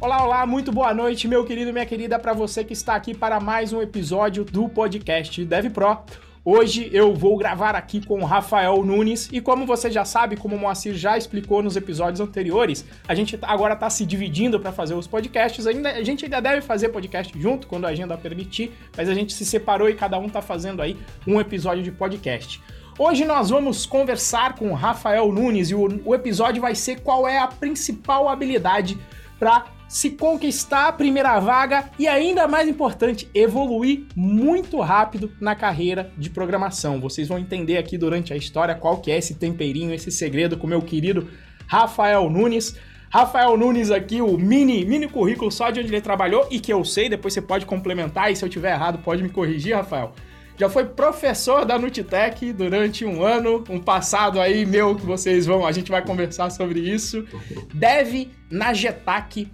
Olá, 0.00 0.24
olá, 0.24 0.46
muito 0.46 0.70
boa 0.70 0.94
noite, 0.94 1.26
meu 1.26 1.44
querido 1.44 1.72
minha 1.72 1.84
querida, 1.84 2.20
para 2.20 2.32
você 2.32 2.62
que 2.62 2.72
está 2.72 2.94
aqui 2.94 3.12
para 3.12 3.40
mais 3.40 3.72
um 3.72 3.82
episódio 3.82 4.44
do 4.44 4.68
podcast 4.68 5.44
Dev 5.44 5.70
Pro. 5.70 5.98
Hoje 6.44 6.88
eu 6.92 7.12
vou 7.12 7.36
gravar 7.36 7.74
aqui 7.74 8.06
com 8.06 8.20
o 8.20 8.24
Rafael 8.24 8.84
Nunes 8.84 9.28
e 9.32 9.40
como 9.40 9.66
você 9.66 9.90
já 9.90 10.04
sabe, 10.04 10.36
como 10.36 10.54
o 10.54 10.58
Moacir 10.58 10.94
já 10.94 11.18
explicou 11.18 11.64
nos 11.64 11.74
episódios 11.74 12.20
anteriores, 12.20 12.84
a 13.08 13.14
gente 13.14 13.36
agora 13.42 13.74
está 13.74 13.90
se 13.90 14.06
dividindo 14.06 14.60
para 14.60 14.70
fazer 14.70 14.94
os 14.94 15.08
podcasts. 15.08 15.66
Ainda, 15.66 15.90
a 15.90 16.04
gente 16.04 16.24
ainda 16.24 16.40
deve 16.40 16.60
fazer 16.60 16.90
podcast 16.90 17.36
junto 17.36 17.66
quando 17.66 17.86
a 17.86 17.88
agenda 17.88 18.16
permitir, 18.16 18.72
mas 18.96 19.08
a 19.08 19.14
gente 19.14 19.32
se 19.32 19.44
separou 19.44 19.90
e 19.90 19.94
cada 19.94 20.16
um 20.16 20.26
está 20.26 20.40
fazendo 20.40 20.80
aí 20.80 20.96
um 21.26 21.40
episódio 21.40 21.82
de 21.82 21.90
podcast. 21.90 22.62
Hoje 22.96 23.24
nós 23.24 23.50
vamos 23.50 23.84
conversar 23.84 24.54
com 24.54 24.70
o 24.70 24.74
Rafael 24.74 25.32
Nunes 25.32 25.70
e 25.70 25.74
o, 25.74 26.00
o 26.04 26.14
episódio 26.14 26.62
vai 26.62 26.76
ser 26.76 27.00
qual 27.00 27.26
é 27.26 27.40
a 27.40 27.48
principal 27.48 28.28
habilidade 28.28 28.96
para 29.40 29.66
se 29.88 30.10
conquistar 30.10 30.88
a 30.88 30.92
primeira 30.92 31.40
vaga 31.40 31.90
e, 31.98 32.06
ainda 32.06 32.46
mais 32.46 32.68
importante, 32.68 33.28
evoluir 33.34 34.04
muito 34.14 34.78
rápido 34.80 35.32
na 35.40 35.56
carreira 35.56 36.12
de 36.16 36.28
programação. 36.28 37.00
Vocês 37.00 37.26
vão 37.26 37.38
entender 37.38 37.78
aqui 37.78 37.96
durante 37.96 38.32
a 38.32 38.36
história 38.36 38.74
qual 38.74 38.98
que 38.98 39.10
é 39.10 39.16
esse 39.16 39.34
temperinho, 39.34 39.94
esse 39.94 40.10
segredo 40.10 40.58
com 40.58 40.66
meu 40.66 40.82
querido 40.82 41.28
Rafael 41.66 42.28
Nunes. 42.28 42.76
Rafael 43.10 43.56
Nunes 43.56 43.90
aqui, 43.90 44.20
o 44.20 44.36
mini, 44.36 44.84
mini 44.84 45.08
currículo 45.08 45.50
só 45.50 45.70
de 45.70 45.80
onde 45.80 45.88
ele 45.88 46.02
trabalhou 46.02 46.46
e 46.50 46.60
que 46.60 46.70
eu 46.70 46.84
sei, 46.84 47.08
depois 47.08 47.32
você 47.32 47.40
pode 47.40 47.64
complementar 47.64 48.30
e 48.30 48.36
se 48.36 48.44
eu 48.44 48.48
tiver 48.50 48.72
errado 48.72 48.98
pode 48.98 49.22
me 49.22 49.30
corrigir, 49.30 49.74
Rafael. 49.74 50.12
Já 50.58 50.68
foi 50.68 50.84
professor 50.84 51.64
da 51.64 51.78
Nutitec 51.78 52.52
durante 52.52 53.04
um 53.04 53.22
ano, 53.22 53.64
um 53.70 53.78
passado 53.78 54.40
aí 54.40 54.66
meu 54.66 54.96
que 54.96 55.06
vocês 55.06 55.46
vão, 55.46 55.64
a 55.64 55.70
gente 55.70 55.88
vai 55.88 56.04
conversar 56.04 56.50
sobre 56.50 56.80
isso. 56.80 57.24
Deve 57.72 58.30
na 58.50 58.74
Getac 58.74 59.48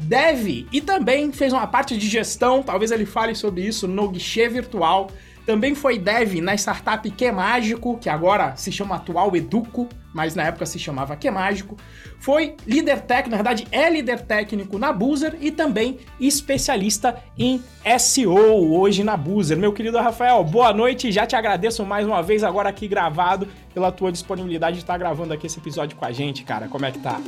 deve 0.00 0.66
e 0.72 0.80
também 0.80 1.30
fez 1.32 1.52
uma 1.52 1.66
parte 1.66 1.96
de 1.96 2.08
gestão, 2.08 2.62
talvez 2.62 2.90
ele 2.90 3.06
fale 3.06 3.34
sobre 3.34 3.62
isso 3.62 3.86
no 3.86 4.08
guichê 4.08 4.48
virtual. 4.48 5.10
Também 5.46 5.74
foi 5.74 5.98
dev 5.98 6.34
na 6.40 6.54
startup 6.54 7.10
Que 7.10 7.32
Mágico, 7.32 7.98
que 7.98 8.08
agora 8.08 8.54
se 8.56 8.70
chama 8.70 8.96
atual 8.96 9.34
Educo, 9.34 9.88
mas 10.14 10.34
na 10.34 10.44
época 10.44 10.66
se 10.66 10.78
chamava 10.78 11.16
Que 11.16 11.30
Mágico. 11.30 11.76
Foi 12.20 12.54
líder 12.66 13.00
técnico, 13.00 13.30
na 13.30 13.36
verdade 13.36 13.66
é 13.72 13.88
líder 13.90 14.20
técnico 14.20 14.78
na 14.78 14.92
Boozer 14.92 15.36
e 15.40 15.50
também 15.50 15.98
especialista 16.20 17.16
em 17.36 17.62
SEO 17.98 18.72
hoje 18.78 19.02
na 19.02 19.16
Boozer. 19.16 19.56
Meu 19.56 19.72
querido 19.72 19.98
Rafael, 19.98 20.44
boa 20.44 20.72
noite, 20.72 21.10
já 21.10 21.26
te 21.26 21.34
agradeço 21.34 21.84
mais 21.84 22.06
uma 22.06 22.22
vez 22.22 22.44
agora 22.44 22.68
aqui 22.68 22.86
gravado 22.86 23.48
pela 23.72 23.90
tua 23.90 24.12
disponibilidade 24.12 24.76
de 24.76 24.82
estar 24.82 24.98
gravando 24.98 25.32
aqui 25.32 25.46
esse 25.46 25.58
episódio 25.58 25.96
com 25.96 26.04
a 26.04 26.12
gente, 26.12 26.44
cara. 26.44 26.68
Como 26.68 26.84
é 26.84 26.92
que 26.92 26.98
tá? 26.98 27.20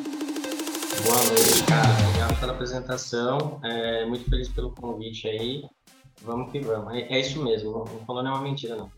Boa 1.00 1.16
noite, 1.24 1.62
cara. 1.66 1.88
Obrigado 2.08 2.40
pela 2.40 2.52
apresentação. 2.52 3.60
É, 3.64 4.04
muito 4.04 4.28
feliz 4.28 4.48
pelo 4.48 4.70
convite 4.70 5.26
aí. 5.26 5.64
Vamos 6.22 6.52
que 6.52 6.60
vamos. 6.60 6.94
É, 6.94 7.14
é 7.14 7.20
isso 7.20 7.42
mesmo. 7.42 7.72
Não, 7.72 7.86
falando 8.06 8.28
é 8.28 8.30
uma 8.30 8.42
mentira, 8.42 8.76
não. 8.76 8.90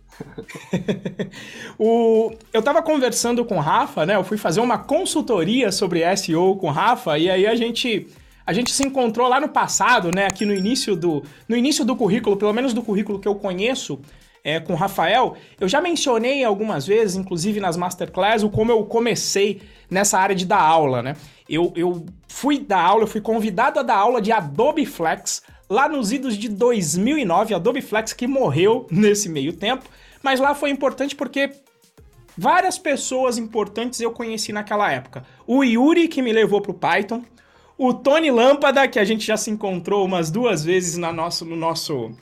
o, 1.78 2.32
eu 2.52 2.62
tava 2.62 2.82
conversando 2.82 3.44
com 3.44 3.56
o 3.56 3.60
Rafa, 3.60 4.04
né? 4.04 4.16
Eu 4.16 4.24
fui 4.24 4.36
fazer 4.36 4.60
uma 4.60 4.78
consultoria 4.78 5.70
sobre 5.70 6.04
SEO 6.16 6.56
com 6.56 6.66
o 6.66 6.72
Rafa 6.72 7.16
e 7.18 7.30
aí 7.30 7.46
a 7.46 7.54
gente 7.54 8.08
a 8.46 8.52
gente 8.52 8.72
se 8.72 8.86
encontrou 8.86 9.26
lá 9.26 9.40
no 9.40 9.48
passado, 9.48 10.10
né? 10.14 10.26
Aqui 10.26 10.44
no 10.44 10.52
início 10.52 10.94
do 10.94 11.22
no 11.48 11.56
início 11.56 11.84
do 11.84 11.96
currículo, 11.96 12.36
pelo 12.36 12.52
menos 12.52 12.74
do 12.74 12.82
currículo 12.82 13.18
que 13.18 13.28
eu 13.28 13.36
conheço, 13.36 14.00
é, 14.44 14.60
com 14.60 14.74
o 14.74 14.76
Rafael, 14.76 15.36
eu 15.58 15.66
já 15.66 15.80
mencionei 15.80 16.44
algumas 16.44 16.86
vezes, 16.86 17.16
inclusive 17.16 17.58
nas 17.58 17.78
masterclass, 17.78 18.42
o 18.42 18.50
como 18.50 18.70
eu 18.70 18.84
comecei 18.84 19.62
nessa 19.90 20.18
área 20.18 20.36
de 20.36 20.44
dar 20.44 20.60
aula, 20.60 21.02
né? 21.02 21.16
Eu, 21.48 21.72
eu 21.76 22.06
fui 22.28 22.58
dar 22.58 22.80
aula, 22.80 23.04
eu 23.04 23.08
fui 23.08 23.20
convidado 23.20 23.78
a 23.78 23.82
dar 23.82 23.96
aula 23.96 24.20
de 24.20 24.32
Adobe 24.32 24.86
Flex 24.86 25.42
lá 25.68 25.88
nos 25.88 26.12
idos 26.12 26.36
de 26.36 26.48
2009, 26.48 27.54
Adobe 27.54 27.82
Flex 27.82 28.12
que 28.12 28.26
morreu 28.26 28.86
nesse 28.90 29.28
meio 29.28 29.52
tempo, 29.52 29.84
mas 30.22 30.40
lá 30.40 30.54
foi 30.54 30.70
importante 30.70 31.14
porque 31.14 31.50
várias 32.36 32.78
pessoas 32.78 33.38
importantes 33.38 34.00
eu 34.00 34.10
conheci 34.10 34.52
naquela 34.52 34.90
época. 34.90 35.24
O 35.46 35.62
Yuri, 35.62 36.08
que 36.08 36.22
me 36.22 36.32
levou 36.32 36.60
para 36.60 36.70
o 36.70 36.74
Python, 36.74 37.24
o 37.76 37.92
Tony 37.92 38.30
Lâmpada, 38.30 38.86
que 38.86 38.98
a 38.98 39.04
gente 39.04 39.26
já 39.26 39.36
se 39.36 39.50
encontrou 39.50 40.04
umas 40.04 40.30
duas 40.30 40.64
vezes 40.64 40.96
na 40.96 41.12
nosso, 41.12 41.44
no 41.44 41.56
nosso 41.56 42.14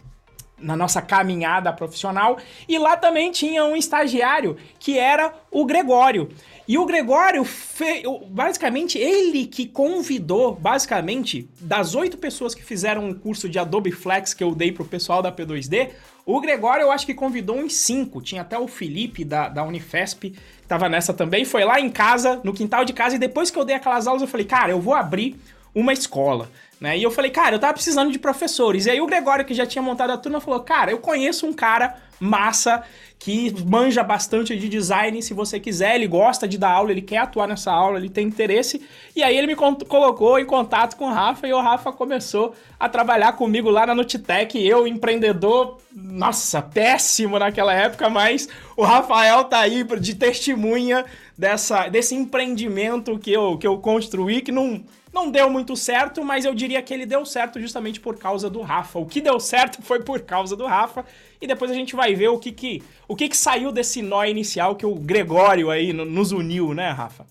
na 0.63 0.77
nossa 0.77 1.03
caminhada 1.03 1.73
profissional. 1.73 2.39
E 2.69 2.79
lá 2.79 2.97
também 2.97 3.33
tinha 3.33 3.65
um 3.65 3.77
estagiário 3.77 4.57
que 4.79 4.97
era 4.97 5.35
o 5.51 5.67
Gregório. 5.67 6.29
E 6.67 6.79
o 6.79 6.87
Gregório, 6.87 7.45
fe... 7.45 8.05
basicamente, 8.29 8.97
ele 8.97 9.47
que 9.47 9.67
convidou, 9.67 10.55
basicamente, 10.55 11.49
das 11.61 11.95
oito 11.95 12.17
pessoas 12.17 12.55
que 12.55 12.63
fizeram 12.63 13.07
um 13.07 13.15
curso 13.15 13.49
de 13.49 13.59
Adobe 13.59 13.91
Flex 13.91 14.33
que 14.33 14.45
eu 14.45 14.55
dei 14.55 14.71
pro 14.71 14.85
pessoal 14.85 15.21
da 15.21 15.33
P2D, 15.33 15.91
o 16.25 16.41
Gregório 16.41 16.83
eu 16.83 16.93
acho 16.93 17.05
que 17.05 17.15
convidou 17.15 17.57
uns 17.57 17.75
cinco. 17.75 18.23
Tinha 18.23 18.43
até 18.43 18.57
o 18.57 18.69
Felipe 18.69 19.25
da, 19.25 19.49
da 19.49 19.65
Unifesp, 19.65 20.31
que 20.31 20.69
tava 20.69 20.89
nessa 20.89 21.13
também. 21.13 21.45
Foi 21.45 21.65
lá 21.65 21.81
em 21.81 21.91
casa, 21.91 22.41
no 22.45 22.53
quintal 22.53 22.85
de 22.85 22.93
casa, 22.93 23.17
e 23.17 23.19
depois 23.19 23.51
que 23.51 23.59
eu 23.59 23.65
dei 23.65 23.75
aquelas 23.75 24.07
aulas, 24.07 24.23
eu 24.23 24.29
falei, 24.29 24.47
cara, 24.47 24.71
eu 24.71 24.81
vou 24.81 24.95
abrir 24.95 25.37
uma 25.75 25.93
escola. 25.93 26.49
Né? 26.81 26.99
E 26.99 27.03
eu 27.03 27.11
falei, 27.11 27.31
cara, 27.31 27.57
eu 27.57 27.59
tava 27.59 27.73
precisando 27.73 28.13
de 28.13 28.19
professores. 28.19 28.87
E 28.87 28.91
aí 28.91 29.01
o 29.01 29.07
Gregório, 29.07 29.45
que 29.45 29.55
já 29.55 29.67
tinha 29.67 29.83
montado 29.83 30.11
a 30.11 30.17
turma, 30.17 30.41
falou, 30.41 30.61
cara, 30.61 30.91
eu 30.91 30.99
conheço 30.99 31.47
um 31.47 31.53
cara 31.53 31.97
massa 32.23 32.83
que 33.19 33.55
manja 33.65 34.03
bastante 34.03 34.57
de 34.57 34.69
design, 34.69 35.23
se 35.23 35.33
você 35.33 35.61
quiser, 35.61 35.95
ele 35.95 36.09
gosta 36.09 36.47
de 36.49 36.59
dar 36.59 36.73
aula, 36.73 36.91
ele 36.91 37.03
quer 37.03 37.19
atuar 37.19 37.47
nessa 37.47 37.71
aula, 37.71 37.99
ele 37.99 38.09
tem 38.09 38.27
interesse. 38.27 38.83
E 39.15 39.23
aí 39.23 39.37
ele 39.37 39.47
me 39.47 39.55
colocou 39.55 40.41
em 40.41 40.45
contato 40.45 40.97
com 40.97 41.07
o 41.07 41.13
Rafa 41.13 41.47
e 41.47 41.53
o 41.53 41.61
Rafa 41.61 41.93
começou 41.93 42.53
a 42.81 42.89
trabalhar 42.89 43.35
comigo 43.35 43.71
lá 43.71 43.87
na 43.87 43.95
Nutitec. 43.95 44.59
Eu, 44.59 44.89
empreendedor, 44.89 45.79
nossa, 45.95 46.61
péssimo 46.61 47.39
naquela 47.39 47.73
época, 47.73 48.11
mas 48.11 48.49
o 48.77 48.83
Rafael 48.83 49.45
tá 49.45 49.61
aí 49.61 49.85
de 50.01 50.17
testemunha 50.17 51.05
dessa, 51.39 51.89
desse 51.89 52.17
empreendimento 52.17 53.17
que 53.21 53.33
eu, 53.33 53.57
que 53.57 53.67
eu 53.67 53.79
construí, 53.79 54.41
que 54.41 54.51
não 54.51 54.83
não 55.13 55.31
deu 55.31 55.51
muito 55.51 55.77
certo, 55.77 56.25
mas 56.25 56.45
eu 56.45 56.55
diria 56.55 56.81
que 56.81 56.93
ele 56.95 57.05
deu 57.05 57.27
certo 57.27 57.61
justamente 57.61 58.01
por 58.01 58.17
causa 58.17 58.49
do 58.49 58.63
Rafa. 58.63 58.99
O 58.99 59.05
que 59.05 59.21
deu 59.21 59.39
certo 59.39 59.83
foi 59.83 60.03
por 60.03 60.21
causa 60.23 60.57
do 60.57 60.67
Rafa. 60.67 61.05
E 61.43 61.47
depois 61.49 61.73
a 61.73 61.75
gente 61.75 61.97
vai 61.97 62.15
ver 62.15 62.29
o 62.29 62.39
que 62.39 62.53
que, 62.53 62.81
o 63.09 63.17
que, 63.17 63.29
que 63.29 63.37
saiu 63.37 63.73
desse 63.73 64.01
nó 64.01 64.25
inicial 64.25 64.77
que 64.77 64.87
o 64.87 64.95
Gregório 64.95 65.71
aí 65.71 65.93
nos 65.93 66.31
uniu, 66.31 66.73
né, 66.73 66.91
Rafa? 66.91 67.27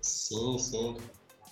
Sim, 0.00 0.56
sim. 0.60 0.96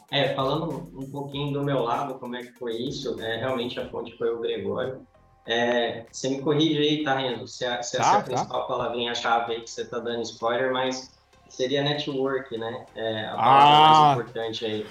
É, 0.08 0.32
falando 0.34 0.88
um 0.94 1.10
pouquinho 1.10 1.52
do 1.52 1.64
meu 1.64 1.80
lado, 1.82 2.14
como 2.14 2.36
é 2.36 2.42
que 2.44 2.52
foi 2.52 2.76
isso, 2.76 3.20
é, 3.20 3.38
realmente 3.38 3.80
a 3.80 3.88
fonte 3.88 4.16
foi 4.16 4.32
o 4.32 4.38
Gregório. 4.38 5.04
É, 5.44 6.04
você 6.12 6.28
me 6.28 6.40
corrige 6.40 6.78
aí, 6.78 7.02
tá, 7.02 7.18
Renzo, 7.18 7.48
se, 7.48 7.64
é, 7.64 7.82
se 7.82 7.96
tá, 7.96 8.02
essa 8.02 8.10
é 8.10 8.18
a 8.18 8.18
tá. 8.18 8.22
principal 8.22 8.66
palavrinha-chave 8.68 9.52
aí 9.54 9.60
que 9.60 9.70
você 9.70 9.84
tá 9.84 9.98
dando 9.98 10.22
spoiler, 10.22 10.72
mas 10.72 11.10
seria 11.48 11.82
network, 11.82 12.56
né? 12.56 12.86
É 12.94 13.24
a 13.26 13.34
palavra 13.34 13.64
ah, 13.64 13.90
mais 13.90 14.20
importante 14.20 14.64
aí. 14.64 14.86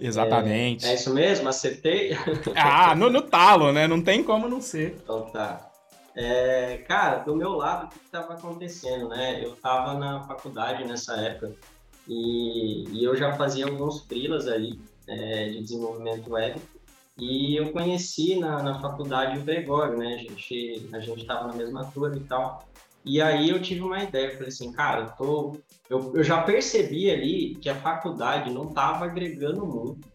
Exatamente. 0.00 0.86
É, 0.86 0.90
é 0.90 0.94
isso 0.94 1.14
mesmo? 1.14 1.48
Acertei? 1.48 2.16
ah, 2.56 2.96
no, 2.96 3.08
no 3.08 3.22
talo, 3.22 3.70
né? 3.70 3.86
Não 3.86 4.02
tem 4.02 4.24
como 4.24 4.48
não 4.48 4.60
ser. 4.60 4.96
Então 5.04 5.22
tá. 5.30 5.71
É, 6.14 6.78
cara, 6.88 7.18
do 7.18 7.34
meu 7.34 7.52
lado, 7.52 7.86
o 7.86 7.88
que 7.88 8.04
estava 8.04 8.34
acontecendo, 8.34 9.08
né? 9.08 9.42
Eu 9.44 9.54
estava 9.54 9.94
na 9.94 10.22
faculdade 10.24 10.84
nessa 10.84 11.14
época 11.16 11.54
e, 12.06 12.84
e, 12.90 13.04
eu 13.04 13.16
já 13.16 13.32
fazia 13.32 13.66
alguns 13.66 14.02
freelas 14.04 14.46
ali 14.46 14.78
é, 15.06 15.48
de 15.50 15.62
desenvolvimento 15.62 16.30
web 16.30 16.60
e 17.18 17.56
eu 17.56 17.72
conheci 17.72 18.38
na, 18.38 18.62
na 18.62 18.80
faculdade 18.80 19.38
o 19.38 19.44
Gregório, 19.44 19.98
né? 19.98 20.14
A 20.14 20.18
gente 20.18 20.88
a 20.92 21.00
gente 21.00 21.22
estava 21.22 21.48
na 21.48 21.54
mesma 21.54 21.84
turma 21.90 22.16
e 22.16 22.20
tal. 22.20 22.68
E 23.04 23.20
aí 23.20 23.50
eu 23.50 23.60
tive 23.60 23.80
uma 23.80 24.02
ideia, 24.02 24.32
falei 24.32 24.48
assim, 24.48 24.72
cara, 24.72 25.02
eu, 25.02 25.10
tô, 25.16 25.56
eu, 25.90 26.12
eu 26.14 26.22
já 26.22 26.42
percebi 26.42 27.10
ali 27.10 27.56
que 27.56 27.68
a 27.68 27.74
faculdade 27.74 28.52
não 28.52 28.68
estava 28.68 29.06
agregando 29.06 29.66
muito 29.66 30.08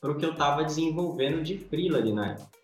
para 0.00 0.10
o 0.10 0.16
que 0.16 0.26
eu 0.26 0.32
estava 0.32 0.64
desenvolvendo 0.64 1.42
de 1.42 1.58
freela 1.58 1.98
ali 1.98 2.12
na 2.12 2.32
época. 2.32 2.57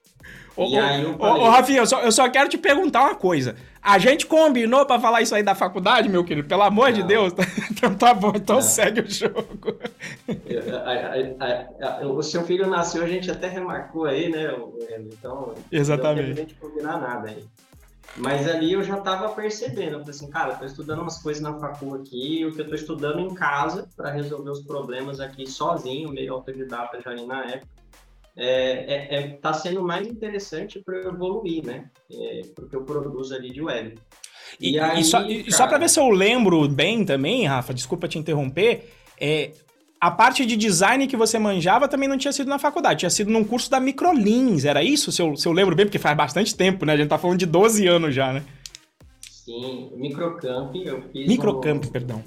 Ô, 0.57 0.71
falei... 0.71 1.07
ô, 1.07 1.25
ô 1.25 1.51
Rafinha, 1.51 1.81
eu 1.81 1.87
só, 1.87 2.01
eu 2.01 2.13
só 2.13 2.29
quero 2.29 2.49
te 2.49 2.57
perguntar 2.57 3.03
uma 3.03 3.15
coisa. 3.15 3.57
A 3.83 3.99
gente 3.99 4.25
combinou 4.27 4.87
para 4.87 5.01
falar 5.01 5.21
isso 5.21 5.35
aí 5.35 5.43
da 5.43 5.55
faculdade, 5.55 6.09
meu 6.09 6.25
querido? 6.25 6.49
Pelo 6.49 6.63
amor 6.63 6.87
não. 6.87 6.93
de 6.93 7.03
Deus. 7.03 7.35
então 7.71 7.95
tá 7.95 8.15
bom, 8.15 8.33
então 8.35 8.57
não. 8.57 8.63
segue 8.63 9.01
o 9.01 9.11
jogo. 9.11 9.79
o 12.03 12.23
seu 12.23 12.45
filho 12.45 12.67
nasceu, 12.67 13.03
a 13.03 13.07
gente 13.07 13.31
até 13.31 13.49
remarcou 13.49 14.07
aí, 14.07 14.31
né? 14.31 14.55
Então, 15.13 15.55
Exatamente. 15.71 16.29
Não 16.29 16.35
tem 16.35 16.45
a 16.45 16.49
gente 16.49 16.55
combinar 16.55 16.99
nada 16.99 17.29
aí. 17.29 17.45
Mas 18.17 18.49
ali 18.49 18.73
eu 18.73 18.83
já 18.83 18.99
estava 18.99 19.29
percebendo, 19.31 19.95
eu 19.95 19.99
falei 19.99 20.11
assim, 20.11 20.31
cara, 20.31 20.53
eu 20.53 20.59
tô 20.59 20.65
estudando 20.65 21.01
umas 21.01 21.21
coisas 21.21 21.43
na 21.43 21.59
facul 21.59 21.97
aqui, 21.97 22.47
o 22.47 22.53
que 22.53 22.61
eu 22.61 22.69
tô 22.69 22.75
estudando 22.75 23.19
em 23.19 23.35
casa 23.35 23.89
para 23.97 24.11
resolver 24.11 24.51
os 24.51 24.63
problemas 24.63 25.19
aqui 25.19 25.47
sozinho, 25.49 26.11
meio 26.11 26.33
autodidata 26.33 27.01
já 27.01 27.11
ali 27.11 27.27
na 27.27 27.45
época, 27.45 27.67
é, 28.37 29.17
é, 29.17 29.17
é 29.17 29.29
tá 29.37 29.53
sendo 29.53 29.83
mais 29.83 30.07
interessante 30.07 30.83
para 30.85 30.97
eu 30.97 31.11
evoluir, 31.11 31.65
né? 31.65 31.91
É, 32.11 32.43
porque 32.55 32.75
eu 32.77 32.85
produzo 32.85 33.35
ali 33.35 33.51
de 33.51 33.63
web. 33.63 33.95
E, 34.61 34.73
e, 34.73 34.79
aí, 34.79 35.01
e 35.01 35.05
só, 35.05 35.21
cara... 35.21 35.51
só 35.51 35.67
para 35.67 35.79
ver 35.79 35.89
se 35.89 36.01
eu 36.01 36.09
lembro 36.11 36.69
bem 36.69 37.05
também, 37.05 37.47
Rafa, 37.47 37.73
desculpa 37.73 38.09
te 38.09 38.19
interromper, 38.19 38.89
é, 39.21 39.53
a 40.01 40.11
parte 40.11 40.45
de 40.45 40.57
design 40.57 41.07
que 41.07 41.17
você 41.17 41.39
manjava 41.39 41.89
também 41.89 42.09
não 42.09 42.19
tinha 42.19 42.33
sido 42.33 42.49
na 42.49 42.59
faculdade, 42.59 43.01
tinha 43.01 43.11
sido 43.11 43.31
num 43.31 43.45
curso 43.45 43.71
da 43.71 43.81
Microlins, 43.81 44.65
era 44.65 44.83
isso? 44.83 45.11
Se 45.11 45.23
eu, 45.23 45.37
se 45.37 45.47
eu 45.49 45.53
lembro 45.53 45.75
bem, 45.75 45.87
porque 45.87 45.99
faz 45.99 46.17
bastante 46.17 46.55
tempo, 46.55 46.85
né? 46.85 46.93
A 46.93 46.97
gente 46.97 47.09
tá 47.09 47.19
falando 47.19 47.39
de 47.39 47.47
12 47.47 47.87
anos 47.87 48.15
já, 48.15 48.33
né? 48.33 48.43
Sim, 49.21 49.91
Microcamp 49.97 50.75
eu 50.75 51.03
fiz. 51.11 51.29
Microcamp, 51.29 51.85
perdão. 51.87 52.23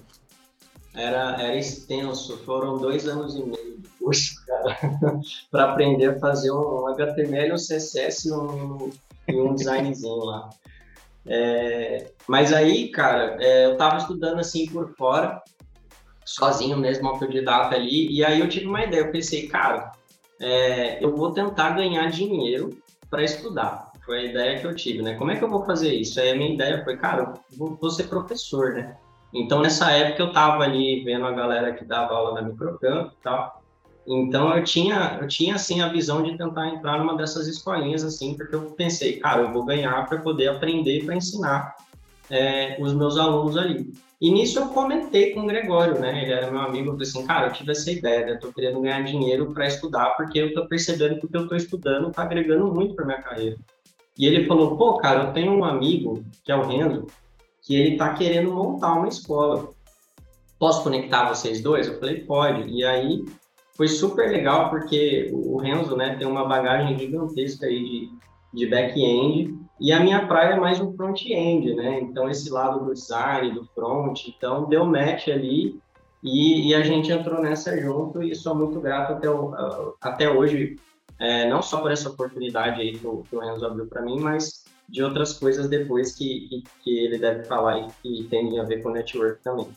Era, 0.94 1.40
era 1.40 1.56
extenso, 1.56 2.38
foram 2.46 2.78
dois 2.78 3.08
anos 3.08 3.36
e 3.36 3.44
meio 3.44 3.67
curso, 4.08 4.46
cara, 4.46 4.78
para 5.52 5.72
aprender 5.72 6.06
a 6.06 6.20
fazer 6.20 6.52
um 6.52 6.88
HTML, 6.88 7.52
um 7.52 7.56
CSS 7.56 8.30
e 8.30 8.32
um, 8.32 8.90
um 9.30 9.54
designzinho 9.54 10.24
lá. 10.24 10.50
É, 11.26 12.10
mas 12.26 12.54
aí, 12.54 12.90
cara, 12.90 13.38
é, 13.42 13.66
eu 13.66 13.76
tava 13.76 13.98
estudando 13.98 14.40
assim 14.40 14.66
por 14.68 14.96
fora, 14.96 15.42
sozinho 16.24 16.78
mesmo, 16.78 17.08
autodidata 17.10 17.76
ali, 17.76 18.10
e 18.10 18.24
aí 18.24 18.40
eu 18.40 18.48
tive 18.48 18.66
uma 18.66 18.84
ideia, 18.84 19.02
eu 19.02 19.12
pensei, 19.12 19.48
cara, 19.48 19.92
é, 20.40 21.04
eu 21.04 21.14
vou 21.14 21.34
tentar 21.34 21.72
ganhar 21.72 22.10
dinheiro 22.10 22.70
para 23.10 23.24
estudar. 23.24 23.92
Foi 24.06 24.20
a 24.20 24.24
ideia 24.24 24.60
que 24.60 24.66
eu 24.66 24.74
tive, 24.74 25.02
né? 25.02 25.16
Como 25.16 25.32
é 25.32 25.36
que 25.36 25.44
eu 25.44 25.50
vou 25.50 25.66
fazer 25.66 25.94
isso? 25.94 26.18
Aí 26.22 26.30
a 26.30 26.36
minha 26.36 26.54
ideia 26.54 26.82
foi, 26.86 26.96
cara, 26.96 27.34
eu 27.52 27.58
vou, 27.58 27.76
vou 27.76 27.90
ser 27.90 28.06
professor, 28.06 28.74
né? 28.74 28.96
Então, 29.34 29.62
nessa 29.62 29.92
época, 29.92 30.24
eu 30.24 30.32
tava 30.32 30.64
ali 30.64 31.04
vendo 31.04 31.26
a 31.26 31.34
galera 31.34 31.74
que 31.74 31.84
dava 31.84 32.14
aula 32.14 32.40
na 32.40 32.48
Microcamp 32.48 33.12
e 33.12 33.22
tal, 33.22 33.62
então 34.08 34.56
eu 34.56 34.64
tinha, 34.64 35.18
eu 35.22 35.28
tinha 35.28 35.56
assim 35.56 35.82
a 35.82 35.90
visão 35.90 36.24
de 36.24 36.38
tentar 36.38 36.70
entrar 36.70 36.98
numa 36.98 37.18
dessas 37.18 37.46
escolinhas 37.46 38.06
assim, 38.06 38.36
porque 38.36 38.56
eu 38.56 38.72
pensei, 38.72 39.18
cara, 39.20 39.42
eu 39.42 39.52
vou 39.52 39.66
ganhar 39.66 40.08
para 40.08 40.20
poder 40.20 40.48
aprender 40.48 41.04
para 41.04 41.16
ensinar 41.16 41.76
é, 42.30 42.78
os 42.80 42.94
meus 42.94 43.18
alunos 43.18 43.58
ali. 43.58 43.94
E 44.20 44.32
nisso 44.32 44.60
eu 44.60 44.70
comentei 44.70 45.34
com 45.34 45.42
o 45.42 45.46
Gregório, 45.46 46.00
né? 46.00 46.24
Ele 46.24 46.32
era 46.32 46.50
meu 46.50 46.62
amigo, 46.62 46.88
eu 46.88 46.94
falei 46.94 47.08
assim, 47.08 47.28
cara, 47.28 47.48
eu 47.48 47.54
tive 47.54 47.72
essa 47.72 47.92
ideia, 47.92 48.26
né? 48.26 48.32
Eu 48.32 48.40
tô 48.40 48.54
querendo 48.54 48.82
ganhar 48.82 49.04
dinheiro 49.04 49.54
para 49.54 49.68
estudar, 49.68 50.12
porque 50.12 50.40
eu 50.40 50.54
tô 50.54 50.66
percebendo 50.68 51.20
que 51.20 51.26
o 51.26 51.30
que 51.30 51.38
eu 51.38 51.48
tô 51.48 51.56
estudando 51.56 52.10
tá 52.10 52.24
agregando 52.24 52.74
muito 52.74 52.96
para 52.96 53.06
minha 53.06 53.22
carreira. 53.22 53.58
E 54.18 54.26
ele 54.26 54.48
falou, 54.48 54.76
pô, 54.76 54.98
cara, 54.98 55.26
eu 55.26 55.34
tenho 55.34 55.52
um 55.52 55.64
amigo, 55.64 56.26
que 56.44 56.52
é 56.52 56.56
o 56.56 56.66
Rendo, 56.66 57.06
que 57.62 57.76
ele 57.76 57.98
tá 57.98 58.14
querendo 58.14 58.52
montar 58.52 58.94
uma 58.94 59.08
escola. 59.08 59.70
Posso 60.58 60.82
conectar 60.82 61.30
vocês 61.30 61.62
dois? 61.62 61.88
Eu 61.88 62.00
falei, 62.00 62.22
pode. 62.22 62.68
E 62.68 62.84
aí 62.84 63.24
foi 63.78 63.88
super 63.88 64.32
legal 64.32 64.72
porque 64.72 65.30
o 65.32 65.58
Renzo 65.58 65.96
né, 65.96 66.16
tem 66.18 66.28
uma 66.28 66.46
bagagem 66.46 66.98
gigantesca 66.98 67.68
aí 67.68 67.84
de, 67.84 68.12
de 68.54 68.66
back-end 68.66 69.56
e 69.80 69.92
a 69.94 70.00
minha 70.00 70.26
praia 70.28 70.56
é 70.56 70.60
mais 70.60 70.82
um 70.82 70.92
front-end, 70.94 71.76
né? 71.76 72.00
Então, 72.02 72.28
esse 72.28 72.50
lado 72.50 72.84
do 72.84 72.94
design, 72.94 73.54
do 73.54 73.64
front, 73.76 74.28
então 74.28 74.68
deu 74.68 74.84
match 74.84 75.28
ali 75.28 75.80
e, 76.24 76.70
e, 76.70 76.76
a 76.76 76.82
gente 76.82 77.12
entrou 77.12 77.40
nessa 77.40 77.80
junto 77.80 78.24
e 78.24 78.34
sou 78.34 78.56
muito 78.56 78.82
grato 78.82 79.14
até, 79.14 79.30
o, 79.30 79.96
até 80.02 80.28
hoje, 80.28 80.78
é, 81.20 81.48
não 81.48 81.62
só 81.62 81.80
por 81.80 81.92
essa 81.92 82.10
oportunidade 82.10 82.82
aí 82.82 82.98
que 82.98 83.06
o, 83.06 83.22
que 83.22 83.36
o 83.36 83.40
Renzo 83.40 83.64
abriu 83.64 83.86
para 83.86 84.02
mim, 84.02 84.20
mas 84.20 84.66
de 84.90 85.04
outras 85.04 85.34
coisas 85.34 85.70
depois 85.70 86.16
que, 86.16 86.48
que, 86.50 86.64
que, 86.84 87.00
ele 87.06 87.20
deve 87.20 87.44
falar 87.44 87.80
e 87.80 87.88
que 88.02 88.28
tem 88.30 88.60
a 88.60 88.64
ver 88.64 88.82
com 88.82 88.90
network 88.90 89.44
também. 89.44 89.68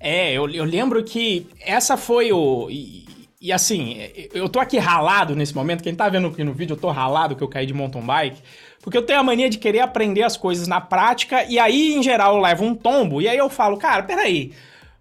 É, 0.00 0.32
eu, 0.32 0.48
eu 0.50 0.64
lembro 0.64 1.02
que 1.02 1.46
essa 1.60 1.96
foi 1.96 2.32
o. 2.32 2.68
E, 2.70 3.06
e, 3.40 3.52
assim, 3.52 3.98
eu 4.32 4.48
tô 4.48 4.58
aqui 4.60 4.78
ralado 4.78 5.34
nesse 5.34 5.54
momento. 5.54 5.82
Quem 5.82 5.94
tá 5.94 6.08
vendo 6.08 6.28
aqui 6.28 6.44
no 6.44 6.52
vídeo, 6.52 6.74
eu 6.74 6.80
tô 6.80 6.90
ralado 6.90 7.36
que 7.36 7.42
eu 7.42 7.48
caí 7.48 7.66
de 7.66 7.74
mountain 7.74 8.02
bike. 8.02 8.42
Porque 8.80 8.96
eu 8.96 9.02
tenho 9.02 9.18
a 9.18 9.22
mania 9.22 9.50
de 9.50 9.58
querer 9.58 9.80
aprender 9.80 10.22
as 10.22 10.36
coisas 10.36 10.68
na 10.68 10.80
prática. 10.80 11.44
E 11.44 11.58
aí, 11.58 11.94
em 11.94 12.02
geral, 12.02 12.36
eu 12.36 12.42
levo 12.42 12.64
um 12.64 12.74
tombo. 12.74 13.20
E 13.20 13.28
aí 13.28 13.36
eu 13.36 13.48
falo, 13.48 13.76
cara, 13.76 14.02
peraí. 14.02 14.52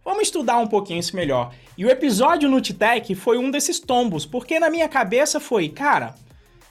Vamos 0.03 0.23
estudar 0.23 0.57
um 0.57 0.67
pouquinho 0.67 0.99
isso 0.99 1.15
melhor. 1.15 1.51
E 1.77 1.85
o 1.85 1.89
episódio 1.89 2.49
no 2.49 2.61
Titec 2.61 3.13
foi 3.15 3.37
um 3.37 3.51
desses 3.51 3.79
tombos. 3.79 4.25
Porque 4.25 4.59
na 4.59 4.69
minha 4.69 4.87
cabeça 4.87 5.39
foi, 5.39 5.69
cara, 5.69 6.15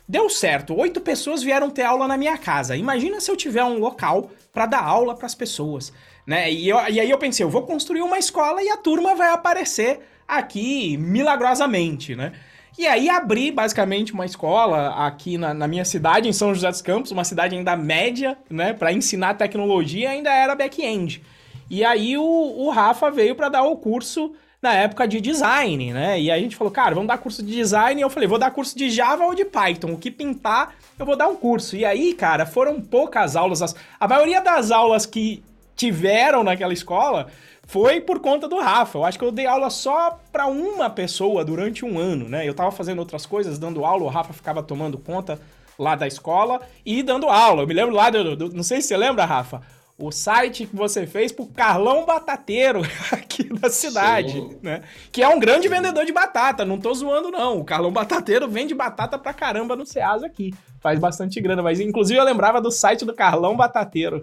deu 0.08 0.28
certo. 0.28 0.74
Oito 0.76 1.00
pessoas 1.00 1.42
vieram 1.42 1.70
ter 1.70 1.82
aula 1.82 2.08
na 2.08 2.16
minha 2.16 2.38
casa. 2.38 2.76
Imagina 2.76 3.20
se 3.20 3.30
eu 3.30 3.36
tiver 3.36 3.64
um 3.64 3.78
local 3.78 4.30
para 4.52 4.66
dar 4.66 4.82
aula 4.82 5.14
para 5.14 5.26
as 5.26 5.34
pessoas. 5.34 5.92
Né? 6.26 6.50
E, 6.50 6.68
eu, 6.68 6.78
e 6.88 7.00
aí 7.00 7.10
eu 7.10 7.18
pensei, 7.18 7.44
eu 7.44 7.50
vou 7.50 7.62
construir 7.62 8.02
uma 8.02 8.18
escola 8.18 8.62
e 8.62 8.68
a 8.68 8.76
turma 8.76 9.14
vai 9.14 9.28
aparecer 9.28 10.00
aqui 10.26 10.96
milagrosamente, 10.96 12.16
né? 12.16 12.32
E 12.76 12.86
aí 12.86 13.08
abri 13.08 13.52
basicamente 13.52 14.12
uma 14.12 14.26
escola 14.26 15.06
aqui 15.06 15.38
na, 15.38 15.54
na, 15.54 15.68
minha 15.68 15.84
cidade, 15.84 16.28
em 16.28 16.32
São 16.32 16.52
José 16.52 16.68
dos 16.68 16.82
Campos, 16.82 17.12
uma 17.12 17.22
cidade 17.22 17.54
ainda 17.54 17.76
média, 17.76 18.36
né? 18.50 18.72
Para 18.72 18.92
ensinar 18.92 19.34
tecnologia, 19.34 20.10
ainda 20.10 20.32
era 20.32 20.56
back-end. 20.56 21.22
E 21.70 21.84
aí 21.84 22.18
o, 22.18 22.22
o 22.22 22.70
Rafa 22.70 23.10
veio 23.10 23.36
para 23.36 23.48
dar 23.48 23.62
o 23.62 23.76
curso 23.76 24.32
na 24.60 24.72
época 24.74 25.06
de 25.06 25.20
design, 25.20 25.92
né? 25.92 26.20
E 26.20 26.30
aí 26.30 26.40
a 26.40 26.42
gente 26.42 26.56
falou, 26.56 26.72
cara, 26.72 26.94
vamos 26.94 27.08
dar 27.08 27.18
curso 27.18 27.42
de 27.42 27.52
design. 27.54 28.00
E 28.00 28.02
eu 28.02 28.10
falei, 28.10 28.28
vou 28.28 28.38
dar 28.38 28.50
curso 28.50 28.76
de 28.76 28.90
Java 28.90 29.24
ou 29.24 29.34
de 29.34 29.44
Python. 29.44 29.92
O 29.92 29.98
que 29.98 30.10
pintar, 30.10 30.74
eu 30.98 31.06
vou 31.06 31.16
dar 31.16 31.28
um 31.28 31.36
curso. 31.36 31.76
E 31.76 31.84
aí, 31.84 32.12
cara, 32.12 32.44
foram 32.44 32.80
poucas 32.80 33.36
aulas. 33.36 33.76
A 34.00 34.08
maioria 34.08 34.40
das 34.40 34.70
aulas 34.70 35.06
que 35.06 35.44
tiveram 35.76 36.44
naquela 36.44 36.72
escola 36.72 37.28
foi 37.66 38.00
por 38.00 38.20
conta 38.20 38.48
do 38.48 38.58
Rafa. 38.58 38.98
Eu 38.98 39.04
acho 39.04 39.18
que 39.18 39.24
eu 39.24 39.32
dei 39.32 39.46
aula 39.46 39.70
só 39.70 40.18
para 40.30 40.46
uma 40.46 40.90
pessoa 40.90 41.44
durante 41.44 41.84
um 41.84 41.98
ano, 41.98 42.28
né? 42.28 42.46
Eu 42.46 42.54
tava 42.54 42.70
fazendo 42.70 42.98
outras 42.98 43.26
coisas, 43.26 43.58
dando 43.58 43.84
aula, 43.84 44.04
o 44.04 44.08
Rafa 44.08 44.32
ficava 44.32 44.62
tomando 44.62 44.98
conta 44.98 45.40
lá 45.78 45.94
da 45.96 46.06
escola 46.06 46.60
e 46.84 47.02
dando 47.02 47.28
aula. 47.28 47.62
Eu 47.62 47.66
me 47.66 47.74
lembro 47.74 47.94
lá, 47.94 48.10
do, 48.10 48.36
do, 48.36 48.54
não 48.54 48.62
sei 48.62 48.80
se 48.80 48.88
você 48.88 48.96
lembra, 48.96 49.24
Rafa, 49.24 49.62
o 49.98 50.10
site 50.10 50.66
que 50.66 50.76
você 50.76 51.06
fez 51.06 51.32
pro 51.32 51.46
Carlão 51.46 52.04
Batateiro 52.04 52.82
aqui 53.12 53.44
da 53.44 53.70
cidade, 53.70 54.32
Sim. 54.32 54.58
né? 54.62 54.82
Que 55.10 55.22
é 55.22 55.28
um 55.28 55.38
grande 55.38 55.68
vendedor 55.68 56.04
de 56.04 56.12
batata, 56.12 56.64
não 56.64 56.78
tô 56.78 56.92
zoando 56.92 57.30
não. 57.30 57.58
O 57.58 57.64
Carlão 57.64 57.92
Batateiro 57.92 58.48
vende 58.48 58.74
batata 58.74 59.18
pra 59.18 59.32
caramba 59.32 59.74
no 59.76 59.86
Ceasa 59.86 60.26
aqui. 60.26 60.52
Faz 60.80 60.98
bastante 60.98 61.40
grana, 61.40 61.62
mas 61.62 61.80
inclusive 61.80 62.18
eu 62.18 62.24
lembrava 62.24 62.60
do 62.60 62.70
site 62.70 63.04
do 63.04 63.14
Carlão 63.14 63.56
Batateiro. 63.56 64.22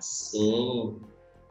Sim. 0.00 1.00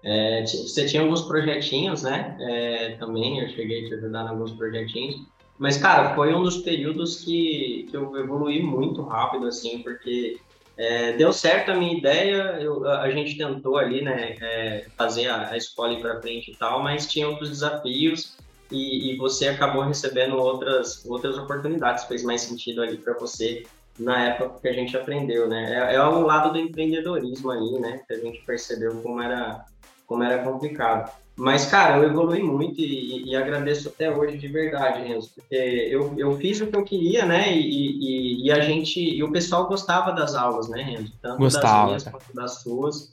É, 0.04 0.44
você 0.44 0.86
tinha 0.86 1.04
alguns 1.04 1.22
projetinhos, 1.22 2.04
né? 2.04 2.38
É, 2.42 2.96
também 2.98 3.40
eu 3.40 3.50
cheguei 3.50 3.86
a 3.86 3.88
te 3.88 3.94
ajudar 3.96 4.26
em 4.26 4.30
alguns 4.30 4.52
projetinhos. 4.54 5.16
Mas, 5.60 5.78
cara, 5.78 6.16
foi 6.16 6.34
um 6.34 6.42
dos 6.42 6.58
períodos 6.58 7.24
que, 7.24 7.88
que 7.90 7.96
eu 7.96 8.18
evolui 8.18 8.64
muito 8.64 9.04
rápido, 9.04 9.46
assim, 9.46 9.84
porque 9.84 10.38
é, 10.76 11.14
deu 11.14 11.32
certo 11.32 11.70
a 11.70 11.76
minha 11.76 11.96
ideia, 11.96 12.58
eu, 12.60 12.88
a 12.90 13.12
gente 13.12 13.38
tentou 13.38 13.78
ali, 13.78 14.02
né, 14.02 14.38
é, 14.42 14.88
fazer 14.98 15.28
a, 15.28 15.50
a 15.50 15.58
escola 15.58 15.94
ir 15.94 16.02
para 16.02 16.20
frente 16.20 16.52
e 16.52 16.58
tal, 16.58 16.82
mas 16.82 17.06
tinha 17.06 17.30
outros 17.30 17.50
desafios 17.50 18.38
e, 18.72 19.14
e, 19.14 19.18
você 19.18 19.50
acabou 19.50 19.84
recebendo 19.84 20.38
outras, 20.38 21.06
outras 21.06 21.38
oportunidades, 21.38 22.06
fez 22.06 22.24
mais 22.24 22.42
sentido 22.42 22.82
ali 22.82 22.98
para 22.98 23.14
você 23.20 23.62
na 24.02 24.26
época 24.26 24.60
que 24.62 24.68
a 24.68 24.74
gente 24.74 24.96
aprendeu, 24.98 25.48
né? 25.48 25.92
É, 25.92 25.96
é 25.96 26.08
um 26.08 26.22
lado 26.26 26.52
do 26.52 26.60
empreendedorismo 26.60 27.52
aí, 27.52 27.80
né? 27.80 28.02
Que 28.08 28.14
a 28.14 28.18
gente 28.18 28.44
percebeu 28.46 29.02
como 29.02 29.22
era, 29.22 29.64
como 30.08 30.24
era 30.24 30.44
complicado. 30.44 31.12
Mas, 31.36 31.66
cara, 31.66 31.98
eu 31.98 32.04
evolui 32.04 32.44
muito 32.44 32.80
e, 32.82 33.30
e, 33.30 33.36
agradeço 33.36 33.90
até 33.90 34.12
hoje 34.12 34.38
de 34.38 34.48
verdade, 34.48 35.08
Renzo, 35.08 35.32
porque 35.34 35.56
eu, 35.56 36.14
eu 36.18 36.38
fiz 36.38 36.60
o 36.62 36.68
que 36.68 36.76
eu 36.76 36.84
queria, 36.84 37.26
né? 37.26 37.52
E, 37.52 37.62
e, 37.62 38.46
e, 38.46 38.52
a 38.52 38.60
gente, 38.60 39.00
e 39.00 39.24
o 39.24 39.32
pessoal 39.32 39.68
gostava 39.68 40.12
das 40.12 40.36
aulas, 40.36 40.68
né, 40.68 40.84
Renzo? 40.84 41.14
Tanto 41.22 41.38
Gostava. 41.38 41.76
das 41.76 41.86
minhas 41.86 42.04
quanto 42.04 42.36
das 42.36 42.62
suas. 42.62 43.12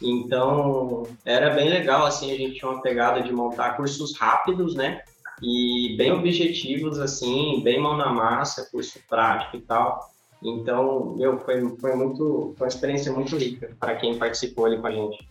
Então, 0.00 1.06
era 1.24 1.50
bem 1.50 1.68
legal, 1.68 2.06
assim, 2.06 2.32
a 2.32 2.36
gente 2.36 2.58
tinha 2.58 2.70
uma 2.70 2.80
pegada 2.80 3.20
de 3.20 3.32
montar 3.32 3.76
cursos 3.76 4.16
rápidos, 4.16 4.74
né? 4.74 5.02
E 5.42 5.94
bem 5.96 6.10
objetivos, 6.12 6.98
assim, 6.98 7.60
bem 7.62 7.80
mão 7.80 7.96
na 7.96 8.12
massa, 8.12 8.68
curso 8.70 8.98
prático 9.08 9.56
e 9.56 9.60
tal. 9.60 10.08
Então, 10.42 11.14
meu, 11.16 11.38
foi, 11.38 11.76
foi 11.80 11.94
muito, 11.96 12.54
foi 12.56 12.66
uma 12.66 12.68
experiência 12.68 13.12
muito 13.12 13.36
rica 13.36 13.70
para 13.78 13.96
quem 13.96 14.18
participou 14.18 14.66
ali 14.66 14.78
com 14.78 14.86
a 14.86 14.92
gente. 14.92 15.26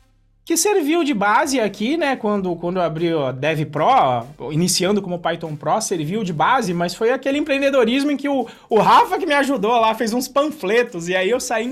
Que 0.47 0.55
serviu 0.55 1.03
de 1.03 1.13
base 1.13 1.59
aqui, 1.59 1.97
né? 1.97 2.15
Quando, 2.15 2.55
quando 2.55 2.77
eu 2.77 2.81
abri 2.81 3.13
o 3.13 3.33
Dev 3.33 3.65
Pro, 3.65 4.25
iniciando 4.49 5.01
como 5.01 5.19
Python 5.19 5.57
Pro, 5.57 5.81
serviu 5.81 6.23
de 6.23 6.31
base, 6.31 6.73
mas 6.73 6.95
foi 6.95 7.11
aquele 7.11 7.37
empreendedorismo 7.37 8.11
em 8.11 8.15
que 8.15 8.29
o, 8.29 8.47
o 8.69 8.79
Rafa 8.79 9.19
que 9.19 9.25
me 9.25 9.33
ajudou 9.33 9.73
lá 9.73 9.93
fez 9.93 10.13
uns 10.13 10.29
panfletos, 10.29 11.09
e 11.09 11.15
aí 11.17 11.29
eu 11.29 11.41
saí 11.41 11.65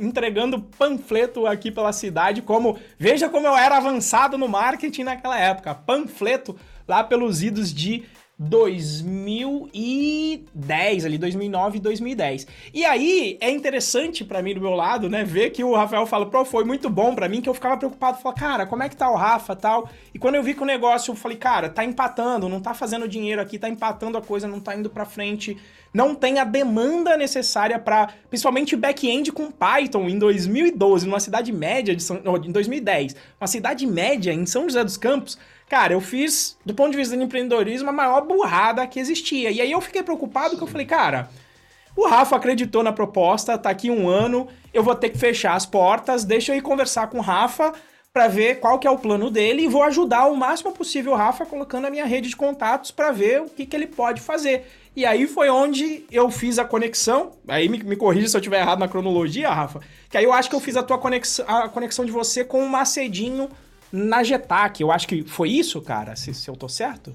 entregando 0.00 0.62
panfleto 0.78 1.46
aqui 1.46 1.70
pela 1.70 1.92
cidade, 1.92 2.40
como. 2.40 2.78
Veja 2.98 3.28
como 3.28 3.46
eu 3.46 3.54
era 3.54 3.76
avançado 3.76 4.38
no 4.38 4.48
marketing 4.48 5.04
naquela 5.04 5.38
época. 5.38 5.74
Panfleto 5.74 6.56
lá 6.88 7.04
pelos 7.04 7.42
idos 7.42 7.72
de 7.72 8.02
2010, 8.48 11.04
ali, 11.04 11.16
2009 11.16 11.78
e 11.78 11.80
2010. 11.80 12.46
E 12.74 12.84
aí 12.84 13.38
é 13.40 13.48
interessante 13.50 14.24
para 14.24 14.42
mim 14.42 14.54
do 14.54 14.60
meu 14.60 14.74
lado, 14.74 15.08
né, 15.08 15.22
ver 15.24 15.50
que 15.50 15.62
o 15.62 15.74
Rafael 15.74 16.06
fala, 16.06 16.26
pô, 16.26 16.44
foi 16.44 16.64
muito 16.64 16.90
bom 16.90 17.14
para 17.14 17.28
mim, 17.28 17.40
que 17.40 17.48
eu 17.48 17.54
ficava 17.54 17.76
preocupado, 17.76 18.18
falava, 18.18 18.40
cara, 18.40 18.66
como 18.66 18.82
é 18.82 18.88
que 18.88 18.96
tá 18.96 19.08
o 19.10 19.14
Rafa 19.14 19.54
tal? 19.54 19.88
E 20.12 20.18
quando 20.18 20.34
eu 20.34 20.42
vi 20.42 20.54
que 20.54 20.62
o 20.62 20.66
negócio, 20.66 21.12
eu 21.12 21.16
falei, 21.16 21.36
cara, 21.36 21.68
tá 21.68 21.84
empatando, 21.84 22.48
não 22.48 22.60
tá 22.60 22.74
fazendo 22.74 23.06
dinheiro 23.06 23.40
aqui, 23.40 23.58
tá 23.58 23.68
empatando 23.68 24.18
a 24.18 24.22
coisa, 24.22 24.48
não 24.48 24.60
tá 24.60 24.74
indo 24.74 24.90
pra 24.90 25.04
frente, 25.04 25.56
não 25.92 26.14
tem 26.14 26.38
a 26.38 26.44
demanda 26.44 27.16
necessária 27.16 27.78
para, 27.78 28.08
principalmente 28.28 28.74
back-end 28.74 29.30
com 29.30 29.50
Python 29.50 30.08
em 30.08 30.18
2012, 30.18 31.06
numa 31.06 31.20
cidade 31.20 31.52
média 31.52 31.94
de 31.94 32.02
São, 32.02 32.20
em 32.44 32.50
2010, 32.50 33.14
uma 33.40 33.46
cidade 33.46 33.86
média 33.86 34.32
em 34.32 34.46
São 34.46 34.64
José 34.64 34.82
dos 34.82 34.96
Campos. 34.96 35.38
Cara, 35.72 35.94
eu 35.94 36.02
fiz, 36.02 36.58
do 36.66 36.74
ponto 36.74 36.90
de 36.90 36.98
vista 36.98 37.16
do 37.16 37.22
empreendedorismo, 37.22 37.88
a 37.88 37.92
maior 37.94 38.26
burrada 38.26 38.86
que 38.86 39.00
existia. 39.00 39.50
E 39.50 39.58
aí 39.58 39.72
eu 39.72 39.80
fiquei 39.80 40.02
preocupado 40.02 40.54
que 40.54 40.62
eu 40.62 40.66
falei, 40.66 40.84
cara, 40.84 41.30
o 41.96 42.06
Rafa 42.06 42.36
acreditou 42.36 42.82
na 42.82 42.92
proposta, 42.92 43.56
tá 43.56 43.70
aqui 43.70 43.90
um 43.90 44.06
ano, 44.06 44.46
eu 44.74 44.82
vou 44.82 44.94
ter 44.94 45.08
que 45.08 45.16
fechar 45.16 45.54
as 45.54 45.64
portas, 45.64 46.26
deixa 46.26 46.52
eu 46.52 46.58
ir 46.58 46.60
conversar 46.60 47.06
com 47.06 47.16
o 47.16 47.22
Rafa 47.22 47.72
para 48.12 48.28
ver 48.28 48.60
qual 48.60 48.78
que 48.78 48.86
é 48.86 48.90
o 48.90 48.98
plano 48.98 49.30
dele 49.30 49.62
e 49.62 49.66
vou 49.66 49.82
ajudar 49.84 50.26
o 50.26 50.36
máximo 50.36 50.72
possível 50.72 51.12
o 51.12 51.16
Rafa 51.16 51.46
colocando 51.46 51.86
a 51.86 51.90
minha 51.90 52.04
rede 52.04 52.28
de 52.28 52.36
contatos 52.36 52.90
para 52.90 53.10
ver 53.10 53.40
o 53.40 53.46
que, 53.46 53.64
que 53.64 53.74
ele 53.74 53.86
pode 53.86 54.20
fazer. 54.20 54.70
E 54.94 55.06
aí 55.06 55.26
foi 55.26 55.48
onde 55.48 56.04
eu 56.12 56.30
fiz 56.30 56.58
a 56.58 56.66
conexão. 56.66 57.32
Aí 57.48 57.66
me, 57.70 57.82
me 57.82 57.96
corrija 57.96 58.28
se 58.28 58.36
eu 58.36 58.40
estiver 58.40 58.60
errado 58.60 58.80
na 58.80 58.88
cronologia, 58.88 59.48
Rafa. 59.48 59.80
Que 60.10 60.18
aí 60.18 60.24
eu 60.24 60.34
acho 60.34 60.50
que 60.50 60.54
eu 60.54 60.60
fiz 60.60 60.76
a 60.76 60.82
tua 60.82 60.98
conexão, 60.98 61.46
a 61.48 61.66
conexão 61.66 62.04
de 62.04 62.12
você 62.12 62.44
com 62.44 62.62
o 62.62 62.68
Macedinho 62.68 63.48
na 63.92 64.22
Getac. 64.22 64.80
Eu 64.80 64.90
acho 64.90 65.06
que 65.06 65.22
foi 65.22 65.50
isso, 65.50 65.80
cara, 65.82 66.16
se, 66.16 66.32
se 66.32 66.48
eu 66.48 66.56
tô 66.56 66.68
certo? 66.68 67.14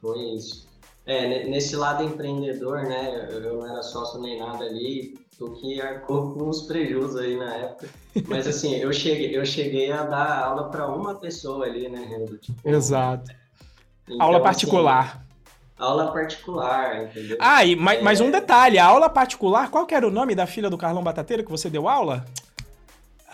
Foi 0.00 0.18
isso. 0.34 0.68
É, 1.04 1.48
nesse 1.48 1.74
lado 1.74 2.04
empreendedor, 2.04 2.82
né? 2.82 3.28
Eu 3.30 3.40
não 3.40 3.66
era 3.66 3.82
sócio 3.82 4.20
nem 4.20 4.38
nada 4.38 4.64
ali, 4.64 5.18
tu 5.38 5.52
que 5.52 5.80
arcou 5.80 6.34
com 6.34 6.48
os 6.48 6.62
prejuízos 6.62 7.16
aí 7.16 7.36
na 7.36 7.54
época. 7.54 7.88
Mas 8.26 8.46
assim, 8.48 8.74
eu 8.74 8.92
cheguei, 8.92 9.36
eu 9.36 9.44
cheguei 9.46 9.90
a 9.90 10.02
dar 10.02 10.44
aula 10.44 10.68
para 10.70 10.86
uma 10.86 11.14
pessoa 11.14 11.64
ali, 11.64 11.88
né, 11.88 12.26
Tipo, 12.40 12.68
Exato. 12.68 13.30
Então, 14.06 14.20
aula 14.20 14.36
assim, 14.36 14.44
particular. 14.44 15.04
Assim, 15.04 15.28
aula 15.78 16.12
particular, 16.12 17.04
entendeu? 17.04 17.38
Ah, 17.40 17.64
e 17.64 17.74
mais, 17.74 17.98
é... 17.98 18.02
mais 18.02 18.20
um 18.20 18.30
detalhe, 18.30 18.78
a 18.78 18.84
aula 18.84 19.08
particular, 19.08 19.70
qual 19.70 19.86
que 19.86 19.94
era 19.94 20.06
o 20.06 20.10
nome 20.10 20.34
da 20.34 20.46
filha 20.46 20.68
do 20.68 20.76
Carlão 20.76 21.02
Batateiro 21.02 21.44
que 21.44 21.50
você 21.50 21.70
deu 21.70 21.88
aula? 21.88 22.26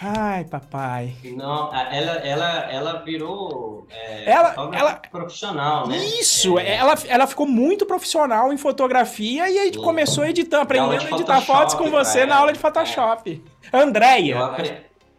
Ai, 0.07 0.45
papai. 0.45 1.15
Não, 1.25 1.75
ela, 1.75 2.13
ela, 2.19 2.71
ela 2.71 2.93
virou 3.03 3.87
é, 3.89 4.31
ela, 4.31 4.55
ela, 4.75 4.95
profissional, 5.11 5.89
né? 5.89 5.97
Isso, 5.97 6.59
é. 6.59 6.75
ela, 6.75 6.95
ela 7.09 7.27
ficou 7.27 7.47
muito 7.47 7.87
profissional 7.87 8.53
em 8.53 8.59
fotografia 8.59 9.49
e 9.49 9.59
aí 9.59 9.73
Sim. 9.73 9.81
começou 9.81 10.27
editando, 10.27 10.63
aprendendo 10.63 11.07
a 11.07 11.11
editar 11.11 11.41
fotos 11.41 11.75
com 11.75 11.91
você 11.91 12.27
na 12.27 12.37
aula 12.37 12.53
de 12.53 12.59
Photoshop. 12.59 13.43
É. 13.73 13.79
Andréia. 13.79 14.37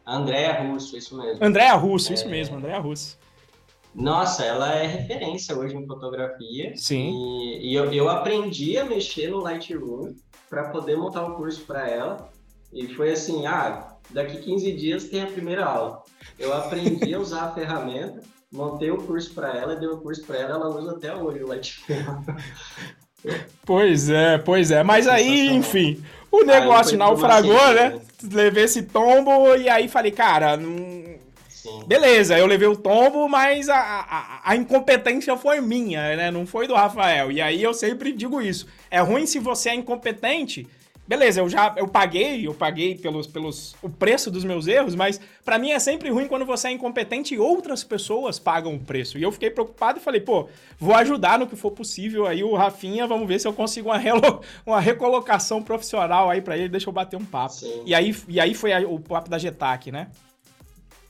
Andréia 0.05 0.61
Russo, 0.61 0.95
isso 0.95 1.17
mesmo. 1.17 1.43
Andréia 1.43 1.73
Russo, 1.73 2.13
isso 2.13 2.25
é. 2.25 2.29
mesmo, 2.29 2.57
Andréia 2.57 2.79
Russo. 2.79 3.17
Nossa, 3.95 4.43
ela 4.43 4.71
é 4.75 4.85
referência 4.85 5.57
hoje 5.57 5.75
em 5.75 5.87
fotografia. 5.87 6.73
Sim. 6.75 7.11
E, 7.11 7.71
e 7.71 7.73
eu, 7.73 7.91
eu 7.91 8.07
aprendi 8.07 8.77
a 8.77 8.85
mexer 8.85 9.31
no 9.31 9.39
Lightroom 9.39 10.13
para 10.47 10.69
poder 10.69 10.95
montar 10.95 11.23
o 11.23 11.31
um 11.31 11.35
curso 11.35 11.61
para 11.65 11.89
ela. 11.89 12.29
E 12.71 12.87
foi 12.89 13.13
assim, 13.13 13.47
ah, 13.47 13.94
daqui 14.09 14.37
15 14.37 14.71
dias 14.73 15.03
tem 15.05 15.21
a 15.21 15.27
primeira 15.27 15.65
aula. 15.65 16.03
Eu 16.37 16.53
aprendi 16.53 17.13
a 17.13 17.19
usar 17.19 17.45
a 17.45 17.53
ferramenta, 17.53 18.21
montei 18.51 18.91
o 18.91 18.97
curso 18.97 19.33
para 19.33 19.55
ela, 19.55 19.75
dei 19.75 19.87
o 19.87 19.97
curso 19.97 20.23
para 20.25 20.37
ela, 20.37 20.55
ela 20.55 20.69
usa 20.69 20.91
até 20.91 21.15
hoje 21.15 21.43
o 21.43 21.47
Lightroom. 21.47 21.95
Pois 23.65 24.09
é, 24.09 24.37
pois 24.37 24.71
é. 24.71 24.83
Mas 24.83 25.07
aí, 25.07 25.47
enfim, 25.47 26.03
o 26.31 26.43
negócio 26.43 26.97
naufragou, 26.97 27.73
né? 27.73 27.99
Levei 28.31 28.65
esse 28.65 28.83
tombo 28.83 29.55
e 29.55 29.67
aí 29.67 29.87
falei, 29.87 30.11
cara, 30.11 30.57
não... 30.57 31.15
beleza, 31.87 32.37
eu 32.37 32.45
levei 32.45 32.67
o 32.67 32.75
tombo, 32.75 33.27
mas 33.27 33.69
a, 33.69 33.77
a, 33.77 34.41
a, 34.51 34.55
incompetência 34.55 35.35
foi 35.37 35.61
minha, 35.61 36.15
né? 36.15 36.31
Não 36.31 36.45
foi 36.45 36.67
do 36.67 36.75
Rafael. 36.75 37.31
E 37.31 37.41
aí 37.41 37.61
eu 37.61 37.73
sempre 37.73 38.11
digo 38.11 38.41
isso. 38.41 38.67
É 38.89 38.99
ruim 38.99 39.25
se 39.25 39.39
você 39.39 39.69
é 39.69 39.75
incompetente 39.75 40.67
Beleza, 41.07 41.39
eu 41.39 41.47
já 41.47 41.73
eu 41.77 41.87
paguei, 41.87 42.47
eu 42.47 42.53
paguei 42.53 42.95
pelos, 42.95 43.27
pelos 43.27 43.75
o 43.81 43.89
preço 43.89 44.31
dos 44.31 44.43
meus 44.43 44.65
erros, 44.65 44.95
mas 44.95 45.21
para 45.43 45.59
mim 45.59 45.69
é 45.69 45.77
sempre 45.77 46.09
ruim 46.09 46.27
quando 46.27 46.45
você 46.45 46.69
é 46.69 46.71
incompetente 46.71 47.35
e 47.35 47.39
outras 47.39 47.83
pessoas 47.83 48.39
pagam 48.39 48.73
o 48.73 48.79
preço. 48.79 49.17
E 49.17 49.21
eu 49.21 49.31
fiquei 49.31 49.51
preocupado 49.51 49.99
e 49.99 50.01
falei, 50.01 50.19
pô, 50.19 50.49
vou 50.79 50.95
ajudar 50.95 51.37
no 51.37 51.45
que 51.45 51.55
for 51.55 51.71
possível 51.71 52.25
aí 52.25 52.43
o 52.43 52.55
Rafinha, 52.55 53.05
vamos 53.05 53.27
ver 53.27 53.39
se 53.39 53.47
eu 53.47 53.53
consigo 53.53 53.89
uma, 53.89 53.97
relo, 53.99 54.41
uma 54.65 54.79
recolocação 54.79 55.61
profissional 55.61 56.29
aí 56.29 56.41
para 56.41 56.57
ele, 56.57 56.69
deixa 56.69 56.89
eu 56.89 56.93
bater 56.93 57.17
um 57.17 57.25
papo. 57.25 57.53
Sim. 57.53 57.83
E 57.85 57.93
aí, 57.93 58.15
e 58.27 58.39
aí 58.39 58.55
foi 58.55 58.73
a, 58.73 58.79
o 58.79 58.99
papo 58.99 59.29
da 59.29 59.37
Getac, 59.37 59.91
né? 59.91 60.09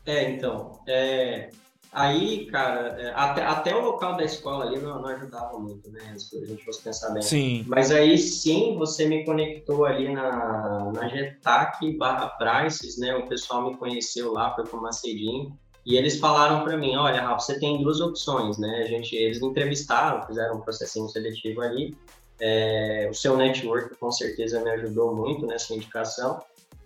É, 0.06 0.30
então, 0.30 0.80
é, 0.86 1.50
Aí, 1.96 2.46
cara, 2.48 2.98
é, 3.00 3.14
até, 3.16 3.42
até 3.46 3.74
o 3.74 3.80
local 3.80 4.18
da 4.18 4.25
escola 4.25 4.66
ali 4.66 4.78
não, 4.82 5.02
não 5.02 5.08
ajudava 5.08 5.58
muito, 5.58 5.90
né? 5.90 6.02
Se 6.18 6.38
a 6.38 6.46
gente 6.46 6.66
fosse 6.66 6.84
pensar 6.84 7.12
bem. 7.12 7.22
Sim. 7.24 7.64
Mas 7.70 7.90
aí 7.90 8.18
sim, 8.18 8.75
você 8.78 9.08
me 9.08 9.24
conectou 9.24 9.86
ali 9.86 10.14
na, 10.14 10.92
na 10.94 11.08
Getac 11.08 11.90
barra 11.98 12.28
Prices, 12.32 12.98
né? 12.98 13.16
O 13.16 13.30
pessoal 13.30 13.70
me 13.70 13.78
conheceu 13.78 14.34
lá, 14.34 14.54
foi 14.54 14.66
pro 14.66 14.82
Macedinho. 14.82 15.58
E 15.86 15.96
eles 15.96 16.20
falaram 16.20 16.66
para 16.66 16.75
mim, 16.75 16.98
olha, 16.98 17.22
Rafa, 17.22 17.40
você 17.40 17.60
tem 17.62 17.82
duas 17.82 18.02
opções, 18.02 18.58
né? 18.58 18.82
A 18.84 18.88
gente, 18.88 19.16
eles 19.16 19.40
me 19.40 19.48
entrevistaram, 19.48 20.28
fizeram 20.28 20.58
um 20.58 20.62
processinho 20.62 21.08
seletivo 21.08 21.62
ali. 21.62 21.96
É, 22.42 23.08
o 23.10 23.14
seu 23.14 23.38
network 23.38 23.96
com 23.96 24.12
certeza 24.12 24.62
me 24.62 24.70
ajudou 24.72 25.16
muito 25.16 25.48
nessa 25.48 25.74
indicação. 25.74 26.42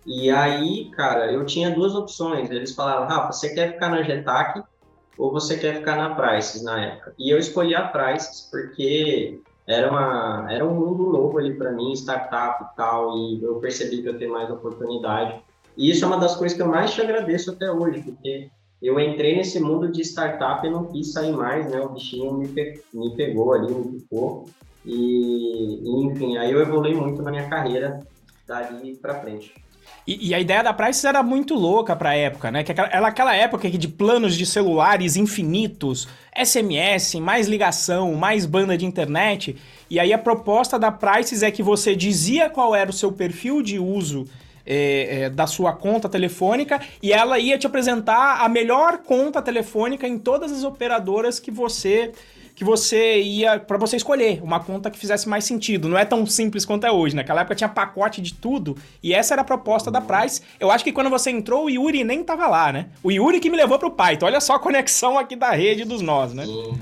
E 0.06 0.30
aí, 0.30 0.88
cara, 0.92 1.32
eu 1.32 1.44
tinha 1.44 1.68
duas 1.68 1.96
opções. 1.96 2.48
Eles 2.48 2.76
falaram, 2.76 3.08
Rafa, 3.08 3.32
você 3.32 3.52
quer 3.52 3.72
ficar 3.72 3.88
na 3.88 4.04
Getac 4.04 4.62
ou 5.20 5.30
você 5.30 5.58
quer 5.58 5.76
ficar 5.76 5.96
na 5.96 6.14
Prices 6.14 6.62
na 6.62 6.82
época? 6.82 7.14
E 7.18 7.28
eu 7.30 7.38
escolhi 7.38 7.74
a 7.74 7.86
Prices 7.88 8.48
porque 8.50 9.38
era, 9.66 9.90
uma, 9.90 10.46
era 10.50 10.64
um 10.66 10.74
mundo 10.74 11.12
novo 11.12 11.38
ali 11.38 11.54
para 11.54 11.72
mim, 11.72 11.92
startup 11.92 12.64
e 12.64 12.76
tal, 12.76 13.16
e 13.16 13.42
eu 13.42 13.56
percebi 13.56 14.00
que 14.00 14.08
eu 14.08 14.18
tenho 14.18 14.32
mais 14.32 14.50
oportunidade. 14.50 15.38
E 15.76 15.90
isso 15.90 16.04
é 16.04 16.08
uma 16.08 16.18
das 16.18 16.34
coisas 16.36 16.56
que 16.56 16.62
eu 16.62 16.68
mais 16.68 16.92
te 16.92 17.02
agradeço 17.02 17.50
até 17.50 17.70
hoje, 17.70 18.02
porque 18.02 18.48
eu 18.82 18.98
entrei 18.98 19.36
nesse 19.36 19.60
mundo 19.60 19.92
de 19.92 20.00
startup 20.00 20.66
e 20.66 20.70
não 20.70 20.86
quis 20.86 21.12
sair 21.12 21.32
mais, 21.32 21.70
né? 21.70 21.80
O 21.80 21.90
bichinho 21.90 22.32
me, 22.32 22.48
pe 22.48 22.82
me 22.92 23.14
pegou 23.14 23.52
ali, 23.52 23.72
me 23.72 24.00
picou. 24.00 24.46
E, 24.86 26.06
enfim, 26.06 26.38
aí 26.38 26.50
eu 26.50 26.62
evolui 26.62 26.94
muito 26.94 27.22
na 27.22 27.30
minha 27.30 27.48
carreira 27.48 28.00
dali 28.48 28.96
para 28.96 29.20
frente. 29.20 29.54
E, 30.06 30.30
e, 30.30 30.34
a 30.34 30.40
ideia 30.40 30.62
da 30.62 30.72
Price 30.72 31.06
era 31.06 31.22
muito 31.22 31.54
louca 31.54 31.94
pra 31.94 32.14
época, 32.14 32.50
né? 32.50 32.64
Que 32.64 32.72
aquela, 32.72 33.06
aquela 33.06 33.34
época 33.34 33.70
de 33.70 33.88
planos 33.88 34.34
de 34.34 34.46
celulares 34.46 35.16
infinitos, 35.16 36.08
SMS, 36.34 37.14
mais 37.16 37.46
ligação, 37.46 38.14
mais 38.14 38.46
banda 38.46 38.76
de 38.76 38.86
internet. 38.86 39.56
E 39.88 40.00
aí 40.00 40.12
a 40.12 40.18
proposta 40.18 40.78
da 40.78 40.90
Prices 40.90 41.42
é 41.42 41.50
que 41.50 41.62
você 41.62 41.94
dizia 41.94 42.48
qual 42.48 42.74
era 42.74 42.90
o 42.90 42.92
seu 42.92 43.12
perfil 43.12 43.62
de 43.62 43.78
uso 43.78 44.26
é, 44.66 45.22
é, 45.22 45.30
da 45.30 45.46
sua 45.46 45.72
conta 45.72 46.08
telefônica 46.08 46.80
e 47.02 47.12
ela 47.12 47.38
ia 47.38 47.58
te 47.58 47.66
apresentar 47.66 48.44
a 48.44 48.48
melhor 48.48 48.98
conta 48.98 49.42
telefônica 49.42 50.06
em 50.06 50.18
todas 50.18 50.52
as 50.52 50.64
operadoras 50.64 51.40
que 51.40 51.50
você 51.50 52.12
que 52.60 52.64
você 52.64 53.22
ia 53.22 53.58
para 53.58 53.78
você 53.78 53.96
escolher 53.96 54.42
uma 54.42 54.62
conta 54.62 54.90
que 54.90 54.98
fizesse 54.98 55.26
mais 55.26 55.44
sentido. 55.44 55.88
Não 55.88 55.96
é 55.96 56.04
tão 56.04 56.26
simples 56.26 56.66
quanto 56.66 56.86
é 56.86 56.92
hoje. 56.92 57.16
Naquela 57.16 57.40
época 57.40 57.54
tinha 57.54 57.70
pacote 57.70 58.20
de 58.20 58.34
tudo 58.34 58.76
e 59.02 59.14
essa 59.14 59.32
era 59.32 59.40
a 59.40 59.44
proposta 59.46 59.90
da 59.90 59.98
Price. 59.98 60.42
Eu 60.60 60.70
acho 60.70 60.84
que 60.84 60.92
quando 60.92 61.08
você 61.08 61.30
entrou, 61.30 61.64
o 61.64 61.70
Yuri 61.70 62.04
nem 62.04 62.22
tava 62.22 62.46
lá, 62.46 62.70
né? 62.70 62.90
O 63.02 63.10
Yuri 63.10 63.40
que 63.40 63.48
me 63.48 63.56
levou 63.56 63.78
pro 63.78 63.90
Python. 63.90 64.26
Olha 64.26 64.42
só 64.42 64.56
a 64.56 64.58
conexão 64.58 65.18
aqui 65.18 65.36
da 65.36 65.52
rede 65.52 65.86
dos 65.86 66.02
nós, 66.02 66.34
né? 66.34 66.44
Sim, 66.44 66.78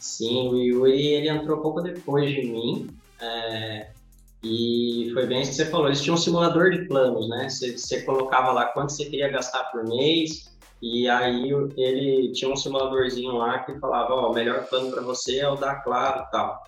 Sim 0.00 0.48
o 0.48 0.56
Yuri 0.56 1.14
ele 1.14 1.28
entrou 1.28 1.58
pouco 1.58 1.80
depois 1.80 2.28
de 2.28 2.42
mim. 2.42 2.88
É... 3.20 3.86
E 4.42 5.10
foi 5.14 5.26
bem 5.26 5.42
isso 5.42 5.52
que 5.52 5.58
você 5.58 5.66
falou. 5.66 5.86
Eles 5.86 6.02
tinham 6.02 6.16
um 6.16 6.18
simulador 6.18 6.72
de 6.72 6.88
planos, 6.88 7.28
né? 7.28 7.48
Você, 7.48 7.78
você 7.78 8.02
colocava 8.02 8.50
lá 8.50 8.64
quanto 8.66 8.90
você 8.90 9.04
queria 9.04 9.28
gastar 9.28 9.62
por 9.70 9.84
mês, 9.84 10.50
e 10.80 11.08
aí 11.08 11.50
ele 11.76 12.32
tinha 12.32 12.50
um 12.50 12.56
simuladorzinho 12.56 13.32
lá 13.32 13.60
que 13.60 13.78
falava, 13.78 14.14
ó, 14.14 14.26
oh, 14.26 14.30
o 14.30 14.34
melhor 14.34 14.66
plano 14.66 14.90
para 14.90 15.02
você 15.02 15.38
é 15.38 15.48
o 15.48 15.56
da 15.56 15.74
Claro 15.76 16.24
e 16.26 16.30
tal. 16.30 16.62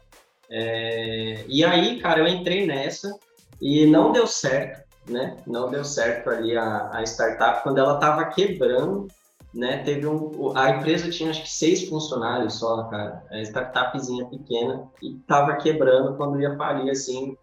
É... 0.51 1.45
E 1.47 1.65
aí, 1.65 2.01
cara, 2.01 2.21
eu 2.21 2.27
entrei 2.27 2.67
nessa 2.67 3.15
e 3.61 3.87
não 3.87 4.13
deu 4.13 4.27
certo, 4.27 4.83
né? 5.09 5.37
Não 5.47 5.69
deu 5.71 5.85
certo 5.85 6.31
ali 6.31 6.57
a, 6.57 6.91
a 6.93 7.03
startup 7.03 7.63
quando 7.63 7.79
ela 7.79 7.99
tava 7.99 8.25
quebrando, 8.27 9.09
né? 9.53 9.83
Teve 9.83 10.07
um, 10.07 10.57
a 10.57 10.71
empresa 10.71 11.11
tinha 11.11 11.31
acho 11.31 11.43
que 11.43 11.51
seis 11.51 11.87
funcionários 11.89 12.55
só, 12.55 12.85
cara, 12.85 13.23
a 13.31 13.41
startupzinha 13.43 14.25
pequena 14.27 14.89
e 15.03 15.15
tava 15.27 15.57
quebrando 15.57 16.17
quando 16.17 16.41
ia 16.41 16.57
falir 16.57 16.91
assim. 16.91 17.37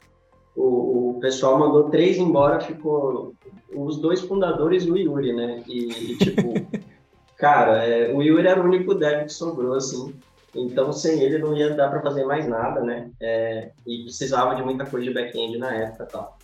O, 0.55 1.17
o 1.17 1.19
pessoal 1.19 1.59
mandou 1.59 1.89
três 1.89 2.17
embora, 2.17 2.61
ficou 2.61 3.33
os 3.73 3.97
dois 3.97 4.21
fundadores 4.21 4.85
do 4.85 4.97
Yuri, 4.97 5.33
né? 5.33 5.63
E, 5.67 6.11
e 6.11 6.17
tipo, 6.17 6.53
cara, 7.37 7.83
é, 7.85 8.13
o 8.13 8.21
Yuri 8.21 8.47
era 8.47 8.61
o 8.61 8.65
único 8.65 8.93
dev 8.93 9.23
que 9.23 9.33
sobrou, 9.33 9.73
assim. 9.73 10.13
Então, 10.53 10.93
sem 10.93 11.21
ele, 11.21 11.37
não 11.37 11.55
ia 11.55 11.71
dar 11.71 11.89
para 11.89 12.01
fazer 12.01 12.23
mais 12.25 12.47
nada, 12.47 12.81
né? 12.81 13.11
É, 13.19 13.71
e 13.85 14.03
precisava 14.03 14.55
de 14.55 14.63
muita 14.63 14.85
coisa 14.85 15.05
de 15.05 15.13
back-end 15.13 15.57
na 15.57 15.73
época 15.73 16.03
e 16.03 16.07
tal. 16.07 16.37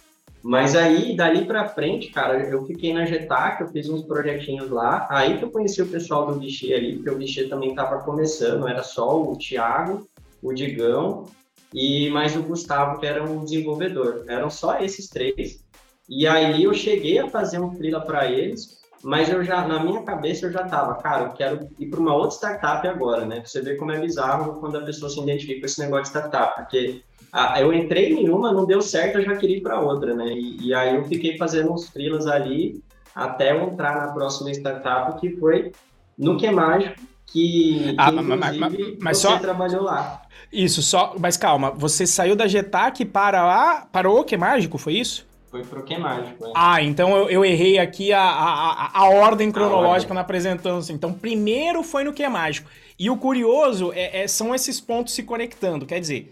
Mas 0.44 0.76
aí, 0.76 1.16
dali 1.16 1.46
para 1.46 1.70
frente, 1.70 2.10
cara, 2.10 2.44
eu 2.50 2.66
fiquei 2.66 2.94
na 2.94 3.06
Getac, 3.06 3.62
eu 3.62 3.68
fiz 3.68 3.88
uns 3.88 4.04
projetinhos 4.04 4.70
lá. 4.70 5.08
Aí 5.10 5.38
que 5.38 5.46
eu 5.46 5.52
conheci 5.52 5.82
o 5.82 5.88
pessoal 5.88 6.26
do 6.26 6.40
Vichy 6.40 6.74
ali, 6.74 6.96
porque 6.96 7.10
o 7.12 7.18
Vichy 7.18 7.48
também 7.48 7.70
estava 7.70 8.00
começando, 8.00 8.68
era 8.68 8.82
só 8.82 9.22
o 9.22 9.38
Thiago, 9.38 10.08
o 10.42 10.52
Digão 10.52 11.26
e 11.74 12.10
mais 12.10 12.36
o 12.36 12.42
Gustavo, 12.42 13.00
que 13.00 13.06
era 13.06 13.24
um 13.24 13.44
desenvolvedor. 13.44 14.26
Eram 14.28 14.50
só 14.50 14.80
esses 14.80 15.08
três. 15.08 15.64
E 16.10 16.28
aí 16.28 16.64
eu 16.64 16.74
cheguei 16.74 17.20
a 17.20 17.30
fazer 17.30 17.60
um 17.60 17.72
freela 17.76 18.02
para 18.02 18.30
eles, 18.30 18.82
mas 19.04 19.30
eu 19.30 19.44
já 19.44 19.68
na 19.68 19.84
minha 19.84 20.04
cabeça 20.04 20.46
eu 20.46 20.52
já 20.52 20.64
tava, 20.64 20.96
cara, 20.96 21.24
eu 21.26 21.32
quero 21.32 21.70
ir 21.80 21.88
para 21.88 22.00
uma 22.00 22.14
outra 22.14 22.36
startup 22.36 22.88
agora, 22.88 23.26
né? 23.26 23.38
Pra 23.38 23.46
você 23.46 23.62
ver 23.62 23.78
como 23.78 23.92
é 23.92 24.00
bizarro 24.00 24.60
quando 24.60 24.78
a 24.78 24.82
pessoa 24.82 25.10
se 25.10 25.20
identifica 25.20 25.62
com 25.62 25.66
esse 25.66 25.80
negócio 25.80 26.04
de 26.04 26.10
startup, 26.10 26.56
porque 26.56 27.02
a, 27.32 27.60
eu 27.62 27.74
entrei 27.74 28.14
em 28.14 28.30
uma, 28.30 28.52
não 28.52 28.66
deu 28.66 28.82
certo, 28.82 29.18
eu 29.18 29.26
já 29.26 29.36
queria 29.36 29.58
ir 29.58 29.62
para 29.62 29.80
outra, 29.80 30.14
né? 30.14 30.28
E, 30.34 30.68
e, 30.68 30.74
aí 30.74 30.96
eu 30.96 31.06
fiquei 31.06 31.38
fazendo 31.38 31.72
uns 31.72 31.88
freelas 31.90 32.28
ali 32.28 32.84
até 33.16 33.52
eu 33.52 33.64
entrar 33.64 33.96
na 33.96 34.14
próxima 34.14 34.52
startup 34.52 35.20
que 35.20 35.36
foi 35.38 35.72
no 36.18 36.38
Que 36.38 36.52
Mágico, 36.52 37.02
que, 37.26 37.96
ah, 37.98 38.12
que 38.12 38.22
mas, 38.22 38.58
mas, 38.58 38.74
mas 39.00 39.18
você 39.18 39.28
só... 39.28 39.40
trabalhou 39.40 39.84
lá. 39.84 40.22
Isso, 40.52 40.82
só, 40.82 41.16
mas 41.18 41.38
calma, 41.38 41.72
você 41.72 42.06
saiu 42.06 42.36
da 42.36 42.48
Getac 42.48 43.06
para 43.06 43.46
lá, 43.46 43.88
para 43.90 44.10
o 44.10 44.24
Que 44.24 44.36
Mágico, 44.36 44.78
foi 44.78 44.96
isso? 44.96 45.26
Foi 45.52 45.64
pro 45.64 45.84
Que 45.84 45.98
Mágico, 45.98 46.46
é. 46.46 46.52
Ah, 46.56 46.82
então 46.82 47.14
eu, 47.16 47.30
eu 47.30 47.46
errei 47.46 47.78
aqui 47.78 48.14
a, 48.14 48.22
a, 48.22 49.00
a 49.02 49.10
ordem 49.10 49.52
cronológica 49.52 49.84
a 49.84 49.92
ordem. 49.92 50.16
na 50.16 50.22
apresentação. 50.22 50.96
Então, 50.96 51.12
primeiro 51.12 51.84
foi 51.84 52.06
no 52.06 52.14
Que 52.14 52.28
Mágico. 52.30 52.70
E 52.98 53.10
o 53.10 53.18
curioso 53.18 53.92
é, 53.94 54.22
é, 54.22 54.28
são 54.30 54.56
esses 54.56 54.80
pontos 54.80 55.14
se 55.14 55.24
conectando. 55.24 55.86
Quer 55.86 56.00
dizer, 56.00 56.32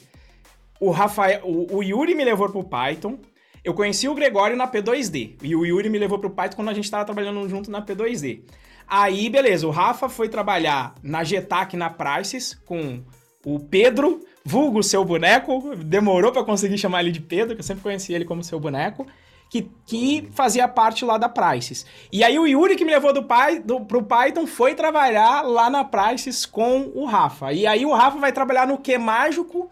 o 0.80 0.90
Rafael, 0.90 1.42
o, 1.44 1.76
o 1.78 1.84
Yuri 1.84 2.16
me 2.16 2.24
levou 2.24 2.48
pro 2.48 2.64
Python, 2.64 3.20
eu 3.62 3.74
conheci 3.74 4.08
o 4.08 4.16
Gregório 4.16 4.56
na 4.56 4.72
P2D. 4.72 5.36
E 5.44 5.54
o 5.54 5.66
Yuri 5.66 5.90
me 5.90 6.00
levou 6.00 6.18
pro 6.18 6.30
Python 6.30 6.56
quando 6.56 6.70
a 6.70 6.74
gente 6.74 6.86
estava 6.86 7.04
trabalhando 7.04 7.48
junto 7.50 7.70
na 7.70 7.82
P2D. 7.82 8.44
Aí, 8.88 9.30
beleza, 9.30 9.68
o 9.68 9.70
Rafa 9.70 10.08
foi 10.08 10.30
trabalhar 10.30 10.96
na 11.04 11.26
Getac 11.26 11.76
na 11.76 11.90
Prices 11.90 12.54
com 12.54 13.04
o 13.46 13.60
Pedro, 13.60 14.22
vulgo 14.44 14.84
seu 14.84 15.04
boneco. 15.04 15.76
Demorou 15.76 16.32
para 16.32 16.44
conseguir 16.44 16.78
chamar 16.78 17.02
ele 17.02 17.12
de 17.12 17.22
Pedro, 17.22 17.56
que 17.56 17.62
eu 17.62 17.66
sempre 17.66 17.84
conheci 17.84 18.14
ele 18.14 18.26
como 18.26 18.44
seu 18.44 18.60
boneco. 18.60 19.06
Que, 19.50 19.68
que 19.86 20.30
fazia 20.34 20.68
parte 20.68 21.04
lá 21.04 21.18
da 21.18 21.28
Prices. 21.28 21.84
E 22.12 22.24
aí 22.24 22.38
o 22.38 22.46
Yuri 22.46 22.76
que 22.76 22.86
me 22.86 22.92
levou 22.92 23.12
do, 23.12 23.24
pai, 23.24 23.58
do, 23.58 23.82
pro 23.82 24.04
Python 24.04 24.46
foi 24.46 24.76
trabalhar 24.76 25.42
lá 25.42 25.72
na 25.72 25.84
Prices 25.84 26.46
com 26.46 26.92
o 26.94 27.06
Rafa. 27.06 27.52
E 27.52 27.66
aí 27.66 27.84
o 27.84 27.94
Rafa 27.94 28.20
vai 28.20 28.32
trabalhar 28.32 28.68
no 28.68 28.78
Que 28.78 28.96
Mágico, 29.00 29.68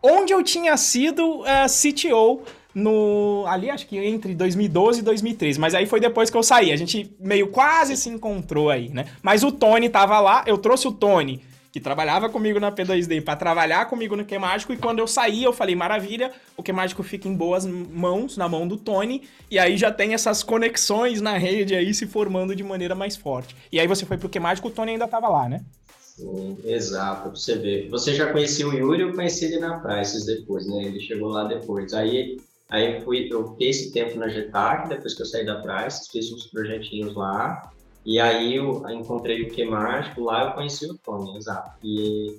onde 0.00 0.32
eu 0.32 0.44
tinha 0.44 0.76
sido 0.76 1.40
uh, 1.40 1.46
eh, 1.46 1.66
CTO 1.66 2.44
no 2.76 3.46
ali 3.48 3.70
acho 3.70 3.86
que 3.86 3.96
entre 3.96 4.34
2012 4.34 5.00
e 5.00 5.02
2013, 5.02 5.58
mas 5.58 5.74
aí 5.74 5.86
foi 5.86 5.98
depois 5.98 6.28
que 6.28 6.36
eu 6.36 6.42
saí. 6.42 6.70
A 6.70 6.76
gente 6.76 7.10
meio 7.18 7.48
quase 7.48 7.96
se 7.96 8.10
encontrou 8.10 8.68
aí, 8.68 8.90
né? 8.90 9.06
Mas 9.22 9.42
o 9.42 9.50
Tony 9.50 9.88
tava 9.88 10.20
lá, 10.20 10.44
eu 10.46 10.58
trouxe 10.58 10.86
o 10.86 10.92
Tony, 10.92 11.42
que 11.76 11.80
trabalhava 11.80 12.30
comigo 12.30 12.58
na 12.58 12.72
P2D, 12.72 13.22
para 13.22 13.36
trabalhar 13.36 13.84
comigo 13.84 14.16
no 14.16 14.24
Que 14.24 14.38
Mágico, 14.38 14.72
e 14.72 14.78
quando 14.78 14.98
eu 14.98 15.06
saí, 15.06 15.44
eu 15.44 15.52
falei, 15.52 15.76
maravilha, 15.76 16.32
o 16.56 16.62
Que 16.62 16.72
Mágico 16.72 17.02
fica 17.02 17.28
em 17.28 17.34
boas 17.34 17.66
mãos, 17.66 18.34
na 18.38 18.48
mão 18.48 18.66
do 18.66 18.78
Tony, 18.78 19.24
e 19.50 19.58
aí 19.58 19.76
já 19.76 19.92
tem 19.92 20.14
essas 20.14 20.42
conexões 20.42 21.20
na 21.20 21.36
rede 21.36 21.74
aí 21.74 21.92
se 21.92 22.06
formando 22.06 22.56
de 22.56 22.64
maneira 22.64 22.94
mais 22.94 23.14
forte. 23.14 23.54
E 23.70 23.78
aí 23.78 23.86
você 23.86 24.06
foi 24.06 24.16
pro 24.16 24.26
Que 24.26 24.40
Mágico, 24.40 24.68
o 24.68 24.70
Tony 24.70 24.92
ainda 24.92 25.06
tava 25.06 25.28
lá, 25.28 25.50
né? 25.50 25.60
Sim, 26.00 26.56
exato, 26.64 27.28
você 27.28 27.56
ver. 27.56 27.90
Você 27.90 28.14
já 28.14 28.32
conhecia 28.32 28.66
o 28.66 28.72
Yuri, 28.72 29.02
eu 29.02 29.12
conheci 29.12 29.44
ele 29.44 29.58
na 29.58 29.78
Prices 29.78 30.24
depois, 30.24 30.66
né? 30.66 30.82
Ele 30.82 30.98
chegou 30.98 31.28
lá 31.28 31.44
depois. 31.44 31.92
Aí 31.92 32.38
Aí 32.70 33.00
fui, 33.02 33.28
eu 33.30 33.50
fiquei 33.50 33.68
esse 33.68 33.92
tempo 33.92 34.18
na 34.18 34.28
Getac, 34.28 34.88
depois 34.88 35.14
que 35.14 35.22
eu 35.22 35.26
saí 35.26 35.44
da 35.44 35.60
Price, 35.60 36.10
fiz 36.10 36.32
uns 36.32 36.46
projetinhos 36.46 37.14
lá. 37.14 37.70
E 38.06 38.20
aí 38.20 38.54
eu 38.54 38.88
encontrei 38.88 39.42
o 39.42 39.50
Que 39.50 39.64
Mágico, 39.64 40.22
lá 40.22 40.44
eu 40.44 40.52
conheci 40.52 40.86
o 40.86 40.96
Tony, 40.96 41.36
exato. 41.36 41.72
E, 41.82 42.38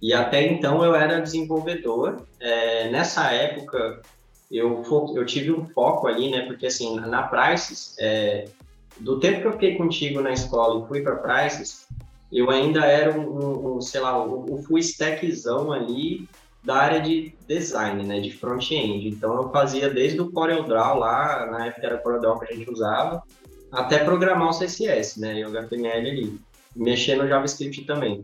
e 0.00 0.14
até 0.14 0.46
então 0.46 0.84
eu 0.84 0.94
era 0.94 1.20
desenvolvedor. 1.20 2.22
É, 2.38 2.88
nessa 2.88 3.32
época 3.32 4.00
eu, 4.48 4.84
eu 5.16 5.26
tive 5.26 5.50
um 5.50 5.66
foco 5.66 6.06
ali, 6.06 6.30
né? 6.30 6.42
Porque 6.42 6.66
assim, 6.66 7.00
na 7.00 7.24
Prices, 7.24 7.96
é, 7.98 8.48
do 9.00 9.18
tempo 9.18 9.40
que 9.40 9.46
eu 9.48 9.52
fiquei 9.54 9.76
contigo 9.76 10.20
na 10.20 10.30
escola 10.30 10.84
e 10.84 10.86
fui 10.86 11.02
para 11.02 11.16
Prices, 11.16 11.88
eu 12.32 12.48
ainda 12.48 12.86
era 12.86 13.18
um, 13.18 13.22
um, 13.22 13.76
um 13.76 13.80
sei 13.80 14.00
lá, 14.00 14.24
um, 14.24 14.54
um 14.54 14.62
full 14.62 14.78
stackzão 14.78 15.72
ali 15.72 16.28
da 16.62 16.76
área 16.76 17.00
de 17.00 17.34
design, 17.48 18.04
né, 18.04 18.20
de 18.20 18.30
front-end. 18.30 19.08
Então 19.08 19.34
eu 19.34 19.50
fazia 19.50 19.90
desde 19.90 20.20
o 20.20 20.30
CorelDRAW 20.30 20.98
lá, 20.98 21.46
na 21.46 21.66
época 21.66 21.86
era 21.86 21.98
CorelDRAW 21.98 22.38
que 22.38 22.52
a 22.52 22.56
gente 22.56 22.70
usava, 22.70 23.22
até 23.72 23.98
programar 23.98 24.48
o 24.48 24.58
CSS, 24.58 25.20
né, 25.20 25.40
e 25.40 25.44
o 25.44 25.48
HTML 25.48 26.10
ali, 26.10 26.40
mexer 26.74 27.16
no 27.16 27.28
JavaScript 27.28 27.84
também. 27.84 28.22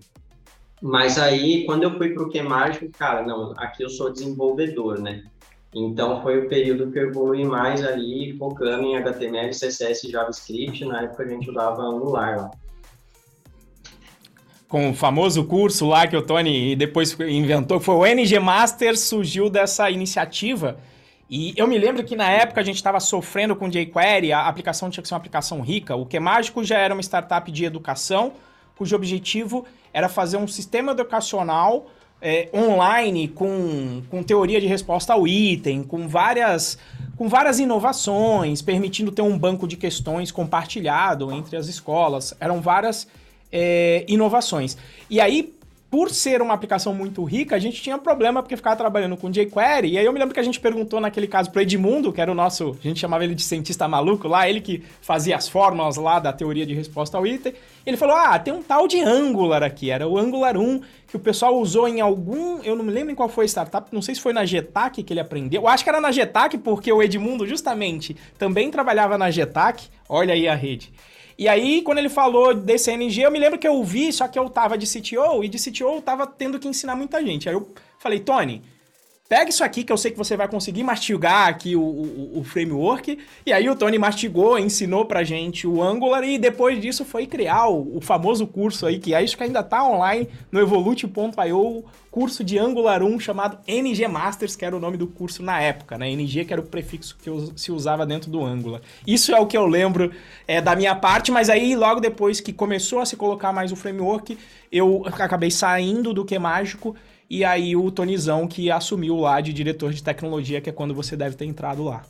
Mas 0.83 1.19
aí, 1.19 1.65
quando 1.65 1.85
eu 1.85 1.97
fui 1.97 2.11
para 2.11 2.23
o 2.23 2.29
que 2.29 2.43
mágico, 2.43 2.91
cara, 2.91 3.23
não, 3.23 3.53
aqui 3.57 3.83
eu 3.83 3.89
sou 3.89 4.13
desenvolvedor, 4.13 5.01
né? 5.01 5.25
Então 5.75 6.23
foi 6.23 6.39
o 6.39 6.49
período 6.49 6.91
que 6.93 6.99
eu 6.99 7.09
evolui 7.09 7.45
mais 7.45 7.85
ali, 7.85 8.37
focando 8.39 8.85
em 8.85 8.97
HTML, 8.97 9.51
CSS 9.51 10.07
e 10.07 10.11
JavaScript. 10.11 10.85
Na 10.85 11.03
época 11.03 11.25
a 11.25 11.29
gente 11.29 11.51
usava 11.51 11.83
Angular 11.83 12.37
lá 12.37 12.51
com 14.75 14.91
o 14.91 14.93
famoso 14.93 15.45
curso 15.45 15.87
lá 15.87 16.05
que 16.05 16.17
o 16.17 16.23
Tony 16.23 16.75
depois 16.75 17.17
inventou, 17.21 17.79
foi 17.79 17.95
o 17.95 18.05
NG 18.05 18.41
Master, 18.41 18.99
surgiu 18.99 19.49
dessa 19.49 19.89
iniciativa. 19.89 20.79
E 21.29 21.55
eu 21.57 21.67
me 21.67 21.79
lembro 21.79 22.05
que 22.05 22.15
na 22.15 22.31
época 22.31 22.61
a 22.61 22.65
gente 22.65 22.77
estava 22.77 23.01
sofrendo 23.01 23.57
com 23.57 23.69
jQuery, 23.69 24.33
a 24.33 24.47
aplicação 24.47 24.91
tinha 24.91 25.03
que 25.03 25.09
ser 25.09 25.15
uma 25.15 25.19
aplicação 25.19 25.61
rica. 25.61 25.97
O 25.97 26.05
Que 26.05 26.21
Mágico 26.21 26.63
já 26.63 26.79
era 26.79 26.93
uma 26.95 27.03
startup 27.03 27.51
de 27.51 27.65
educação, 27.65 28.33
cujo 28.77 28.95
objetivo 28.95 29.65
era 29.93 30.09
fazer 30.09 30.37
um 30.37 30.47
sistema 30.47 30.93
educacional 30.93 31.87
é, 32.21 32.49
online 32.55 33.29
com, 33.29 34.03
com 34.11 34.23
teoria 34.23 34.61
de 34.61 34.67
resposta 34.67 35.13
ao 35.13 35.27
item, 35.27 35.83
com 35.83 36.09
várias, 36.09 36.79
com 37.17 37.29
várias 37.29 37.59
inovações, 37.59 38.63
permitindo 38.63 39.13
ter 39.13 39.23
um 39.23 39.39
banco 39.39 39.69
de 39.69 39.77
questões 39.77 40.33
compartilhado 40.33 41.33
entre 41.33 41.57
as 41.57 41.69
escolas. 41.69 42.35
Eram 42.41 42.61
várias 42.61 43.07
é, 43.53 44.05
inovações. 44.09 44.77
E 45.09 45.21
aí, 45.21 45.54
por 45.95 46.11
ser 46.11 46.43
uma 46.43 46.55
aplicação 46.55 46.93
muito 46.93 47.23
rica, 47.23 47.55
a 47.55 47.59
gente 47.61 47.81
tinha 47.81 47.97
problema 47.97 48.43
porque 48.43 48.57
ficava 48.57 48.75
trabalhando 48.75 49.17
com 49.17 49.31
jQuery. 49.31 49.93
E 49.93 49.97
aí 49.97 50.05
eu 50.05 50.13
me 50.13 50.19
lembro 50.19 50.35
que 50.35 50.41
a 50.41 50.43
gente 50.43 50.59
perguntou 50.59 51.01
naquele 51.01 51.29
caso 51.29 51.53
para 51.53 51.63
Edmundo, 51.63 52.13
que 52.13 52.21
era 52.21 52.33
o 52.33 52.35
nosso, 52.35 52.77
a 52.81 52.83
gente 52.83 52.99
chamava 52.99 53.23
ele 53.23 53.33
de 53.33 53.45
cientista 53.45 53.87
maluco 53.87 54.27
lá, 54.27 54.49
ele 54.49 54.61
que 54.61 54.83
fazia 55.01 55.37
as 55.37 55.49
fórmulas 55.49 55.97
lá 55.97 56.19
da 56.19 56.33
teoria 56.33 56.67
de 56.67 56.75
resposta 56.75 57.17
ao 57.17 57.25
item. 57.25 57.55
Ele 57.87 57.97
falou: 57.97 58.17
"Ah, 58.17 58.37
tem 58.41 58.53
um 58.53 58.61
tal 58.61 58.89
de 58.89 59.01
Angular 59.01 59.63
aqui, 59.63 59.89
era 59.89 60.09
o 60.09 60.19
Angular 60.19 60.57
1 60.57 60.81
que 61.07 61.17
o 61.17 61.21
pessoal 61.21 61.57
usou 61.61 61.87
em 61.87 62.01
algum, 62.01 62.61
eu 62.65 62.75
não 62.75 62.85
me 62.85 62.91
lembro 62.91 63.13
em 63.13 63.15
qual 63.15 63.29
foi 63.29 63.45
a 63.45 63.47
startup, 63.47 63.87
não 63.93 64.03
sei 64.03 64.17
se 64.17 64.21
foi 64.21 64.33
na 64.33 64.45
Getac 64.45 65.01
que 65.01 65.13
ele 65.13 65.21
aprendeu. 65.21 65.63
Eu 65.63 65.69
acho 65.69 65.85
que 65.85 65.91
era 65.91 66.01
na 66.01 66.11
Getac 66.11 66.59
porque 66.59 66.93
o 66.93 67.01
Edmundo 67.01 67.47
justamente 67.47 68.17
também 68.37 68.69
trabalhava 68.69 69.17
na 69.17 69.31
Getac. 69.31 69.85
Olha 70.09 70.35
aí 70.35 70.49
a 70.49 70.57
rede. 70.57 70.93
E 71.37 71.49
aí, 71.49 71.83
quando 71.83 71.99
ele 71.99 72.09
falou 72.09 72.55
desse 72.55 72.91
NG, 72.91 73.23
eu 73.23 73.31
me 73.31 73.39
lembro 73.39 73.59
que 73.59 73.67
eu 73.67 73.83
vi, 73.83 74.13
só 74.13 74.29
que 74.29 74.39
eu 74.39 74.49
tava 74.49 74.79
de 74.79 74.87
CTO, 74.87 75.43
e 75.43 75.49
de 75.49 75.59
CTO 75.59 75.97
eu 75.97 76.03
tava 76.03 76.27
tendo 76.27 76.59
que 76.59 76.69
ensinar 76.69 76.95
muita 76.95 77.25
gente. 77.25 77.49
Aí 77.49 77.55
eu 77.55 77.69
falei, 77.99 78.21
Tony, 78.21 78.63
pega 79.29 79.49
isso 79.49 79.65
aqui 79.65 79.85
que 79.85 79.93
eu 79.93 79.97
sei 79.97 80.11
que 80.11 80.19
você 80.19 80.37
vai 80.37 80.47
conseguir 80.47 80.83
mastigar 80.83 81.49
aqui 81.49 81.75
o, 81.75 81.81
o, 81.81 82.39
o, 82.41 82.45
framework. 82.45 83.19
E 83.47 83.53
aí 83.53 83.69
o 83.69 83.75
Tony 83.75 83.99
mastigou, 83.99 84.59
ensinou 84.59 85.07
pra 85.07 85.25
gente 85.25 85.67
o 85.67 85.83
Angular 85.83 86.23
e 86.25 86.39
depois 86.39 86.81
disso 86.81 87.05
foi 87.05 87.27
criar 87.27 87.69
o, 87.69 87.97
o 87.97 88.01
famoso 88.01 88.47
curso 88.47 88.87
aí, 88.87 88.99
que 88.99 89.15
acho 89.15 89.37
que 89.37 89.43
ainda 89.43 89.63
tá 89.63 89.83
online 89.83 90.29
no 90.53 90.61
evolute.io, 90.61 91.85
curso 92.11 92.45
de 92.45 92.59
Angular 92.59 93.03
1 93.03 93.19
chamado 93.19 93.59
NG 93.67 94.07
Masters, 94.07 94.55
que 94.55 94.65
era 94.65 94.77
o 94.77 94.81
nome 94.81 94.97
do 94.97 95.07
curso 95.07 95.43
na 95.43 95.61
época, 95.61 95.97
né? 95.97 96.11
NG 96.11 96.45
que 96.45 96.53
era 96.53 96.61
o 96.61 96.67
prefixo 96.67 97.17
que 97.21 97.31
se 97.57 97.73
usava 97.73 98.05
dentro 98.05 98.31
do 98.31 98.45
Angular. 98.45 98.83
Isso 99.07 99.35
é 99.35 99.41
o 99.41 99.47
que 99.47 99.57
eu 99.57 99.67
lembro 99.67 100.13
é, 100.47 100.61
da 100.61 100.77
minha 100.77 100.95
parte, 100.95 101.33
mas 101.33 101.49
aí 101.49 101.75
logo 101.75 101.99
depois 101.99 102.41
que 102.41 102.53
começou 102.53 103.01
a 103.01 103.07
se 103.07 103.17
colocar 103.17 103.53
mais 103.53 103.73
o 103.73 103.77
framework, 103.77 104.39
eu 104.71 105.03
acabei 105.07 105.51
saindo 105.51 106.13
do 106.13 106.25
que 106.25 106.39
mágico 106.39 106.95
e 107.29 107.45
aí 107.45 107.75
o 107.77 107.91
Tonizão 107.91 108.47
que 108.47 108.71
assumiu 108.71 109.17
lá 109.17 109.41
de 109.41 109.53
diretor 109.53 109.93
de 109.93 110.03
tecnologia, 110.03 110.61
que 110.61 110.71
é 110.71 110.73
quando 110.73 110.95
você 110.95 111.17
deve 111.17 111.37
ter 111.37 111.45
entrado 111.45 111.83
lá. 111.85 112.05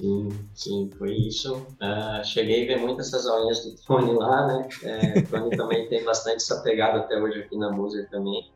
Sim, 0.00 0.28
sim, 0.54 0.90
foi 0.98 1.14
isso. 1.14 1.54
Uh, 1.54 2.24
cheguei 2.24 2.64
a 2.64 2.66
ver 2.66 2.80
muitas 2.80 3.08
essas 3.08 3.26
aulinhas 3.26 3.64
do 3.64 3.76
Tony 3.86 4.12
lá, 4.12 4.46
né? 4.46 4.68
É, 4.82 5.18
o 5.20 5.26
Tony 5.26 5.50
também 5.56 5.88
tem 5.88 6.02
bastante 6.04 6.36
essa 6.36 6.60
pegada 6.62 6.98
até 6.98 7.20
hoje 7.20 7.40
aqui 7.40 7.56
na 7.56 7.70
Moser 7.70 8.08
também. 8.10 8.50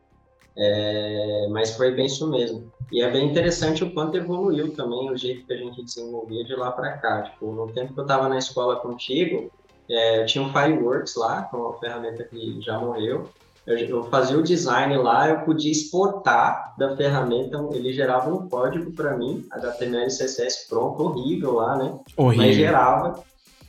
É, 0.57 1.47
mas 1.49 1.75
foi 1.75 1.91
bem 1.91 2.05
isso 2.05 2.29
mesmo. 2.29 2.69
E 2.91 3.01
é 3.01 3.09
bem 3.09 3.29
interessante 3.29 3.83
o 3.83 3.93
quanto 3.93 4.17
evoluiu 4.17 4.75
também 4.75 5.09
o 5.09 5.15
jeito 5.15 5.45
que 5.45 5.53
a 5.53 5.57
gente 5.57 5.83
desenvolvia 5.83 6.43
de 6.43 6.53
lá 6.55 6.71
para 6.71 6.97
cá. 6.97 7.21
Tipo, 7.23 7.53
no 7.53 7.71
tempo 7.71 7.93
que 7.93 7.99
eu 7.99 8.03
estava 8.03 8.27
na 8.27 8.37
escola 8.37 8.75
contigo, 8.75 9.49
é, 9.89 10.21
eu 10.21 10.25
tinha 10.25 10.43
um 10.43 10.51
Fireworks 10.51 11.15
lá, 11.15 11.43
com 11.43 11.57
uma 11.57 11.79
ferramenta 11.79 12.25
que 12.25 12.59
já 12.61 12.77
morreu 12.77 13.29
eu 13.65 14.03
fazia 14.05 14.37
o 14.37 14.43
design 14.43 14.97
lá, 14.97 15.29
eu 15.29 15.39
podia 15.41 15.71
exportar 15.71 16.73
da 16.77 16.95
ferramenta, 16.95 17.57
ele 17.73 17.93
gerava 17.93 18.33
um 18.33 18.47
código 18.47 18.91
para 18.91 19.15
mim, 19.15 19.45
HTML 19.51 20.05
e 20.05 20.07
CSS 20.07 20.67
pronto, 20.67 21.03
horrível 21.03 21.55
lá, 21.55 21.77
né? 21.77 21.99
Horrível. 22.17 22.45
Mas 22.45 22.55
gerava. 22.55 23.23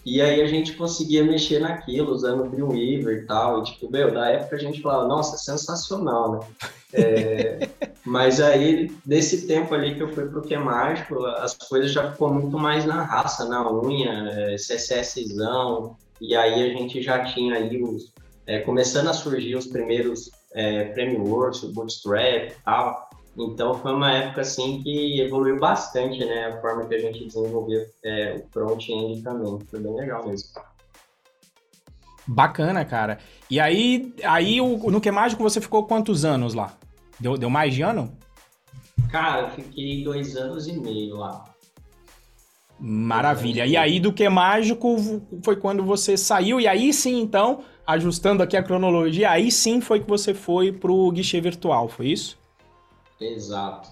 E 0.05 0.23
aí 0.23 0.41
a 0.41 0.47
gente 0.47 0.73
conseguia 0.75 1.23
mexer 1.23 1.61
naquilo, 1.61 2.13
usando 2.13 2.45
o 2.45 2.49
Dreamweaver 2.49 3.19
e 3.19 3.27
tal. 3.27 3.61
E, 3.61 3.65
tipo, 3.65 3.91
meu, 3.91 4.13
da 4.13 4.29
época 4.29 4.57
a 4.57 4.59
gente 4.59 4.81
falava, 4.81 5.07
nossa, 5.07 5.37
sensacional, 5.37 6.33
né? 6.33 6.41
É, 6.95 7.69
mas 8.05 8.41
aí, 8.41 8.91
nesse 9.05 9.47
tempo 9.47 9.75
ali 9.75 9.95
que 9.95 10.03
eu 10.03 10.09
fui 10.09 10.27
pro 10.27 10.43
que 10.43 10.57
mágico, 10.57 11.25
as 11.27 11.55
coisas 11.55 11.93
já 11.93 12.11
ficou 12.11 12.33
muito 12.33 12.59
mais 12.59 12.87
na 12.87 13.03
raça, 13.03 13.45
na 13.45 13.71
unha, 13.71 14.31
é, 14.31 14.55
CSSzão, 14.57 15.97
e 16.21 16.35
aí 16.35 16.71
a 16.71 16.73
gente 16.73 17.03
já 17.03 17.23
tinha 17.25 17.57
aí 17.57 17.83
os, 17.83 18.11
é, 18.51 18.59
começando 18.63 19.07
a 19.07 19.13
surgir 19.13 19.55
os 19.55 19.69
primeiros 19.69 20.29
é, 20.53 20.93
Frameworks, 20.93 21.63
o 21.63 21.73
Bootstrap 21.73 22.51
e 22.51 22.63
tal. 22.65 23.09
Então 23.39 23.75
foi 23.75 23.93
uma 23.93 24.13
época 24.13 24.41
assim 24.41 24.83
que 24.83 25.21
evoluiu 25.21 25.57
bastante, 25.61 26.19
né, 26.25 26.47
a 26.47 26.61
forma 26.61 26.85
que 26.87 26.97
a 26.97 26.99
gente 26.99 27.25
desenvolveu 27.25 27.87
é, 28.05 28.43
o 28.43 28.49
front-end 28.53 29.23
também. 29.23 29.57
Foi 29.71 29.79
bem 29.79 29.95
legal 29.95 30.27
mesmo. 30.27 30.49
Bacana, 32.27 32.85
cara. 32.85 33.19
E 33.49 33.61
aí, 33.61 34.13
aí 34.25 34.61
o, 34.61 34.91
no 34.91 35.01
Que 35.01 35.13
Mágico 35.13 35.45
você 35.45 35.61
ficou 35.61 35.87
quantos 35.87 36.25
anos 36.25 36.53
lá? 36.53 36.77
Deu, 37.21 37.39
deu 37.39 37.49
mais 37.49 37.73
de 37.73 37.83
ano? 37.83 38.13
Cara, 39.13 39.43
eu 39.43 39.51
fiquei 39.51 40.03
dois 40.03 40.37
anos 40.37 40.67
e 40.67 40.73
meio 40.73 41.17
lá. 41.17 41.45
Maravilha. 42.81 43.65
E 43.65 43.77
aí 43.77 44.01
do 44.01 44.13
Que 44.13 44.29
Mágico 44.29 44.97
foi 45.45 45.55
quando 45.55 45.85
você 45.85 46.17
saiu, 46.17 46.61
e 46.61 46.67
aí 46.67 46.93
sim, 46.93 47.21
então, 47.21 47.63
ajustando 47.93 48.43
aqui 48.43 48.57
a 48.57 48.63
cronologia, 48.63 49.31
aí 49.31 49.51
sim 49.51 49.81
foi 49.81 50.01
que 50.01 50.09
você 50.09 50.35
foi 50.35 50.73
pro 50.73 51.11
guichê 51.11 51.41
virtual, 51.41 51.89
foi 51.89 52.09
isso? 52.09 52.39
Exato. 53.21 53.89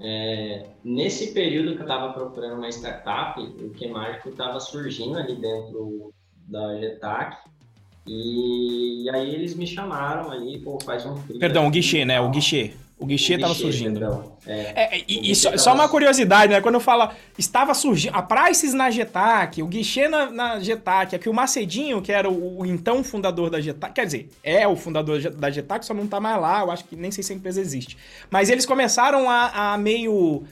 É, 0.00 0.66
nesse 0.84 1.32
período 1.32 1.74
que 1.74 1.82
eu 1.82 1.86
estava 1.86 2.12
procurando 2.12 2.58
uma 2.58 2.68
startup, 2.68 3.40
o 3.40 3.70
Que 3.70 3.88
Mágico 3.88 4.28
estava 4.28 4.60
surgindo 4.60 5.18
ali 5.18 5.34
dentro 5.34 6.12
da 6.46 6.78
Getac. 6.78 7.36
E, 8.06 9.04
e, 9.04 9.10
aí 9.10 9.34
eles 9.34 9.54
me 9.54 9.66
chamaram 9.66 10.30
ali, 10.30 10.58
pô, 10.60 10.78
faz 10.82 11.04
um 11.04 11.14
Perdão, 11.38 11.66
o 11.66 11.70
guichê, 11.70 12.04
né? 12.04 12.20
O 12.20 12.30
guichê. 12.30 12.72
O 12.98 13.06
guichê 13.06 13.34
estava 13.34 13.54
surgindo. 13.54 14.00
Perdão. 14.00 14.32
É, 14.44 14.96
é, 14.96 15.04
e, 15.06 15.30
e 15.30 15.34
só, 15.34 15.50
tava... 15.50 15.58
só, 15.58 15.74
uma 15.74 15.88
curiosidade, 15.88 16.52
né? 16.52 16.60
Quando 16.60 16.74
eu 16.74 16.80
falo 16.80 17.10
estava 17.38 17.72
surgindo. 17.72 18.16
A 18.16 18.22
Prices 18.22 18.74
na 18.74 18.90
Getac, 18.90 19.62
o 19.62 19.66
guichê 19.66 20.08
na, 20.08 20.30
na 20.30 20.60
Getac, 20.60 21.14
é 21.14 21.18
que 21.18 21.28
o 21.28 21.34
Macedinho, 21.34 22.02
que 22.02 22.10
era 22.10 22.28
o, 22.28 22.60
o, 22.60 22.66
então 22.66 23.04
fundador 23.04 23.50
da 23.50 23.60
Getac, 23.60 23.94
quer 23.94 24.04
dizer, 24.04 24.28
é 24.42 24.66
o 24.66 24.74
fundador 24.74 25.20
da 25.30 25.48
Getac, 25.48 25.86
só 25.86 25.94
não 25.94 26.08
tá 26.08 26.18
mais 26.18 26.40
lá, 26.40 26.60
eu 26.62 26.72
acho 26.72 26.84
que 26.84 26.96
nem 26.96 27.12
sei 27.12 27.22
se 27.22 27.32
a 27.32 27.36
empresa 27.36 27.60
existe. 27.60 27.96
Mas 28.30 28.50
eles 28.50 28.66
começaram 28.66 29.30
a, 29.30 29.74
a 29.74 29.78
meio 29.78 30.42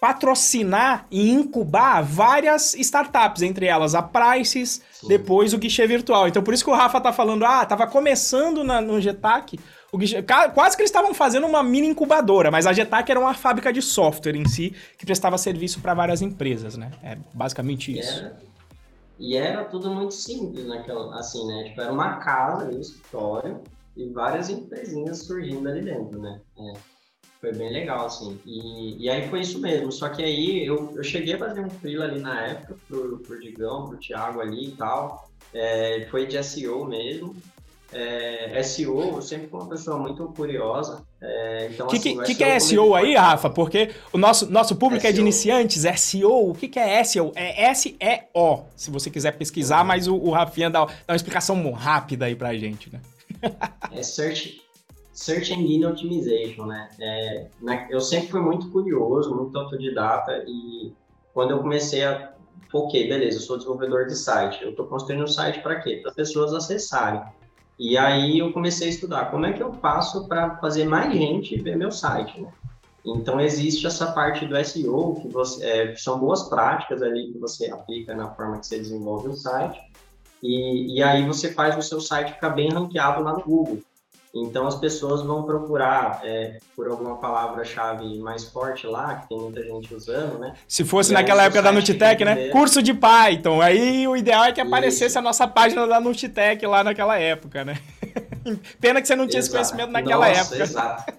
patrocinar 0.00 1.06
e 1.10 1.30
incubar 1.30 2.02
várias 2.02 2.74
startups, 2.74 3.42
entre 3.42 3.66
elas 3.66 3.94
a 3.94 4.02
Prices, 4.02 4.82
Sim. 4.90 5.08
depois 5.08 5.52
o 5.52 5.58
guichê 5.58 5.86
virtual. 5.86 6.26
Então 6.26 6.42
por 6.42 6.52
isso 6.52 6.64
que 6.64 6.70
o 6.70 6.74
Rafa 6.74 7.00
tá 7.00 7.12
falando, 7.12 7.44
ah, 7.44 7.64
tava 7.64 7.86
começando 7.86 8.64
na, 8.64 8.80
no 8.80 9.00
Getac 9.00 9.56
guichê, 9.98 10.22
quase 10.22 10.76
que 10.76 10.82
eles 10.82 10.90
estavam 10.90 11.12
fazendo 11.12 11.46
uma 11.46 11.62
mini 11.62 11.88
incubadora, 11.88 12.50
mas 12.50 12.66
a 12.66 12.72
Getac 12.72 13.10
era 13.10 13.18
uma 13.18 13.34
fábrica 13.34 13.72
de 13.72 13.82
software 13.82 14.36
em 14.36 14.46
si, 14.46 14.74
que 14.96 15.04
prestava 15.04 15.36
serviço 15.36 15.80
para 15.80 15.94
várias 15.94 16.22
empresas, 16.22 16.76
né? 16.76 16.90
É 17.02 17.16
basicamente 17.34 17.98
isso. 17.98 18.20
Era, 18.20 18.36
e 19.18 19.36
era 19.36 19.64
tudo 19.64 19.90
muito 19.90 20.14
simples 20.14 20.66
naquela, 20.66 21.18
assim, 21.18 21.46
né? 21.46 21.64
Tipo, 21.64 21.80
era 21.80 21.92
uma 21.92 22.16
casa, 22.16 22.66
um 22.66 22.80
escritório, 22.80 23.60
e 23.96 24.08
várias 24.08 24.48
empresinhas 24.48 25.24
surgindo 25.24 25.68
ali 25.68 25.82
dentro, 25.82 26.20
né? 26.20 26.40
É, 26.58 26.72
foi 27.40 27.52
bem 27.52 27.72
legal, 27.72 28.06
assim. 28.06 28.38
E, 28.46 29.04
e 29.04 29.10
aí 29.10 29.28
foi 29.28 29.40
isso 29.40 29.60
mesmo. 29.60 29.90
Só 29.90 30.08
que 30.08 30.22
aí 30.22 30.64
eu, 30.64 30.92
eu 30.94 31.02
cheguei 31.02 31.34
a 31.34 31.38
fazer 31.38 31.60
um 31.60 31.70
freela 31.70 32.04
ali 32.04 32.20
na 32.20 32.46
época 32.46 32.76
pro, 32.86 33.18
pro 33.18 33.40
Digão, 33.40 33.88
pro 33.88 33.98
Thiago 33.98 34.40
ali 34.40 34.68
e 34.68 34.72
tal. 34.72 35.28
É, 35.52 36.06
foi 36.10 36.26
de 36.26 36.42
SEO 36.42 36.86
mesmo 36.86 37.34
é, 37.92 38.62
SEO, 38.62 39.16
eu 39.16 39.22
sempre 39.22 39.48
fui 39.48 39.60
uma 39.60 39.68
pessoa 39.68 39.98
muito 39.98 40.24
curiosa. 40.28 41.02
É, 41.20 41.68
então, 41.72 41.86
que, 41.88 41.96
assim, 41.96 42.22
que, 42.22 42.34
que, 42.34 42.44
é 42.44 42.58
SEO 42.58 42.94
aí, 42.94 43.14
Rafa? 43.14 43.50
Porque 43.50 43.90
o 44.12 44.18
nosso, 44.18 44.50
nosso 44.50 44.76
público 44.76 45.02
SEO. 45.02 45.10
é 45.10 45.12
de 45.12 45.20
iniciantes, 45.20 45.82
SEO. 46.00 46.50
O 46.50 46.54
que, 46.54 46.68
que 46.68 46.78
é 46.78 47.02
SEO? 47.02 47.32
É 47.34 47.64
S-E-O, 47.70 48.64
se 48.76 48.90
você 48.90 49.10
quiser 49.10 49.32
pesquisar, 49.32 49.84
mas 49.84 50.06
o, 50.06 50.14
o 50.14 50.30
Rafinha 50.30 50.70
dá, 50.70 50.84
dá, 50.84 50.92
uma 51.08 51.16
explicação 51.16 51.70
rápida 51.72 52.26
aí 52.26 52.36
pra 52.36 52.54
gente, 52.56 52.92
né? 52.92 53.00
é 53.92 54.02
Search, 54.02 54.60
search 55.12 55.52
Engine 55.52 55.86
Optimization, 55.86 56.66
né? 56.66 56.88
É, 57.00 57.46
na, 57.60 57.90
eu 57.90 58.00
sempre 58.00 58.28
fui 58.28 58.40
muito 58.40 58.70
curioso, 58.70 59.34
muito 59.34 59.58
autodidata 59.58 60.44
e 60.46 60.92
quando 61.34 61.52
eu 61.52 61.58
comecei 61.58 62.04
a 62.04 62.32
ok, 62.72 63.08
beleza, 63.08 63.38
eu 63.38 63.42
sou 63.42 63.56
desenvolvedor 63.56 64.06
de 64.06 64.14
site. 64.14 64.62
Eu 64.62 64.70
estou 64.70 64.86
construindo 64.86 65.24
um 65.24 65.26
site 65.26 65.60
para 65.60 65.80
quê? 65.80 65.96
Para 65.96 66.10
as 66.10 66.16
pessoas 66.16 66.54
acessarem. 66.54 67.20
E 67.80 67.96
aí 67.96 68.38
eu 68.38 68.52
comecei 68.52 68.88
a 68.88 68.90
estudar 68.90 69.30
como 69.30 69.46
é 69.46 69.54
que 69.54 69.62
eu 69.62 69.72
faço 69.72 70.28
para 70.28 70.56
fazer 70.56 70.84
mais 70.84 71.14
gente 71.14 71.56
ver 71.62 71.78
meu 71.78 71.90
site, 71.90 72.38
né? 72.38 72.52
Então 73.02 73.40
existe 73.40 73.86
essa 73.86 74.12
parte 74.12 74.44
do 74.44 74.62
SEO 74.62 75.14
que, 75.14 75.28
você, 75.28 75.64
é, 75.64 75.96
são 75.96 76.18
boas 76.18 76.42
práticas 76.42 77.00
ali 77.00 77.32
que 77.32 77.38
você 77.38 77.70
aplica 77.70 78.14
na 78.14 78.28
forma 78.34 78.58
que 78.58 78.66
você 78.66 78.78
desenvolve 78.78 79.28
o 79.28 79.32
site 79.32 79.80
e, 80.42 80.98
e 80.98 81.02
aí 81.02 81.26
você 81.26 81.54
faz 81.54 81.74
o 81.78 81.80
seu 81.80 82.02
site 82.02 82.34
ficar 82.34 82.50
bem 82.50 82.68
ranqueado 82.68 83.22
lá 83.22 83.32
no 83.32 83.42
Google. 83.42 83.78
Então 84.34 84.66
as 84.66 84.76
pessoas 84.76 85.22
vão 85.22 85.42
procurar 85.42 86.20
é, 86.22 86.58
por 86.76 86.88
alguma 86.88 87.16
palavra-chave 87.16 88.18
mais 88.20 88.44
forte 88.44 88.86
lá, 88.86 89.16
que 89.16 89.28
tem 89.28 89.38
muita 89.38 89.62
gente 89.62 89.92
usando, 89.92 90.38
né? 90.38 90.54
Se 90.68 90.84
fosse 90.84 91.10
e 91.10 91.14
naquela 91.14 91.44
época 91.44 91.60
da 91.60 91.72
Nutitec, 91.72 92.24
né? 92.24 92.48
Curso 92.50 92.80
de 92.80 92.94
Python. 92.94 93.60
Aí 93.60 94.06
o 94.06 94.16
ideal 94.16 94.44
é 94.44 94.52
que 94.52 94.60
aparecesse 94.60 95.06
Isso. 95.06 95.18
a 95.18 95.22
nossa 95.22 95.48
página 95.48 95.86
da 95.86 96.00
Nutitec 96.00 96.64
lá 96.64 96.84
naquela 96.84 97.18
época, 97.18 97.64
né? 97.64 97.78
Pena 98.80 99.00
que 99.00 99.08
você 99.08 99.16
não 99.16 99.26
tinha 99.26 99.40
exato. 99.40 99.56
esse 99.56 99.72
conhecimento 99.72 99.90
naquela 99.90 100.28
nossa, 100.28 100.40
época. 100.40 100.62
Exato. 100.62 101.12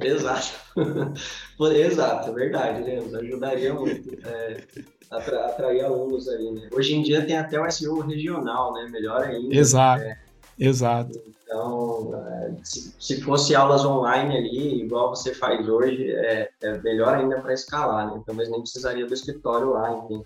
Exato. 0.00 0.52
exato, 1.74 2.30
é 2.30 2.32
verdade, 2.32 2.80
né? 2.82 3.18
Ajudaria 3.18 3.74
muito. 3.74 4.16
É, 4.24 4.62
atra 5.10 5.46
atrair 5.46 5.84
alunos 5.84 6.28
ali, 6.28 6.50
né? 6.50 6.68
Hoje 6.72 6.94
em 6.94 7.02
dia 7.02 7.24
tem 7.24 7.36
até 7.36 7.60
o 7.60 7.70
SEO 7.70 8.00
regional, 8.00 8.72
né? 8.72 8.88
Melhor 8.90 9.24
ainda. 9.24 9.54
Exato. 9.54 10.02
É, 10.02 10.18
Exato. 10.58 11.20
Então, 11.26 12.12
é, 12.14 12.54
se 12.64 13.20
fosse 13.22 13.54
aulas 13.54 13.84
online 13.84 14.36
ali, 14.36 14.82
igual 14.82 15.10
você 15.10 15.34
faz 15.34 15.68
hoje, 15.68 16.10
é, 16.10 16.48
é 16.62 16.78
melhor 16.78 17.14
ainda 17.14 17.40
para 17.40 17.52
escalar, 17.52 18.12
né? 18.12 18.22
Talvez 18.26 18.50
nem 18.50 18.60
precisaria 18.60 19.06
do 19.06 19.14
escritório 19.14 19.70
lá, 19.70 19.92
enfim. 19.92 20.24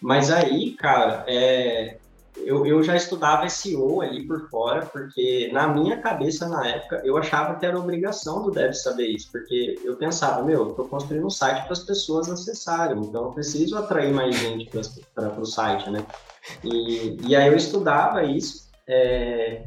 Mas 0.00 0.30
aí, 0.30 0.72
cara, 0.72 1.24
é, 1.26 1.96
eu, 2.36 2.66
eu 2.66 2.82
já 2.82 2.96
estudava 2.96 3.48
SEO 3.48 4.00
ali 4.00 4.26
por 4.26 4.48
fora, 4.48 4.86
porque 4.86 5.50
na 5.52 5.68
minha 5.68 5.98
cabeça, 5.98 6.48
na 6.48 6.66
época, 6.66 7.02
eu 7.04 7.16
achava 7.16 7.58
que 7.58 7.66
era 7.66 7.78
obrigação 7.78 8.42
do 8.42 8.50
dev 8.50 8.72
saber 8.72 9.06
isso, 9.06 9.30
porque 9.30 9.78
eu 9.84 9.96
pensava, 9.96 10.42
meu, 10.42 10.68
eu 10.68 10.74
tô 10.74 10.84
construindo 10.84 11.26
um 11.26 11.30
site 11.30 11.62
para 11.64 11.72
as 11.72 11.84
pessoas 11.84 12.28
acessarem, 12.30 12.98
então 12.98 13.24
eu 13.24 13.30
preciso 13.30 13.76
atrair 13.76 14.12
mais 14.12 14.36
gente 14.36 14.70
para 15.14 15.40
o 15.40 15.44
site, 15.44 15.90
né? 15.90 16.04
E, 16.64 17.16
e 17.28 17.36
aí 17.36 17.48
eu 17.48 17.56
estudava 17.56 18.24
isso, 18.24 18.71
é, 18.88 19.64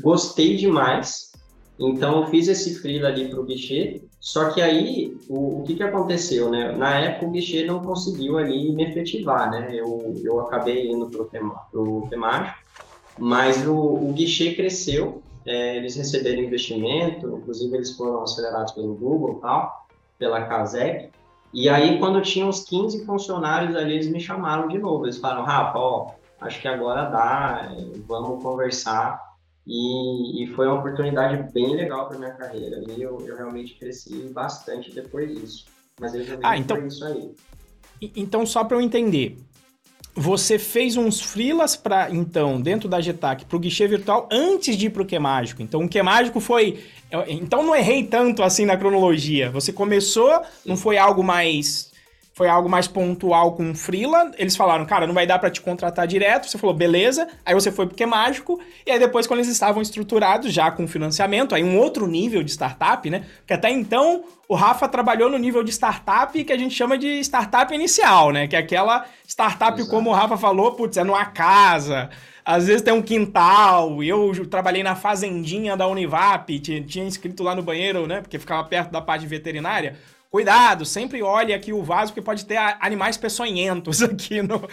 gostei 0.00 0.56
demais, 0.56 1.32
então 1.78 2.22
eu 2.22 2.26
fiz 2.28 2.48
esse 2.48 2.76
freela 2.80 3.08
ali 3.08 3.28
para 3.28 3.40
o 3.40 3.44
guichê, 3.44 4.02
só 4.20 4.50
que 4.50 4.62
aí 4.62 5.16
o, 5.28 5.60
o, 5.60 5.62
que, 5.64 5.74
que 5.74 5.82
aconteceu, 5.82 6.50
né? 6.50 6.72
Na 6.72 6.98
época 6.98 7.26
o 7.26 7.30
guichê 7.30 7.64
não 7.64 7.80
conseguiu 7.80 8.38
ali 8.38 8.72
me 8.72 8.84
efetivar, 8.84 9.50
né? 9.50 9.68
Eu, 9.72 10.14
eu 10.22 10.40
acabei 10.40 10.90
indo 10.90 11.10
para 11.10 11.80
o 11.80 12.06
temático, 12.08 12.58
mas 13.18 13.66
o, 13.66 13.76
o 13.76 14.12
guichê 14.12 14.54
cresceu, 14.54 15.22
é, 15.44 15.76
eles 15.76 15.96
receberam 15.96 16.42
investimento, 16.42 17.36
inclusive 17.36 17.76
eles 17.76 17.96
foram 17.96 18.22
acelerados 18.22 18.72
pelo 18.72 18.94
Google 18.94 19.40
tal, 19.40 19.86
pela 20.18 20.44
Casec, 20.44 21.10
e 21.52 21.68
aí 21.68 21.98
quando 21.98 22.22
tinha 22.22 22.46
uns 22.46 22.64
15 22.64 23.04
funcionários 23.04 23.76
ali, 23.76 23.94
eles 23.94 24.08
me 24.08 24.20
chamaram 24.20 24.68
de 24.68 24.78
novo, 24.78 25.04
eles 25.04 25.18
falaram, 25.18 25.44
Rafa, 25.44 25.78
ó, 25.78 26.10
acho 26.40 26.60
que 26.60 26.68
agora 26.68 27.04
dá, 27.10 27.72
vamos 28.06 28.42
conversar. 28.42 29.20
E, 29.66 30.44
e 30.44 30.46
foi 30.54 30.66
uma 30.66 30.78
oportunidade 30.78 31.50
bem 31.52 31.74
legal 31.74 32.06
para 32.06 32.18
minha 32.18 32.32
carreira. 32.32 32.82
E 32.86 33.00
eu, 33.00 33.18
eu 33.26 33.36
realmente 33.36 33.78
cresci 33.78 34.30
bastante 34.32 34.94
depois 34.94 35.34
disso. 35.34 35.64
Mas 35.98 36.14
eu 36.14 36.22
já 36.22 36.38
ah, 36.42 36.56
então, 36.58 36.86
isso 36.86 37.04
aí. 37.04 37.34
Então, 38.14 38.44
só 38.44 38.62
para 38.62 38.76
eu 38.76 38.80
entender, 38.80 39.38
você 40.14 40.58
fez 40.58 40.96
uns 40.96 41.20
freelas 41.20 41.74
para 41.74 42.10
então 42.10 42.60
dentro 42.60 42.88
da 42.88 43.00
Getac 43.00 43.44
para 43.44 43.56
o 43.56 43.60
guichê 43.60 43.88
virtual 43.88 44.28
antes 44.30 44.76
de 44.76 44.86
ir 44.86 44.90
para 44.90 45.02
o 45.02 45.06
Que 45.06 45.18
Mágico. 45.18 45.62
Então 45.62 45.82
o 45.82 45.88
Que 45.88 46.02
Mágico 46.02 46.40
foi, 46.40 46.84
então 47.28 47.62
não 47.64 47.74
errei 47.74 48.04
tanto 48.04 48.42
assim 48.42 48.64
na 48.64 48.76
cronologia. 48.76 49.50
Você 49.50 49.72
começou, 49.72 50.42
não 50.64 50.76
foi 50.76 50.98
algo 50.98 51.22
mais 51.22 51.93
foi 52.34 52.48
algo 52.48 52.68
mais 52.68 52.88
pontual 52.88 53.52
com 53.52 53.70
o 53.70 53.74
Freela. 53.76 54.32
Eles 54.36 54.56
falaram, 54.56 54.84
cara, 54.84 55.06
não 55.06 55.14
vai 55.14 55.24
dar 55.24 55.38
para 55.38 55.50
te 55.50 55.60
contratar 55.60 56.04
direto. 56.04 56.48
Você 56.48 56.58
falou, 56.58 56.74
beleza. 56.74 57.28
Aí 57.46 57.54
você 57.54 57.70
foi 57.70 57.86
porque 57.86 58.02
é 58.02 58.06
mágico. 58.06 58.60
E 58.84 58.90
aí 58.90 58.98
depois, 58.98 59.24
quando 59.24 59.38
eles 59.38 59.52
estavam 59.52 59.80
estruturados 59.80 60.52
já 60.52 60.68
com 60.72 60.86
financiamento, 60.88 61.54
aí 61.54 61.62
um 61.62 61.78
outro 61.78 62.08
nível 62.08 62.42
de 62.42 62.50
startup, 62.50 63.08
né? 63.08 63.24
Porque 63.38 63.54
até 63.54 63.70
então 63.70 64.24
o 64.48 64.56
Rafa 64.56 64.88
trabalhou 64.88 65.30
no 65.30 65.38
nível 65.38 65.62
de 65.62 65.70
startup 65.70 66.42
que 66.42 66.52
a 66.52 66.58
gente 66.58 66.74
chama 66.74 66.98
de 66.98 67.20
startup 67.20 67.72
inicial, 67.72 68.32
né? 68.32 68.48
Que 68.48 68.56
é 68.56 68.58
aquela 68.58 69.06
startup, 69.24 69.78
Exato. 69.78 69.88
como 69.88 70.10
o 70.10 70.12
Rafa 70.12 70.36
falou, 70.36 70.72
putz, 70.72 70.96
é 70.96 71.04
numa 71.04 71.26
casa. 71.26 72.10
Às 72.44 72.66
vezes 72.66 72.82
tem 72.82 72.92
um 72.92 73.00
quintal. 73.00 74.02
Eu 74.02 74.32
trabalhei 74.48 74.82
na 74.82 74.96
fazendinha 74.96 75.76
da 75.76 75.86
Univap, 75.86 76.58
tinha, 76.58 76.82
tinha 76.82 77.06
escrito 77.06 77.44
lá 77.44 77.54
no 77.54 77.62
banheiro, 77.62 78.08
né? 78.08 78.20
Porque 78.20 78.40
ficava 78.40 78.64
perto 78.64 78.90
da 78.90 79.00
parte 79.00 79.24
veterinária 79.24 79.96
Cuidado, 80.34 80.84
sempre 80.84 81.22
olhe 81.22 81.54
aqui 81.54 81.72
o 81.72 81.80
vaso, 81.80 82.10
porque 82.10 82.20
pode 82.20 82.44
ter 82.44 82.56
animais 82.80 83.16
peçonhentos 83.16 84.02
aqui 84.02 84.42
no, 84.42 84.68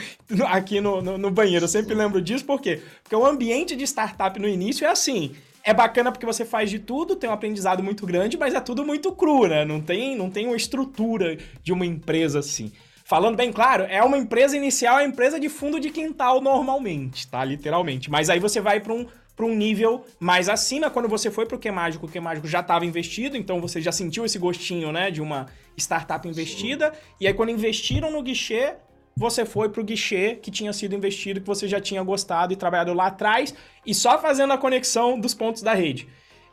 aqui 0.48 0.82
no, 0.82 1.04
no, 1.04 1.20
no, 1.20 1.30
banheiro. 1.30 1.66
Eu 1.66 1.70
sempre 1.70 1.94
lembro 1.94 2.20
disso, 2.20 2.44
por 2.44 2.60
quê? 2.60 2.82
Porque 3.04 3.16
o 3.16 3.24
ambiente 3.24 3.76
de 3.76 3.84
startup 3.84 4.40
no 4.40 4.50
início 4.50 4.88
é 4.88 4.90
assim. 4.90 5.36
É 5.64 5.72
bacana 5.72 6.12
porque 6.12 6.26
você 6.26 6.44
faz 6.44 6.72
de 6.72 6.80
tudo, 6.80 7.16
tem 7.16 7.30
um 7.30 7.34
aprendizado 7.34 7.84
muito 7.84 8.08
grande, 8.08 8.40
mas 8.40 8.56
é 8.56 8.60
tudo 8.60 8.84
muito 8.84 9.12
cru, 9.12 9.46
né? 9.46 9.64
Não 9.64 9.80
tem, 9.80 10.16
não 10.16 10.32
tem 10.32 10.48
uma 10.48 10.56
estrutura 10.56 11.38
de 11.62 11.72
uma 11.72 11.86
empresa 11.86 12.40
assim. 12.40 12.72
Falando 13.06 13.36
bem 13.36 13.52
claro, 13.52 13.84
é 13.84 14.02
uma 14.02 14.18
empresa 14.18 14.58
inicial, 14.58 14.98
é 14.98 15.04
uma 15.04 15.10
empresa 15.10 15.40
de 15.40 15.48
fundo 15.48 15.80
de 15.80 15.92
quintal 15.92 16.42
normalmente, 16.42 17.28
tá? 17.28 17.46
Literalmente. 17.46 18.10
Mas 18.10 18.32
aí 18.32 18.40
você 18.40 18.60
vai 18.60 18.80
para 18.80 18.94
um 18.94 19.06
para 19.36 19.46
um 19.46 19.56
nível 19.56 20.06
mais 20.20 20.50
acima. 20.50 20.90
Quando 20.90 21.08
você 21.08 21.32
foi 21.32 21.46
para 21.46 21.56
o 21.56 21.60
Que 21.60 21.72
Mágico, 21.72 22.08
o 22.08 22.22
Mágico 22.22 22.48
já 22.48 22.60
estava 22.60 22.86
investido, 22.86 23.38
então 23.38 23.60
você 23.60 23.82
já 23.82 23.92
sentiu 23.92 24.26
esse 24.26 24.38
gostinho, 24.38 24.92
né, 24.92 25.10
de 25.10 25.22
uma 25.22 25.48
startup 25.78 26.28
investida. 26.28 26.92
Sim. 26.92 27.00
E 27.22 27.28
aí 27.28 27.34
quando 27.34 27.50
investiram 27.50 28.12
no 28.12 28.22
guichê, 28.22 28.76
você 29.16 29.46
foi 29.46 29.70
para 29.70 29.82
o 29.82 29.84
guichê 29.84 30.36
que 30.36 30.52
tinha 30.52 30.72
sido 30.74 30.96
investido, 30.96 31.42
que 31.42 31.48
você 31.48 31.68
já 31.68 31.80
tinha 31.80 32.02
gostado 32.04 32.54
e 32.54 32.56
trabalhado 32.56 32.94
lá 32.94 33.08
atrás, 33.08 33.54
e 33.86 33.94
só 33.94 34.20
fazendo 34.20 34.54
a 34.54 34.58
conexão 34.58 35.20
dos 35.20 35.34
pontos 35.34 35.62
da 35.62 35.74
rede. 35.74 36.08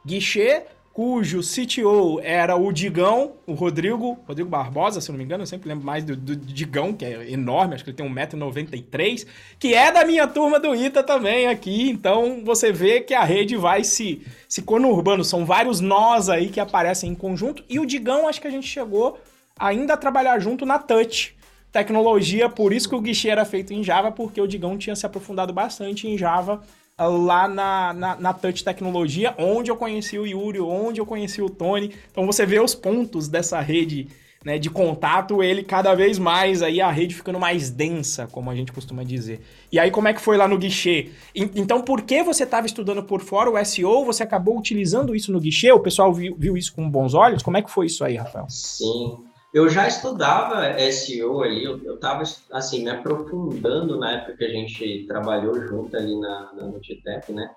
Guichê 0.07 0.65
cujo 0.99 1.43
CTO 1.43 2.19
era 2.25 2.57
o 2.57 2.73
Digão, 2.73 3.35
o 3.47 3.53
Rodrigo, 3.53 4.19
Rodrigo 4.27 4.51
Barbosa, 4.51 5.01
se 5.01 5.09
não 5.13 5.17
me 5.17 5.23
engano, 5.23 5.45
eu 5.45 5.47
sempre 5.47 5.69
lembro 5.69 5.87
mais 5.87 6.03
do, 6.03 6.17
do 6.17 6.35
Digão, 6.35 6.93
que 6.93 7.05
é 7.05 7.31
enorme, 7.31 7.75
acho 7.75 7.85
que 7.85 7.91
ele 7.91 7.97
tem 7.97 8.13
1,93m, 8.13 9.25
que 9.61 9.75
é 9.75 9.93
da 9.93 10.05
minha 10.05 10.27
turma 10.27 10.59
do 10.59 10.75
ITA 10.75 11.05
também 11.05 11.47
aqui, 11.47 11.89
então 11.89 12.43
você 12.45 12.73
vê 12.73 13.01
que 13.01 13.15
a 13.15 13.23
rede 13.23 13.55
vai 13.55 13.85
se, 13.85 14.27
se 14.49 14.61
conurbando, 14.63 15.23
são 15.23 15.47
vários 15.47 15.81
nós 15.81 16.29
aí 16.29 16.49
que 16.49 16.59
aparecem 16.59 17.13
em 17.13 17.15
conjunto, 17.15 17.63
e 17.69 17.79
o 17.79 17.87
Digão 17.87 18.27
acho 18.27 18.41
que 18.41 18.49
a 18.49 18.51
gente 18.51 18.67
chegou 18.67 19.21
ainda 19.57 19.95
a 19.95 19.97
trabalhar 19.97 20.41
junto 20.41 20.67
na 20.67 20.81
Touch, 20.81 21.33
tecnologia, 21.71 22.49
por 22.49 22.73
isso 22.73 22.89
que 22.89 22.97
o 22.97 23.01
guichê 23.01 23.29
era 23.29 23.45
feito 23.45 23.73
em 23.73 23.85
Java, 23.85 24.11
porque 24.11 24.41
o 24.41 24.49
Digão 24.49 24.77
tinha 24.77 24.97
se 24.97 25.07
aprofundado 25.07 25.53
bastante 25.53 26.09
em 26.09 26.19
Java 26.19 26.61
lá 27.07 27.47
na, 27.47 27.93
na, 27.93 28.17
na, 28.17 28.33
Touch 28.33 28.65
Tecnologia, 28.65 29.35
onde 29.39 29.71
eu 29.71 29.77
conheci 29.77 30.19
o 30.19 30.27
Yuri, 30.27 30.61
onde 30.61 31.01
eu 31.01 31.07
conheci 31.07 31.41
o 31.41 31.49
Tony. 31.49 31.95
Então 32.11 32.27
você 32.27 32.45
vê 32.45 32.59
os 32.59 32.75
pontos 32.75 33.29
dessa 33.29 33.61
rede 33.61 34.09
né, 34.45 34.59
de 34.59 34.71
contato, 34.71 35.43
ele 35.43 35.63
cada 35.63 35.95
vez 35.95 36.19
mais, 36.19 36.63
aí 36.63 36.81
a 36.81 36.91
rede 36.91 37.15
ficando 37.15 37.39
mais 37.39 37.71
densa, 37.71 38.29
como 38.31 38.51
a 38.51 38.55
gente 38.55 38.73
costuma 38.73 39.03
dizer. 39.05 39.41
E 39.71 39.79
aí 39.79 39.91
como 39.91 40.09
é 40.09 40.15
que 40.15 40.21
foi 40.21 40.37
lá 40.37 40.49
no 40.49 40.59
guichê? 40.59 41.11
Então 41.35 41.83
por 41.83 42.03
que 42.03 42.23
você 42.23 42.45
estava 42.45 42.67
estudando 42.67 43.03
por 43.03 43.21
fora 43.21 43.51
o 43.51 43.65
SEO, 43.65 44.05
você 44.05 44.23
acabou 44.23 44.59
utilizando 44.59 45.15
isso 45.15 45.33
no 45.33 45.41
guichê? 45.41 45.73
O 45.73 45.81
pessoal 45.81 46.13
viu, 46.13 46.37
viu 46.39 46.57
isso 46.57 46.75
com 46.75 46.89
bons 46.89 47.15
olhos? 47.15 47.43
Como 47.43 47.57
é 47.57 47.63
que 47.63 47.71
foi 47.71 47.87
isso 47.87 48.05
aí, 48.05 48.17
Rafael? 48.17 48.47
Sim, 48.49 49.19
eu 49.53 49.69
já 49.69 49.89
estudava 49.89 50.79
SEO 50.93 51.43
ali, 51.43 51.65
eu 51.65 51.95
estava 51.95 52.23
assim, 52.53 52.85
me 52.85 52.91
aprofundando 52.91 53.99
na 53.99 54.13
época 54.13 54.37
que 54.37 54.45
a 54.45 54.51
gente 54.51 55.07
trabalhou 55.07 55.59
junto 55.67 55.97
ali 55.97 56.19
na, 56.21 56.53
na 56.53 56.67
Nutitep, 56.67 57.33
né? 57.33 57.51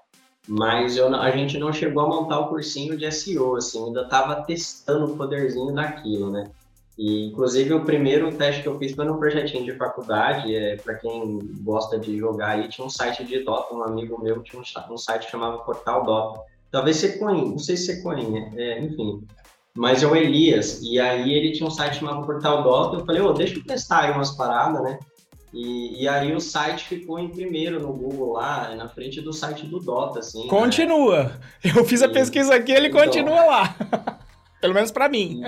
Mas 0.47 0.95
eu, 0.97 1.13
a 1.13 1.29
gente 1.31 1.57
não 1.57 1.71
chegou 1.71 2.03
a 2.03 2.07
montar 2.07 2.39
o 2.39 2.47
cursinho 2.47 2.97
de 2.97 3.11
SEO, 3.11 3.57
assim, 3.57 3.85
ainda 3.85 4.03
estava 4.03 4.41
testando 4.43 5.13
o 5.13 5.17
poderzinho 5.17 5.73
daquilo, 5.73 6.31
né? 6.31 6.49
E, 6.97 7.27
inclusive, 7.27 7.73
o 7.73 7.83
primeiro 7.83 8.35
teste 8.35 8.61
que 8.61 8.67
eu 8.67 8.77
fiz 8.77 8.93
foi 8.93 9.05
num 9.05 9.17
projetinho 9.17 9.65
de 9.65 9.75
faculdade, 9.75 10.55
é, 10.55 10.77
para 10.77 10.95
quem 10.95 11.39
gosta 11.61 11.99
de 11.99 12.17
jogar 12.17 12.51
aí, 12.51 12.69
tinha 12.69 12.85
um 12.85 12.89
site 12.89 13.23
de 13.23 13.39
Dota, 13.39 13.73
um 13.73 13.83
amigo 13.83 14.21
meu 14.21 14.41
tinha 14.41 14.61
um, 14.61 14.93
um 14.93 14.97
site 14.97 15.29
chamado 15.29 15.63
Portal 15.63 16.05
Dota. 16.05 16.41
Talvez 16.71 16.97
você 16.97 17.17
conheça, 17.17 17.49
não 17.49 17.59
sei 17.59 17.75
se 17.75 17.85
você 17.85 18.01
conhece, 18.01 18.59
é, 18.59 18.79
enfim 18.79 19.25
mas 19.75 20.03
é 20.03 20.07
o 20.07 20.15
Elias, 20.15 20.81
e 20.81 20.99
aí 20.99 21.33
ele 21.33 21.51
tinha 21.51 21.67
um 21.67 21.71
site 21.71 21.99
chamado 21.99 22.25
Portal 22.25 22.63
Dota, 22.63 22.97
eu 22.97 23.05
falei, 23.05 23.21
ô, 23.21 23.29
oh, 23.29 23.33
deixa 23.33 23.55
eu 23.55 23.63
testar 23.63 24.01
aí 24.01 24.11
umas 24.11 24.31
paradas, 24.31 24.83
né? 24.83 24.99
E, 25.53 26.03
e, 26.03 26.07
aí 26.07 26.33
o 26.33 26.39
site 26.39 26.85
ficou 26.85 27.19
em 27.19 27.27
primeiro 27.27 27.79
no 27.81 27.91
Google 27.91 28.33
lá, 28.33 28.73
na 28.73 28.87
frente 28.87 29.19
do 29.19 29.33
site 29.33 29.65
do 29.65 29.79
Dota, 29.79 30.19
assim. 30.19 30.43
Né? 30.43 30.49
Continua. 30.49 31.23
Né? 31.23 31.73
Eu 31.75 31.83
fiz 31.83 32.01
a 32.01 32.07
pesquisa 32.07 32.55
aqui, 32.55 32.71
ele 32.71 32.87
então, 32.87 33.01
continua 33.01 33.43
lá. 33.43 33.75
Pelo 34.61 34.73
menos 34.73 34.91
para 34.91 35.09
mim. 35.09 35.41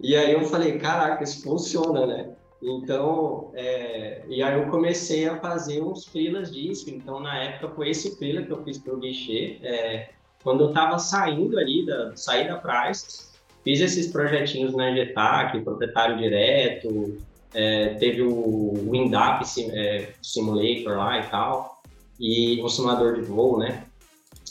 E, 0.00 0.12
e, 0.12 0.16
aí 0.16 0.32
eu 0.32 0.44
falei, 0.44 0.78
caraca, 0.78 1.24
isso 1.24 1.42
funciona, 1.42 2.06
né? 2.06 2.30
Então, 2.62 3.50
é, 3.54 4.22
e 4.28 4.42
aí 4.42 4.54
eu 4.54 4.70
comecei 4.70 5.28
a 5.28 5.38
fazer 5.40 5.82
uns 5.82 6.06
freelas 6.06 6.52
disso. 6.52 6.88
Então, 6.88 7.18
na 7.18 7.36
época, 7.36 7.74
foi 7.74 7.90
esse 7.90 8.16
freela 8.16 8.42
que 8.42 8.52
eu 8.52 8.62
fiz 8.62 8.78
pro 8.78 8.98
guichê. 8.98 9.58
É, 9.62 10.10
quando 10.44 10.64
eu 10.64 10.68
estava 10.68 10.98
saindo 10.98 11.58
ali, 11.58 11.84
da, 11.84 12.14
sair 12.14 12.46
da 12.46 12.56
Price, 12.56 13.32
fiz 13.64 13.80
esses 13.80 14.06
projetinhos 14.12 14.74
na 14.74 14.94
Getac, 14.94 15.58
proprietário 15.62 16.18
direto, 16.18 17.16
é, 17.52 17.94
teve 17.94 18.22
o 18.22 18.74
Windap 18.90 19.42
é, 19.72 20.12
Simulator 20.22 20.98
lá 20.98 21.18
e 21.18 21.22
tal, 21.24 21.82
e 22.20 22.62
um 22.62 22.68
simulador 22.68 23.14
de 23.14 23.22
voo, 23.22 23.58
né? 23.58 23.84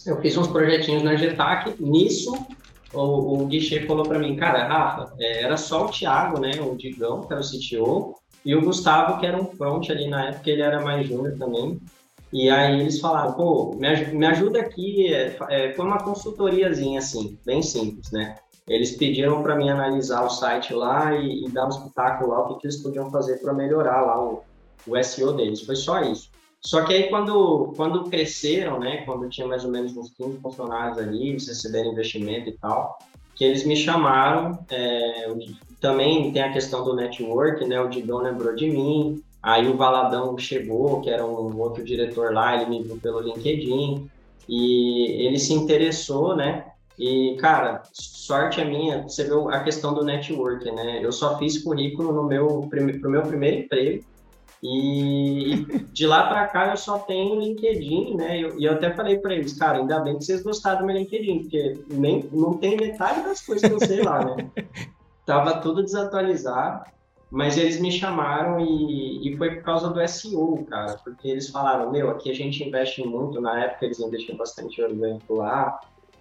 Eu 0.06 0.19
fiz 0.19 0.36
uns 0.36 0.47
projetinhos 0.47 1.03
na 1.03 1.15
Getac, 1.15 1.75
nisso 1.79 2.34
o, 2.93 3.41
o 3.41 3.47
guichê 3.47 3.82
falou 3.82 4.03
para 4.03 4.19
mim, 4.19 4.36
cara, 4.36 4.67
Rafa, 4.67 5.13
é, 5.19 5.43
era 5.43 5.58
só 5.58 5.86
o 5.86 5.89
Thiago, 5.89 6.39
né, 6.39 6.51
o 6.62 6.75
Digão, 6.75 7.23
que 7.23 7.34
era 7.34 7.41
o 7.41 7.45
CTO, 7.45 8.15
e 8.45 8.56
o 8.56 8.62
Gustavo, 8.62 9.19
que 9.19 9.25
era 9.25 9.41
um 9.41 9.45
front 9.45 9.89
ali 9.89 10.08
na 10.08 10.29
época, 10.29 10.49
ele 10.49 10.62
era 10.62 10.82
mais 10.82 11.08
júnior 11.08 11.38
também, 11.38 11.79
e 12.34 12.50
aí 12.50 12.82
eles 12.82 13.00
falaram, 13.00 13.34
pô, 13.34 13.76
me, 13.76 14.26
ajuda 14.26 14.60
aqui, 14.60 15.13
é, 15.13 15.38
é, 15.50 15.74
foi 15.74 15.86
uma 15.86 16.04
consultoriazinha 16.04 16.98
assim, 16.98 17.38
bem 17.46 17.62
simples, 17.62 18.12
né? 18.12 18.38
Eles 18.67 18.98
pediram 18.98 19.43
para 19.43 19.56
mim 19.56 19.69
analisar 19.69 20.26
o 20.26 20.30
site 20.32 20.74
lá 20.74 21.15
e, 21.15 21.46
e 21.46 21.50
dar 21.52 21.67
um 21.67 21.69
espetáculo 21.69 22.32
lá, 22.32 22.39
o 22.39 22.48
que, 22.48 22.62
que 22.62 22.67
eles 22.67 22.82
podiam 22.82 23.12
fazer 23.12 23.38
para 23.38 23.54
melhorar 23.54 24.02
lá 24.02 24.19
o, 24.19 24.41
o 24.88 25.04
SEO 25.04 25.34
deles, 25.34 25.62
foi 25.62 25.76
só 25.76 26.02
isso. 26.02 26.32
Só 26.60 26.84
que 26.84 26.93
aí 26.93 27.04
quando, 27.04 27.72
quando 27.76 28.10
cresceram, 28.10 28.80
né, 28.80 29.04
quando 29.06 29.30
tinha 29.30 29.46
mais 29.46 29.63
ou 29.63 29.69
menos 29.69 29.96
uns 29.96 30.10
15 30.17 30.39
funcionários 30.39 30.98
ali, 30.98 31.30
eles 31.30 31.48
receberam 31.48 31.91
investimento 31.91 32.50
e 32.50 32.54
tal, 32.54 32.98
que 33.36 33.46
eles 33.46 33.63
me 33.63 33.76
chamaram, 33.76 34.58
é, 34.72 35.28
também 35.80 36.32
tem 36.32 36.41
a 36.41 36.52
questão 36.52 36.84
do 36.84 36.96
network, 36.96 37.63
né, 37.67 37.80
o 37.80 37.89
Digão 37.89 38.24
lembrou 38.24 38.56
de 38.56 38.72
mim, 38.72 39.24
Aí 39.43 39.67
o 39.67 39.75
Valadão 39.75 40.38
chegou, 40.38 41.01
que 41.01 41.10
era 41.10 41.25
um 41.25 41.60
outro 41.60 41.84
diretor 41.84 42.34
lá, 42.34 42.56
ele 42.56 42.69
me 42.69 42.82
viu 42.82 42.97
pelo 42.97 43.19
LinkedIn 43.19 44.10
e 44.47 45.27
ele 45.27 45.38
se 45.38 45.53
interessou, 45.53 46.34
né? 46.34 46.65
E, 46.97 47.36
cara, 47.41 47.84
sorte 47.91 48.62
a 48.62 48.65
minha, 48.65 49.03
você 49.03 49.25
viu 49.25 49.49
a 49.49 49.60
questão 49.60 49.93
do 49.93 50.06
network, 50.06 50.71
né? 50.71 51.03
Eu 51.03 51.12
só 51.12 51.38
fiz 51.38 51.62
currículo 51.62 52.13
no 52.13 52.23
meu, 52.23 52.69
pro 52.69 53.10
meu 53.10 53.23
primeiro 53.23 53.58
emprego 53.58 54.06
e 54.63 55.65
de 55.91 56.08
lá 56.08 56.27
para 56.27 56.47
cá 56.47 56.69
eu 56.69 56.77
só 56.77 56.99
tenho 56.99 57.41
LinkedIn, 57.41 58.15
né? 58.15 58.38
E 58.38 58.41
eu, 58.43 58.60
eu, 58.60 58.71
até 58.71 58.91
falei 58.91 59.17
para 59.17 59.34
eles, 59.34 59.53
cara, 59.53 59.79
ainda 59.79 59.99
bem 59.99 60.17
que 60.17 60.23
vocês 60.23 60.41
gostaram 60.41 60.79
do 60.79 60.86
meu 60.86 60.95
LinkedIn, 60.95 61.39
porque 61.39 61.79
nem, 61.89 62.29
não 62.32 62.53
tem 62.53 62.77
metade 62.77 63.23
das 63.23 63.41
coisas 63.41 63.67
que 63.67 63.75
eu 63.75 63.86
sei 63.86 64.01
lá, 64.03 64.23
né? 64.23 64.49
Tava 65.25 65.60
tudo 65.60 65.84
desatualizado. 65.84 66.86
Mas 67.34 67.58
eles 67.58 67.82
me 67.82 67.91
chamaram 67.91 68.60
e, 68.60 69.28
e 69.28 69.36
foi 69.38 69.56
por 69.56 69.63
causa 69.63 69.89
do 69.89 70.08
SEO, 70.08 70.63
cara, 70.69 71.00
porque 71.04 71.28
eles 71.28 71.50
falaram, 71.50 71.91
meu, 71.91 72.12
aqui 72.12 72.30
a 72.30 72.36
gente 72.36 72.63
investe 72.63 73.04
muito, 73.04 73.41
na 73.41 73.60
época 73.60 73.86
eles 73.86 74.00
investiam 74.00 74.38
bastante 74.38 74.80
orgânico 74.80 75.34
lá, 75.34 75.80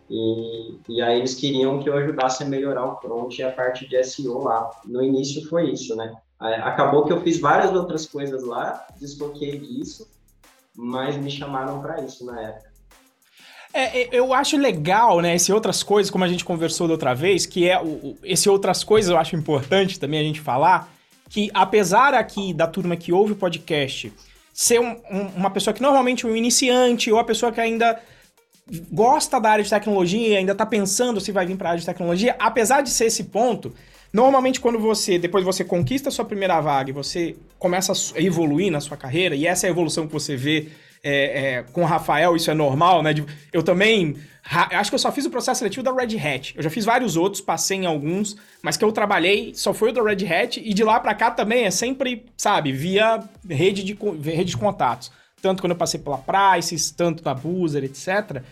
e, 0.09 0.79
e 0.89 1.03
aí 1.03 1.19
eles 1.19 1.35
queriam 1.35 1.81
que 1.81 1.91
eu 1.91 1.99
ajudasse 1.99 2.43
a 2.43 2.47
melhorar 2.47 2.87
o 2.87 2.97
front 2.97 3.39
e 3.39 3.43
a 3.43 3.53
parte 3.53 3.87
de 3.87 4.03
SEO 4.03 4.43
lá. 4.43 4.71
No 4.87 5.03
início 5.03 5.47
foi 5.51 5.71
isso, 5.71 5.95
né? 5.95 6.15
Acabou 6.41 7.05
que 7.05 7.13
eu 7.13 7.21
fiz 7.21 7.39
várias 7.39 7.75
outras 7.75 8.07
coisas 8.07 8.43
lá, 8.43 8.87
desfoquei 8.99 9.59
disso, 9.59 10.11
mas 10.75 11.15
me 11.19 11.31
chamaram 11.31 11.83
para 11.83 12.01
isso 12.01 12.25
na 12.25 12.41
época. 12.41 12.73
É, 13.75 14.01
é, 14.01 14.09
eu 14.13 14.33
acho 14.33 14.57
legal, 14.57 15.21
né, 15.21 15.35
esse 15.35 15.53
outras 15.53 15.83
coisas, 15.83 16.11
como 16.11 16.25
a 16.25 16.29
gente 16.29 16.43
conversou 16.43 16.87
da 16.87 16.95
outra 16.95 17.13
vez, 17.13 17.45
que 17.45 17.69
é 17.69 17.79
o, 17.79 18.17
esse 18.25 18.49
outras 18.49 18.83
coisas 18.83 19.11
eu 19.11 19.19
acho 19.19 19.37
importante 19.37 20.01
também 20.01 20.19
a 20.19 20.23
gente 20.23 20.41
falar, 20.41 20.91
que 21.33 21.51
apesar 21.55 22.13
aqui 22.13 22.53
da 22.53 22.67
turma 22.67 22.95
que 22.95 23.11
ouve 23.11 23.33
o 23.33 23.37
podcast 23.37 24.13
ser 24.53 24.79
um, 24.79 25.01
um, 25.11 25.27
uma 25.35 25.51
pessoa 25.51 25.73
que 25.73 25.81
normalmente 25.81 26.27
é 26.27 26.29
um 26.29 26.37
iniciante 26.37 27.11
ou 27.11 27.19
a 27.19 27.25
pessoa 27.25 27.51
que 27.51 27.59
ainda 27.59 27.99
gosta 28.93 29.41
da 29.41 29.51
área 29.51 29.65
de 29.65 29.71
tecnologia, 29.71 30.39
ainda 30.39 30.53
está 30.53 30.67
pensando 30.67 31.23
se 31.23 31.33
vai 31.33 31.47
vir 31.47 31.57
para 31.57 31.69
a 31.69 31.73
área 31.73 31.81
de 31.81 31.87
tecnologia, 31.87 32.37
apesar 32.39 32.83
de 32.83 32.91
ser 32.91 33.07
esse 33.07 33.25
ponto, 33.25 33.73
Normalmente, 34.13 34.61
quando 34.61 34.79
você, 34.79 35.19
depois 35.19 35.43
você 35.43 35.65
conquista 35.65 36.11
a 36.11 36.13
sua 36.13 36.27
primeira 36.27 36.61
vaga 36.61 36.91
e 36.91 36.93
você 36.93 37.35
começa 37.59 37.93
a 37.93 38.21
evoluir 38.21 38.71
na 38.71 38.79
sua 38.79 38.95
carreira, 38.95 39.35
e 39.35 39.47
essa 39.47 39.67
é 39.67 39.69
a 39.69 39.71
evolução 39.71 40.07
que 40.07 40.13
você 40.13 40.37
vê 40.37 40.69
é, 41.03 41.57
é, 41.57 41.63
com 41.73 41.83
o 41.83 41.85
Rafael, 41.85 42.37
isso 42.37 42.51
é 42.51 42.55
normal, 42.55 43.03
né? 43.03 43.13
Eu 43.53 43.63
também. 43.63 44.17
Acho 44.45 44.91
que 44.91 44.95
eu 44.97 44.99
só 44.99 45.13
fiz 45.13 45.25
o 45.25 45.31
processo 45.31 45.59
seletivo 45.59 45.85
da 45.85 45.93
Red 45.93 46.19
Hat. 46.19 46.55
Eu 46.57 46.63
já 46.63 46.71
fiz 46.71 46.85
vários 46.85 47.17
outros, 47.17 47.41
passei 47.41 47.79
em 47.79 47.87
alguns, 47.87 48.37
mas 48.61 48.77
que 48.77 48.85
eu 48.85 48.91
trabalhei 48.91 49.53
só 49.55 49.73
foi 49.73 49.91
o 49.91 49.93
da 49.93 50.03
Red 50.03 50.27
Hat, 50.27 50.61
e 50.61 50.75
de 50.75 50.83
lá 50.83 50.99
para 50.99 51.15
cá 51.15 51.31
também 51.31 51.65
é 51.65 51.71
sempre, 51.71 52.27
sabe, 52.37 52.73
via 52.73 53.23
rede 53.49 53.85
de, 53.85 53.97
rede 54.25 54.51
de 54.51 54.57
contatos. 54.57 55.13
Tanto 55.41 55.61
quando 55.61 55.73
eu 55.73 55.77
passei 55.77 56.01
pela 56.01 56.19
Prices, 56.19 56.91
tanto 56.91 57.25
na 57.25 57.35
Boozer, 57.35 57.85
etc. 57.85 58.43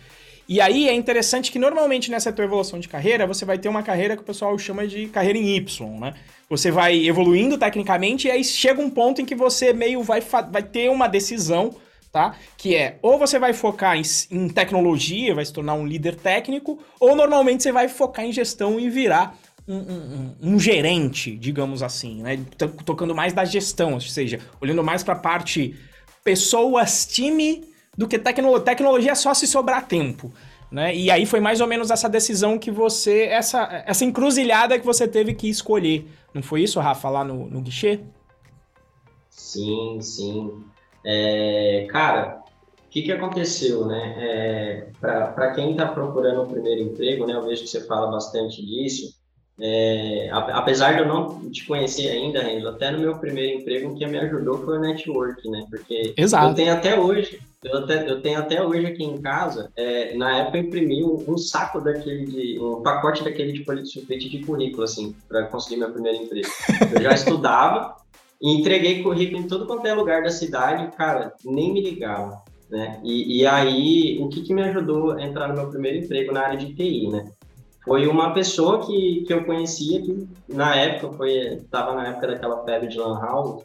E 0.47 0.59
aí 0.59 0.89
é 0.89 0.93
interessante 0.93 1.51
que 1.51 1.59
normalmente 1.59 2.11
nessa 2.11 2.31
tua 2.31 2.43
evolução 2.43 2.79
de 2.79 2.87
carreira, 2.87 3.27
você 3.27 3.45
vai 3.45 3.57
ter 3.57 3.69
uma 3.69 3.83
carreira 3.83 4.15
que 4.15 4.21
o 4.21 4.25
pessoal 4.25 4.57
chama 4.57 4.85
de 4.85 5.07
carreira 5.07 5.37
em 5.37 5.55
Y, 5.55 5.99
né? 5.99 6.13
Você 6.49 6.69
vai 6.69 7.05
evoluindo 7.07 7.57
tecnicamente 7.57 8.27
e 8.27 8.31
aí 8.31 8.43
chega 8.43 8.81
um 8.81 8.89
ponto 8.89 9.21
em 9.21 9.25
que 9.25 9.35
você 9.35 9.71
meio 9.71 10.03
vai, 10.03 10.19
vai 10.19 10.63
ter 10.63 10.89
uma 10.89 11.07
decisão, 11.07 11.73
tá? 12.11 12.35
Que 12.57 12.75
é 12.75 12.99
ou 13.01 13.17
você 13.17 13.39
vai 13.39 13.53
focar 13.53 13.97
em, 13.97 14.01
em 14.29 14.49
tecnologia, 14.49 15.33
vai 15.33 15.45
se 15.45 15.53
tornar 15.53 15.73
um 15.73 15.85
líder 15.85 16.15
técnico, 16.15 16.79
ou 16.99 17.15
normalmente 17.15 17.63
você 17.63 17.71
vai 17.71 17.87
focar 17.87 18.25
em 18.25 18.31
gestão 18.31 18.79
e 18.79 18.89
virar 18.89 19.37
um, 19.67 19.77
um, 19.77 20.35
um, 20.41 20.59
gerente, 20.59 21.37
digamos 21.37 21.81
assim, 21.81 22.21
né? 22.21 22.39
Tocando 22.85 23.15
mais 23.15 23.31
da 23.31 23.45
gestão, 23.45 23.93
ou 23.93 24.01
seja, 24.01 24.39
olhando 24.59 24.83
mais 24.83 25.03
para 25.03 25.13
a 25.13 25.19
parte 25.19 25.75
pessoas, 26.23 27.05
time 27.05 27.63
do 27.97 28.07
que 28.07 28.19
tecno 28.19 28.59
tecnologia 28.59 29.15
só 29.15 29.33
se 29.33 29.47
sobrar 29.47 29.87
tempo. 29.87 30.31
Né? 30.71 30.95
E 30.95 31.11
aí 31.11 31.25
foi 31.25 31.41
mais 31.41 31.59
ou 31.59 31.67
menos 31.67 31.91
essa 31.91 32.07
decisão 32.07 32.57
que 32.57 32.71
você. 32.71 33.23
Essa, 33.23 33.83
essa 33.85 34.05
encruzilhada 34.05 34.79
que 34.79 34.85
você 34.85 35.05
teve 35.05 35.33
que 35.33 35.49
escolher. 35.49 36.07
Não 36.33 36.41
foi 36.41 36.63
isso, 36.63 36.79
Rafa, 36.79 37.09
lá 37.09 37.25
no, 37.25 37.47
no 37.49 37.59
guichê? 37.59 37.99
Sim, 39.29 39.99
sim. 39.99 40.63
É, 41.03 41.87
cara, 41.89 42.41
o 42.85 42.89
que, 42.89 43.01
que 43.01 43.11
aconteceu, 43.11 43.85
né? 43.85 44.15
É, 44.17 44.87
Para 44.99 45.51
quem 45.53 45.71
está 45.71 45.87
procurando 45.87 46.43
o 46.43 46.47
primeiro 46.47 46.81
emprego, 46.81 47.25
né? 47.25 47.33
Eu 47.33 47.43
vejo 47.43 47.63
que 47.63 47.69
você 47.69 47.85
fala 47.85 48.11
bastante 48.11 48.65
disso. 48.65 49.21
É, 49.63 50.29
apesar 50.31 50.93
de 50.93 51.01
eu 51.01 51.07
não 51.07 51.51
te 51.51 51.65
conhecer 51.67 52.09
ainda, 52.09 52.41
Renzo, 52.41 52.67
até 52.67 52.89
no 52.89 52.97
meu 52.99 53.17
primeiro 53.19 53.59
emprego, 53.59 53.91
o 53.91 53.95
que 53.95 54.07
me 54.07 54.17
ajudou 54.17 54.57
foi 54.65 54.79
o 54.79 54.81
network, 54.81 55.47
né? 55.49 55.65
Porque 55.69 56.15
Exato. 56.17 56.47
eu 56.47 56.55
tenho 56.55 56.73
até 56.73 56.99
hoje, 56.99 57.39
eu, 57.63 57.77
até, 57.77 58.09
eu 58.09 58.21
tenho 58.21 58.39
até 58.39 58.63
hoje 58.63 58.87
aqui 58.87 59.03
em 59.03 59.21
casa, 59.21 59.71
é, 59.75 60.15
na 60.15 60.39
época 60.39 60.57
eu 60.57 60.63
imprimi 60.63 61.03
um, 61.03 61.23
um, 61.27 61.37
saco 61.37 61.79
daquele, 61.79 62.25
de, 62.25 62.59
um 62.59 62.81
pacote 62.81 63.23
daquele 63.23 63.51
de 63.53 63.85
sulfite 63.85 64.29
de 64.29 64.39
currículo, 64.39 64.83
assim, 64.83 65.15
para 65.29 65.43
conseguir 65.43 65.77
meu 65.77 65.91
primeiro 65.91 66.23
emprego. 66.23 66.49
Eu 66.95 67.03
já 67.03 67.11
estudava 67.13 67.95
e 68.41 68.51
entreguei 68.51 69.03
currículo 69.03 69.39
em 69.39 69.47
todo 69.47 69.67
quanto 69.67 69.85
é 69.85 69.93
lugar 69.93 70.23
da 70.23 70.31
cidade, 70.31 70.95
cara, 70.95 71.33
nem 71.45 71.71
me 71.71 71.81
ligava, 71.81 72.41
né? 72.69 72.99
E, 73.03 73.39
e 73.39 73.45
aí, 73.45 74.19
o 74.21 74.29
que, 74.29 74.41
que 74.41 74.53
me 74.53 74.63
ajudou 74.63 75.11
a 75.11 75.21
entrar 75.21 75.47
no 75.47 75.53
meu 75.53 75.69
primeiro 75.69 75.99
emprego 75.99 76.31
na 76.31 76.41
área 76.41 76.57
de 76.57 76.73
TI, 76.73 77.09
né? 77.09 77.31
foi 77.83 78.07
uma 78.07 78.33
pessoa 78.33 78.85
que, 78.85 79.23
que 79.25 79.33
eu 79.33 79.43
conhecia 79.43 80.01
que 80.01 80.27
na 80.47 80.75
época 80.75 81.17
foi 81.17 81.31
estava 81.55 81.93
na 81.95 82.07
época 82.07 82.27
daquela 82.27 82.63
febre 82.63 82.87
de 82.87 82.97
lan 82.97 83.19
house 83.19 83.63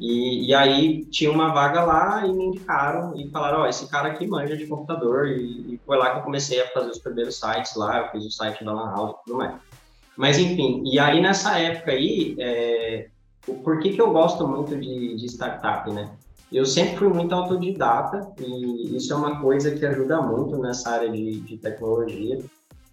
e, 0.00 0.46
e 0.46 0.54
aí 0.54 1.04
tinha 1.06 1.30
uma 1.30 1.52
vaga 1.52 1.84
lá 1.84 2.26
e 2.26 2.32
me 2.32 2.46
indicaram 2.46 3.14
e 3.16 3.28
falaram 3.30 3.60
ó 3.60 3.62
oh, 3.64 3.66
esse 3.66 3.88
cara 3.88 4.08
aqui 4.08 4.26
manja 4.26 4.56
de 4.56 4.66
computador 4.66 5.28
e, 5.28 5.74
e, 5.74 5.80
foi 5.84 5.98
lá 5.98 6.10
que 6.10 6.18
eu 6.18 6.22
comecei 6.22 6.60
a 6.60 6.68
fazer 6.68 6.90
os 6.90 6.98
primeiros 6.98 7.38
sites 7.38 7.74
lá 7.76 7.98
eu 7.98 8.08
fiz 8.10 8.24
o 8.24 8.30
site 8.30 8.64
da 8.64 8.72
lan 8.72 8.90
house 8.90 9.10
e 9.10 9.24
tudo 9.24 9.38
mais 9.38 9.54
mas 10.16 10.38
enfim 10.38 10.82
e 10.86 10.98
aí 10.98 11.20
nessa 11.20 11.58
época 11.58 11.92
aí 11.92 12.36
é, 12.38 13.08
por 13.54 13.80
que 13.80 13.92
que 13.92 14.00
eu 14.00 14.12
gosto 14.12 14.46
muito 14.46 14.76
de, 14.76 15.16
de 15.16 15.26
startup 15.26 15.90
né 15.92 16.10
eu 16.50 16.64
sempre 16.64 16.96
fui 16.96 17.08
muito 17.08 17.34
autodidata 17.34 18.32
e 18.40 18.96
isso 18.96 19.12
é 19.12 19.16
uma 19.16 19.40
coisa 19.40 19.70
que 19.70 19.84
ajuda 19.84 20.22
muito 20.22 20.56
nessa 20.58 20.90
área 20.90 21.10
de, 21.10 21.40
de 21.40 21.58
tecnologia 21.58 22.38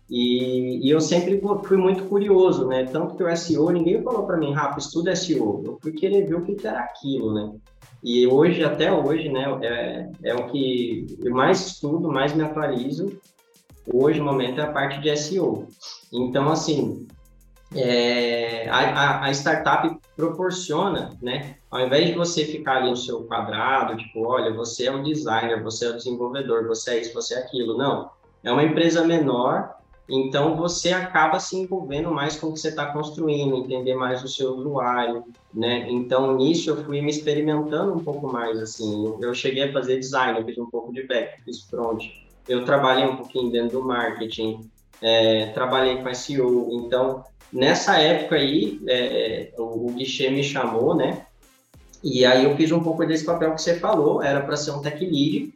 e, 0.10 0.86
e, 0.86 0.89
eu 0.89 1.02
sempre 1.02 1.41
fui 1.63 1.78
muito 1.78 2.04
curioso, 2.06 2.68
né? 2.68 2.86
Tanto 2.86 3.15
que 3.15 3.24
o 3.24 3.36
SEO, 3.36 3.72
ninguém 3.72 4.04
falou 4.04 4.26
para 4.26 4.38
mim, 4.38 4.54
Rafa, 4.54 4.78
estuda 4.78 5.15
SEO. 5.15 5.63
Eu 5.65 5.80
fui 5.82 5.94
querer 5.94 6.28
ver 6.28 6.36
o 6.36 6.46
que, 6.46 6.56
era 6.65 6.80
aquilo, 6.80 7.34
né? 7.34 7.52
E 8.04 8.28
hoje, 8.28 8.63
até 8.63 8.91
hoje, 8.94 9.30
né, 9.30 9.46
é, 9.63 10.30
é 10.30 10.36
o 10.36 10.48
que 10.48 11.08
eu 11.24 11.34
mais 11.34 11.65
estudo, 11.65 12.12
mais 12.12 12.36
me 12.36 12.44
atualizo. 12.44 13.18
Hoje, 13.91 14.20
no 14.20 14.26
momento, 14.26 14.62
é 14.62 14.63
a 14.63 14.72
parte 14.72 15.02
de 15.02 15.15
SEO. 15.18 15.68
Então, 16.13 16.50
assim, 16.50 17.08
é, 17.76 18.68
a, 18.70 19.26
a, 19.26 19.32
startup 19.32 19.98
proporciona, 20.16 21.12
né? 21.22 21.56
Ao 21.70 21.80
invés 21.86 22.08
de 22.08 22.14
você 22.14 22.46
ficar 22.46 22.78
ali 22.78 22.90
no 22.90 22.98
seu 22.98 23.24
quadrado, 23.26 23.98
tipo, 23.98 24.26
olha, 24.26 24.54
você 24.54 24.88
é 24.88 24.92
o 24.92 25.04
designer, 25.04 25.62
você 25.62 25.86
é 25.86 25.90
o 25.90 25.96
desenvolvedor, 25.96 26.68
você 26.68 26.92
é 26.92 27.02
isso, 27.02 27.14
você 27.14 27.36
é 27.36 27.40
aquilo. 27.40 27.78
Não. 27.78 28.10
É 28.44 28.52
uma 28.52 28.64
empresa 28.64 29.04
menor 29.04 29.76
então 30.08 30.56
você 30.56 30.94
acaba 30.94 31.40
se 31.40 31.58
envolvendo 31.58 32.12
mais 32.12 32.36
com 32.36 32.48
o 32.48 32.54
que 32.54 32.60
você 32.60 32.70
está 32.70 32.88
construindo, 32.88 33.56
entender 33.56 33.96
mais 33.96 34.24
o 34.24 34.28
seu 34.28 34.54
usuário, 34.54 35.24
né? 35.54 35.88
Então 35.90 36.38
nisso 36.38 36.70
eu 36.70 36.84
fui 36.84 37.02
me 37.02 37.10
experimentando 37.10 37.94
um 37.94 38.04
pouco 38.04 38.32
mais 38.32 38.60
assim. 38.60 39.16
Eu 39.20 39.34
cheguei 39.34 39.64
a 39.64 39.74
fazer 39.74 39.98
design, 40.00 40.40
eu 40.40 40.46
fiz 40.46 40.58
um 40.58 40.70
pouco 40.70 40.94
de 40.94 41.04
back, 41.04 41.42
fiz 41.44 41.62
front. 41.64 42.04
Eu 42.48 42.64
trabalhei 42.64 43.06
um 43.06 43.16
pouquinho 43.16 43.52
dentro 43.52 43.80
do 43.80 43.84
marketing, 43.84 44.70
é, 45.02 45.48
trabalhei 45.48 45.98
com 45.98 46.14
SEO. 46.14 46.70
Então 46.74 47.24
nessa 47.56 47.98
época 48.00 48.36
aí 48.36 48.80
é, 48.88 49.52
o, 49.58 49.88
o 49.88 49.94
guichê 49.94 50.30
me 50.30 50.44
chamou, 50.44 50.96
né? 50.96 51.26
E 52.04 52.26
aí 52.26 52.44
eu 52.44 52.56
fiz 52.56 52.72
um 52.72 52.84
pouco 52.84 53.06
desse 53.06 53.26
papel 53.26 53.56
que 53.56 53.62
você 53.62 53.80
falou, 53.80 54.22
era 54.22 54.41
para 54.41 54.56
ser 54.56 54.72
um 54.72 54.82
tech 54.82 55.04
lead, 55.04 55.54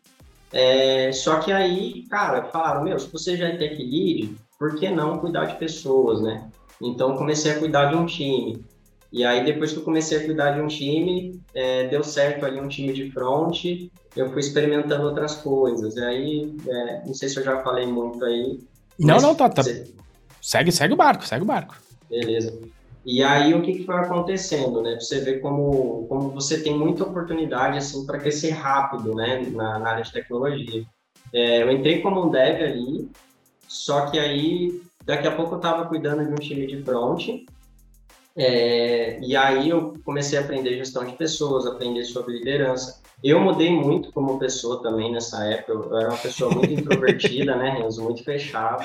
é, 0.51 1.11
só 1.11 1.39
que 1.39 1.51
aí, 1.51 2.05
cara, 2.09 2.43
falaram, 2.45 2.83
meu, 2.83 2.99
se 2.99 3.11
você 3.11 3.37
já 3.37 3.49
é 3.49 3.57
tech 3.57 3.75
lead, 3.75 4.35
por 4.57 4.75
que 4.75 4.89
não 4.89 5.19
cuidar 5.19 5.45
de 5.45 5.57
pessoas, 5.57 6.21
né? 6.21 6.49
Então, 6.81 7.15
comecei 7.17 7.51
a 7.51 7.59
cuidar 7.59 7.91
de 7.91 7.95
um 7.95 8.05
time. 8.05 8.63
E 9.11 9.23
aí, 9.25 9.43
depois 9.43 9.71
que 9.71 9.79
eu 9.79 9.83
comecei 9.83 10.17
a 10.17 10.25
cuidar 10.25 10.51
de 10.51 10.61
um 10.61 10.67
time, 10.67 11.39
é, 11.53 11.87
deu 11.87 12.03
certo 12.03 12.45
ali 12.45 12.59
um 12.59 12.67
time 12.67 12.93
de 12.93 13.11
front, 13.11 13.63
eu 14.15 14.29
fui 14.31 14.39
experimentando 14.39 15.03
outras 15.03 15.35
coisas. 15.35 15.95
E 15.95 16.03
aí, 16.03 16.55
é, 16.67 17.03
não 17.05 17.13
sei 17.13 17.29
se 17.29 17.37
eu 17.39 17.43
já 17.43 17.61
falei 17.61 17.85
muito 17.85 18.23
aí. 18.23 18.59
Não, 18.97 19.17
não, 19.17 19.35
tá, 19.35 19.49
tá. 19.49 19.61
Segue, 20.41 20.71
segue 20.71 20.93
o 20.93 20.97
barco, 20.97 21.25
segue 21.25 21.43
o 21.43 21.47
barco. 21.47 21.75
Beleza. 22.09 22.57
E 23.05 23.23
aí 23.23 23.53
o 23.53 23.61
que, 23.61 23.73
que 23.73 23.85
foi 23.85 23.95
acontecendo, 23.95 24.81
né? 24.81 24.97
Você 24.99 25.19
vê 25.19 25.39
como, 25.39 26.05
como 26.07 26.29
você 26.29 26.61
tem 26.61 26.77
muita 26.77 27.03
oportunidade 27.03 27.77
assim 27.77 28.05
para 28.05 28.19
crescer 28.19 28.51
rápido, 28.51 29.15
né? 29.15 29.41
Na, 29.51 29.79
na 29.79 29.89
área 29.89 30.03
de 30.03 30.11
tecnologia. 30.11 30.85
É, 31.33 31.61
eu 31.61 31.71
entrei 31.71 32.01
como 32.01 32.25
um 32.25 32.29
dev 32.29 32.61
ali, 32.61 33.09
só 33.67 34.07
que 34.07 34.19
aí 34.19 34.81
daqui 35.05 35.27
a 35.27 35.35
pouco 35.35 35.53
eu 35.53 35.57
estava 35.57 35.85
cuidando 35.85 36.25
de 36.25 36.31
um 36.31 36.35
time 36.35 36.67
de 36.67 36.83
front. 36.83 37.29
É, 38.35 39.19
e 39.21 39.35
aí 39.35 39.69
eu 39.69 39.95
comecei 40.03 40.37
a 40.37 40.41
aprender 40.41 40.77
gestão 40.77 41.03
de 41.05 41.13
pessoas, 41.13 41.65
aprender 41.65 42.03
sobre 42.03 42.37
liderança. 42.37 43.01
Eu 43.21 43.39
mudei 43.41 43.69
muito 43.69 44.13
como 44.13 44.39
pessoa 44.39 44.81
também 44.81 45.11
nessa 45.11 45.43
época. 45.43 45.73
Eu 45.73 45.97
era 45.97 46.09
uma 46.09 46.17
pessoa 46.17 46.53
muito 46.53 46.71
introvertida, 46.71 47.53
né, 47.55 47.71
Renzo? 47.71 48.01
Muito 48.01 48.23
fechado. 48.23 48.83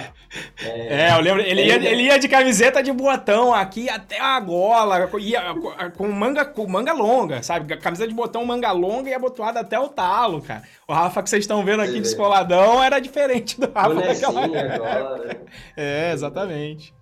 É, 0.61 1.07
é 1.07 1.13
eu 1.13 1.21
lembro. 1.21 1.41
Ele, 1.41 1.65
ia, 1.65 1.77
ele 1.77 2.03
ia 2.03 2.19
de 2.19 2.27
camiseta 2.27 2.83
de 2.83 2.93
botão 2.93 3.55
aqui 3.55 3.89
até 3.89 4.21
a 4.21 4.41
gola, 4.41 5.09
ia 5.21 5.55
com 5.97 6.09
manga, 6.09 6.45
com 6.45 6.67
manga 6.69 6.93
longa, 6.93 7.43
sabe? 7.45 7.77
Camiseta 7.77 8.09
de 8.09 8.15
botão, 8.15 8.45
manga 8.45 8.73
longa 8.73 9.09
e 9.09 9.15
abotoada 9.15 9.61
até 9.61 9.79
o 9.79 9.89
talo, 9.89 10.43
cara. 10.43 10.63
O 10.89 10.93
Rafa 10.93 11.23
que 11.23 11.31
vocês 11.31 11.45
estão 11.45 11.65
vendo 11.65 11.81
aqui 11.81 12.01
descoladão 12.01 12.83
era 12.83 12.99
diferente 12.99 13.61
do 13.61 13.71
Rafa 13.73 13.95
daquela 13.95 14.45
agora. 14.45 15.41
É, 15.77 16.13
exatamente. 16.13 16.93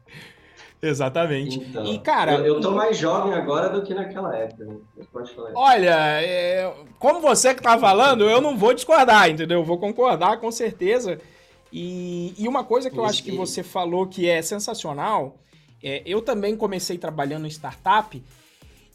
Exatamente. 0.82 1.60
Então, 1.60 1.86
e, 1.86 1.98
cara. 2.00 2.34
Eu, 2.34 2.56
eu 2.56 2.60
tô 2.60 2.72
mais 2.72 2.98
jovem 2.98 3.32
agora 3.32 3.68
do 3.68 3.82
que 3.82 3.94
naquela 3.94 4.36
época. 4.36 4.66
Falar. 5.34 5.52
Olha, 5.54 6.20
é, 6.20 6.74
como 6.98 7.20
você 7.20 7.54
que 7.54 7.62
tá 7.62 7.78
falando, 7.78 8.28
eu 8.28 8.40
não 8.40 8.56
vou 8.56 8.74
discordar, 8.74 9.30
entendeu? 9.30 9.60
Eu 9.60 9.64
vou 9.64 9.78
concordar 9.78 10.40
com 10.40 10.50
certeza. 10.50 11.20
E, 11.72 12.34
e 12.36 12.48
uma 12.48 12.64
coisa 12.64 12.90
que 12.90 12.98
eu 12.98 13.04
acho 13.04 13.22
que 13.22 13.30
você 13.30 13.62
falou 13.62 14.06
que 14.08 14.28
é 14.28 14.42
sensacional, 14.42 15.36
é, 15.82 16.02
eu 16.04 16.20
também 16.20 16.56
comecei 16.56 16.98
trabalhando 16.98 17.46
em 17.46 17.50
startup 17.50 18.20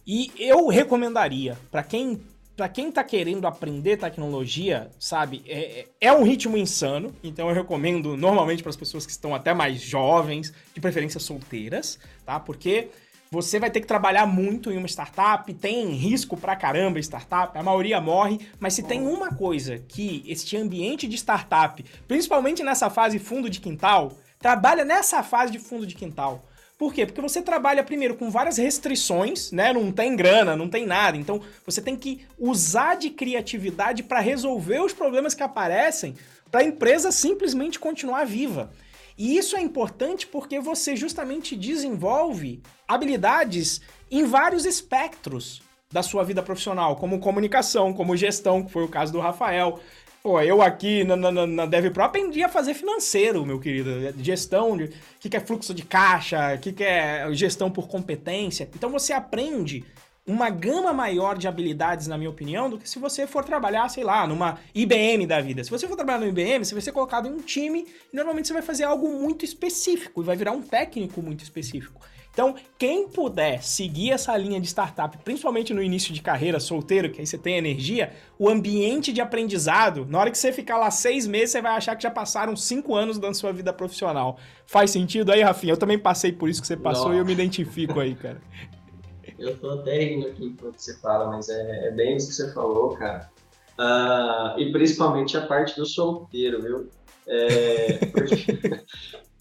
e 0.05 0.31
eu 0.37 0.67
recomendaria 0.67 1.57
para 1.71 1.83
quem 1.83 2.21
para 2.57 2.67
quem 2.67 2.91
tá 2.91 3.03
querendo 3.03 3.45
aprender 3.45 3.97
tecnologia, 3.97 4.89
sabe, 4.99 5.43
é, 5.45 5.81
é, 5.81 6.07
é 6.07 6.11
um 6.11 6.23
ritmo 6.23 6.57
insano, 6.57 7.15
então 7.23 7.47
eu 7.47 7.53
recomendo 7.53 8.17
normalmente 8.17 8.63
para 8.63 8.71
as 8.71 8.75
pessoas 8.75 9.05
que 9.05 9.11
estão 9.11 9.35
até 9.35 9.53
mais 9.53 9.79
jovens, 9.79 10.51
de 10.73 10.81
preferência 10.81 11.19
solteiras, 11.19 11.99
tá? 12.25 12.39
Porque 12.39 12.89
você 13.29 13.59
vai 13.59 13.69
ter 13.69 13.79
que 13.79 13.85
trabalhar 13.85 14.25
muito 14.25 14.71
em 14.71 14.77
uma 14.77 14.87
startup, 14.87 15.53
tem 15.53 15.91
risco 15.91 16.35
pra 16.35 16.55
caramba 16.55 16.97
startup, 16.99 17.55
a 17.55 17.61
maioria 17.61 18.01
morre, 18.01 18.39
mas 18.59 18.73
se 18.73 18.81
tem 18.81 19.05
uma 19.05 19.35
coisa 19.35 19.77
que 19.77 20.23
este 20.25 20.57
ambiente 20.57 21.07
de 21.07 21.15
startup, 21.15 21.85
principalmente 22.07 22.63
nessa 22.63 22.89
fase 22.89 23.19
fundo 23.19 23.51
de 23.51 23.59
quintal, 23.59 24.13
trabalha 24.39 24.83
nessa 24.83 25.21
fase 25.21 25.51
de 25.51 25.59
fundo 25.59 25.85
de 25.85 25.93
quintal. 25.93 26.46
Por 26.77 26.93
quê? 26.93 27.05
Porque 27.05 27.21
você 27.21 27.41
trabalha 27.41 27.83
primeiro 27.83 28.15
com 28.15 28.29
várias 28.29 28.57
restrições, 28.57 29.51
né? 29.51 29.73
Não 29.73 29.91
tem 29.91 30.15
grana, 30.15 30.55
não 30.55 30.69
tem 30.69 30.85
nada. 30.85 31.17
Então, 31.17 31.41
você 31.65 31.81
tem 31.81 31.95
que 31.95 32.21
usar 32.37 32.95
de 32.95 33.09
criatividade 33.09 34.03
para 34.03 34.19
resolver 34.19 34.79
os 34.81 34.93
problemas 34.93 35.33
que 35.33 35.41
aparecem 35.41 36.15
para 36.51 36.61
a 36.61 36.63
empresa 36.63 37.11
simplesmente 37.11 37.79
continuar 37.79 38.25
viva. 38.25 38.71
E 39.17 39.35
isso 39.35 39.57
é 39.57 39.61
importante 39.61 40.27
porque 40.27 40.59
você 40.59 40.95
justamente 40.95 41.55
desenvolve 41.55 42.61
habilidades 42.87 43.81
em 44.11 44.23
vários 44.25 44.63
espectros 44.63 45.63
da 45.91 46.03
sua 46.03 46.23
vida 46.23 46.43
profissional, 46.43 46.95
como 46.97 47.19
comunicação, 47.19 47.93
como 47.93 48.15
gestão, 48.15 48.63
que 48.63 48.71
foi 48.71 48.83
o 48.83 48.89
caso 48.89 49.11
do 49.11 49.19
Rafael. 49.19 49.79
Pô, 50.27 50.41
eu 50.41 50.61
aqui 50.61 51.05
na, 51.05 51.15
na, 51.15 51.47
na 51.47 51.65
DevPro 51.65 52.03
aprendi 52.03 52.43
a 52.43 52.49
fazer 52.49 52.73
financeiro, 52.73 53.45
meu 53.45 53.61
querido. 53.61 53.89
Gestão, 54.21 54.73
o 54.73 54.89
que, 55.21 55.29
que 55.29 55.37
é 55.37 55.39
fluxo 55.39 55.73
de 55.73 55.83
caixa, 55.83 56.53
o 56.53 56.57
que, 56.59 56.73
que 56.73 56.83
é 56.83 57.25
gestão 57.31 57.71
por 57.71 57.87
competência. 57.87 58.69
Então 58.75 58.89
você 58.89 59.13
aprende 59.13 59.85
uma 60.27 60.49
gama 60.49 60.91
maior 60.91 61.37
de 61.37 61.47
habilidades, 61.47 62.07
na 62.07 62.17
minha 62.17 62.29
opinião, 62.29 62.69
do 62.69 62.77
que 62.77 62.89
se 62.89 62.99
você 62.99 63.25
for 63.25 63.45
trabalhar, 63.45 63.87
sei 63.87 64.03
lá, 64.03 64.27
numa 64.27 64.59
IBM 64.75 65.25
da 65.25 65.39
vida. 65.39 65.63
Se 65.63 65.69
você 65.69 65.87
for 65.87 65.95
trabalhar 65.95 66.19
no 66.19 66.27
IBM, 66.27 66.65
você 66.65 66.73
vai 66.73 66.81
ser 66.81 66.91
colocado 66.91 67.29
em 67.29 67.31
um 67.31 67.39
time 67.39 67.87
e 68.11 68.13
normalmente 68.13 68.49
você 68.49 68.53
vai 68.53 68.61
fazer 68.61 68.83
algo 68.83 69.07
muito 69.09 69.45
específico 69.45 70.21
e 70.21 70.25
vai 70.25 70.35
virar 70.35 70.51
um 70.51 70.61
técnico 70.61 71.21
muito 71.21 71.41
específico. 71.41 72.01
Então, 72.37 72.53
quem 72.77 73.07
puder 73.07 73.63
seguir 73.63 74.11
essa 74.11 74.37
linha 74.37 74.61
de 74.61 74.67
startup, 74.67 75.17
principalmente 75.23 75.73
no 75.73 75.81
início 75.81 76.13
de 76.13 76.21
carreira, 76.21 76.59
solteiro, 76.59 77.11
que 77.11 77.19
aí 77.19 77.25
você 77.25 77.35
tem 77.35 77.57
energia, 77.57 78.13
o 78.37 78.47
ambiente 78.47 79.11
de 79.11 79.19
aprendizado, 79.19 80.05
na 80.07 80.19
hora 80.19 80.29
que 80.29 80.37
você 80.37 80.53
ficar 80.53 80.77
lá 80.77 80.91
seis 80.91 81.25
meses, 81.25 81.49
você 81.49 81.63
vai 81.63 81.71
achar 81.71 81.95
que 81.95 82.03
já 82.03 82.11
passaram 82.11 82.55
cinco 82.55 82.93
anos 82.93 83.17
da 83.17 83.33
sua 83.33 83.51
vida 83.51 83.73
profissional. 83.73 84.37
Faz 84.67 84.91
sentido 84.91 85.31
aí, 85.31 85.41
Rafinha? 85.41 85.73
Eu 85.73 85.77
também 85.77 85.97
passei 85.97 86.31
por 86.31 86.47
isso 86.47 86.61
que 86.61 86.67
você 86.67 86.77
passou 86.77 87.05
Nossa. 87.05 87.15
e 87.15 87.19
eu 87.21 87.25
me 87.25 87.33
identifico 87.33 87.99
aí, 87.99 88.13
cara. 88.13 88.39
Eu 89.39 89.55
tô 89.55 89.69
até 89.69 89.99
rindo 89.99 90.27
aqui 90.27 90.55
quando 90.59 90.77
você 90.79 90.97
fala, 90.99 91.27
mas 91.27 91.47
é, 91.47 91.89
é 91.89 91.91
bem 91.91 92.17
isso 92.17 92.29
que 92.29 92.33
você 92.33 92.51
falou, 92.53 92.95
cara. 92.95 93.29
Uh, 93.77 94.59
e 94.59 94.71
principalmente 94.71 95.37
a 95.37 95.45
parte 95.45 95.75
do 95.75 95.85
solteiro, 95.85 96.59
viu? 96.59 96.89
É, 97.27 98.05
porque, 98.07 98.45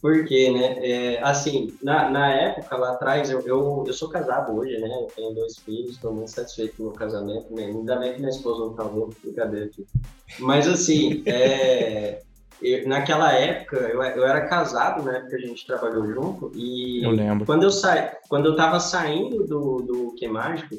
porque, 0.01 0.51
né? 0.51 0.79
É, 0.87 1.23
assim, 1.23 1.77
na, 1.83 2.11
na 2.11 2.31
época 2.31 2.77
lá 2.77 2.93
atrás, 2.93 3.31
eu, 3.31 3.41
eu, 3.41 3.85
eu 3.87 3.93
sou 3.93 4.09
casado 4.09 4.55
hoje, 4.55 4.79
né? 4.79 4.89
Eu 4.89 5.09
tenho 5.15 5.35
dois 5.35 5.59
filhos, 5.59 5.93
estou 5.93 6.13
muito 6.13 6.31
satisfeito 6.31 6.77
com 6.77 6.83
o 6.83 6.87
meu 6.87 6.95
casamento. 6.95 7.53
Né? 7.55 7.67
Ainda 7.67 7.97
bem 7.97 8.13
que 8.13 8.19
minha 8.19 8.31
esposa 8.31 8.67
não 8.67 8.75
tá 8.75 8.85
vendo, 8.85 9.17
brincadeira 9.23 9.67
aqui. 9.67 9.87
Mas, 10.39 10.69
assim, 10.69 11.23
é, 11.27 12.21
eu, 12.61 12.89
naquela 12.89 13.33
época, 13.33 13.77
eu, 13.77 14.03
eu 14.03 14.27
era 14.27 14.47
casado, 14.47 15.03
né? 15.03 15.21
Porque 15.21 15.37
a 15.37 15.41
gente 15.41 15.67
trabalhou 15.67 16.07
junto. 16.07 16.53
E 16.55 17.03
eu 17.03 17.11
lembro. 17.11 17.47
Quando 17.47 17.63
eu, 17.63 17.71
sa... 17.71 18.17
quando 18.29 18.47
eu 18.47 18.57
tava 18.57 18.79
saindo 18.79 19.45
do, 19.45 19.83
do 19.83 20.15
Que 20.15 20.29
Mágico, 20.29 20.77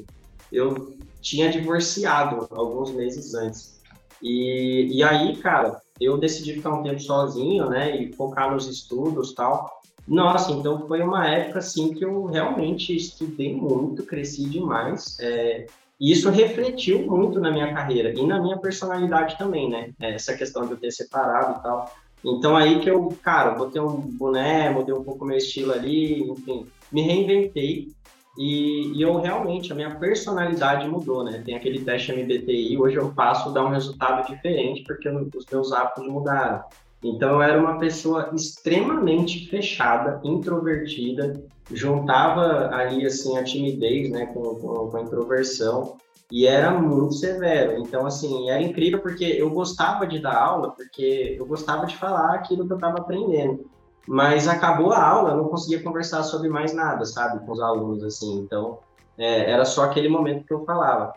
eu 0.52 0.96
tinha 1.20 1.50
divorciado 1.50 2.46
alguns 2.50 2.92
meses 2.92 3.34
antes. 3.34 3.78
E, 4.22 4.88
e 4.90 5.02
aí, 5.02 5.36
cara, 5.36 5.80
eu 6.00 6.18
decidi 6.18 6.54
ficar 6.54 6.74
um 6.74 6.82
tempo 6.82 7.00
sozinho, 7.00 7.68
né? 7.68 8.00
E 8.00 8.12
focar 8.12 8.52
nos 8.52 8.66
estudos 8.66 9.32
tal. 9.34 9.78
Nossa, 10.06 10.52
então 10.52 10.86
foi 10.88 11.02
uma 11.02 11.28
época 11.28 11.58
assim 11.58 11.92
que 11.92 12.04
eu 12.04 12.24
realmente 12.26 12.96
estudei 12.96 13.54
muito, 13.54 14.02
cresci 14.04 14.48
demais. 14.48 15.18
É, 15.20 15.66
e 16.00 16.12
isso 16.12 16.30
refletiu 16.30 17.04
muito 17.06 17.40
na 17.40 17.50
minha 17.50 17.74
carreira 17.74 18.12
e 18.16 18.26
na 18.26 18.40
minha 18.40 18.56
personalidade 18.56 19.36
também, 19.36 19.68
né? 19.68 19.90
É, 20.00 20.14
essa 20.14 20.34
questão 20.34 20.64
de 20.64 20.72
eu 20.72 20.76
ter 20.76 20.90
separado 20.92 21.58
e 21.58 21.62
tal. 21.62 21.92
Então 22.24 22.56
aí 22.56 22.80
que 22.80 22.90
eu, 22.90 23.08
cara, 23.22 23.52
botei 23.52 23.80
um 23.80 23.96
boné, 23.96 24.70
mudei 24.70 24.94
um 24.94 25.04
pouco 25.04 25.24
meu 25.24 25.36
estilo 25.36 25.72
ali, 25.72 26.22
enfim, 26.30 26.66
me 26.90 27.02
reinventei 27.02 27.92
e, 28.38 28.96
e, 28.96 29.02
eu 29.02 29.20
realmente, 29.20 29.72
a 29.72 29.74
minha 29.74 29.96
personalidade 29.96 30.88
mudou, 30.88 31.24
né? 31.24 31.42
Tem 31.44 31.56
aquele 31.56 31.84
teste 31.84 32.12
MBTI, 32.12 32.78
hoje 32.78 32.94
eu 32.94 33.12
faço 33.12 33.52
dar 33.52 33.64
um 33.64 33.70
resultado 33.70 34.24
diferente 34.28 34.84
porque 34.84 35.08
os 35.08 35.44
meus 35.50 35.72
hábitos 35.72 36.06
mudaram. 36.06 36.62
Então 37.02 37.30
eu 37.30 37.42
era 37.42 37.58
uma 37.60 37.78
pessoa 37.78 38.30
extremamente 38.32 39.48
fechada, 39.48 40.20
introvertida, 40.22 41.42
juntava 41.72 42.72
ali 42.72 43.04
assim 43.04 43.36
a 43.36 43.42
timidez, 43.42 44.08
né, 44.10 44.26
com, 44.26 44.54
com, 44.54 44.88
com, 44.88 44.96
a 44.96 45.02
introversão 45.02 45.96
e 46.30 46.46
era 46.46 46.70
muito 46.70 47.14
severo. 47.14 47.78
Então 47.78 48.06
assim 48.06 48.50
era 48.50 48.62
incrível 48.62 49.00
porque 49.00 49.24
eu 49.24 49.50
gostava 49.50 50.06
de 50.06 50.20
dar 50.20 50.36
aula, 50.36 50.70
porque 50.70 51.34
eu 51.36 51.44
gostava 51.44 51.86
de 51.86 51.96
falar 51.96 52.34
aquilo 52.34 52.64
que 52.66 52.72
eu 52.72 52.76
estava 52.76 52.98
aprendendo. 52.98 53.68
Mas 54.08 54.48
acabou 54.48 54.90
a 54.90 55.06
aula, 55.06 55.30
eu 55.32 55.36
não 55.36 55.48
conseguia 55.48 55.82
conversar 55.82 56.22
sobre 56.22 56.48
mais 56.48 56.72
nada, 56.72 57.04
sabe, 57.04 57.44
com 57.44 57.52
os 57.52 57.60
alunos 57.60 58.02
assim. 58.02 58.38
Então 58.38 58.78
é, 59.18 59.50
era 59.50 59.66
só 59.66 59.84
aquele 59.84 60.08
momento 60.08 60.46
que 60.46 60.52
eu 60.52 60.64
falava. 60.64 61.12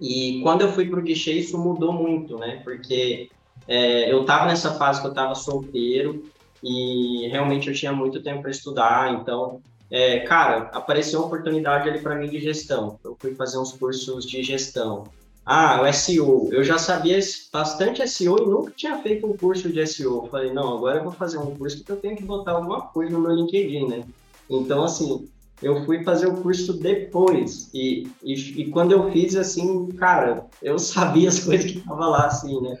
E 0.00 0.40
quando 0.40 0.60
eu 0.60 0.72
fui 0.72 0.88
para 0.88 1.00
o 1.00 1.02
guichê, 1.02 1.32
isso 1.32 1.58
mudou 1.58 1.92
muito, 1.92 2.38
né? 2.38 2.60
Porque 2.62 3.28
é, 3.66 4.12
eu 4.12 4.20
estava 4.20 4.46
nessa 4.46 4.72
fase 4.74 5.00
que 5.00 5.06
eu 5.08 5.10
estava 5.10 5.34
solteiro 5.34 6.24
e 6.62 7.26
realmente 7.28 7.68
eu 7.68 7.74
tinha 7.74 7.92
muito 7.92 8.22
tempo 8.22 8.42
para 8.42 8.52
estudar, 8.52 9.12
então 9.14 9.60
é, 9.90 10.20
cara, 10.20 10.70
apareceu 10.72 11.18
uma 11.18 11.26
oportunidade 11.26 11.88
ali 11.88 12.00
para 12.00 12.14
mim 12.14 12.28
de 12.28 12.38
gestão. 12.38 13.00
Eu 13.04 13.16
fui 13.18 13.34
fazer 13.34 13.58
uns 13.58 13.72
cursos 13.72 14.24
de 14.24 14.44
gestão. 14.44 15.04
Ah, 15.44 15.82
o 15.82 15.92
SEO. 15.92 16.48
Eu 16.52 16.62
já 16.62 16.78
sabia 16.78 17.18
bastante 17.52 18.06
SEO 18.06 18.36
e 18.38 18.46
nunca 18.46 18.72
tinha 18.76 18.98
feito 18.98 19.26
um 19.26 19.36
curso 19.36 19.68
de 19.68 19.84
SEO. 19.86 20.28
Falei, 20.30 20.52
não, 20.52 20.76
agora 20.76 20.98
eu 20.98 21.04
vou 21.04 21.12
fazer 21.12 21.38
um 21.38 21.54
curso 21.56 21.78
porque 21.78 21.92
eu 21.92 21.96
tenho 21.96 22.16
que 22.16 22.24
botar 22.24 22.52
alguma 22.52 22.82
coisa 22.82 23.12
no 23.12 23.20
meu 23.20 23.34
LinkedIn, 23.34 23.88
né? 23.88 24.04
Então, 24.48 24.84
assim, 24.84 25.28
eu 25.60 25.84
fui 25.84 26.04
fazer 26.04 26.28
o 26.28 26.36
curso 26.36 26.74
depois. 26.74 27.68
E, 27.74 28.08
e, 28.22 28.34
e 28.62 28.70
quando 28.70 28.92
eu 28.92 29.10
fiz, 29.10 29.34
assim, 29.34 29.88
cara, 29.92 30.46
eu 30.62 30.78
sabia 30.80 31.28
as 31.28 31.40
coisas 31.40 31.70
que 31.70 31.78
estavam 31.78 32.10
lá, 32.10 32.26
assim, 32.26 32.60
né? 32.60 32.78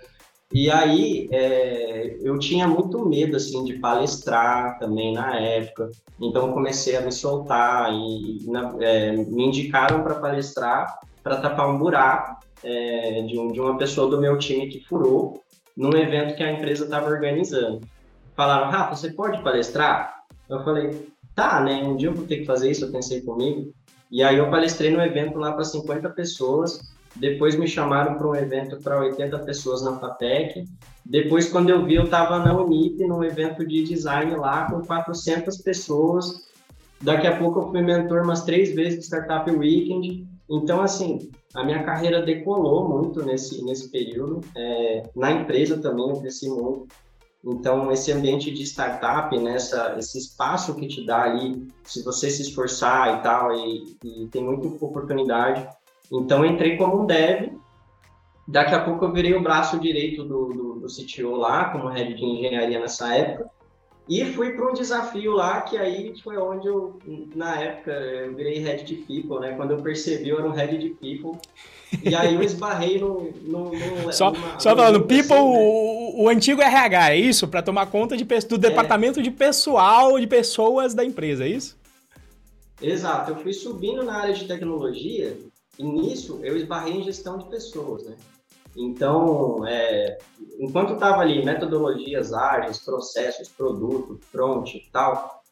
E 0.52 0.70
aí 0.70 1.28
é, 1.32 2.18
eu 2.20 2.38
tinha 2.38 2.68
muito 2.68 3.08
medo 3.08 3.36
assim 3.36 3.64
de 3.64 3.78
palestrar 3.78 4.78
também 4.78 5.14
na 5.14 5.34
época, 5.34 5.90
então 6.20 6.52
comecei 6.52 6.94
a 6.94 7.00
me 7.00 7.10
soltar 7.10 7.90
e 7.90 8.44
na, 8.46 8.74
é, 8.78 9.12
me 9.12 9.46
indicaram 9.46 10.02
para 10.02 10.16
palestrar 10.16 11.00
para 11.22 11.38
tapar 11.38 11.70
um 11.70 11.78
buraco 11.78 12.41
é, 12.64 13.22
de, 13.22 13.38
um, 13.38 13.52
de 13.52 13.60
uma 13.60 13.76
pessoa 13.76 14.10
do 14.10 14.20
meu 14.20 14.38
time 14.38 14.68
que 14.68 14.80
furou 14.80 15.42
num 15.76 15.96
evento 15.96 16.36
que 16.36 16.42
a 16.42 16.52
empresa 16.52 16.84
estava 16.84 17.08
organizando. 17.08 17.80
Falaram, 18.36 18.70
Rafa, 18.70 18.96
você 18.96 19.12
pode 19.12 19.42
palestrar? 19.42 20.22
Eu 20.48 20.62
falei, 20.64 21.08
tá, 21.34 21.60
né? 21.60 21.82
Um 21.82 21.96
dia 21.96 22.08
eu 22.08 22.14
vou 22.14 22.26
ter 22.26 22.38
que 22.38 22.46
fazer 22.46 22.70
isso, 22.70 22.84
eu 22.84 22.92
pensei 22.92 23.20
comigo. 23.22 23.72
E 24.10 24.22
aí 24.22 24.36
eu 24.36 24.50
palestrei 24.50 24.90
no 24.90 25.00
evento 25.00 25.38
lá 25.38 25.52
para 25.52 25.64
50 25.64 26.10
pessoas 26.10 26.80
depois 27.14 27.56
me 27.56 27.68
chamaram 27.68 28.16
para 28.16 28.26
um 28.26 28.34
evento 28.34 28.78
para 28.78 29.00
80 29.00 29.38
pessoas 29.40 29.82
na 29.82 29.98
FATEC. 29.98 30.64
Depois, 31.04 31.50
quando 31.50 31.68
eu 31.68 31.84
vi, 31.84 31.96
eu 31.96 32.04
estava 32.04 32.38
na 32.38 32.56
Unip, 32.58 33.04
num 33.06 33.22
evento 33.22 33.66
de 33.66 33.82
design 33.84 34.34
lá, 34.36 34.70
com 34.70 34.80
400 34.80 35.58
pessoas. 35.58 36.50
Daqui 37.00 37.26
a 37.26 37.36
pouco 37.36 37.60
eu 37.60 37.70
fui 37.70 37.82
mentor 37.82 38.22
umas 38.22 38.44
três 38.44 38.74
vezes 38.74 39.00
do 39.00 39.04
Startup 39.04 39.50
Weekend. 39.50 40.26
Então, 40.52 40.82
assim, 40.82 41.30
a 41.54 41.64
minha 41.64 41.82
carreira 41.82 42.20
decolou 42.20 42.86
muito 42.86 43.24
nesse, 43.24 43.64
nesse 43.64 43.90
período. 43.90 44.40
É, 44.54 45.02
na 45.16 45.32
empresa 45.32 45.80
também 45.80 46.10
eu 46.10 46.20
cresci 46.20 46.48
muito. 46.50 46.94
Então, 47.42 47.90
esse 47.90 48.12
ambiente 48.12 48.50
de 48.52 48.62
startup, 48.62 49.36
né, 49.38 49.56
esse 49.56 50.18
espaço 50.18 50.76
que 50.76 50.86
te 50.86 51.06
dá 51.06 51.22
ali, 51.22 51.66
se 51.82 52.04
você 52.04 52.30
se 52.30 52.42
esforçar 52.42 53.18
e 53.18 53.22
tal, 53.22 53.52
e, 53.52 53.96
e 54.04 54.28
tem 54.28 54.44
muita 54.44 54.68
oportunidade, 54.68 55.66
então, 56.12 56.44
entrei 56.44 56.76
como 56.76 57.02
um 57.02 57.06
dev. 57.06 57.54
Daqui 58.46 58.74
a 58.74 58.84
pouco 58.84 59.06
eu 59.06 59.12
virei 59.12 59.34
o 59.34 59.42
braço 59.42 59.80
direito 59.80 60.24
do, 60.24 60.48
do, 60.48 60.80
do 60.80 60.86
CTO 60.86 61.36
lá, 61.36 61.70
como 61.70 61.88
head 61.88 62.14
de 62.14 62.24
engenharia 62.24 62.78
nessa 62.78 63.14
época. 63.14 63.50
E 64.08 64.24
fui 64.32 64.50
para 64.50 64.68
um 64.68 64.74
desafio 64.74 65.32
lá, 65.32 65.60
que 65.60 65.76
aí 65.76 66.12
foi 66.22 66.36
onde 66.36 66.66
eu, 66.66 66.98
na 67.34 67.60
época, 67.60 67.92
eu 67.92 68.34
virei 68.34 68.58
head 68.58 68.84
de 68.84 68.96
people, 68.96 69.38
né? 69.38 69.54
Quando 69.56 69.70
eu 69.70 69.82
percebi, 69.82 70.28
eu 70.28 70.38
era 70.38 70.48
um 70.48 70.52
head 70.52 70.76
de 70.76 70.90
people. 70.90 71.38
E 72.02 72.14
aí 72.14 72.34
eu 72.34 72.42
esbarrei 72.42 72.98
no. 72.98 73.32
no, 73.42 73.70
no 73.70 74.12
só 74.12 74.32
numa, 74.32 74.58
só 74.58 74.74
falando, 74.74 75.02
people, 75.02 75.34
assim, 75.34 75.52
né? 75.52 75.58
o, 75.60 76.22
o, 76.24 76.28
antigo 76.28 76.60
RH, 76.60 77.12
é 77.12 77.16
isso? 77.16 77.46
Para 77.46 77.62
tomar 77.62 77.86
conta 77.86 78.16
de, 78.16 78.24
do 78.24 78.56
é. 78.56 78.58
departamento 78.58 79.22
de 79.22 79.30
pessoal, 79.30 80.18
de 80.18 80.26
pessoas 80.26 80.94
da 80.94 81.04
empresa, 81.04 81.44
é 81.44 81.48
isso? 81.48 81.78
Exato. 82.80 83.30
Eu 83.30 83.36
fui 83.36 83.52
subindo 83.52 84.02
na 84.02 84.14
área 84.14 84.34
de 84.34 84.46
tecnologia 84.46 85.38
e 85.78 85.84
nisso 85.84 86.40
eu 86.42 86.56
esbarrei 86.56 86.94
em 86.94 87.04
gestão 87.04 87.38
de 87.38 87.44
pessoas, 87.44 88.04
né? 88.04 88.16
Então, 88.76 89.66
é, 89.66 90.18
enquanto 90.58 90.94
estava 90.94 91.20
ali 91.20 91.44
metodologias 91.44 92.32
ágeis, 92.32 92.78
processos, 92.78 93.48
produto, 93.48 94.18
front 94.30 94.74
e 94.74 94.88
tal, 94.92 95.42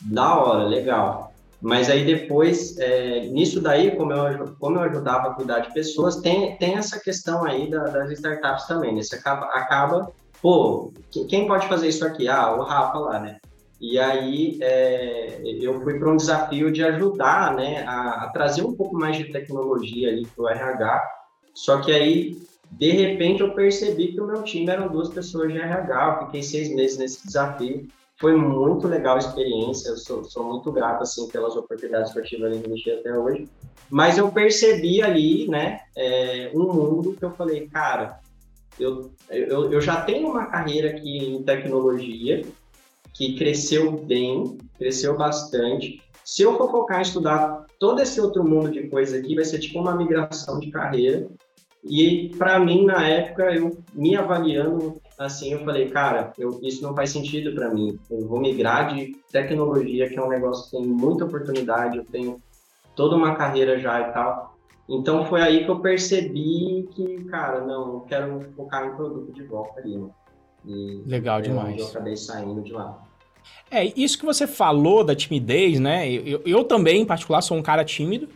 da 0.00 0.38
hora, 0.38 0.64
legal. 0.64 1.32
Mas 1.60 1.90
aí 1.90 2.04
depois, 2.04 2.78
é, 2.78 3.26
nisso 3.26 3.60
daí, 3.60 3.96
como 3.96 4.12
eu, 4.12 4.54
como 4.60 4.78
eu 4.78 4.82
ajudava 4.82 5.28
a 5.28 5.34
cuidar 5.34 5.58
de 5.60 5.74
pessoas, 5.74 6.16
tem, 6.16 6.56
tem 6.56 6.76
essa 6.76 7.00
questão 7.00 7.44
aí 7.44 7.68
da, 7.68 7.84
das 7.84 8.12
startups 8.12 8.66
também, 8.66 8.94
né? 8.94 9.02
Você 9.02 9.16
acaba, 9.16 9.46
acaba, 9.46 10.12
pô, 10.40 10.92
quem 11.28 11.48
pode 11.48 11.66
fazer 11.66 11.88
isso 11.88 12.06
aqui? 12.06 12.28
Ah, 12.28 12.54
o 12.54 12.62
Rafa 12.62 12.98
lá, 12.98 13.18
né? 13.18 13.38
E 13.80 13.98
aí 13.98 14.58
é, 14.60 15.40
eu 15.42 15.80
fui 15.82 15.98
para 15.98 16.10
um 16.10 16.16
desafio 16.16 16.70
de 16.72 16.82
ajudar, 16.82 17.54
né, 17.54 17.84
a, 17.86 18.24
a, 18.24 18.30
trazer 18.30 18.62
um 18.62 18.74
pouco 18.74 18.96
mais 18.96 19.16
de 19.16 19.30
tecnologia 19.30 20.08
ali 20.08 20.26
para 20.26 20.44
o 20.44 20.48
RH. 20.48 21.10
Só 21.54 21.80
que 21.80 21.92
aí, 21.92 22.36
de 22.72 22.90
repente, 22.90 23.40
eu 23.40 23.54
percebi 23.54 24.12
que 24.12 24.20
o 24.20 24.26
meu 24.26 24.42
time 24.42 24.70
eram 24.70 24.88
duas 24.88 25.08
pessoas 25.08 25.52
de 25.52 25.58
RH. 25.58 26.18
Eu 26.20 26.26
fiquei 26.26 26.42
seis 26.42 26.74
meses 26.74 26.98
nesse 26.98 27.26
desafio. 27.26 27.88
Foi 28.20 28.36
muito 28.36 28.86
legal 28.86 29.16
a 29.16 29.18
experiência. 29.18 29.90
Eu 29.90 29.96
sou, 29.96 30.24
sou 30.24 30.44
muito 30.44 30.70
grato 30.72 31.02
assim 31.02 31.28
pelas 31.28 31.56
oportunidades 31.56 32.12
que 32.12 32.18
eu 32.18 32.24
tive 32.24 32.44
ali 32.44 32.58
no 32.58 32.68
Mexer 32.68 32.98
até 32.98 33.16
hoje. 33.16 33.48
Mas 33.90 34.18
eu 34.18 34.30
percebi 34.30 35.02
ali, 35.02 35.48
né, 35.48 35.80
é, 35.96 36.50
um 36.54 36.72
mundo 36.72 37.14
que 37.14 37.24
eu 37.24 37.30
falei, 37.30 37.68
cara, 37.68 38.20
eu, 38.78 39.12
eu, 39.30 39.72
eu 39.72 39.80
já 39.80 40.02
tenho 40.02 40.28
uma 40.28 40.46
carreira 40.46 40.90
aqui 40.90 41.18
em 41.18 41.42
tecnologia 41.42 42.44
que 43.14 43.36
cresceu 43.36 43.92
bem, 43.92 44.58
cresceu 44.78 45.16
bastante. 45.16 46.00
Se 46.24 46.42
eu 46.42 46.56
for 46.56 46.70
focar 46.70 46.98
em 46.98 47.02
estudar 47.02 47.66
todo 47.80 48.00
esse 48.00 48.20
outro 48.20 48.44
mundo 48.44 48.70
de 48.70 48.88
coisa 48.88 49.16
aqui, 49.16 49.34
vai 49.34 49.44
ser 49.44 49.58
tipo 49.58 49.80
uma 49.80 49.96
migração 49.96 50.60
de 50.60 50.70
carreira. 50.70 51.28
E 51.84 52.34
para 52.36 52.58
mim, 52.58 52.84
na 52.84 53.06
época, 53.06 53.54
eu 53.54 53.78
me 53.94 54.16
avaliando 54.16 55.00
assim, 55.18 55.52
eu 55.52 55.64
falei, 55.64 55.88
cara, 55.88 56.32
eu, 56.38 56.60
isso 56.62 56.82
não 56.82 56.94
faz 56.94 57.10
sentido 57.10 57.54
para 57.54 57.72
mim. 57.72 57.98
Eu 58.10 58.26
vou 58.26 58.40
migrar 58.40 58.94
de 58.94 59.16
tecnologia, 59.32 60.08
que 60.08 60.18
é 60.18 60.22
um 60.22 60.28
negócio 60.28 60.64
que 60.64 60.76
tem 60.76 60.86
muita 60.86 61.24
oportunidade, 61.24 61.98
eu 61.98 62.04
tenho 62.04 62.40
toda 62.94 63.16
uma 63.16 63.34
carreira 63.34 63.78
já 63.78 64.00
e 64.00 64.12
tal. 64.12 64.56
Então 64.88 65.26
foi 65.26 65.42
aí 65.42 65.64
que 65.64 65.70
eu 65.70 65.80
percebi 65.80 66.88
que, 66.94 67.24
cara, 67.24 67.60
não, 67.60 67.94
eu 67.94 68.00
quero 68.08 68.40
focar 68.56 68.86
em 68.86 68.96
produto 68.96 69.32
de 69.32 69.42
volta 69.42 69.80
ali. 69.80 69.98
Né? 69.98 70.08
E 70.64 71.02
Legal 71.06 71.42
demais. 71.42 71.78
Eu 71.78 71.86
acabei 71.86 72.16
saindo 72.16 72.62
de 72.62 72.72
lá. 72.72 73.06
É, 73.70 73.92
isso 73.98 74.18
que 74.18 74.24
você 74.24 74.46
falou 74.46 75.04
da 75.04 75.14
timidez, 75.14 75.78
né? 75.78 76.10
Eu, 76.10 76.26
eu, 76.26 76.42
eu, 76.44 76.64
também, 76.64 77.02
em 77.02 77.06
particular, 77.06 77.42
sou 77.42 77.56
um 77.56 77.62
cara 77.62 77.84
tímido, 77.84 78.28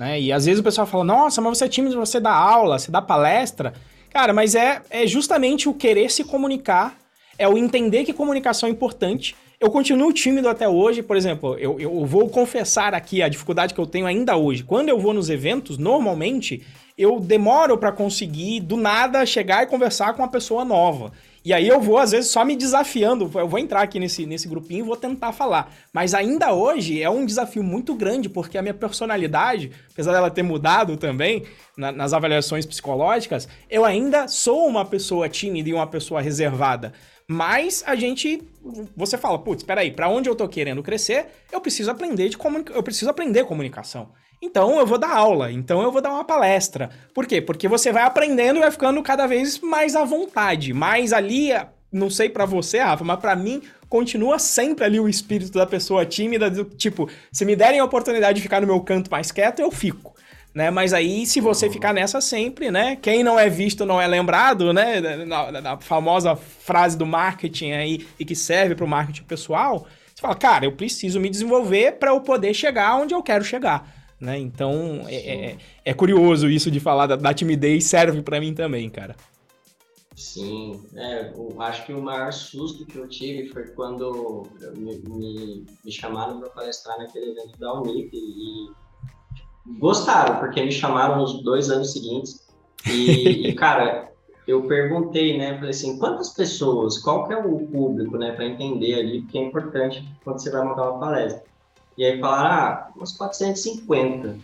né? 0.00 0.18
E 0.18 0.32
às 0.32 0.46
vezes 0.46 0.60
o 0.60 0.64
pessoal 0.64 0.86
fala, 0.86 1.04
nossa, 1.04 1.42
mas 1.42 1.58
você 1.58 1.66
é 1.66 1.68
tímido, 1.68 1.94
você 1.94 2.18
dá 2.18 2.32
aula, 2.32 2.78
você 2.78 2.90
dá 2.90 3.02
palestra. 3.02 3.74
Cara, 4.08 4.32
mas 4.32 4.54
é, 4.54 4.80
é 4.88 5.06
justamente 5.06 5.68
o 5.68 5.74
querer 5.74 6.10
se 6.10 6.24
comunicar, 6.24 6.96
é 7.36 7.46
o 7.46 7.58
entender 7.58 8.04
que 8.04 8.14
comunicação 8.14 8.66
é 8.66 8.72
importante. 8.72 9.36
Eu 9.60 9.70
continuo 9.70 10.10
tímido 10.10 10.48
até 10.48 10.66
hoje, 10.66 11.02
por 11.02 11.18
exemplo, 11.18 11.54
eu, 11.58 11.78
eu 11.78 12.06
vou 12.06 12.30
confessar 12.30 12.94
aqui 12.94 13.22
a 13.22 13.28
dificuldade 13.28 13.74
que 13.74 13.80
eu 13.80 13.86
tenho 13.86 14.06
ainda 14.06 14.38
hoje. 14.38 14.64
Quando 14.64 14.88
eu 14.88 14.98
vou 14.98 15.12
nos 15.12 15.28
eventos, 15.28 15.76
normalmente 15.76 16.66
eu 16.96 17.20
demoro 17.20 17.76
para 17.76 17.92
conseguir 17.92 18.60
do 18.60 18.78
nada 18.78 19.26
chegar 19.26 19.64
e 19.64 19.66
conversar 19.66 20.14
com 20.14 20.22
uma 20.22 20.30
pessoa 20.30 20.64
nova. 20.64 21.12
E 21.42 21.54
aí 21.54 21.66
eu 21.66 21.80
vou, 21.80 21.96
às 21.96 22.10
vezes, 22.10 22.30
só 22.30 22.44
me 22.44 22.54
desafiando. 22.54 23.30
Eu 23.34 23.48
vou 23.48 23.58
entrar 23.58 23.80
aqui 23.82 23.98
nesse, 23.98 24.26
nesse 24.26 24.46
grupinho 24.46 24.80
e 24.80 24.86
vou 24.86 24.96
tentar 24.96 25.32
falar. 25.32 25.74
Mas 25.92 26.12
ainda 26.12 26.52
hoje 26.52 27.02
é 27.02 27.08
um 27.08 27.24
desafio 27.24 27.62
muito 27.62 27.94
grande, 27.94 28.28
porque 28.28 28.58
a 28.58 28.62
minha 28.62 28.74
personalidade, 28.74 29.70
apesar 29.90 30.12
dela 30.12 30.30
ter 30.30 30.42
mudado 30.42 30.96
também 30.98 31.44
na, 31.76 31.90
nas 31.90 32.12
avaliações 32.12 32.66
psicológicas, 32.66 33.48
eu 33.70 33.84
ainda 33.84 34.28
sou 34.28 34.66
uma 34.66 34.84
pessoa 34.84 35.28
tímida 35.28 35.70
e 35.70 35.74
uma 35.74 35.86
pessoa 35.86 36.20
reservada. 36.20 36.92
Mas 37.26 37.82
a 37.86 37.94
gente. 37.94 38.42
Você 38.96 39.16
fala, 39.16 39.38
putz, 39.38 39.62
peraí, 39.62 39.92
para 39.92 40.08
onde 40.08 40.28
eu 40.28 40.34
tô 40.34 40.46
querendo 40.48 40.82
crescer, 40.82 41.26
eu 41.50 41.60
preciso 41.60 41.90
aprender 41.90 42.28
de 42.28 42.36
comunica 42.36 42.72
eu 42.74 42.82
preciso 42.82 43.08
aprender 43.08 43.44
comunicação. 43.44 44.10
Então 44.42 44.78
eu 44.78 44.86
vou 44.86 44.96
dar 44.96 45.14
aula, 45.14 45.52
então 45.52 45.82
eu 45.82 45.92
vou 45.92 46.00
dar 46.00 46.10
uma 46.10 46.24
palestra. 46.24 46.88
Por 47.12 47.26
quê? 47.26 47.42
Porque 47.42 47.68
você 47.68 47.92
vai 47.92 48.04
aprendendo 48.04 48.56
e 48.56 48.60
vai 48.60 48.70
ficando 48.70 49.02
cada 49.02 49.26
vez 49.26 49.58
mais 49.58 49.94
à 49.94 50.02
vontade. 50.02 50.72
Mais 50.72 51.12
ali, 51.12 51.50
não 51.92 52.08
sei 52.08 52.30
para 52.30 52.46
você, 52.46 52.78
Rafa, 52.78 53.04
mas 53.04 53.20
para 53.20 53.36
mim 53.36 53.60
continua 53.86 54.38
sempre 54.38 54.84
ali 54.84 54.98
o 54.98 55.08
espírito 55.08 55.52
da 55.52 55.66
pessoa 55.66 56.06
tímida, 56.06 56.48
do 56.48 56.64
tipo, 56.64 57.06
se 57.30 57.44
me 57.44 57.54
derem 57.54 57.80
a 57.80 57.84
oportunidade 57.84 58.36
de 58.36 58.42
ficar 58.42 58.62
no 58.62 58.66
meu 58.66 58.80
canto 58.80 59.10
mais 59.10 59.30
quieto, 59.30 59.60
eu 59.60 59.70
fico. 59.70 60.14
Né? 60.54 60.70
Mas 60.70 60.94
aí, 60.94 61.26
se 61.26 61.38
você 61.40 61.68
ficar 61.68 61.92
nessa 61.92 62.20
sempre, 62.20 62.70
né? 62.70 62.96
Quem 62.96 63.22
não 63.22 63.38
é 63.38 63.48
visto 63.48 63.84
não 63.84 64.00
é 64.00 64.06
lembrado, 64.06 64.72
né? 64.72 65.00
Na, 65.00 65.52
na, 65.52 65.60
na 65.60 65.78
famosa 65.78 66.34
frase 66.34 66.96
do 66.96 67.06
marketing 67.06 67.72
aí 67.72 68.06
e 68.18 68.24
que 68.24 68.34
serve 68.34 68.74
para 68.74 68.84
o 68.84 68.88
marketing 68.88 69.24
pessoal, 69.24 69.86
você 70.14 70.20
fala, 70.20 70.34
cara, 70.34 70.64
eu 70.64 70.72
preciso 70.72 71.20
me 71.20 71.28
desenvolver 71.28 71.92
para 71.92 72.10
eu 72.10 72.20
poder 72.20 72.54
chegar 72.54 72.96
onde 72.96 73.14
eu 73.14 73.22
quero 73.22 73.44
chegar. 73.44 73.99
Né? 74.20 74.38
Então, 74.38 75.04
é, 75.06 75.14
é, 75.14 75.56
é, 75.84 75.94
curioso 75.94 76.48
isso 76.48 76.70
de 76.70 76.78
falar 76.78 77.06
da, 77.06 77.16
da 77.16 77.32
timidez, 77.32 77.84
serve 77.84 78.20
para 78.22 78.38
mim 78.38 78.52
também, 78.52 78.90
cara. 78.90 79.16
Sim, 80.14 80.82
é, 80.94 81.32
eu 81.34 81.60
acho 81.62 81.86
que 81.86 81.94
o 81.94 82.02
maior 82.02 82.30
susto 82.30 82.84
que 82.84 82.98
eu 82.98 83.08
tive 83.08 83.48
foi 83.48 83.68
quando 83.68 84.46
me, 84.76 84.98
me, 84.98 85.66
me 85.82 85.90
chamaram 85.90 86.38
para 86.38 86.50
palestrar 86.50 86.98
naquele 86.98 87.30
evento 87.30 87.58
da 87.58 87.72
Unip 87.80 88.10
e 88.12 88.68
gostaram, 89.78 90.38
porque 90.38 90.62
me 90.62 90.72
chamaram 90.72 91.16
nos 91.16 91.42
dois 91.42 91.70
anos 91.70 91.92
seguintes. 91.94 92.46
E, 92.86 93.48
e 93.48 93.54
cara, 93.56 94.12
eu 94.46 94.64
perguntei, 94.64 95.38
né? 95.38 95.54
Falei 95.54 95.70
assim, 95.70 95.98
quantas 95.98 96.30
pessoas, 96.30 96.98
qual 96.98 97.26
que 97.26 97.32
é 97.32 97.38
o 97.38 97.66
público, 97.66 98.18
né? 98.18 98.32
Para 98.32 98.44
entender 98.44 98.94
ali, 98.94 99.22
porque 99.22 99.38
é 99.38 99.42
importante 99.42 100.06
quando 100.22 100.40
você 100.40 100.50
vai 100.50 100.64
montar 100.64 100.90
uma 100.90 101.00
palestra. 101.00 101.49
E 102.00 102.04
aí 102.06 102.18
falaram, 102.18 102.50
ah, 102.50 102.90
uns 102.96 103.12
450. 103.12 104.38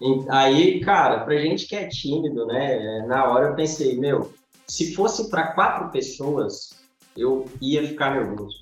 E 0.00 0.24
aí, 0.30 0.80
cara, 0.80 1.20
pra 1.20 1.36
gente 1.36 1.66
que 1.66 1.76
é 1.76 1.86
tímido, 1.86 2.46
né, 2.46 3.04
na 3.06 3.26
hora 3.26 3.48
eu 3.48 3.54
pensei, 3.54 3.98
meu, 3.98 4.32
se 4.66 4.94
fosse 4.94 5.28
para 5.28 5.48
quatro 5.48 5.90
pessoas, 5.90 6.70
eu 7.14 7.44
ia 7.60 7.86
ficar 7.86 8.14
nervoso. 8.14 8.56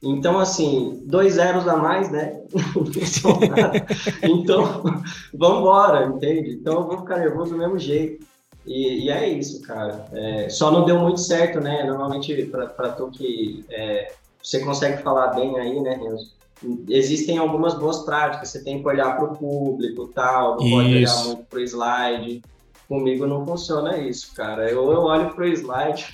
Então, 0.00 0.38
assim, 0.38 1.02
dois 1.04 1.34
zeros 1.34 1.66
a 1.66 1.76
mais, 1.76 2.12
né? 2.12 2.44
então, 4.22 4.84
vamos 5.34 5.58
embora, 5.58 6.06
entende? 6.06 6.52
Então, 6.52 6.74
eu 6.74 6.86
vou 6.86 6.98
ficar 6.98 7.18
nervoso 7.18 7.54
do 7.54 7.58
mesmo 7.58 7.76
jeito. 7.76 8.24
E, 8.64 9.06
e 9.06 9.10
é 9.10 9.28
isso, 9.28 9.60
cara. 9.62 10.06
É, 10.12 10.48
só 10.48 10.70
não 10.70 10.84
deu 10.84 11.00
muito 11.00 11.18
certo, 11.18 11.60
né? 11.60 11.82
Normalmente, 11.82 12.46
para 12.46 12.92
tu 12.92 13.10
que 13.10 13.64
é, 13.68 14.12
você 14.40 14.60
consegue 14.60 15.02
falar 15.02 15.34
bem 15.34 15.58
aí, 15.58 15.80
né, 15.80 15.96
Renzo? 15.96 16.40
Existem 16.88 17.38
algumas 17.38 17.74
boas 17.74 18.00
práticas, 18.00 18.50
você 18.50 18.62
tem 18.62 18.80
que 18.80 18.88
olhar 18.88 19.16
para 19.16 19.24
o 19.24 19.36
público 19.36 20.08
tal, 20.08 20.56
não 20.56 20.66
isso. 20.66 20.74
pode 20.76 20.94
olhar 20.94 21.24
muito 21.24 21.44
para 21.44 21.58
o 21.58 21.62
slide. 21.62 22.42
Comigo 22.88 23.26
não 23.26 23.46
funciona 23.46 23.96
isso, 23.98 24.34
cara. 24.34 24.70
Eu, 24.70 24.92
eu 24.92 25.00
olho 25.00 25.34
para 25.34 25.44
o 25.44 25.48
slide 25.48 26.06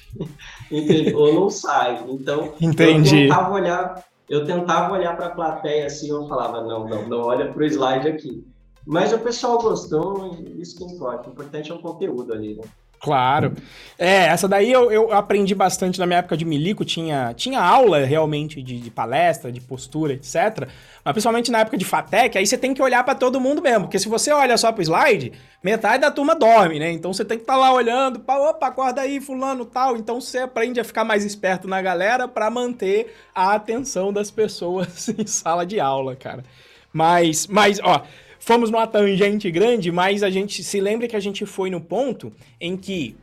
ou 1.14 1.34
não 1.34 1.51
sai. 1.51 2.05
Então, 2.09 2.53
Entendi. 2.61 3.16
eu 3.16 3.22
tentava 3.22 3.53
olhar, 3.53 4.05
eu 4.28 4.44
tentava 4.44 4.94
olhar 4.94 5.16
para 5.16 5.26
a 5.26 5.30
plateia 5.30 5.86
assim, 5.86 6.09
eu 6.11 6.28
falava, 6.28 6.61
não, 6.61 6.88
não, 6.88 7.09
não 7.09 7.20
olha 7.22 7.53
para 7.53 7.62
o 7.62 7.66
slide 7.66 8.09
aqui. 8.09 8.44
Mas 8.86 9.12
o 9.12 9.18
pessoal 9.18 9.59
gostou, 9.59 10.38
isso 10.57 10.76
que 10.76 10.84
importa. 10.84 11.28
O 11.28 11.32
importante 11.32 11.70
é 11.70 11.74
o 11.74 11.80
conteúdo 11.80 12.32
ali, 12.32 12.55
né? 12.55 12.64
Claro. 13.01 13.55
É, 13.96 14.26
essa 14.26 14.49
daí 14.49 14.72
eu, 14.72 14.90
eu 14.90 15.12
aprendi 15.12 15.55
bastante 15.55 15.99
na 15.99 16.07
minha 16.07 16.18
época 16.18 16.36
de 16.36 16.44
milico, 16.44 16.84
tinha, 16.84 17.32
tinha 17.34 17.61
aula 17.61 18.05
realmente 18.05 18.62
de, 18.62 18.80
de 18.80 18.90
palestra, 18.90 19.53
de 19.53 19.61
postura, 19.61 20.12
etc. 20.14 20.68
Mas 21.05 21.12
principalmente 21.12 21.51
na 21.51 21.61
época 21.61 21.76
de 21.76 21.84
FATEC, 21.84 22.38
aí 22.38 22.46
você 22.46 22.59
tem 22.59 22.74
que 22.74 22.82
olhar 22.82 23.05
para 23.05 23.14
todo 23.14 23.40
mundo 23.40 23.62
mesmo, 23.62 23.82
porque 23.82 23.99
se 23.99 24.09
você 24.09 24.32
olha 24.32 24.57
só 24.57 24.72
pro 24.72 24.82
slide, 24.82 25.32
metade 25.62 26.01
da 26.01 26.11
turma 26.11 26.34
dorme, 26.34 26.78
né? 26.78 26.90
Então 26.90 27.12
você 27.12 27.24
tem 27.24 27.38
que 27.38 27.44
estar 27.44 27.55
tá 27.55 27.59
lá 27.59 27.72
olhando, 27.72 28.20
pra, 28.20 28.38
opa, 28.51 28.66
acorda 28.66 29.01
aí, 29.01 29.20
fulano, 29.20 29.64
tal. 29.64 29.96
Então 29.96 30.20
você 30.20 30.38
aprende 30.38 30.80
a 30.80 30.84
ficar 30.84 31.05
mais 31.05 31.24
esperto 31.24 31.68
na 31.68 31.80
galera 31.80 32.26
para 32.26 32.51
manter 32.51 33.14
a 33.34 33.55
atenção 33.55 34.12
das 34.12 34.30
pessoas 34.30 35.09
em 35.16 35.26
sala 35.26 35.64
de 35.64 35.78
aula, 35.78 36.16
cara. 36.16 36.44
Mas, 36.92 37.46
mas, 37.46 37.78
ó, 37.82 38.03
fomos 38.49 38.70
numa 38.70 38.86
tangente 38.86 39.51
grande, 39.51 39.92
mas 39.92 40.22
a 40.22 40.30
gente 40.30 40.64
se 40.64 40.80
lembra 40.80 41.07
que 41.07 41.14
a 41.14 41.20
gente 41.20 41.44
foi 41.44 41.68
no 41.68 41.82
ponto 41.82 42.32
em 42.59 42.78
que 42.78 43.14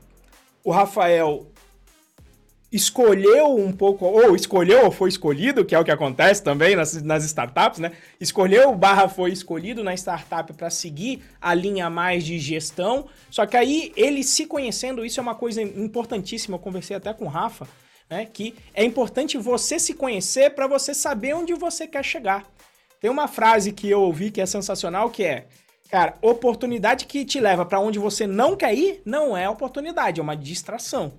o 0.63 0.69
Rafael 0.69 1.47
escolheu 2.71 3.55
um 3.55 3.71
pouco, 3.71 4.05
ou 4.05 4.35
escolheu 4.35 4.85
ou 4.85 4.91
foi 4.91 5.09
escolhido, 5.09 5.65
que 5.65 5.73
é 5.73 5.79
o 5.79 5.83
que 5.83 5.89
acontece 5.89 6.43
também 6.43 6.75
nas, 6.75 7.01
nas 7.01 7.23
startups, 7.23 7.79
né? 7.79 7.93
Escolheu 8.21 8.75
barra 8.75 9.09
foi 9.09 9.31
escolhido 9.31 9.83
na 9.83 9.95
startup 9.95 10.53
para 10.53 10.69
seguir 10.69 11.23
a 11.41 11.55
linha 11.55 11.89
mais 11.89 12.23
de 12.23 12.37
gestão. 12.37 13.07
Só 13.31 13.47
que 13.47 13.57
aí 13.57 13.91
ele 13.97 14.23
se 14.23 14.45
conhecendo, 14.45 15.03
isso 15.03 15.19
é 15.19 15.23
uma 15.23 15.33
coisa 15.33 15.59
importantíssima. 15.59 16.57
Eu 16.57 16.59
conversei 16.59 16.97
até 16.97 17.11
com 17.15 17.25
o 17.25 17.29
Rafa, 17.29 17.67
né? 18.07 18.27
Que 18.31 18.53
é 18.75 18.83
importante 18.83 19.39
você 19.39 19.79
se 19.79 19.95
conhecer 19.95 20.51
para 20.51 20.67
você 20.67 20.93
saber 20.93 21.33
onde 21.33 21.55
você 21.55 21.87
quer 21.87 22.05
chegar. 22.05 22.45
Tem 23.05 23.11
uma 23.11 23.27
frase 23.27 23.71
que 23.71 23.87
eu 23.87 24.01
ouvi 24.01 24.31
que 24.31 24.41
é 24.41 24.47
sensacional, 24.47 25.11
que 25.11 25.23
é, 25.23 25.45
cara, 25.91 26.15
oportunidade 26.23 27.05
que 27.05 27.23
te 27.23 27.39
leva 27.39 27.63
para 27.63 27.79
onde 27.79 27.99
você 27.99 28.25
não 28.25 28.55
quer 28.55 28.73
ir, 28.73 29.03
não 29.05 29.37
é 29.37 29.47
oportunidade, 29.47 30.19
é 30.19 30.23
uma 30.23 30.35
distração. 30.35 31.13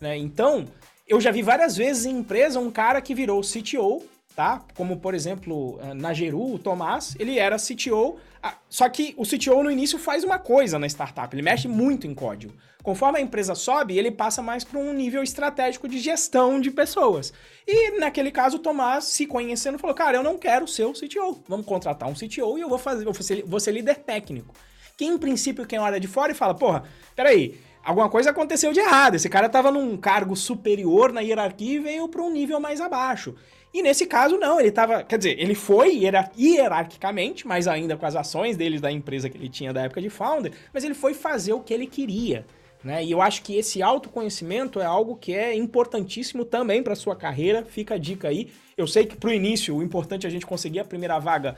Né? 0.00 0.16
Então, 0.16 0.64
eu 1.06 1.20
já 1.20 1.30
vi 1.30 1.40
várias 1.40 1.76
vezes 1.76 2.06
em 2.06 2.18
empresa 2.18 2.58
um 2.58 2.72
cara 2.72 3.00
que 3.00 3.14
virou 3.14 3.40
CTO, 3.40 4.02
tá? 4.34 4.64
Como, 4.74 4.96
por 4.96 5.14
exemplo, 5.14 5.78
eh, 5.80 5.94
na 5.94 6.12
Geru, 6.12 6.54
o 6.54 6.58
Tomás, 6.58 7.14
ele 7.20 7.38
era 7.38 7.56
CTO, 7.56 8.16
só 8.68 8.88
que 8.88 9.14
o 9.16 9.24
CTO 9.24 9.62
no 9.62 9.70
início 9.70 9.98
faz 9.98 10.24
uma 10.24 10.38
coisa 10.38 10.78
na 10.78 10.86
startup, 10.86 11.34
ele 11.34 11.42
mexe 11.42 11.66
muito 11.66 12.06
em 12.06 12.14
código. 12.14 12.54
Conforme 12.82 13.18
a 13.18 13.22
empresa 13.22 13.54
sobe, 13.54 13.98
ele 13.98 14.10
passa 14.10 14.40
mais 14.40 14.64
para 14.64 14.78
um 14.78 14.92
nível 14.92 15.22
estratégico 15.22 15.88
de 15.88 15.98
gestão 15.98 16.60
de 16.60 16.70
pessoas. 16.70 17.32
E 17.66 17.98
naquele 17.98 18.30
caso, 18.30 18.56
o 18.56 18.60
Tomás, 18.60 19.04
se 19.04 19.26
conhecendo, 19.26 19.78
falou: 19.78 19.94
Cara, 19.94 20.16
eu 20.16 20.22
não 20.22 20.38
quero 20.38 20.66
ser 20.66 20.84
o 20.84 20.92
CTO. 20.92 21.42
Vamos 21.48 21.66
contratar 21.66 22.08
um 22.08 22.14
CTO 22.14 22.56
e 22.56 22.60
eu 22.60 22.68
vou 22.68 22.78
fazer, 22.78 23.04
vou 23.04 23.14
ser, 23.14 23.42
vou 23.44 23.60
ser 23.60 23.72
líder 23.72 23.96
técnico. 23.96 24.54
Que 24.96 25.04
em 25.04 25.18
princípio, 25.18 25.66
quem 25.66 25.78
olha 25.78 26.00
de 26.00 26.08
fora 26.08 26.32
e 26.32 26.34
fala: 26.34 26.54
Porra, 26.54 26.84
peraí, 27.14 27.60
alguma 27.84 28.08
coisa 28.08 28.30
aconteceu 28.30 28.72
de 28.72 28.80
errado. 28.80 29.16
Esse 29.16 29.28
cara 29.28 29.48
estava 29.48 29.70
num 29.70 29.96
cargo 29.96 30.34
superior 30.36 31.12
na 31.12 31.20
hierarquia 31.20 31.74
e 31.74 31.80
veio 31.80 32.08
para 32.08 32.22
um 32.22 32.30
nível 32.30 32.60
mais 32.60 32.80
abaixo. 32.80 33.34
E 33.72 33.82
nesse 33.82 34.06
caso, 34.06 34.38
não, 34.38 34.58
ele 34.58 34.70
estava. 34.70 35.02
Quer 35.02 35.18
dizer, 35.18 35.38
ele 35.38 35.54
foi 35.54 36.02
hierarquicamente, 36.38 37.46
mas 37.46 37.68
ainda 37.68 37.96
com 37.96 38.06
as 38.06 38.16
ações 38.16 38.56
dele 38.56 38.78
da 38.78 38.90
empresa 38.90 39.28
que 39.28 39.36
ele 39.36 39.48
tinha 39.48 39.72
da 39.72 39.82
época 39.82 40.00
de 40.00 40.08
founder, 40.08 40.52
mas 40.72 40.84
ele 40.84 40.94
foi 40.94 41.14
fazer 41.14 41.52
o 41.52 41.60
que 41.60 41.74
ele 41.74 41.86
queria. 41.86 42.46
Né? 42.82 43.04
E 43.04 43.10
eu 43.10 43.20
acho 43.20 43.42
que 43.42 43.56
esse 43.56 43.82
autoconhecimento 43.82 44.80
é 44.80 44.84
algo 44.84 45.16
que 45.16 45.34
é 45.34 45.54
importantíssimo 45.54 46.44
também 46.44 46.82
para 46.82 46.94
sua 46.94 47.16
carreira. 47.16 47.64
Fica 47.64 47.94
a 47.94 47.98
dica 47.98 48.28
aí. 48.28 48.50
Eu 48.76 48.86
sei 48.86 49.04
que 49.04 49.16
para 49.16 49.30
o 49.30 49.32
início 49.32 49.76
o 49.76 49.82
importante 49.82 50.26
é 50.26 50.28
a 50.28 50.30
gente 50.30 50.46
conseguir 50.46 50.80
a 50.80 50.84
primeira 50.84 51.18
vaga 51.18 51.56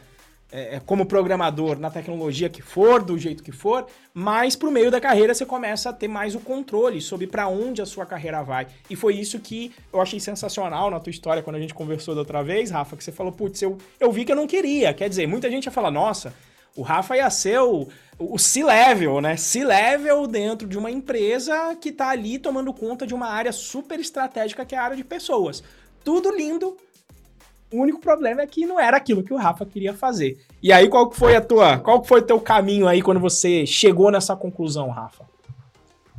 é, 0.52 0.76
é, 0.76 0.80
como 0.80 1.06
programador 1.06 1.78
na 1.78 1.90
tecnologia 1.90 2.48
que 2.48 2.60
for, 2.60 3.02
do 3.02 3.16
jeito 3.18 3.42
que 3.42 3.52
for, 3.52 3.86
mas 4.12 4.56
pro 4.56 4.70
meio 4.70 4.90
da 4.90 5.00
carreira 5.00 5.34
você 5.34 5.46
começa 5.46 5.90
a 5.90 5.92
ter 5.92 6.08
mais 6.08 6.34
o 6.34 6.40
controle 6.40 7.00
sobre 7.00 7.26
para 7.26 7.48
onde 7.48 7.80
a 7.80 7.86
sua 7.86 8.04
carreira 8.04 8.42
vai. 8.42 8.66
E 8.88 8.96
foi 8.96 9.14
isso 9.14 9.38
que 9.38 9.72
eu 9.92 10.00
achei 10.00 10.18
sensacional 10.18 10.90
na 10.90 10.98
tua 10.98 11.10
história 11.10 11.42
quando 11.42 11.56
a 11.56 11.60
gente 11.60 11.74
conversou 11.74 12.14
da 12.14 12.20
outra 12.20 12.42
vez, 12.42 12.70
Rafa, 12.70 12.96
que 12.96 13.04
você 13.04 13.12
falou, 13.12 13.32
putz, 13.32 13.62
eu, 13.62 13.78
eu 13.98 14.10
vi 14.10 14.24
que 14.24 14.32
eu 14.32 14.36
não 14.36 14.46
queria. 14.46 14.92
Quer 14.92 15.08
dizer, 15.08 15.26
muita 15.26 15.50
gente 15.50 15.66
ia 15.66 15.72
falar, 15.72 15.90
nossa, 15.90 16.34
o 16.76 16.82
Rafa 16.82 17.16
ia 17.16 17.30
ser 17.30 17.60
o, 17.60 17.88
o 18.18 18.38
C-level, 18.38 19.20
né? 19.20 19.36
C-level 19.36 20.26
dentro 20.26 20.68
de 20.68 20.78
uma 20.78 20.90
empresa 20.90 21.76
que 21.80 21.92
tá 21.92 22.08
ali 22.08 22.38
tomando 22.38 22.72
conta 22.72 23.06
de 23.06 23.14
uma 23.14 23.28
área 23.28 23.52
super 23.52 23.98
estratégica 24.00 24.64
que 24.64 24.74
é 24.74 24.78
a 24.78 24.82
área 24.82 24.96
de 24.96 25.04
pessoas. 25.04 25.62
Tudo 26.04 26.34
lindo, 26.34 26.76
o 27.72 27.80
único 27.80 28.00
problema 28.00 28.42
é 28.42 28.46
que 28.46 28.66
não 28.66 28.78
era 28.78 28.96
aquilo 28.96 29.22
que 29.22 29.32
o 29.32 29.36
Rafa 29.36 29.64
queria 29.64 29.94
fazer. 29.94 30.38
E 30.62 30.72
aí, 30.72 30.88
qual 30.88 31.08
que 31.08 31.16
foi 31.16 31.36
a 31.36 31.40
tua, 31.40 31.78
qual 31.78 32.00
que 32.00 32.08
foi 32.08 32.20
o 32.20 32.24
teu 32.24 32.40
caminho 32.40 32.88
aí 32.88 33.00
quando 33.00 33.20
você 33.20 33.64
chegou 33.64 34.10
nessa 34.10 34.34
conclusão, 34.34 34.88
Rafa? 34.88 35.24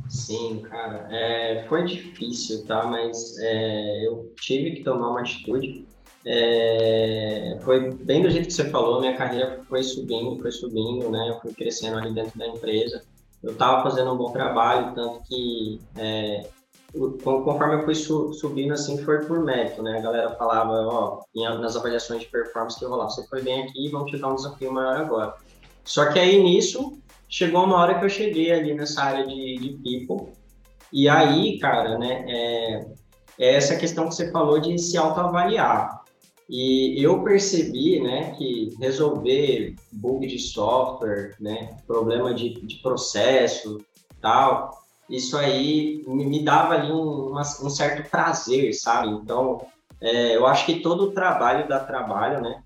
Sim, 0.08 0.60
cara, 0.68 1.08
é, 1.10 1.64
foi 1.68 1.84
difícil, 1.84 2.64
tá? 2.66 2.84
Mas 2.84 3.38
é, 3.38 4.06
eu 4.06 4.32
tive 4.40 4.72
que 4.72 4.84
tomar 4.84 5.10
uma 5.10 5.20
atitude. 5.20 5.86
É, 6.24 7.58
foi 7.62 7.90
bem 7.90 8.22
do 8.22 8.30
jeito 8.30 8.46
que 8.46 8.52
você 8.52 8.70
falou, 8.70 9.00
minha 9.00 9.16
carreira 9.16 9.60
foi 9.68 9.82
subindo, 9.82 10.40
foi 10.40 10.52
subindo, 10.52 11.10
né? 11.10 11.30
Eu 11.30 11.40
fui 11.40 11.52
crescendo 11.52 11.98
ali 11.98 12.12
dentro 12.12 12.38
da 12.38 12.46
empresa. 12.46 13.02
Eu 13.42 13.52
estava 13.52 13.82
fazendo 13.82 14.12
um 14.12 14.16
bom 14.16 14.30
trabalho, 14.30 14.94
tanto 14.94 15.22
que 15.26 15.80
é, 15.96 16.46
conforme 16.94 17.76
eu 17.76 17.84
fui 17.84 17.94
subindo, 17.94 18.72
assim, 18.74 19.02
foi 19.02 19.24
por 19.24 19.40
mérito, 19.40 19.82
né? 19.82 19.98
A 19.98 20.02
galera 20.02 20.30
falava, 20.36 20.72
ó, 20.72 21.20
nas 21.34 21.76
avaliações 21.76 22.22
de 22.22 22.28
performance 22.28 22.78
que 22.78 22.84
eu 22.84 22.90
rolava, 22.90 23.10
você 23.10 23.26
foi 23.28 23.42
bem 23.42 23.62
aqui, 23.62 23.88
vamos 23.88 24.10
te 24.10 24.18
dar 24.18 24.28
um 24.28 24.36
desafio 24.36 24.72
maior 24.72 24.96
agora. 24.96 25.34
Só 25.84 26.12
que 26.12 26.18
aí, 26.18 26.42
nisso, 26.42 26.98
chegou 27.28 27.64
uma 27.64 27.78
hora 27.78 27.98
que 27.98 28.04
eu 28.04 28.10
cheguei 28.10 28.52
ali 28.52 28.74
nessa 28.74 29.02
área 29.02 29.26
de, 29.26 29.58
de 29.58 29.78
people, 29.82 30.32
e 30.92 31.08
aí, 31.08 31.58
cara, 31.58 31.98
né, 31.98 32.24
é, 32.28 32.86
é 33.38 33.54
essa 33.54 33.76
questão 33.76 34.08
que 34.08 34.14
você 34.14 34.30
falou 34.30 34.60
de 34.60 34.78
se 34.78 34.98
autoavaliar. 34.98 36.02
E 36.48 37.02
eu 37.02 37.22
percebi, 37.22 37.98
né, 38.00 38.34
que 38.36 38.76
resolver 38.78 39.74
bug 39.90 40.26
de 40.26 40.38
software, 40.38 41.34
né, 41.40 41.78
problema 41.86 42.34
de, 42.34 42.60
de 42.60 42.76
processo, 42.82 43.80
tal, 44.20 44.81
isso 45.12 45.36
aí 45.36 46.02
me, 46.06 46.24
me 46.24 46.42
dava 46.42 46.74
ali 46.74 46.90
um, 46.90 47.28
uma, 47.28 47.42
um, 47.42 47.68
certo 47.68 48.08
prazer, 48.08 48.72
sabe? 48.72 49.08
Então, 49.08 49.60
é, 50.00 50.34
eu 50.34 50.46
acho 50.46 50.64
que 50.64 50.80
todo 50.80 51.04
o 51.04 51.12
trabalho 51.12 51.68
dá 51.68 51.78
trabalho, 51.80 52.40
né? 52.40 52.62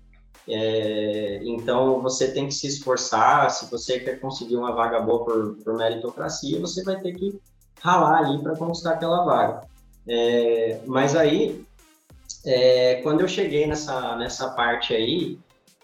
É, 0.47 1.41
então, 1.43 2.01
você 2.01 2.31
tem 2.31 2.47
que 2.47 2.53
se 2.53 2.67
esforçar. 2.67 3.49
Se 3.51 3.69
você 3.69 3.99
quer 3.99 4.21
conseguir 4.21 4.55
uma 4.55 4.71
vaga 4.71 5.01
boa 5.01 5.25
por, 5.25 5.57
por 5.57 5.73
meritocracia, 5.75 6.57
você 6.61 6.83
vai 6.83 6.95
ter 7.01 7.11
que 7.13 7.37
ralar 7.81 8.19
ali 8.19 8.41
para 8.41 8.55
conquistar 8.55 8.93
aquela 8.93 9.25
vaga. 9.25 9.67
É, 10.07 10.79
mas 10.85 11.17
aí, 11.17 11.65
é, 12.45 13.01
quando 13.03 13.19
eu 13.19 13.27
cheguei 13.27 13.67
nessa, 13.67 14.15
nessa 14.15 14.51
parte 14.51 14.93
aí, 14.93 15.37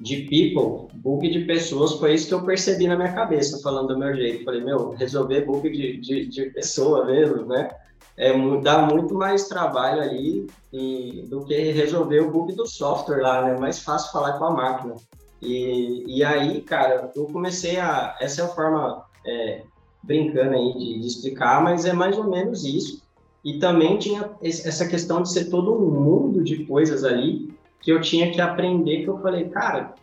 de 0.03 0.23
people, 0.23 0.93
bug 0.95 1.29
de 1.29 1.45
pessoas, 1.45 1.93
foi 1.93 2.13
isso 2.13 2.27
que 2.27 2.33
eu 2.33 2.43
percebi 2.43 2.87
na 2.87 2.97
minha 2.97 3.13
cabeça, 3.13 3.61
falando 3.63 3.87
do 3.87 3.97
meu 3.97 4.13
jeito. 4.13 4.43
Falei, 4.43 4.61
meu, 4.61 4.89
resolver 4.91 5.45
bug 5.45 5.69
de, 5.69 5.97
de, 5.97 6.27
de 6.27 6.45
pessoa 6.49 7.05
mesmo, 7.05 7.45
né? 7.45 7.69
É, 8.17 8.33
dá 8.61 8.85
muito 8.85 9.15
mais 9.15 9.47
trabalho 9.47 10.01
ali 10.01 10.45
e, 10.73 11.25
do 11.29 11.45
que 11.45 11.55
resolver 11.71 12.19
o 12.19 12.29
bug 12.29 12.53
do 12.53 12.67
software 12.67 13.21
lá, 13.21 13.45
né? 13.45 13.57
Mais 13.57 13.79
fácil 13.79 14.11
falar 14.11 14.33
com 14.33 14.43
a 14.43 14.51
máquina. 14.51 14.95
E, 15.41 16.17
e 16.17 16.23
aí, 16.23 16.61
cara, 16.61 17.09
eu 17.15 17.25
comecei 17.27 17.79
a. 17.79 18.17
Essa 18.19 18.41
é 18.41 18.45
a 18.45 18.49
forma 18.49 19.05
é, 19.25 19.63
brincando 20.03 20.53
aí 20.53 20.73
de, 20.73 20.99
de 20.99 21.07
explicar, 21.07 21.63
mas 21.63 21.85
é 21.85 21.93
mais 21.93 22.17
ou 22.17 22.29
menos 22.29 22.65
isso. 22.65 23.01
E 23.43 23.57
também 23.57 23.97
tinha 23.97 24.29
essa 24.41 24.85
questão 24.85 25.21
de 25.21 25.31
ser 25.31 25.45
todo 25.45 25.73
um 25.73 25.89
mundo 25.89 26.43
de 26.43 26.65
coisas 26.65 27.05
ali 27.05 27.52
que 27.83 27.91
eu 27.91 28.01
tinha 28.01 28.31
que 28.31 28.41
aprender, 28.41 29.03
que 29.03 29.09
eu 29.09 29.19
falei, 29.19 29.49
cara, 29.49 29.93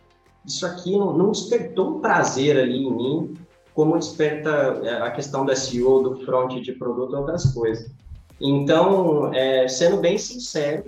isso 0.45 0.65
aqui 0.65 0.97
não, 0.97 1.17
não 1.17 1.31
despertou 1.31 1.97
um 1.97 1.99
prazer 1.99 2.57
ali 2.57 2.83
em 2.83 2.91
mim, 2.91 3.37
como 3.73 3.97
desperta 3.97 4.81
é, 4.83 5.01
a 5.01 5.11
questão 5.11 5.45
da 5.45 5.55
SEO, 5.55 6.03
do 6.03 6.25
front 6.25 6.61
de 6.61 6.71
produto 6.73 7.15
outras 7.15 7.53
coisas. 7.53 7.91
Então, 8.39 9.33
é, 9.33 9.67
sendo 9.67 9.97
bem 9.97 10.17
sincero, 10.17 10.85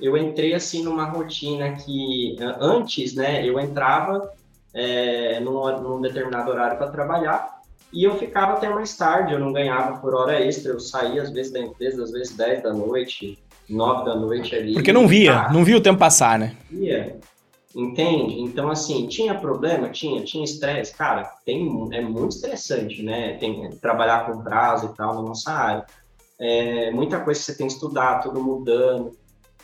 eu 0.00 0.16
entrei 0.16 0.54
assim 0.54 0.82
numa 0.82 1.04
rotina 1.04 1.72
que 1.72 2.36
antes, 2.60 3.14
né, 3.14 3.46
eu 3.46 3.60
entrava 3.60 4.32
é, 4.72 5.38
num, 5.40 5.80
num 5.80 6.00
determinado 6.00 6.50
horário 6.50 6.78
para 6.78 6.90
trabalhar 6.90 7.62
e 7.92 8.04
eu 8.04 8.16
ficava 8.16 8.54
até 8.54 8.68
mais 8.68 8.96
tarde, 8.96 9.34
eu 9.34 9.38
não 9.38 9.52
ganhava 9.52 9.98
por 9.98 10.14
hora 10.14 10.40
extra, 10.40 10.72
eu 10.72 10.80
saía 10.80 11.22
às 11.22 11.30
vezes 11.30 11.52
da 11.52 11.60
empresa, 11.60 12.02
às 12.02 12.10
vezes 12.10 12.34
10 12.34 12.62
da 12.62 12.72
noite, 12.72 13.38
nove 13.72 14.04
da 14.04 14.14
noite 14.14 14.54
ali. 14.54 14.74
Porque 14.74 14.92
não 14.92 15.06
via, 15.08 15.48
não 15.50 15.64
via 15.64 15.76
o 15.76 15.80
tempo 15.80 15.98
passar, 15.98 16.38
né? 16.38 16.56
Via. 16.70 17.18
Entende? 17.74 18.40
Então, 18.40 18.70
assim, 18.70 19.06
tinha 19.06 19.34
problema? 19.34 19.88
Tinha, 19.88 20.22
tinha 20.22 20.44
estresse. 20.44 20.94
Cara, 20.94 21.24
tem, 21.44 21.88
é 21.92 22.00
muito 22.02 22.36
estressante, 22.36 23.02
né? 23.02 23.38
Tem 23.38 23.70
trabalhar 23.80 24.26
com 24.26 24.42
prazo 24.42 24.90
e 24.92 24.96
tal 24.96 25.14
na 25.14 25.22
nossa 25.22 25.50
área. 25.50 25.86
É, 26.38 26.90
muita 26.90 27.20
coisa 27.20 27.40
que 27.40 27.46
você 27.46 27.56
tem 27.56 27.66
que 27.66 27.72
estudar, 27.72 28.20
tudo 28.20 28.42
mudando. 28.42 29.12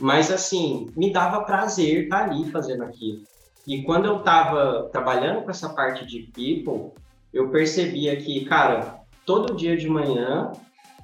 Mas, 0.00 0.30
assim, 0.30 0.86
me 0.96 1.12
dava 1.12 1.44
prazer 1.44 2.04
estar 2.04 2.24
ali 2.24 2.50
fazendo 2.50 2.84
aquilo. 2.84 3.22
E 3.66 3.82
quando 3.82 4.06
eu 4.06 4.18
estava 4.18 4.88
trabalhando 4.90 5.42
com 5.42 5.50
essa 5.50 5.68
parte 5.68 6.06
de 6.06 6.30
people, 6.32 6.92
eu 7.32 7.50
percebia 7.50 8.16
que, 8.16 8.44
cara, 8.46 9.00
todo 9.26 9.54
dia 9.54 9.76
de 9.76 9.88
manhã 9.88 10.52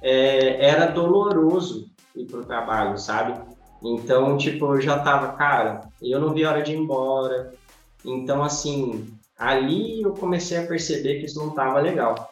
é, 0.01 0.65
era 0.65 0.87
doloroso 0.87 1.85
ir 2.15 2.25
pro 2.25 2.45
trabalho, 2.45 2.97
sabe? 2.97 3.39
Então, 3.81 4.37
tipo, 4.37 4.65
eu 4.75 4.81
já 4.81 4.99
tava, 4.99 5.33
cara, 5.33 5.81
eu 6.01 6.19
não 6.19 6.33
vi 6.33 6.45
hora 6.45 6.61
de 6.61 6.73
ir 6.73 6.77
embora. 6.77 7.53
Então, 8.03 8.43
assim, 8.43 9.07
ali 9.37 10.01
eu 10.01 10.13
comecei 10.13 10.57
a 10.57 10.65
perceber 10.65 11.19
que 11.19 11.25
isso 11.25 11.39
não 11.39 11.51
tava 11.51 11.79
legal. 11.79 12.31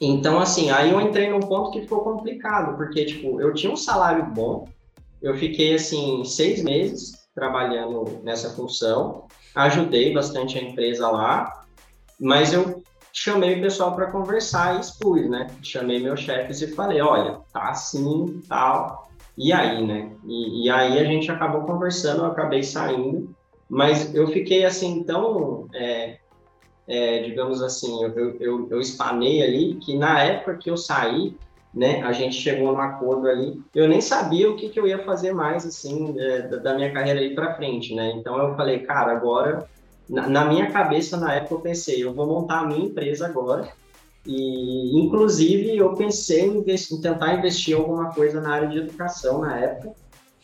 Então, 0.00 0.38
assim, 0.40 0.70
aí 0.70 0.90
eu 0.90 1.00
entrei 1.00 1.30
num 1.30 1.40
ponto 1.40 1.70
que 1.70 1.82
ficou 1.82 2.00
complicado, 2.00 2.76
porque, 2.76 3.04
tipo, 3.04 3.40
eu 3.40 3.54
tinha 3.54 3.72
um 3.72 3.76
salário 3.76 4.26
bom, 4.26 4.68
eu 5.22 5.36
fiquei, 5.36 5.74
assim, 5.74 6.24
seis 6.24 6.62
meses 6.62 7.22
trabalhando 7.34 8.20
nessa 8.24 8.50
função, 8.50 9.26
ajudei 9.54 10.12
bastante 10.12 10.58
a 10.58 10.62
empresa 10.62 11.08
lá, 11.08 11.64
mas 12.18 12.52
eu 12.52 12.81
chamei 13.12 13.58
o 13.58 13.60
pessoal 13.60 13.94
para 13.94 14.10
conversar 14.10 14.76
e 14.76 14.80
expus, 14.80 15.28
né? 15.28 15.48
Chamei 15.62 16.02
meus 16.02 16.20
chefes 16.20 16.62
e 16.62 16.68
falei, 16.68 17.00
olha, 17.00 17.38
tá 17.52 17.68
assim, 17.68 18.40
tal, 18.48 19.08
e 19.36 19.52
aí, 19.52 19.86
né? 19.86 20.10
E, 20.26 20.64
e, 20.64 20.70
aí 20.70 20.98
a 20.98 21.04
gente 21.04 21.30
acabou 21.30 21.62
conversando, 21.62 22.22
eu 22.22 22.26
acabei 22.26 22.62
saindo, 22.62 23.34
mas 23.68 24.14
eu 24.14 24.26
fiquei 24.28 24.64
assim 24.64 25.02
tão, 25.04 25.66
é, 25.74 26.18
é, 26.86 27.22
digamos 27.22 27.62
assim, 27.62 28.02
eu, 28.02 28.36
eu, 28.40 28.68
eu 28.70 28.80
espanei 28.80 29.42
ali 29.42 29.76
que 29.76 29.96
na 29.96 30.22
época 30.22 30.56
que 30.56 30.70
eu 30.70 30.76
saí, 30.76 31.36
né, 31.74 32.02
a 32.02 32.12
gente 32.12 32.36
chegou 32.36 32.72
num 32.72 32.80
acordo 32.80 33.26
ali, 33.26 33.62
eu 33.74 33.88
nem 33.88 34.00
sabia 34.00 34.50
o 34.50 34.56
que, 34.56 34.68
que 34.68 34.78
eu 34.78 34.86
ia 34.86 34.98
fazer 35.04 35.32
mais, 35.32 35.64
assim, 35.64 36.14
é, 36.18 36.42
da, 36.42 36.56
da 36.58 36.74
minha 36.74 36.92
carreira 36.92 37.20
aí 37.20 37.34
para 37.34 37.54
frente, 37.54 37.94
né? 37.94 38.12
Então 38.14 38.36
eu 38.36 38.54
falei, 38.54 38.80
cara, 38.80 39.12
agora 39.12 39.66
na, 40.08 40.28
na, 40.28 40.44
minha 40.44 40.70
cabeça, 40.70 41.16
na 41.16 41.34
época, 41.34 41.54
eu 41.54 41.60
pensei, 41.60 42.02
eu 42.02 42.12
vou 42.12 42.26
montar 42.26 42.60
a 42.60 42.66
minha 42.66 42.86
empresa 42.86 43.26
agora. 43.26 43.68
E, 44.26 45.00
inclusive, 45.00 45.76
eu 45.76 45.94
pensei 45.94 46.46
em, 46.46 46.58
em 46.58 47.00
tentar 47.00 47.34
investir 47.34 47.76
alguma 47.76 48.12
coisa 48.12 48.40
na 48.40 48.54
área 48.54 48.68
de 48.68 48.78
educação 48.78 49.40
na 49.40 49.58
época. 49.58 49.94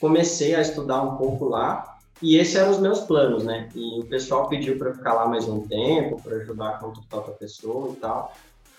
Comecei 0.00 0.54
a 0.54 0.60
estudar 0.60 1.02
um 1.02 1.16
pouco 1.16 1.44
lá. 1.46 1.98
E 2.20 2.36
esses 2.36 2.56
eram 2.56 2.72
os 2.72 2.80
meus 2.80 3.00
planos, 3.00 3.44
né? 3.44 3.68
E 3.74 4.00
o 4.00 4.04
pessoal 4.04 4.48
pediu 4.48 4.76
para 4.76 4.92
ficar 4.92 5.14
lá 5.14 5.28
mais 5.28 5.48
um 5.48 5.60
tempo, 5.60 6.20
para 6.20 6.36
ajudar 6.36 6.80
contratar 6.80 7.20
outra 7.20 7.34
pessoa 7.34 7.92
e 7.92 7.96
tal. 7.96 8.32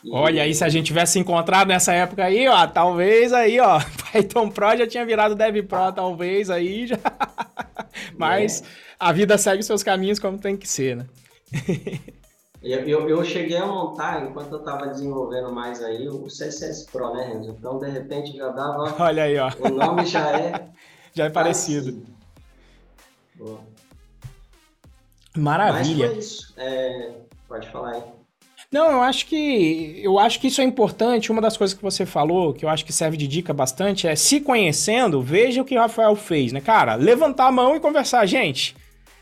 E... 0.04 0.12
Olha 0.12 0.44
aí, 0.44 0.54
se 0.54 0.64
a 0.64 0.70
gente 0.70 0.88
tivesse 0.88 1.20
encontrado 1.20 1.68
nessa 1.68 1.94
época 1.94 2.24
aí, 2.24 2.48
ó, 2.48 2.68
talvez 2.68 3.32
aí, 3.32 3.60
ó, 3.60 3.80
Python 4.12 4.50
Pro 4.50 4.78
já 4.78 4.88
tinha 4.88 5.06
virado 5.06 5.36
Dev 5.36 5.64
Pro, 5.64 5.92
talvez 5.94 6.50
aí 6.50 6.88
já. 6.88 6.98
Mas 8.18 8.62
é. 8.62 8.89
A 9.00 9.12
vida 9.14 9.38
segue 9.38 9.64
seus 9.64 9.82
caminhos 9.82 10.20
como 10.20 10.38
tem 10.38 10.58
que 10.58 10.68
ser, 10.68 10.98
né? 10.98 11.06
eu, 12.62 12.80
eu, 12.82 13.10
eu, 13.10 13.24
cheguei 13.24 13.58
a 13.58 13.66
montar, 13.66 14.26
enquanto 14.26 14.52
eu 14.52 14.60
estava 14.60 14.88
desenvolvendo 14.88 15.52
mais 15.52 15.82
aí, 15.82 16.08
o 16.10 16.26
CSS 16.26 16.86
Pro, 16.92 17.14
né, 17.14 17.32
Renzo? 17.34 17.56
Então, 17.58 17.80
de 17.80 17.90
repente, 17.90 18.36
já 18.36 18.50
dava. 18.50 18.96
Olha 19.02 19.24
aí, 19.24 19.38
ó. 19.38 19.50
O 19.60 19.70
nome 19.70 20.06
já 20.06 20.38
é. 20.38 20.70
já 21.14 21.26
é 21.26 21.30
parecido. 21.30 22.06
parecido. 23.38 23.80
Maravilha. 25.38 26.08
Mas 26.08 26.14
foi 26.14 26.20
isso. 26.20 26.54
É... 26.58 27.12
Pode 27.48 27.68
falar 27.70 27.94
aí. 27.94 28.04
Não, 28.72 28.92
eu 28.92 29.02
acho 29.02 29.26
que 29.26 30.00
eu 30.04 30.20
acho 30.20 30.40
que 30.40 30.48
isso 30.48 30.62
é 30.62 30.64
importante. 30.64 31.32
Uma 31.32 31.42
das 31.42 31.58
coisas 31.58 31.76
que 31.76 31.82
você 31.82 32.06
falou, 32.06 32.54
que 32.54 32.64
eu 32.64 32.70
acho 32.70 32.86
que 32.86 32.94
serve 32.94 33.18
de 33.18 33.28
dica 33.28 33.52
bastante, 33.52 34.08
é 34.08 34.16
se 34.16 34.40
conhecendo, 34.40 35.22
veja 35.24 35.62
o 35.62 35.66
que 35.66 35.76
o 35.76 35.80
Rafael 35.80 36.16
fez, 36.16 36.52
né, 36.52 36.62
cara? 36.62 36.94
Levantar 36.94 37.48
a 37.48 37.52
mão 37.52 37.76
e 37.76 37.80
conversar, 37.80 38.24
gente. 38.28 38.76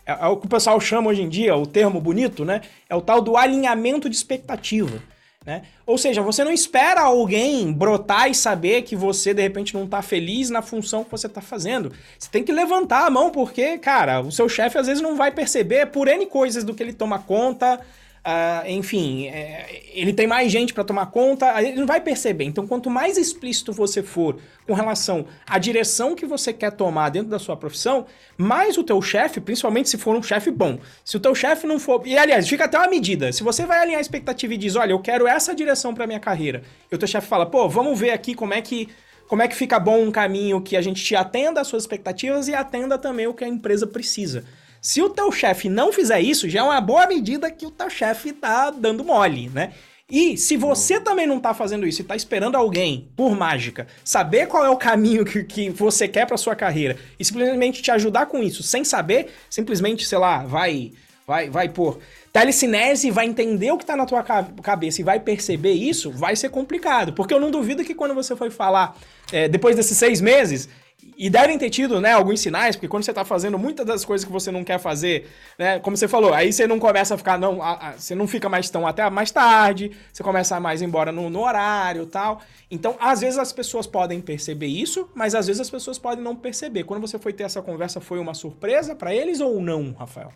É, 0.08 0.14
é 0.14 0.28
o 0.28 0.38
que 0.38 0.46
o 0.46 0.50
pessoal 0.50 0.80
chama 0.80 1.10
hoje 1.10 1.22
em 1.22 1.30
dia, 1.30 1.56
o 1.56 1.68
termo 1.68 2.00
bonito, 2.00 2.46
né? 2.46 2.62
É 2.90 2.96
o 2.96 3.02
tal 3.02 3.22
do 3.22 3.36
alinhamento 3.36 4.10
de 4.10 4.16
expectativa. 4.16 5.04
Né? 5.46 5.62
Ou 5.86 5.98
seja, 5.98 6.22
você 6.22 6.44
não 6.44 6.52
espera 6.52 7.00
alguém 7.04 7.72
brotar 7.72 8.30
e 8.30 8.36
saber 8.36 8.82
que 8.82 8.98
você 8.98 9.34
de 9.34 9.42
repente 9.42 9.74
não 9.74 9.86
está 9.86 10.02
feliz 10.02 10.50
na 10.50 10.62
função 10.62 11.06
que 11.06 11.12
você 11.12 11.28
está 11.28 11.40
fazendo. 11.40 11.94
Você 12.20 12.30
tem 12.30 12.44
que 12.44 12.52
levantar 12.52 13.06
a 13.06 13.10
mão, 13.10 13.30
porque, 13.30 13.78
cara, 13.78 14.20
o 14.20 14.30
seu 14.30 14.50
chefe 14.50 14.78
às 14.78 14.88
vezes 14.88 15.02
não 15.02 15.16
vai 15.16 15.32
perceber 15.32 15.86
por 15.86 16.10
N 16.10 16.26
coisas 16.26 16.66
do 16.66 16.74
que 16.74 16.84
ele 16.84 16.92
toma 16.92 17.20
conta, 17.20 17.80
Uh, 18.28 18.70
enfim, 18.70 19.28
é, 19.28 19.84
ele 19.94 20.12
tem 20.12 20.28
mais 20.28 20.52
gente 20.52 20.74
para 20.74 20.84
tomar 20.84 21.06
conta, 21.06 21.64
ele 21.64 21.80
não 21.80 21.88
vai 21.88 22.02
perceber. 22.02 22.44
Então, 22.44 22.68
quanto 22.68 22.90
mais 22.90 23.18
explícito 23.18 23.72
você 23.72 24.04
for 24.04 24.38
com 24.68 24.74
relação 24.74 25.26
à 25.46 25.58
direção 25.58 26.14
que 26.14 26.26
você 26.26 26.52
quer 26.52 26.72
tomar 26.72 27.08
dentro 27.08 27.30
da 27.30 27.40
sua 27.40 27.56
profissão, 27.56 28.06
mais 28.38 28.78
o 28.78 28.84
teu 28.84 29.02
chefe, 29.02 29.40
principalmente 29.40 29.88
se 29.88 29.98
for 29.98 30.14
um 30.14 30.22
chefe 30.22 30.52
bom, 30.52 30.78
se 31.06 31.16
o 31.16 31.22
teu 31.22 31.34
chefe 31.34 31.66
não 31.66 31.80
for... 31.80 32.06
E, 32.06 32.18
aliás, 32.18 32.50
fica 32.50 32.66
até 32.66 32.78
uma 32.78 32.90
medida. 32.90 33.32
Se 33.32 33.44
você 33.44 33.66
vai 33.66 33.80
alinhar 33.80 34.00
a 34.00 34.02
expectativa 34.02 34.54
e 34.54 34.58
diz, 34.58 34.76
olha, 34.76 34.92
eu 34.92 35.00
quero 35.00 35.26
essa 35.26 35.56
direção 35.56 35.94
para 35.94 36.06
minha 36.06 36.20
carreira, 36.20 36.64
e 36.92 36.96
o 36.96 36.98
teu 36.98 37.08
chefe 37.08 37.30
fala, 37.30 37.46
pô, 37.46 37.70
vamos 37.70 37.98
ver 37.98 38.10
aqui 38.10 38.36
como 38.36 38.54
é 38.54 38.62
que 38.62 38.90
como 39.30 39.42
é 39.42 39.48
que 39.48 39.56
fica 39.56 39.78
bom 39.78 40.04
um 40.04 40.12
caminho 40.12 40.62
que 40.62 40.78
a 40.78 40.82
gente 40.82 41.04
te 41.04 41.14
atenda 41.14 41.60
às 41.60 41.68
suas 41.68 41.84
expectativas 41.84 42.48
e 42.48 42.56
atenda 42.56 42.98
também 42.98 43.28
o 43.28 43.34
que 43.34 43.44
a 43.44 43.48
empresa 43.48 43.86
precisa. 43.86 44.46
Se 44.82 45.02
o 45.02 45.10
teu 45.10 45.32
chefe 45.32 45.70
não 45.70 45.92
fizer 45.92 46.22
isso, 46.22 46.50
já 46.50 46.60
é 46.60 46.64
uma 46.64 46.82
boa 46.82 47.08
medida 47.08 47.52
que 47.52 47.66
o 47.66 47.72
teu 47.72 47.90
chefe 47.90 48.32
tá 48.32 48.70
dando 48.70 49.04
mole, 49.04 49.50
né? 49.50 49.74
E 50.10 50.38
se 50.38 50.56
você 50.56 51.02
também 51.02 51.28
não 51.28 51.38
tá 51.38 51.54
fazendo 51.54 51.86
isso 51.86 52.00
e 52.00 52.06
tá 52.06 52.16
esperando 52.16 52.56
alguém, 52.56 53.10
por 53.14 53.36
mágica, 53.36 53.88
saber 54.06 54.48
qual 54.48 54.66
é 54.66 54.70
o 54.70 54.78
caminho 54.78 55.26
que, 55.26 55.44
que 55.44 55.70
você 55.70 56.08
quer 56.08 56.26
para 56.26 56.38
sua 56.38 56.56
carreira 56.56 56.96
e 57.20 57.26
simplesmente 57.26 57.82
te 57.82 57.92
ajudar 57.92 58.28
com 58.28 58.42
isso, 58.42 58.64
sem 58.64 58.86
saber, 58.86 59.34
simplesmente, 59.50 60.06
sei 60.06 60.18
lá, 60.18 60.46
vai 60.46 60.94
vai 61.28 61.50
vai 61.50 61.68
por 61.68 62.00
telecinese, 62.32 63.12
vai 63.12 63.26
entender 63.26 63.70
o 63.72 63.78
que 63.78 63.86
tá 63.86 63.98
na 63.98 64.06
tua 64.06 64.24
cabeça 64.24 65.02
e 65.02 65.04
vai 65.04 65.20
perceber 65.20 65.74
isso, 65.74 66.10
vai 66.10 66.38
ser 66.38 66.50
complicado. 66.50 67.12
Porque 67.12 67.34
eu 67.34 67.40
não 67.40 67.52
duvido 67.52 67.84
que 67.84 67.94
quando 67.94 68.14
você 68.14 68.34
foi 68.34 68.50
falar, 68.50 68.96
é, 69.30 69.50
depois 69.50 69.76
desses 69.76 69.98
seis 69.98 70.22
meses, 70.22 70.70
e 71.18 71.32
devem 71.32 71.58
ter 71.58 71.72
tido, 71.72 72.00
né, 72.00 72.14
alguns 72.14 72.40
sinais, 72.40 72.76
porque 72.76 72.88
quando 72.88 73.04
você 73.04 73.12
tá 73.12 73.26
fazendo 73.26 73.58
muitas 73.58 73.84
das 73.84 74.06
coisas 74.06 74.24
que 74.24 74.32
você 74.32 74.52
não 74.52 74.64
quer 74.64 74.78
fazer, 74.78 75.28
né, 75.58 75.80
como 75.80 75.98
você 75.98 76.08
falou, 76.08 76.32
aí 76.32 76.54
você 76.54 76.68
não 76.68 76.78
começa 76.78 77.16
a 77.16 77.18
ficar, 77.18 77.40
não, 77.40 77.60
a, 77.60 77.90
a, 77.90 77.92
você 77.94 78.14
não 78.14 78.28
fica 78.28 78.48
mais 78.48 78.70
tão 78.70 78.86
até 78.86 79.10
mais 79.10 79.32
tarde, 79.32 79.92
você 80.14 80.22
começa 80.22 80.56
a 80.56 80.60
mais 80.60 80.80
embora 80.80 81.12
no, 81.12 81.28
no 81.28 81.42
horário 81.44 82.06
tal. 82.06 82.42
Então, 82.70 82.96
às 83.00 83.22
vezes 83.22 83.40
as 83.40 83.52
pessoas 83.52 83.88
podem 83.88 84.22
perceber 84.22 84.68
isso, 84.68 85.10
mas 85.16 85.34
às 85.34 85.48
vezes 85.48 85.60
as 85.60 85.72
pessoas 85.72 85.98
podem 85.98 86.24
não 86.24 86.36
perceber. 86.36 86.84
Quando 86.84 87.02
você 87.02 87.18
foi 87.18 87.34
ter 87.34 87.44
essa 87.44 87.64
conversa, 87.64 88.00
foi 88.00 88.20
uma 88.20 88.36
surpresa 88.36 88.96
para 88.96 89.16
eles 89.16 89.42
ou 89.42 89.60
não, 89.60 89.94
Rafael? 89.94 90.32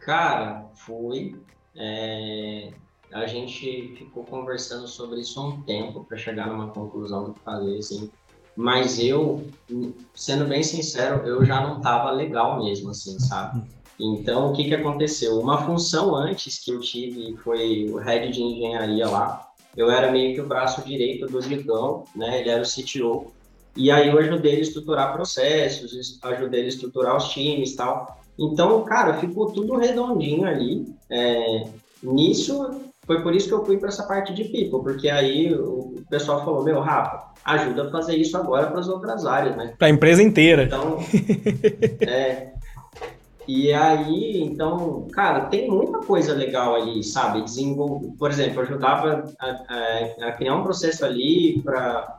Cara, 0.00 0.66
foi. 0.74 1.34
É... 1.74 2.72
A 3.10 3.26
gente 3.26 3.94
ficou 3.96 4.22
conversando 4.24 4.86
sobre 4.86 5.20
isso 5.20 5.40
há 5.40 5.46
um 5.46 5.62
tempo 5.62 6.04
para 6.04 6.18
chegar 6.18 6.46
numa 6.46 6.68
conclusão 6.68 7.24
do 7.24 7.32
que 7.32 7.40
fazer, 7.40 7.78
assim 7.78 8.10
mas 8.58 8.98
eu, 8.98 9.46
sendo 10.16 10.44
bem 10.44 10.64
sincero, 10.64 11.24
eu 11.24 11.44
já 11.44 11.60
não 11.60 11.76
estava 11.76 12.10
legal 12.10 12.64
mesmo, 12.64 12.90
assim, 12.90 13.16
sabe? 13.20 13.62
Então, 14.00 14.50
o 14.50 14.52
que, 14.52 14.64
que 14.64 14.74
aconteceu? 14.74 15.38
Uma 15.38 15.64
função 15.64 16.12
antes 16.16 16.58
que 16.58 16.72
eu 16.72 16.80
tive 16.80 17.36
foi 17.36 17.88
o 17.88 17.98
head 17.98 18.32
de 18.32 18.42
engenharia 18.42 19.08
lá. 19.08 19.48
Eu 19.76 19.88
era 19.88 20.10
meio 20.10 20.34
que 20.34 20.40
o 20.40 20.48
braço 20.48 20.82
direito 20.82 21.28
do 21.28 21.40
Digão, 21.40 22.02
né? 22.16 22.40
Ele 22.40 22.50
era 22.50 22.60
o 22.60 22.66
CTO. 22.66 23.30
E 23.76 23.92
aí 23.92 24.08
eu 24.08 24.18
ajudei 24.18 24.54
ele 24.54 24.62
a 24.62 24.64
estruturar 24.64 25.12
processos, 25.12 26.18
ajudei 26.20 26.60
ele 26.62 26.66
a 26.66 26.72
estruturar 26.72 27.16
os 27.16 27.28
times 27.28 27.74
e 27.74 27.76
tal. 27.76 28.20
Então, 28.36 28.82
cara, 28.82 29.18
ficou 29.18 29.52
tudo 29.52 29.76
redondinho 29.76 30.44
ali. 30.44 30.84
É, 31.08 31.68
nisso, 32.02 32.80
foi 33.06 33.22
por 33.22 33.32
isso 33.36 33.46
que 33.46 33.54
eu 33.54 33.64
fui 33.64 33.78
para 33.78 33.90
essa 33.90 34.02
parte 34.02 34.34
de 34.34 34.42
people, 34.46 34.82
porque 34.82 35.08
aí 35.08 35.54
o 35.54 35.97
pessoal 36.08 36.44
falou: 36.44 36.64
Meu, 36.64 36.80
Rafa, 36.80 37.28
ajuda 37.44 37.88
a 37.88 37.90
fazer 37.90 38.16
isso 38.16 38.36
agora 38.36 38.68
para 38.68 38.80
as 38.80 38.88
outras 38.88 39.24
áreas, 39.26 39.56
né? 39.56 39.74
Para 39.78 39.88
a 39.88 39.90
empresa 39.90 40.22
inteira. 40.22 40.64
Então, 40.64 40.98
é. 42.02 42.52
E 43.46 43.72
aí, 43.72 44.42
então, 44.42 45.08
cara, 45.10 45.46
tem 45.46 45.70
muita 45.70 46.00
coisa 46.00 46.34
legal 46.34 46.74
ali, 46.74 47.02
sabe? 47.02 47.42
Desenvolver, 47.42 48.08
por 48.18 48.30
exemplo, 48.30 48.60
ajudava 48.60 49.24
a, 49.38 49.46
a, 49.46 50.28
a 50.28 50.32
criar 50.32 50.54
um 50.54 50.62
processo 50.62 51.02
ali 51.02 51.62
para, 51.62 52.18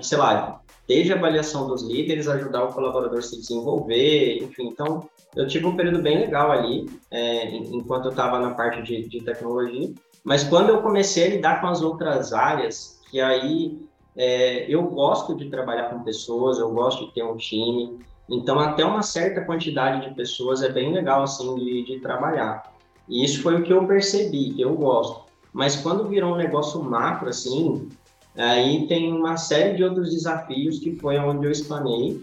sei 0.00 0.16
lá, 0.16 0.60
desde 0.86 1.12
a 1.12 1.16
avaliação 1.16 1.66
dos 1.66 1.82
líderes, 1.82 2.28
ajudar 2.28 2.64
o 2.64 2.72
colaborador 2.72 3.18
a 3.18 3.22
se 3.22 3.36
desenvolver, 3.36 4.44
enfim. 4.44 4.68
Então, 4.68 5.08
eu 5.34 5.48
tive 5.48 5.66
um 5.66 5.74
período 5.74 6.00
bem 6.00 6.20
legal 6.20 6.52
ali, 6.52 6.88
é, 7.10 7.48
enquanto 7.56 8.04
eu 8.04 8.10
estava 8.12 8.38
na 8.38 8.50
parte 8.50 8.80
de, 8.82 9.08
de 9.08 9.22
tecnologia. 9.22 9.92
Mas 10.22 10.44
quando 10.44 10.70
eu 10.70 10.82
comecei 10.82 11.24
a 11.24 11.28
lidar 11.30 11.60
com 11.60 11.66
as 11.66 11.82
outras 11.82 12.32
áreas, 12.32 12.93
que 13.14 13.20
aí 13.20 13.78
é, 14.16 14.66
eu 14.68 14.82
gosto 14.82 15.36
de 15.36 15.48
trabalhar 15.48 15.88
com 15.88 16.02
pessoas, 16.02 16.58
eu 16.58 16.68
gosto 16.72 17.06
de 17.06 17.14
ter 17.14 17.22
um 17.22 17.36
time, 17.36 17.96
então 18.28 18.58
até 18.58 18.84
uma 18.84 19.02
certa 19.02 19.40
quantidade 19.42 20.08
de 20.08 20.16
pessoas 20.16 20.64
é 20.64 20.68
bem 20.68 20.92
legal 20.92 21.22
assim 21.22 21.54
de, 21.54 21.84
de 21.84 22.00
trabalhar. 22.00 22.74
E 23.08 23.24
isso 23.24 23.40
foi 23.40 23.54
o 23.54 23.62
que 23.62 23.72
eu 23.72 23.86
percebi, 23.86 24.60
eu 24.60 24.74
gosto. 24.74 25.26
Mas 25.52 25.76
quando 25.76 26.08
virou 26.08 26.34
um 26.34 26.36
negócio 26.36 26.82
macro 26.82 27.28
assim, 27.28 27.88
aí 28.36 28.84
tem 28.88 29.12
uma 29.12 29.36
série 29.36 29.76
de 29.76 29.84
outros 29.84 30.10
desafios 30.10 30.80
que 30.80 30.96
foi 30.96 31.16
onde 31.16 31.46
eu 31.46 31.52
explanei. 31.52 32.20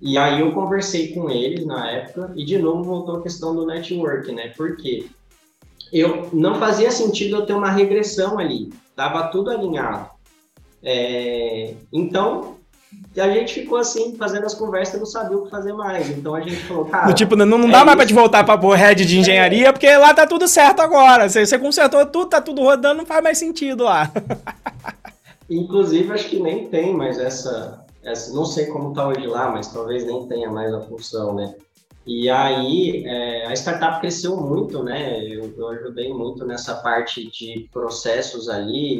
E 0.00 0.18
aí 0.18 0.40
eu 0.40 0.50
conversei 0.50 1.14
com 1.14 1.30
eles 1.30 1.64
na 1.64 1.88
época 1.92 2.32
e 2.34 2.44
de 2.44 2.58
novo 2.58 2.82
voltou 2.82 3.18
a 3.18 3.22
questão 3.22 3.54
do 3.54 3.64
network, 3.64 4.32
né? 4.32 4.48
Porque 4.56 5.06
eu 5.92 6.28
não 6.32 6.56
fazia 6.56 6.90
sentido 6.90 7.36
eu 7.36 7.46
ter 7.46 7.54
uma 7.54 7.70
regressão 7.70 8.36
ali, 8.36 8.72
tava 8.96 9.28
tudo 9.28 9.52
alinhado. 9.52 10.13
É, 10.84 11.74
então, 11.92 12.56
a 13.16 13.28
gente 13.30 13.54
ficou 13.54 13.78
assim, 13.78 14.16
fazendo 14.16 14.44
as 14.44 14.54
conversas, 14.54 14.98
não 14.98 15.06
sabia 15.06 15.38
o 15.38 15.44
que 15.44 15.50
fazer 15.50 15.72
mais. 15.72 16.10
Então 16.10 16.34
a 16.34 16.40
gente 16.40 16.56
falou, 16.56 16.84
cara. 16.84 17.06
Do 17.06 17.14
tipo, 17.14 17.36
não, 17.36 17.46
não 17.46 17.70
dá 17.70 17.80
é 17.80 17.84
mais 17.84 17.96
pra 17.96 18.06
te 18.06 18.12
voltar 18.12 18.44
pra 18.44 18.76
head 18.76 19.06
de 19.06 19.18
engenharia, 19.18 19.72
porque 19.72 19.96
lá 19.96 20.12
tá 20.12 20.26
tudo 20.26 20.46
certo 20.46 20.80
agora. 20.80 21.28
Você, 21.28 21.46
você 21.46 21.58
consertou 21.58 22.04
tudo, 22.06 22.26
tá 22.26 22.40
tudo 22.40 22.62
rodando, 22.62 22.98
não 22.98 23.06
faz 23.06 23.22
mais 23.22 23.38
sentido 23.38 23.84
lá. 23.84 24.10
Inclusive, 25.48 26.12
acho 26.12 26.28
que 26.28 26.40
nem 26.40 26.66
tem 26.68 26.92
mais 26.92 27.18
essa, 27.18 27.84
essa. 28.02 28.34
Não 28.34 28.44
sei 28.44 28.66
como 28.66 28.92
tá 28.92 29.06
hoje 29.06 29.26
lá, 29.26 29.50
mas 29.50 29.68
talvez 29.68 30.04
nem 30.04 30.26
tenha 30.26 30.50
mais 30.50 30.72
a 30.74 30.80
função, 30.80 31.34
né? 31.34 31.54
E 32.06 32.28
aí, 32.28 33.02
é, 33.06 33.46
a 33.46 33.52
startup 33.54 33.98
cresceu 33.98 34.36
muito, 34.36 34.82
né? 34.82 35.24
Eu, 35.26 35.54
eu, 35.56 35.68
ajudei 35.68 36.12
muito 36.12 36.44
nessa 36.44 36.74
parte 36.76 37.30
de 37.30 37.66
processos 37.72 38.48
ali, 38.48 38.98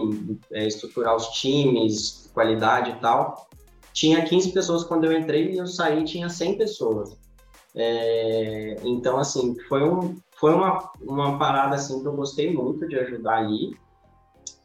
é, 0.50 0.66
estruturar 0.66 1.14
os 1.14 1.28
times, 1.28 2.30
qualidade 2.32 2.92
e 2.92 2.94
tal. 2.94 3.46
Tinha 3.92 4.24
15 4.24 4.52
pessoas 4.52 4.84
quando 4.84 5.04
eu 5.04 5.12
entrei 5.12 5.52
e 5.52 5.58
eu 5.58 5.66
saí 5.66 6.02
tinha 6.04 6.30
100 6.30 6.56
pessoas. 6.56 7.16
É, 7.74 8.76
então, 8.82 9.18
assim, 9.18 9.54
foi, 9.68 9.84
um, 9.84 10.16
foi 10.40 10.54
uma, 10.54 10.90
uma 11.02 11.38
parada 11.38 11.74
assim, 11.74 12.00
que 12.00 12.08
eu 12.08 12.16
gostei 12.16 12.54
muito 12.54 12.88
de 12.88 12.98
ajudar 12.98 13.36
ali. 13.36 13.76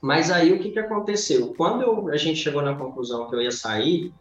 Mas 0.02 0.32
aí, 0.32 0.54
o 0.54 0.60
que, 0.60 0.72
que 0.72 0.80
aconteceu? 0.80 1.54
Quando 1.58 1.82
eu, 1.82 2.08
a 2.08 2.16
gente 2.16 2.40
chegou 2.40 2.62
na 2.62 2.74
conclusão 2.74 3.30
que 3.30 3.36
eu 3.36 3.42
ia 3.42 3.52
sair, 3.52 4.14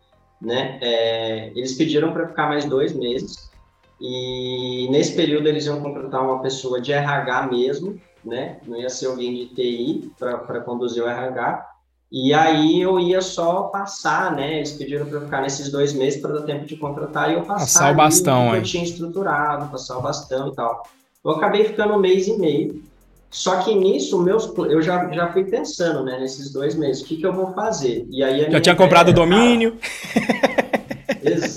né? 0.43 0.79
É, 0.83 1.51
eles 1.51 1.75
pediram 1.75 2.13
para 2.13 2.27
ficar 2.27 2.49
mais 2.49 2.65
dois 2.65 2.93
meses 2.93 3.48
e 4.01 4.89
nesse 4.91 5.15
período 5.15 5.49
eles 5.49 5.67
iam 5.67 5.81
contratar 5.81 6.23
uma 6.23 6.41
pessoa 6.41 6.81
de 6.81 6.93
RH 6.93 7.49
mesmo, 7.49 8.01
né? 8.25 8.59
Não 8.67 8.77
ia 8.77 8.89
ser 8.89 9.07
alguém 9.07 9.35
de 9.35 9.47
TI 9.55 10.13
para 10.19 10.61
conduzir 10.61 11.03
o 11.03 11.09
RH. 11.09 11.67
E 12.11 12.33
aí 12.33 12.81
eu 12.81 12.99
ia 12.99 13.21
só 13.21 13.65
passar, 13.65 14.35
né? 14.35 14.57
Eles 14.57 14.73
pediram 14.73 15.05
para 15.07 15.19
eu 15.19 15.23
ficar 15.23 15.43
nesses 15.43 15.71
dois 15.71 15.93
meses 15.93 16.21
para 16.21 16.35
dar 16.35 16.43
tempo 16.43 16.65
de 16.65 16.77
contratar 16.77 17.31
e 17.31 17.35
eu 17.35 17.43
passar. 17.43 17.59
Passar 17.59 17.93
o 17.93 17.97
bastão, 17.97 18.51
que 18.53 18.57
eu 18.57 18.63
tinha 18.63 18.85
estruturado, 18.85 19.71
passar 19.71 19.99
o 19.99 20.03
bastão 20.03 20.49
e 20.49 20.55
tal. 20.55 20.85
Eu 21.25 21.33
acabei 21.33 21.65
ficando 21.65 21.95
um 21.95 21.99
mês 21.99 22.27
e 22.27 22.39
meio. 22.39 22.83
Só 23.31 23.59
que 23.63 23.75
nisso, 23.75 24.23
meus, 24.23 24.51
eu 24.57 24.81
já, 24.81 25.07
já 25.13 25.31
fui 25.31 25.45
pensando, 25.45 26.03
né, 26.03 26.19
nesses 26.19 26.51
dois 26.51 26.75
meses, 26.75 27.03
o 27.03 27.05
que, 27.05 27.17
que 27.17 27.27
eu 27.27 27.33
vou 27.33 27.53
fazer? 27.53 28.07
E 28.11 28.25
aí 28.25 28.51
já 28.51 28.59
tinha 28.61 28.75
comprado 28.75 29.11
o 29.11 29.13
domínio. 29.13 29.77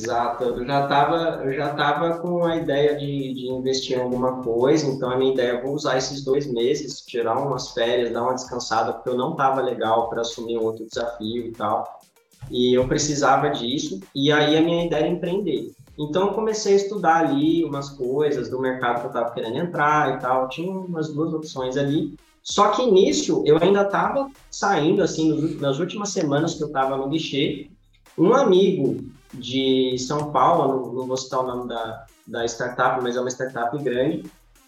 Exato, 0.02 0.44
eu 0.46 0.66
já 0.66 0.84
estava 0.84 1.44
eu 1.46 1.54
já 1.54 1.76
tava 1.76 2.18
com 2.18 2.44
a 2.44 2.56
ideia 2.56 2.98
de, 2.98 3.34
de 3.36 3.48
investir 3.48 3.98
em 3.98 4.02
alguma 4.02 4.42
coisa, 4.42 4.88
então 4.88 5.12
a 5.12 5.16
minha 5.16 5.32
ideia 5.32 5.52
é 5.52 5.62
vou 5.62 5.76
usar 5.76 5.96
esses 5.96 6.24
dois 6.24 6.52
meses, 6.52 7.02
tirar 7.02 7.38
umas 7.38 7.70
férias, 7.70 8.12
dar 8.12 8.24
uma 8.24 8.34
descansada, 8.34 8.94
porque 8.94 9.10
eu 9.10 9.18
não 9.18 9.34
estava 9.34 9.62
legal 9.62 10.10
para 10.10 10.22
assumir 10.22 10.58
um 10.58 10.64
outro 10.64 10.88
desafio 10.88 11.46
e 11.46 11.52
tal. 11.52 12.02
E 12.50 12.74
eu 12.74 12.88
precisava 12.88 13.50
disso, 13.52 14.00
e 14.16 14.32
aí 14.32 14.58
a 14.58 14.62
minha 14.62 14.86
ideia 14.86 15.06
é 15.06 15.10
empreender. 15.10 15.72
Então 16.00 16.28
eu 16.28 16.34
comecei 16.34 16.74
a 16.74 16.78
estudar 16.78 17.18
ali 17.18 17.64
umas 17.64 17.92
coisas 17.92 18.50
do 18.50 18.60
mercado 18.60 19.02
que 19.02 19.06
eu 19.06 19.12
estava 19.12 19.32
querendo 19.32 19.58
entrar 19.58 20.18
e 20.18 20.20
tal, 20.20 20.50
tinha 20.50 20.72
umas 20.72 21.14
duas 21.14 21.32
opções 21.32 21.78
ali. 21.78 22.16
Só 22.42 22.70
que 22.70 22.90
nisso 22.90 23.44
eu 23.46 23.60
ainda 23.62 23.84
estava 23.84 24.32
saindo, 24.50 25.04
assim, 25.04 25.60
nas 25.60 25.78
últimas 25.78 26.10
semanas 26.10 26.56
que 26.56 26.64
eu 26.64 26.68
estava 26.68 26.98
no 26.98 27.08
guichê, 27.08 27.70
um 28.18 28.34
amigo 28.34 29.12
de 29.34 29.98
São 29.98 30.32
Paulo, 30.32 30.94
não, 30.94 31.08
vou 31.08 31.18
citar 31.18 31.40
o 31.40 31.48
nome 31.48 31.68
da, 31.68 32.06
da 32.28 32.46
startup, 32.46 33.02
mas 33.02 33.16
é 33.16 33.22
uma 33.22 33.30
startup 33.30 33.78
grande, 33.82 34.24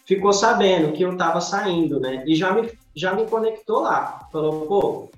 ficou 0.06 0.34
sabendo 0.34 0.94
que 0.94 1.04
eu 1.04 1.14
estava 1.14 1.42
saindo, 1.42 2.00
né? 2.00 2.24
E 2.26 2.36
já 2.36 2.54
me, 2.54 2.72
já 2.96 3.14
me 3.14 3.26
conectou 3.26 3.82
lá. 3.82 4.28
Falou, 4.32 4.66
pô, 4.66 5.12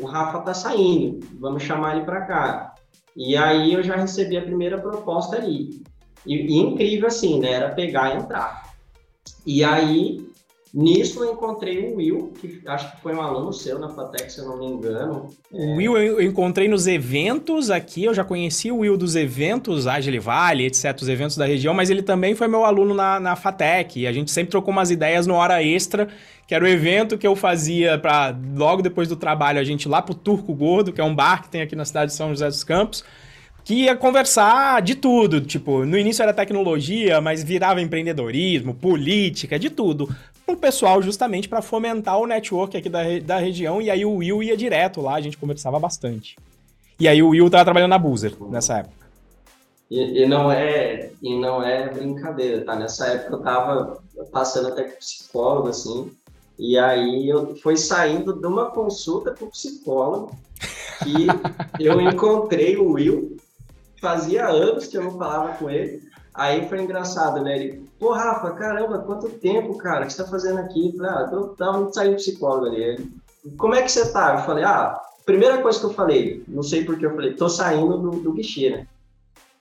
o 0.00 0.06
Rafa 0.06 0.40
tá 0.40 0.54
saindo, 0.54 1.26
vamos 1.38 1.62
chamar 1.62 1.96
ele 1.96 2.04
para 2.04 2.22
cá. 2.22 2.74
E 3.16 3.36
aí 3.36 3.72
eu 3.72 3.82
já 3.82 3.96
recebi 3.96 4.36
a 4.36 4.42
primeira 4.42 4.78
proposta 4.78 5.36
ali. 5.36 5.82
E, 6.24 6.34
e 6.34 6.58
incrível 6.58 7.08
assim, 7.08 7.40
né? 7.40 7.52
Era 7.52 7.70
pegar 7.70 8.14
e 8.14 8.18
entrar. 8.18 8.74
E 9.46 9.64
aí 9.64 10.28
Nisso 10.74 11.22
eu 11.22 11.32
encontrei 11.32 11.90
o 11.90 11.96
Will, 11.96 12.32
que 12.40 12.60
acho 12.66 12.92
que 12.92 13.00
foi 13.00 13.14
um 13.14 13.20
aluno 13.20 13.52
seu 13.52 13.78
na 13.78 13.88
Fatec, 13.88 14.30
se 14.30 14.40
eu 14.40 14.46
não 14.46 14.58
me 14.58 14.66
engano. 14.66 15.30
O 15.50 15.58
é... 15.58 15.76
Will 15.76 15.96
eu 15.96 16.22
encontrei 16.22 16.68
nos 16.68 16.86
eventos 16.86 17.70
aqui, 17.70 18.04
eu 18.04 18.12
já 18.12 18.24
conheci 18.24 18.70
o 18.70 18.78
Will 18.78 18.96
dos 18.96 19.16
eventos, 19.16 19.86
Agile 19.86 20.18
Valley, 20.18 20.66
etc., 20.66 20.96
os 21.00 21.08
eventos 21.08 21.36
da 21.36 21.46
região, 21.46 21.72
mas 21.72 21.88
ele 21.88 22.02
também 22.02 22.34
foi 22.34 22.48
meu 22.48 22.64
aluno 22.64 22.94
na, 22.94 23.18
na 23.18 23.36
Fatec, 23.36 24.00
e 24.00 24.06
a 24.06 24.12
gente 24.12 24.30
sempre 24.30 24.50
trocou 24.50 24.72
umas 24.72 24.90
ideias 24.90 25.26
no 25.26 25.34
Hora 25.34 25.62
Extra, 25.62 26.08
que 26.46 26.54
era 26.54 26.64
o 26.64 26.68
evento 26.68 27.16
que 27.16 27.26
eu 27.26 27.34
fazia 27.34 27.98
para 27.98 28.36
logo 28.54 28.82
depois 28.82 29.08
do 29.08 29.16
trabalho 29.16 29.58
a 29.58 29.64
gente 29.64 29.88
lá 29.88 30.02
pro 30.02 30.14
Turco 30.14 30.54
Gordo, 30.54 30.92
que 30.92 31.00
é 31.00 31.04
um 31.04 31.14
bar 31.14 31.42
que 31.42 31.48
tem 31.48 31.62
aqui 31.62 31.74
na 31.74 31.84
cidade 31.84 32.10
de 32.10 32.16
São 32.16 32.28
José 32.28 32.46
dos 32.46 32.62
Campos, 32.62 33.04
que 33.64 33.74
ia 33.74 33.96
conversar 33.96 34.80
de 34.80 34.94
tudo. 34.94 35.40
Tipo, 35.40 35.84
no 35.84 35.98
início 35.98 36.22
era 36.22 36.32
tecnologia, 36.32 37.20
mas 37.20 37.42
virava 37.42 37.80
empreendedorismo, 37.80 38.74
política, 38.74 39.58
de 39.58 39.70
tudo. 39.70 40.08
O 40.46 40.56
pessoal 40.56 41.02
justamente 41.02 41.48
para 41.48 41.60
fomentar 41.60 42.18
o 42.18 42.26
network 42.26 42.76
aqui 42.76 42.88
da, 42.88 43.02
da 43.20 43.38
região. 43.38 43.82
E 43.82 43.90
aí 43.90 44.04
o 44.04 44.16
Will 44.16 44.42
ia 44.42 44.56
direto 44.56 45.00
lá, 45.00 45.14
a 45.14 45.20
gente 45.20 45.36
conversava 45.36 45.78
bastante. 45.78 46.36
E 46.98 47.08
aí 47.08 47.22
o 47.22 47.30
Will 47.30 47.50
tava 47.50 47.64
trabalhando 47.64 47.90
na 47.90 47.98
Boozer 47.98 48.34
nessa 48.48 48.78
época. 48.78 49.06
E, 49.90 50.22
e, 50.22 50.26
não 50.26 50.50
é, 50.50 51.10
e 51.22 51.38
não 51.38 51.62
é 51.62 51.88
brincadeira, 51.88 52.64
tá? 52.64 52.74
Nessa 52.76 53.06
época 53.06 53.34
eu 53.34 53.40
tava 53.40 53.98
passando 54.32 54.68
até 54.68 54.84
com 54.84 54.98
psicólogo, 54.98 55.68
assim, 55.68 56.10
e 56.58 56.78
aí 56.78 57.28
eu 57.28 57.54
fui 57.56 57.76
saindo 57.76 58.32
de 58.32 58.46
uma 58.46 58.70
consulta 58.70 59.32
com 59.32 59.50
psicólogo 59.50 60.36
que 61.04 61.26
eu 61.78 62.00
encontrei 62.00 62.76
o 62.76 62.92
Will 62.92 63.36
fazia 64.00 64.46
anos 64.46 64.86
que 64.86 64.96
eu 64.96 65.04
não 65.04 65.18
falava 65.18 65.56
com 65.56 65.68
ele. 65.68 66.02
Aí 66.36 66.68
foi 66.68 66.82
engraçado, 66.82 67.42
né? 67.42 67.56
Ele, 67.56 67.88
pô, 67.98 68.12
Rafa, 68.12 68.50
caramba, 68.50 68.98
quanto 68.98 69.28
tempo, 69.30 69.78
cara, 69.78 70.04
que 70.04 70.12
você 70.12 70.22
tá 70.22 70.28
fazendo 70.28 70.58
aqui? 70.58 70.88
Eu 70.88 70.96
falei, 70.98 71.10
ah, 71.10 71.28
eu 71.32 71.48
tava 71.48 71.92
saindo 71.92 72.16
psicólogo 72.16 72.66
ali. 72.66 72.82
Ele, 72.82 73.12
como 73.56 73.74
é 73.74 73.82
que 73.82 73.90
você 73.90 74.12
tá? 74.12 74.34
Eu 74.34 74.38
falei, 74.40 74.62
ah, 74.62 75.00
primeira 75.24 75.62
coisa 75.62 75.80
que 75.80 75.86
eu 75.86 75.94
falei, 75.94 76.44
não 76.46 76.62
sei 76.62 76.84
porque 76.84 77.06
eu 77.06 77.14
falei, 77.14 77.32
tô 77.32 77.48
saindo 77.48 77.96
do, 77.96 78.10
do 78.10 78.32
guichê, 78.32 78.68
né? 78.70 78.86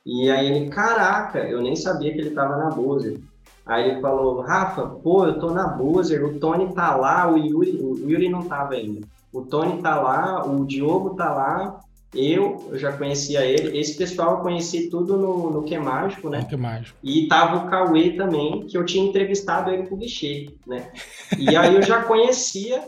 E 0.06 0.30
aí 0.30 0.48
ele, 0.48 0.70
caraca, 0.70 1.40
eu 1.40 1.62
nem 1.62 1.78
sabia 1.78 2.14
que 2.14 2.20
ele 2.20 2.32
tava 2.32 2.58
na 2.58 2.70
Bozer. 2.70 3.20
Aí 3.66 3.90
ele 3.90 4.02
falou, 4.02 4.42
Rafa, 4.42 4.86
pô, 4.86 5.26
eu 5.26 5.40
tô 5.40 5.52
na 5.52 5.68
Bozer, 5.68 6.24
o 6.24 6.38
Tony 6.40 6.74
tá 6.74 6.94
lá, 6.96 7.32
o 7.32 7.38
Yuri, 7.38 7.78
o 7.82 8.10
Yuri 8.10 8.30
não 8.30 8.44
tava 8.44 8.74
ainda. 8.74 9.08
O 9.34 9.42
Tony 9.42 9.82
tá 9.82 10.00
lá, 10.00 10.46
o 10.46 10.66
Diogo 10.66 11.16
tá 11.16 11.34
lá, 11.34 11.80
eu, 12.16 12.70
eu 12.72 12.80
já 12.80 12.94
conhecia 12.94 13.44
ele. 13.46 13.78
Esse 13.78 13.98
pessoal 13.98 14.38
eu 14.38 14.42
conheci 14.42 14.90
tudo 14.90 15.18
no, 15.18 15.52
no 15.52 15.64
Que 15.64 15.78
Mágico, 15.78 16.30
né? 16.30 16.46
Que 16.50 16.56
Mágico. 16.56 16.98
E 17.04 17.28
tava 17.28 17.58
o 17.58 17.70
Cauê 17.70 18.12
também, 18.12 18.66
que 18.68 18.78
eu 18.78 18.86
tinha 18.86 19.06
entrevistado 19.06 19.70
ele 19.70 19.84
pro 19.84 19.98
guichê, 19.98 20.50
né? 20.66 20.92
E 21.38 21.56
aí 21.56 21.76
eu 21.76 21.82
já 21.82 22.04
conhecia 22.04 22.82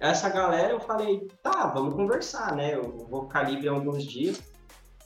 essa 0.00 0.28
galera, 0.28 0.72
eu 0.72 0.80
falei, 0.80 1.26
tá, 1.42 1.66
vamos 1.66 1.94
conversar, 1.94 2.54
né? 2.54 2.74
Eu 2.74 3.06
vou 3.10 3.24
ficar 3.24 3.42
livre 3.42 3.68
alguns 3.68 4.04
dias. 4.04 4.42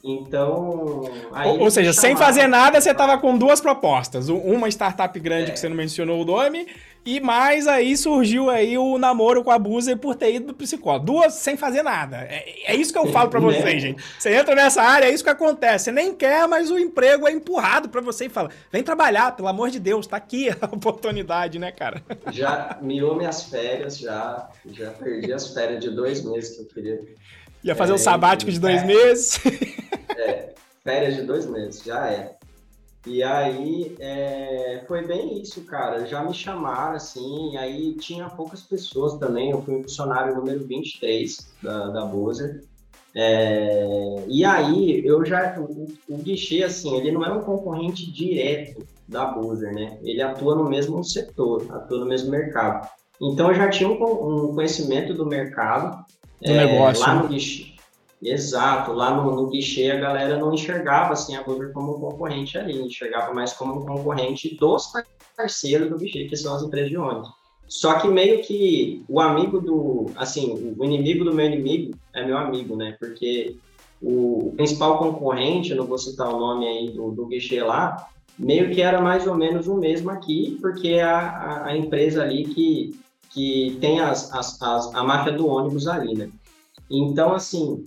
Então. 0.05 1.03
ou, 1.45 1.61
ou 1.61 1.71
seja, 1.71 1.93
sem 1.93 2.17
fazer 2.17 2.47
nada, 2.47 2.81
você 2.81 2.95
tava 2.95 3.19
com 3.19 3.37
duas 3.37 3.61
propostas. 3.61 4.29
Uma 4.29 4.69
startup 4.69 5.19
grande 5.19 5.51
é. 5.51 5.53
que 5.53 5.59
você 5.59 5.69
não 5.69 5.77
mencionou 5.77 6.23
o 6.23 6.25
nome, 6.25 6.67
e 7.09 7.21
mais 7.21 7.67
aí 7.67 7.97
surgiu 7.97 8.51
aí 8.51 8.77
o 8.77 8.99
namoro 8.99 9.43
com 9.43 9.51
a 9.51 9.59
Buzer 9.59 9.97
por 9.97 10.15
ter 10.15 10.35
ido 10.35 10.49
pro 10.49 10.57
psicólogo. 10.57 11.07
Duas 11.07 11.33
sem 11.33 11.57
fazer 11.57 11.83
nada. 11.83 12.19
É, 12.19 12.73
é 12.73 12.77
isso 12.77 12.93
que 12.93 12.99
eu 12.99 13.07
falo 13.07 13.31
para 13.31 13.41
vocês, 13.41 13.65
né? 13.65 13.79
gente. 13.79 14.05
Você 14.19 14.35
entra 14.35 14.55
nessa 14.55 14.83
área, 14.83 15.07
é 15.07 15.11
isso 15.11 15.25
que 15.25 15.31
acontece. 15.31 15.87
Você 15.87 15.93
nem 15.93 16.15
quer, 16.15 16.47
mas 16.47 16.71
o 16.71 16.79
emprego 16.79 17.27
é 17.27 17.33
empurrado 17.33 17.89
para 17.89 18.03
você 18.03 18.27
e 18.27 18.29
fala: 18.29 18.51
vem 18.71 18.83
trabalhar, 18.83 19.35
pelo 19.35 19.49
amor 19.49 19.71
de 19.71 19.81
Deus, 19.81 20.07
tá 20.07 20.19
aqui 20.19 20.51
a 20.51 20.67
oportunidade, 20.71 21.59
né, 21.59 21.73
cara? 21.73 22.03
Já 22.31 22.77
mirou 22.83 23.17
minhas 23.17 23.45
férias, 23.45 23.97
já, 23.97 24.51
já 24.71 24.91
perdi 24.91 25.33
as 25.33 25.55
férias 25.55 25.81
de 25.81 25.89
dois 25.89 26.23
meses 26.23 26.57
que 26.57 26.63
eu 26.63 26.67
queria. 26.67 27.01
Ia 27.65 27.75
fazer 27.75 27.93
é, 27.93 27.95
um 27.95 27.99
sabático 27.99 28.51
de 28.51 28.61
dois 28.61 28.83
é, 28.83 28.85
meses? 28.85 29.41
É, 30.15 30.53
férias 30.85 31.17
de 31.17 31.23
dois 31.23 31.47
meses, 31.47 31.83
já 31.83 32.07
é. 32.11 32.38
E 33.07 33.23
aí 33.23 33.95
é, 33.99 34.83
foi 34.87 35.07
bem 35.07 35.41
isso, 35.41 35.63
cara. 35.63 36.07
Já 36.07 36.23
me 36.23 36.35
chamaram 36.35 36.97
assim, 36.97 37.53
e 37.53 37.57
aí 37.57 37.95
tinha 37.95 38.29
poucas 38.29 38.63
pessoas 38.63 39.17
também. 39.19 39.51
Eu 39.51 39.63
fui 39.63 39.77
o 39.77 39.83
funcionário 39.83 40.35
número 40.35 40.67
23 40.67 41.55
da, 41.63 41.89
da 41.89 42.05
Bozer. 42.05 42.65
É, 43.15 44.25
e 44.27 44.45
aí 44.45 45.07
eu 45.07 45.25
já. 45.25 45.59
O, 45.59 45.89
o 46.09 46.19
guichê, 46.19 46.63
assim, 46.63 46.97
ele 46.97 47.13
não 47.13 47.25
é 47.25 47.33
um 47.33 47.41
concorrente 47.41 48.11
direto 48.11 48.87
da 49.07 49.27
Bozer, 49.27 49.73
né? 49.73 49.99
Ele 50.03 50.21
atua 50.21 50.55
no 50.55 50.69
mesmo 50.69 51.03
setor, 51.03 51.67
atua 51.71 52.01
no 52.01 52.07
mesmo 52.07 52.31
mercado. 52.31 52.89
Então 53.21 53.49
eu 53.49 53.55
já 53.55 53.69
tinha 53.69 53.89
um, 53.89 53.95
um 53.95 54.55
conhecimento 54.55 55.15
do 55.15 55.25
mercado. 55.25 56.05
Do 56.43 56.51
é, 56.51 56.67
negócio. 56.67 57.03
Lá 57.03 57.15
no 57.15 57.29
guichê. 57.29 57.78
Exato, 58.21 58.93
lá 58.93 59.15
no, 59.15 59.31
no 59.35 59.49
guichê 59.49 59.93
a 59.93 59.97
galera 59.97 60.39
não 60.39 60.53
enxergava 60.53 61.13
assim 61.13 61.37
a 61.37 61.43
Google 61.43 61.73
como 61.73 61.97
um 61.97 62.01
concorrente 62.01 62.59
ali, 62.59 62.77
enxergava 62.81 63.33
mais 63.33 63.53
como 63.53 63.81
um 63.81 63.87
concorrente 63.87 64.57
dos 64.57 64.91
parceiros 65.37 65.89
do 65.89 65.97
guichê, 65.97 66.25
que 66.25 66.37
são 66.37 66.57
as 66.57 66.63
empresas 66.63 66.91
de 66.91 66.97
ônibus. 66.97 67.31
Só 67.69 68.01
que 68.01 68.09
meio 68.09 68.43
que 68.43 69.05
o 69.09 69.21
amigo 69.21 69.61
do, 69.61 70.07
assim, 70.17 70.75
o 70.77 70.85
inimigo 70.85 71.25
do 71.25 71.35
meu 71.35 71.47
inimigo 71.47 71.95
é 72.15 72.25
meu 72.25 72.37
amigo, 72.37 72.75
né? 72.75 72.97
Porque 72.99 73.57
o, 74.03 74.53
principal 74.57 74.99
concorrente, 74.99 75.75
não 75.75 75.87
vou 75.87 75.99
citar 75.99 76.29
o 76.29 76.39
nome 76.39 76.67
aí 76.67 76.91
do, 76.91 77.11
do 77.13 77.27
guichê 77.27 77.63
lá, 77.63 78.09
meio 78.39 78.71
que 78.71 78.81
era 78.81 79.01
mais 79.01 79.27
ou 79.27 79.37
menos 79.37 79.69
o 79.69 79.77
mesmo 79.77 80.11
aqui, 80.11 80.57
porque 80.61 80.95
a, 80.95 81.19
a, 81.19 81.67
a 81.67 81.77
empresa 81.77 82.23
ali 82.23 82.45
que, 82.47 82.99
que 83.31 83.77
tem 83.81 84.01
as, 84.01 84.33
as, 84.33 84.61
as, 84.63 84.95
a 84.95 85.05
máfia 85.05 85.33
do 85.33 85.47
ônibus 85.47 85.87
ali, 85.87 86.15
né? 86.15 86.31
Então, 86.91 87.35
assim, 87.35 87.85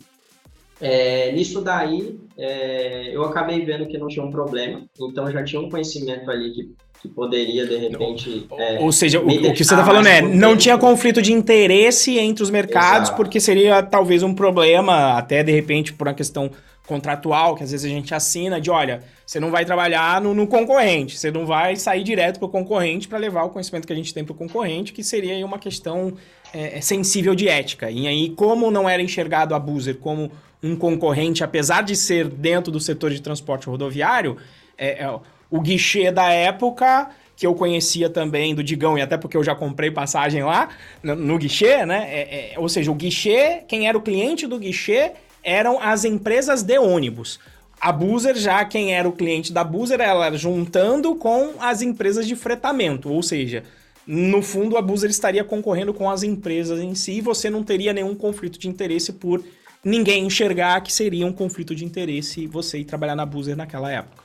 é, 0.82 1.32
nisso 1.32 1.61
daí, 1.61 2.19
é, 2.38 3.15
eu 3.15 3.23
acabei 3.23 3.63
vendo 3.63 3.88
que 3.88 3.97
não 3.97 4.07
tinha 4.07 4.25
um 4.25 4.32
problema, 4.32 4.86
então 4.99 5.32
já 5.32 5.43
tinha 5.43 5.61
um 5.61 5.69
conhecimento 5.69 6.29
ali 6.29 6.51
que, 6.51 6.75
que 7.01 7.09
poderia, 7.09 7.65
de 7.65 7.77
repente. 7.77 8.47
É, 8.57 8.79
Ou 8.79 8.91
seja, 8.91 9.19
o, 9.19 9.27
o, 9.27 9.53
que 9.53 9.63
você 9.63 9.73
está 9.73 9.83
falando 9.83 10.05
é, 10.05 10.21
não 10.21 10.55
tinha 10.55 10.77
conflito 10.77 11.21
de 11.21 11.33
interesse 11.33 12.19
entre 12.19 12.43
os 12.43 12.51
mercados, 12.51 13.09
Exato. 13.09 13.17
porque 13.17 13.39
seria 13.39 13.81
talvez 13.81 14.21
um 14.21 14.35
problema, 14.35 15.17
até 15.17 15.43
de 15.43 15.51
repente 15.51 15.93
por 15.93 16.07
uma 16.07 16.13
questão 16.13 16.51
contratual, 16.85 17.55
que 17.55 17.63
às 17.63 17.71
vezes 17.71 17.85
a 17.85 17.89
gente 17.89 18.13
assina 18.13 18.61
de, 18.61 18.69
olha, 18.69 19.01
você 19.25 19.39
não 19.39 19.49
vai 19.49 19.65
trabalhar 19.65 20.21
no, 20.21 20.33
no 20.35 20.45
concorrente, 20.45 21.17
você 21.17 21.31
não 21.31 21.45
vai 21.45 21.75
sair 21.75 22.03
direto 22.03 22.37
para 22.37 22.45
o 22.45 22.49
concorrente 22.49 23.07
para 23.07 23.17
levar 23.17 23.45
o 23.45 23.49
conhecimento 23.49 23.87
que 23.87 23.93
a 23.93 23.95
gente 23.95 24.13
tem 24.13 24.23
para 24.23 24.33
o 24.33 24.35
concorrente, 24.35 24.93
que 24.93 25.03
seria 25.03 25.43
uma 25.45 25.57
questão 25.57 26.13
é, 26.53 26.81
sensível 26.81 27.33
de 27.33 27.47
ética. 27.47 27.89
E 27.89 28.07
aí, 28.07 28.29
como 28.31 28.69
não 28.69 28.87
era 28.87 29.01
enxergado 29.01 29.55
a 29.55 29.59
Boozer 29.59 29.97
como 29.97 30.31
um 30.61 30.75
concorrente, 30.75 31.43
apesar 31.43 31.81
de 31.81 31.95
ser 31.95 32.27
dentro 32.27 32.71
do 32.71 32.79
setor 32.79 33.09
de 33.09 33.21
transporte 33.21 33.67
rodoviário, 33.67 34.37
é, 34.77 35.03
é, 35.03 35.19
o 35.51 35.59
guichê 35.59 36.11
da 36.11 36.31
época 36.31 37.09
que 37.35 37.45
eu 37.45 37.53
conhecia 37.53 38.09
também 38.09 38.55
do 38.55 38.63
Digão, 38.63 38.97
e 38.97 39.01
até 39.01 39.17
porque 39.17 39.35
eu 39.35 39.43
já 39.43 39.55
comprei 39.55 39.91
passagem 39.91 40.43
lá 40.43 40.69
no, 41.03 41.15
no 41.15 41.37
guichê, 41.37 41.85
né? 41.85 42.07
É, 42.07 42.53
é, 42.53 42.59
ou 42.59 42.69
seja, 42.69 42.91
o 42.91 42.95
guichê, 42.95 43.63
quem 43.67 43.87
era 43.87 43.97
o 43.97 44.01
cliente 44.01 44.47
do 44.47 44.59
guichê 44.59 45.11
eram 45.43 45.79
as 45.81 46.05
empresas 46.05 46.61
de 46.61 46.77
ônibus. 46.77 47.39
A 47.79 47.91
Buzer, 47.91 48.35
já 48.35 48.63
quem 48.63 48.93
era 48.93 49.09
o 49.09 49.11
cliente 49.11 49.51
da 49.51 49.63
Buzer, 49.63 49.99
ela 49.99 50.31
juntando 50.37 51.15
com 51.15 51.55
as 51.59 51.81
empresas 51.81 52.27
de 52.27 52.35
fretamento, 52.35 53.11
ou 53.11 53.23
seja, 53.23 53.63
no 54.05 54.43
fundo 54.43 54.77
a 54.77 54.81
Buzer 54.81 55.09
estaria 55.09 55.43
concorrendo 55.43 55.93
com 55.95 56.09
as 56.09 56.21
empresas 56.21 56.79
em 56.79 56.93
si 56.93 57.13
e 57.13 57.21
você 57.21 57.49
não 57.49 57.63
teria 57.63 57.91
nenhum 57.91 58.13
conflito 58.13 58.59
de 58.59 58.67
interesse 58.67 59.13
por 59.13 59.43
ninguém 59.83 60.25
enxergar 60.25 60.79
que 60.81 60.93
seria 60.93 61.25
um 61.25 61.33
conflito 61.33 61.73
de 61.73 61.83
interesse 61.83 62.45
você 62.45 62.77
ir 62.77 62.85
trabalhar 62.85 63.15
na 63.15 63.25
Buzer 63.25 63.55
naquela 63.55 63.91
época. 63.91 64.20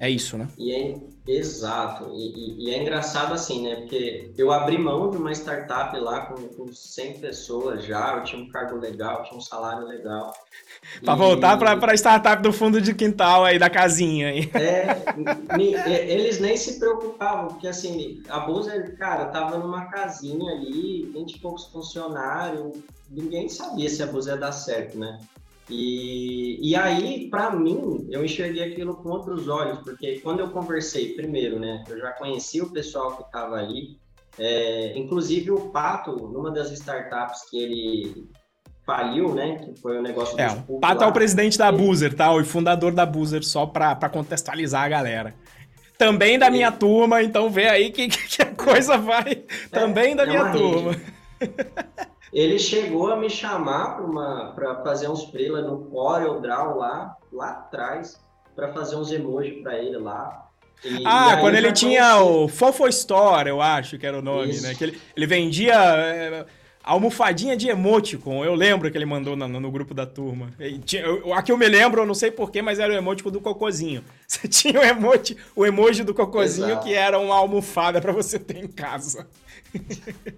É 0.00 0.08
isso, 0.08 0.38
né? 0.38 0.48
E 0.56 0.72
é, 0.72 0.96
exato. 1.28 2.10
E, 2.14 2.32
e, 2.32 2.64
e, 2.64 2.74
é 2.74 2.80
engraçado 2.80 3.34
assim, 3.34 3.68
né? 3.68 3.76
Porque 3.76 4.32
eu 4.38 4.50
abri 4.50 4.78
mão 4.78 5.10
de 5.10 5.18
uma 5.18 5.30
startup 5.30 5.94
lá 5.98 6.22
com, 6.22 6.36
com 6.48 6.72
100 6.72 7.20
pessoas 7.20 7.84
já, 7.84 8.14
eu 8.16 8.24
tinha 8.24 8.42
um 8.42 8.48
cargo 8.48 8.78
legal, 8.78 9.22
tinha 9.24 9.36
um 9.36 9.42
salário 9.42 9.86
legal. 9.86 10.32
para 11.04 11.12
e... 11.12 11.16
voltar 11.18 11.58
para 11.58 11.92
a 11.92 11.94
startup 11.94 12.42
do 12.42 12.50
fundo 12.50 12.80
de 12.80 12.94
quintal 12.94 13.44
aí, 13.44 13.58
da 13.58 13.68
casinha 13.68 14.28
aí. 14.28 14.50
É, 14.54 15.54
me, 15.54 15.74
eles 15.74 16.40
nem 16.40 16.56
se 16.56 16.78
preocupavam, 16.78 17.48
porque 17.48 17.68
assim, 17.68 18.22
a 18.30 18.40
Buzer, 18.40 18.96
cara, 18.96 19.26
tava 19.26 19.58
numa 19.58 19.84
casinha 19.90 20.50
ali, 20.50 21.10
20 21.12 21.34
e 21.34 21.38
poucos 21.40 21.66
funcionários, 21.66 22.74
ninguém 23.10 23.50
sabia 23.50 23.90
se 23.90 24.02
a 24.02 24.06
Buzer 24.06 24.32
ia 24.32 24.40
dar 24.40 24.52
certo, 24.52 24.98
né? 24.98 25.20
E, 25.70 26.58
e 26.70 26.74
aí, 26.74 27.28
para 27.30 27.50
mim, 27.50 28.08
eu 28.10 28.24
enxerguei 28.24 28.64
aquilo 28.64 28.96
com 28.96 29.10
outros 29.10 29.48
olhos, 29.48 29.78
porque 29.78 30.18
quando 30.18 30.40
eu 30.40 30.50
conversei, 30.50 31.14
primeiro, 31.14 31.60
né, 31.60 31.84
eu 31.88 31.98
já 31.98 32.10
conheci 32.12 32.60
o 32.60 32.70
pessoal 32.70 33.16
que 33.16 33.22
estava 33.22 33.54
ali, 33.54 33.98
é, 34.36 34.98
inclusive 34.98 35.52
o 35.52 35.70
Pato, 35.70 36.12
numa 36.28 36.50
das 36.50 36.72
startups 36.72 37.48
que 37.48 37.58
ele 37.62 38.28
faliu, 38.84 39.32
né, 39.32 39.58
que 39.58 39.80
foi 39.80 39.98
o 39.98 40.02
negócio 40.02 40.38
é, 40.40 40.48
O 40.66 40.80
Pato 40.80 41.02
lá, 41.02 41.06
é 41.06 41.10
o 41.10 41.12
presidente 41.12 41.56
da 41.56 41.68
ele... 41.68 41.78
Buzer, 41.78 42.14
tá, 42.14 42.32
o 42.32 42.44
fundador 42.44 42.92
da 42.92 43.06
Buzer, 43.06 43.44
só 43.44 43.64
para 43.64 44.08
contextualizar 44.08 44.82
a 44.82 44.88
galera. 44.88 45.34
Também 45.96 46.38
da 46.38 46.50
minha 46.50 46.72
turma, 46.72 47.22
então 47.22 47.48
vê 47.48 47.68
aí 47.68 47.90
que, 47.90 48.08
que 48.08 48.42
a 48.42 48.46
coisa 48.46 48.98
vai. 48.98 49.44
É, 49.70 49.78
Também 49.78 50.16
da 50.16 50.24
é 50.24 50.26
minha 50.26 50.50
turma. 50.50 50.96
Ele 52.32 52.58
chegou 52.58 53.10
a 53.10 53.16
me 53.16 53.28
chamar 53.28 54.00
para 54.54 54.82
fazer 54.82 55.08
uns 55.08 55.24
freela 55.24 55.60
no 55.62 55.84
Corel 55.86 56.40
Draw 56.40 56.76
lá, 56.76 57.16
lá 57.32 57.50
atrás, 57.50 58.20
para 58.54 58.72
fazer 58.72 58.96
uns 58.96 59.10
emojis 59.10 59.60
para 59.62 59.78
ele 59.78 59.98
lá. 59.98 60.46
E, 60.84 61.02
ah, 61.04 61.34
e 61.34 61.40
quando 61.40 61.56
ele 61.56 61.72
tinha 61.72 62.22
o 62.22 62.48
Fofo 62.48 62.86
Store, 62.88 63.48
eu 63.48 63.60
acho 63.60 63.98
que 63.98 64.06
era 64.06 64.18
o 64.18 64.22
nome, 64.22 64.50
Isso. 64.50 64.62
né? 64.62 64.74
Que 64.74 64.84
ele, 64.84 65.00
ele 65.14 65.26
vendia 65.26 65.74
é, 65.74 66.46
almofadinha 66.82 67.56
de 67.56 67.68
emoticon. 67.68 68.44
Eu 68.44 68.54
lembro 68.54 68.90
que 68.90 68.96
ele 68.96 69.04
mandou 69.04 69.36
no, 69.36 69.48
no 69.48 69.70
grupo 69.70 69.92
da 69.92 70.06
turma. 70.06 70.52
Tinha, 70.84 71.02
eu, 71.02 71.34
aqui 71.34 71.52
eu 71.52 71.58
me 71.58 71.68
lembro, 71.68 72.02
eu 72.02 72.06
não 72.06 72.14
sei 72.14 72.30
porquê, 72.30 72.62
mas 72.62 72.78
era 72.78 72.92
o 72.92 72.96
emoticon 72.96 73.30
do 73.30 73.40
cocôzinho. 73.40 74.02
Você 74.26 74.48
tinha 74.48 74.80
o, 74.80 74.82
emoji, 74.82 75.36
o 75.54 75.66
emoji 75.66 76.02
do 76.02 76.14
cocôzinho 76.14 76.68
Exato. 76.68 76.86
que 76.86 76.94
era 76.94 77.18
uma 77.18 77.34
almofada 77.34 78.00
para 78.00 78.12
você 78.12 78.38
ter 78.38 78.58
em 78.58 78.68
casa. 78.68 79.26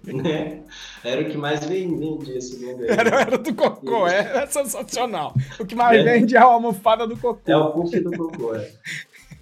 Né? 0.03 0.61
Era 1.03 1.21
o 1.21 1.29
que 1.29 1.37
mais 1.37 1.65
vendia, 1.65 2.39
segundo 2.41 2.83
ele. 2.83 2.91
Era, 2.91 3.21
era 3.21 3.37
do 3.37 3.53
cocô, 3.53 4.07
é, 4.07 4.43
é 4.43 4.47
sensacional. 4.47 5.33
O 5.59 5.65
que 5.65 5.75
mais 5.75 5.99
é. 5.99 6.03
vende 6.03 6.35
é 6.35 6.39
a 6.39 6.43
almofada 6.43 7.07
do 7.07 7.17
cocô. 7.17 7.41
É 7.45 7.57
o 7.57 7.71
puff 7.71 7.99
do 7.99 8.11
cocô, 8.11 8.55
é. 8.55 8.71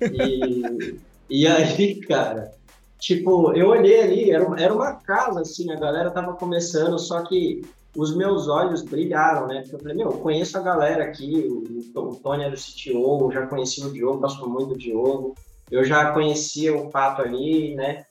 E, 0.02 1.00
e 1.30 1.48
aí, 1.48 2.00
cara, 2.02 2.52
tipo, 3.00 3.54
eu 3.54 3.70
olhei 3.70 4.02
ali, 4.02 4.32
era, 4.32 4.46
era 4.62 4.74
uma 4.74 4.94
casa, 4.96 5.42
assim, 5.42 5.72
a 5.72 5.76
galera 5.76 6.12
tava 6.12 6.34
começando, 6.34 6.98
só 6.98 7.22
que 7.24 7.62
os 7.96 8.16
meus 8.16 8.48
olhos 8.48 8.82
brilharam, 8.82 9.48
né? 9.48 9.62
Porque 9.62 9.76
eu 9.76 9.80
falei, 9.80 9.98
meu, 9.98 10.12
eu 10.12 10.18
conheço 10.18 10.58
a 10.58 10.62
galera 10.62 11.04
aqui, 11.04 11.46
o, 11.48 12.00
o 12.00 12.16
Tony 12.16 12.44
era 12.44 12.56
o 12.56 12.58
CTO, 12.58 13.32
já 13.32 13.46
conhecia 13.48 13.86
o 13.86 13.92
Diogo, 13.92 14.20
gosto 14.20 14.50
muito 14.50 14.70
do 14.70 14.78
Diogo, 14.78 15.36
eu 15.70 15.84
já 15.84 16.12
conhecia 16.12 16.76
o 16.76 16.90
Pato 16.90 17.22
ali, 17.22 17.76
né? 17.76 18.06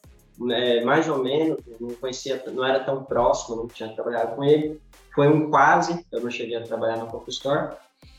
É, 0.51 0.82
mais 0.84 1.09
ou 1.09 1.22
menos, 1.22 1.59
não 1.80 1.91
conhecia, 1.91 2.43
não 2.53 2.64
era 2.64 2.80
tão 2.80 3.05
próximo, 3.05 3.57
não 3.57 3.68
tinha 3.68 3.88
trabalhado 3.91 4.36
com 4.36 4.45
ele. 4.45 4.80
Foi 5.14 5.28
um 5.28 5.51
quase, 5.51 6.05
eu 6.11 6.20
não 6.20 6.30
cheguei 6.30 6.57
a 6.57 6.62
trabalhar 6.62 6.97
na 6.97 7.07
Coco 7.07 7.28
Store. 7.30 7.76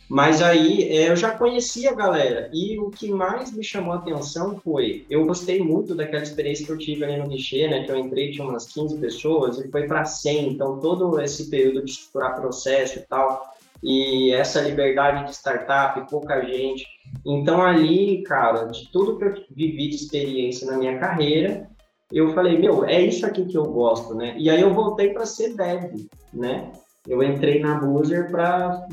Mas 0.10 0.42
aí 0.42 0.84
é, 0.90 1.10
eu 1.10 1.16
já 1.16 1.32
conhecia 1.32 1.92
a 1.92 1.96
galera 1.96 2.50
e 2.52 2.78
o 2.78 2.90
que 2.90 3.10
mais 3.10 3.54
me 3.54 3.64
chamou 3.64 3.94
a 3.94 3.96
atenção 3.96 4.60
foi, 4.60 5.06
eu 5.10 5.26
gostei 5.26 5.64
muito 5.64 5.96
daquela 5.96 6.22
experiência 6.22 6.66
que 6.66 6.72
eu 6.74 6.78
tive 6.78 7.06
ali 7.06 7.16
no 7.16 7.30
guichê, 7.30 7.66
né, 7.70 7.86
que 7.86 7.92
eu 7.94 7.96
entrei, 7.96 8.30
tinha 8.30 8.46
umas 8.46 8.66
15 8.66 8.98
pessoas 8.98 9.58
e 9.58 9.72
foi 9.72 9.88
para 9.88 10.04
100, 10.04 10.50
então 10.50 10.82
todo 10.82 11.18
esse 11.22 11.50
período 11.50 11.86
de 11.86 11.92
estruturar 11.92 12.36
processo 12.36 13.00
e 13.00 13.04
tal, 13.04 13.56
e 13.82 14.34
essa 14.34 14.60
liberdade 14.60 15.28
de 15.28 15.32
startup, 15.34 16.06
pouca 16.10 16.42
gente. 16.42 16.86
Então 17.26 17.62
ali, 17.62 18.22
cara, 18.24 18.66
de 18.66 18.92
tudo 18.92 19.18
que 19.18 19.24
eu 19.24 19.34
vivi 19.50 19.88
de 19.88 19.96
experiência 19.96 20.70
na 20.70 20.78
minha 20.78 21.00
carreira, 21.00 21.70
eu 22.12 22.34
falei, 22.34 22.58
meu, 22.58 22.86
é 22.86 23.02
isso 23.02 23.26
aqui 23.26 23.46
que 23.46 23.58
eu 23.58 23.66
gosto, 23.66 24.14
né? 24.14 24.36
E 24.38 24.50
aí 24.50 24.62
eu 24.62 24.74
voltei 24.74 25.14
para 25.14 25.26
ser 25.26 25.56
dev, 25.56 25.94
né? 26.34 26.72
Eu 27.08 27.24
entrei 27.24 27.60
na 27.60 27.80
Boozer 27.80 28.30
para 28.30 28.88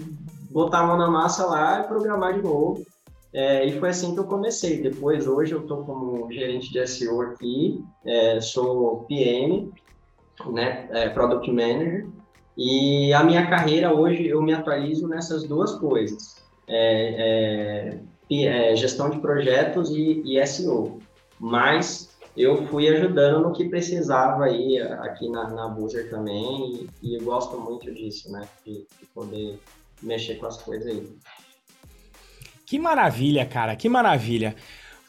botar 0.50 0.80
a 0.80 0.86
mão 0.86 0.96
na 0.96 1.10
massa 1.10 1.44
lá 1.46 1.80
e 1.80 1.88
programar 1.88 2.34
de 2.34 2.42
novo. 2.42 2.82
É, 3.32 3.66
e 3.66 3.78
foi 3.78 3.90
assim 3.90 4.14
que 4.14 4.20
eu 4.20 4.24
comecei. 4.24 4.80
Depois, 4.80 5.26
hoje, 5.26 5.52
eu 5.52 5.60
estou 5.60 5.84
como 5.84 6.30
gerente 6.32 6.72
de 6.72 6.86
SEO 6.86 7.20
aqui, 7.20 7.84
é, 8.06 8.40
sou 8.40 9.04
PM, 9.04 9.70
né, 10.46 10.88
é, 10.90 11.08
Product 11.10 11.50
Manager, 11.50 12.06
e 12.56 13.12
a 13.12 13.22
minha 13.22 13.46
carreira 13.46 13.92
hoje 13.92 14.26
eu 14.26 14.42
me 14.42 14.52
atualizo 14.52 15.06
nessas 15.06 15.44
duas 15.44 15.74
coisas, 15.76 16.42
é, 16.66 18.00
é, 18.30 18.70
é, 18.70 18.76
gestão 18.76 19.10
de 19.10 19.20
projetos 19.20 19.90
e, 19.90 20.22
e 20.24 20.46
SEO. 20.46 20.98
Mas 21.38 22.07
eu 22.38 22.64
fui 22.68 22.88
ajudando 22.88 23.42
no 23.42 23.52
que 23.52 23.68
precisava 23.68 24.44
aí 24.44 24.80
aqui 24.80 25.28
na, 25.28 25.50
na 25.50 25.76
também 26.08 26.88
e, 27.02 27.08
e 27.08 27.14
eu 27.16 27.24
gosto 27.24 27.58
muito 27.58 27.92
disso, 27.92 28.30
né? 28.30 28.46
De, 28.64 28.86
de, 29.00 29.06
poder 29.12 29.58
mexer 30.00 30.36
com 30.36 30.46
as 30.46 30.62
coisas 30.62 30.86
aí. 30.86 31.08
Que 32.64 32.78
maravilha, 32.78 33.44
cara, 33.44 33.74
que 33.74 33.88
maravilha. 33.88 34.54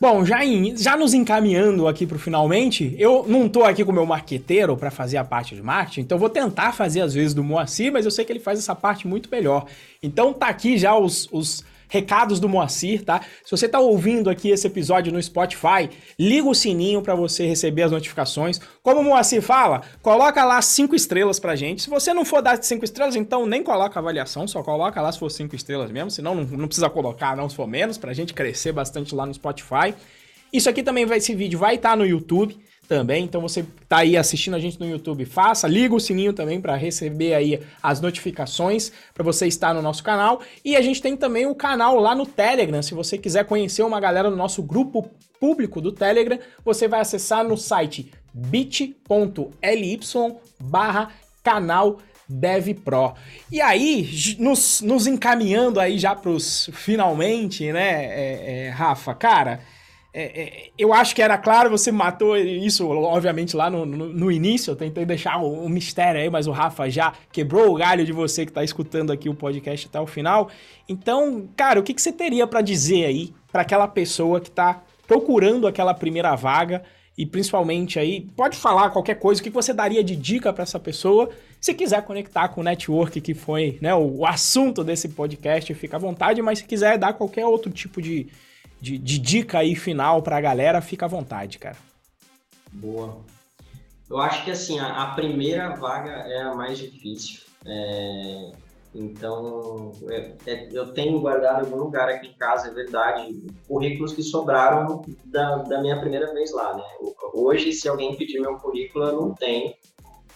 Bom, 0.01 0.25
já, 0.25 0.43
em, 0.43 0.75
já 0.77 0.95
nos 0.95 1.13
encaminhando 1.13 1.87
aqui 1.87 2.07
para 2.07 2.15
o 2.15 2.19
finalmente, 2.19 2.95
eu 2.97 3.25
não 3.27 3.45
estou 3.45 3.65
aqui 3.65 3.83
com 3.83 3.91
o 3.91 3.93
meu 3.93 4.05
marqueteiro 4.05 4.75
para 4.77 4.89
fazer 4.89 5.17
a 5.17 5.25
parte 5.25 5.53
de 5.53 5.61
marketing, 5.61 6.01
então 6.01 6.17
vou 6.17 6.29
tentar 6.29 6.71
fazer 6.71 7.01
às 7.01 7.13
vezes 7.13 7.33
do 7.33 7.43
Moacir, 7.43 7.91
mas 7.91 8.05
eu 8.05 8.11
sei 8.11 8.23
que 8.23 8.31
ele 8.31 8.39
faz 8.39 8.57
essa 8.57 8.73
parte 8.73 9.05
muito 9.05 9.29
melhor. 9.29 9.65
Então 10.01 10.33
tá 10.33 10.47
aqui 10.47 10.77
já 10.77 10.97
os, 10.97 11.27
os 11.33 11.65
recados 11.89 12.39
do 12.39 12.47
Moacir, 12.47 13.03
tá? 13.03 13.21
Se 13.43 13.51
você 13.51 13.67
tá 13.67 13.79
ouvindo 13.79 14.29
aqui 14.29 14.49
esse 14.49 14.65
episódio 14.67 15.11
no 15.11 15.21
Spotify, 15.21 15.89
liga 16.17 16.47
o 16.47 16.55
sininho 16.55 17.01
para 17.01 17.15
você 17.15 17.45
receber 17.45 17.81
as 17.81 17.91
notificações. 17.91 18.61
Como 18.81 19.01
o 19.01 19.03
Moacir 19.03 19.41
fala, 19.41 19.81
coloca 20.01 20.45
lá 20.45 20.61
cinco 20.61 20.95
estrelas 20.95 21.39
pra 21.39 21.55
gente. 21.55 21.81
Se 21.81 21.89
você 21.89 22.13
não 22.13 22.23
for 22.23 22.41
dar 22.41 22.61
cinco 22.63 22.85
estrelas, 22.85 23.15
então 23.15 23.45
nem 23.45 23.61
coloca 23.61 23.99
avaliação, 23.99 24.47
só 24.47 24.63
coloca 24.63 25.01
lá 25.01 25.11
se 25.11 25.19
for 25.19 25.29
cinco 25.29 25.55
estrelas 25.55 25.91
mesmo, 25.91 26.11
senão 26.11 26.35
não, 26.35 26.43
não 26.43 26.67
precisa 26.67 26.89
colocar 26.89 27.35
não 27.35 27.49
se 27.49 27.55
for 27.55 27.67
menos, 27.67 27.97
pra 27.97 28.13
gente 28.13 28.33
crescer 28.33 28.71
bastante 28.71 29.13
lá 29.13 29.25
no 29.25 29.33
Spotify. 29.33 29.93
Isso 30.53 30.69
aqui 30.69 30.81
também 30.81 31.05
vai, 31.05 31.17
esse 31.17 31.35
vídeo 31.35 31.59
vai 31.59 31.75
estar 31.75 31.91
tá 31.91 31.95
no 31.95 32.05
YouTube 32.05 32.57
também. 32.89 33.23
Então 33.23 33.39
você 33.39 33.63
tá 33.87 33.99
aí 33.99 34.17
assistindo 34.17 34.55
a 34.55 34.59
gente 34.59 34.79
no 34.79 34.89
YouTube, 34.89 35.23
faça, 35.23 35.67
liga 35.67 35.93
o 35.93 35.99
sininho 35.99 36.33
também 36.33 36.59
para 36.59 36.75
receber 36.75 37.35
aí 37.35 37.61
as 37.81 38.01
notificações 38.01 38.91
para 39.13 39.23
você 39.23 39.45
estar 39.45 39.73
no 39.75 39.81
nosso 39.81 40.03
canal. 40.03 40.41
E 40.65 40.75
a 40.75 40.81
gente 40.81 41.01
tem 41.01 41.15
também 41.15 41.45
o 41.45 41.53
canal 41.53 41.99
lá 41.99 42.15
no 42.15 42.25
Telegram. 42.25 42.81
Se 42.81 42.95
você 42.95 43.17
quiser 43.17 43.45
conhecer 43.45 43.83
uma 43.83 43.99
galera 43.99 44.29
no 44.29 44.35
nosso 44.35 44.63
grupo 44.63 45.07
público 45.39 45.79
do 45.79 45.91
Telegram, 45.91 46.39
você 46.65 46.87
vai 46.87 46.99
acessar 46.99 47.47
no 47.47 47.55
site 47.55 48.11
bit.ly 48.33 49.99
barra 50.59 51.11
canal. 51.43 51.99
E 53.51 53.59
aí, 53.59 54.07
nos, 54.37 54.81
nos 54.81 55.07
encaminhando 55.07 55.79
aí 55.79 55.97
já 55.97 56.15
pros 56.15 56.69
finalmente, 56.73 57.71
né, 57.71 58.05
é, 58.05 58.67
é, 58.67 58.69
Rafa, 58.69 59.15
cara, 59.15 59.61
é, 60.11 60.41
é, 60.41 60.69
eu 60.77 60.91
acho 60.91 61.13
que 61.13 61.21
era 61.21 61.37
claro, 61.37 61.69
você 61.69 61.91
matou 61.91 62.35
isso, 62.35 62.87
obviamente, 62.87 63.55
lá 63.55 63.69
no, 63.69 63.85
no, 63.85 64.07
no 64.07 64.31
início. 64.31 64.71
Eu 64.71 64.75
tentei 64.75 65.05
deixar 65.05 65.37
o, 65.37 65.65
o, 65.65 65.69
mistério 65.69 66.19
aí, 66.19 66.29
mas 66.29 66.47
o 66.47 66.51
Rafa 66.51 66.89
já 66.89 67.13
quebrou 67.31 67.71
o 67.71 67.75
galho 67.75 68.03
de 68.03 68.11
você 68.11 68.43
que 68.43 68.51
está 68.51 68.63
escutando 68.63 69.11
aqui 69.11 69.29
o 69.29 69.35
podcast 69.35 69.87
até 69.87 69.99
o 69.99 70.07
final. 70.07 70.49
Então, 70.87 71.47
cara, 71.55 71.79
o 71.79 71.83
que, 71.83 71.93
que 71.93 72.01
você 72.01 72.11
teria 72.11 72.47
para 72.47 72.61
dizer 72.61 73.05
aí 73.05 73.33
para 73.51 73.61
aquela 73.61 73.87
pessoa 73.87 74.39
que 74.41 74.49
está 74.49 74.81
procurando 75.07 75.67
aquela 75.67 75.93
primeira 75.93 76.35
vaga? 76.35 76.83
E 77.15 77.25
principalmente 77.25 77.99
aí, 77.99 78.21
pode 78.35 78.55
falar 78.55 78.89
qualquer 78.91 79.15
coisa, 79.15 79.41
o 79.41 79.43
que 79.43 79.49
você 79.49 79.73
daria 79.73 80.01
de 80.03 80.15
dica 80.15 80.53
para 80.53 80.63
essa 80.63 80.79
pessoa? 80.79 81.29
Se 81.59 81.73
quiser 81.73 82.01
conectar 82.03 82.47
com 82.47 82.61
o 82.61 82.63
network, 82.63 83.19
que 83.19 83.33
foi 83.33 83.77
né, 83.81 83.93
o, 83.93 84.19
o 84.19 84.25
assunto 84.25 84.83
desse 84.85 85.09
podcast, 85.09 85.71
fica 85.73 85.97
à 85.97 85.99
vontade, 85.99 86.41
mas 86.41 86.59
se 86.59 86.65
quiser 86.65 86.97
dar 86.97 87.13
qualquer 87.13 87.45
outro 87.45 87.69
tipo 87.69 88.01
de, 88.01 88.27
de, 88.79 88.97
de 88.97 89.19
dica 89.19 89.59
aí 89.59 89.75
final 89.75 90.21
pra 90.21 90.41
galera, 90.41 90.81
fica 90.81 91.05
à 91.05 91.09
vontade, 91.09 91.59
cara. 91.59 91.77
Boa. 92.71 93.17
Eu 94.09 94.19
acho 94.19 94.43
que 94.43 94.51
assim, 94.51 94.79
a, 94.79 95.03
a 95.03 95.13
primeira 95.13 95.75
vaga 95.75 96.11
é 96.11 96.41
a 96.41 96.55
mais 96.55 96.77
difícil. 96.77 97.41
É, 97.65 98.51
então, 98.93 99.91
é, 100.09 100.33
é, 100.47 100.69
eu 100.71 100.91
tenho 100.93 101.19
guardado 101.19 101.65
algum 101.65 101.77
lugar 101.77 102.09
aqui 102.09 102.27
em 102.27 102.33
casa, 102.33 102.69
é 102.69 102.71
verdade, 102.71 103.47
currículos 103.67 104.13
que 104.13 104.23
sobraram 104.23 105.05
da, 105.25 105.57
da 105.57 105.81
minha 105.81 105.99
primeira 105.99 106.33
vez 106.33 106.51
lá, 106.51 106.75
né? 106.75 106.83
Hoje, 107.33 107.71
se 107.71 107.87
alguém 107.87 108.15
pedir 108.15 108.39
meu 108.39 108.57
currículo, 108.57 109.05
eu 109.05 109.21
não 109.21 109.33
tenho 109.35 109.73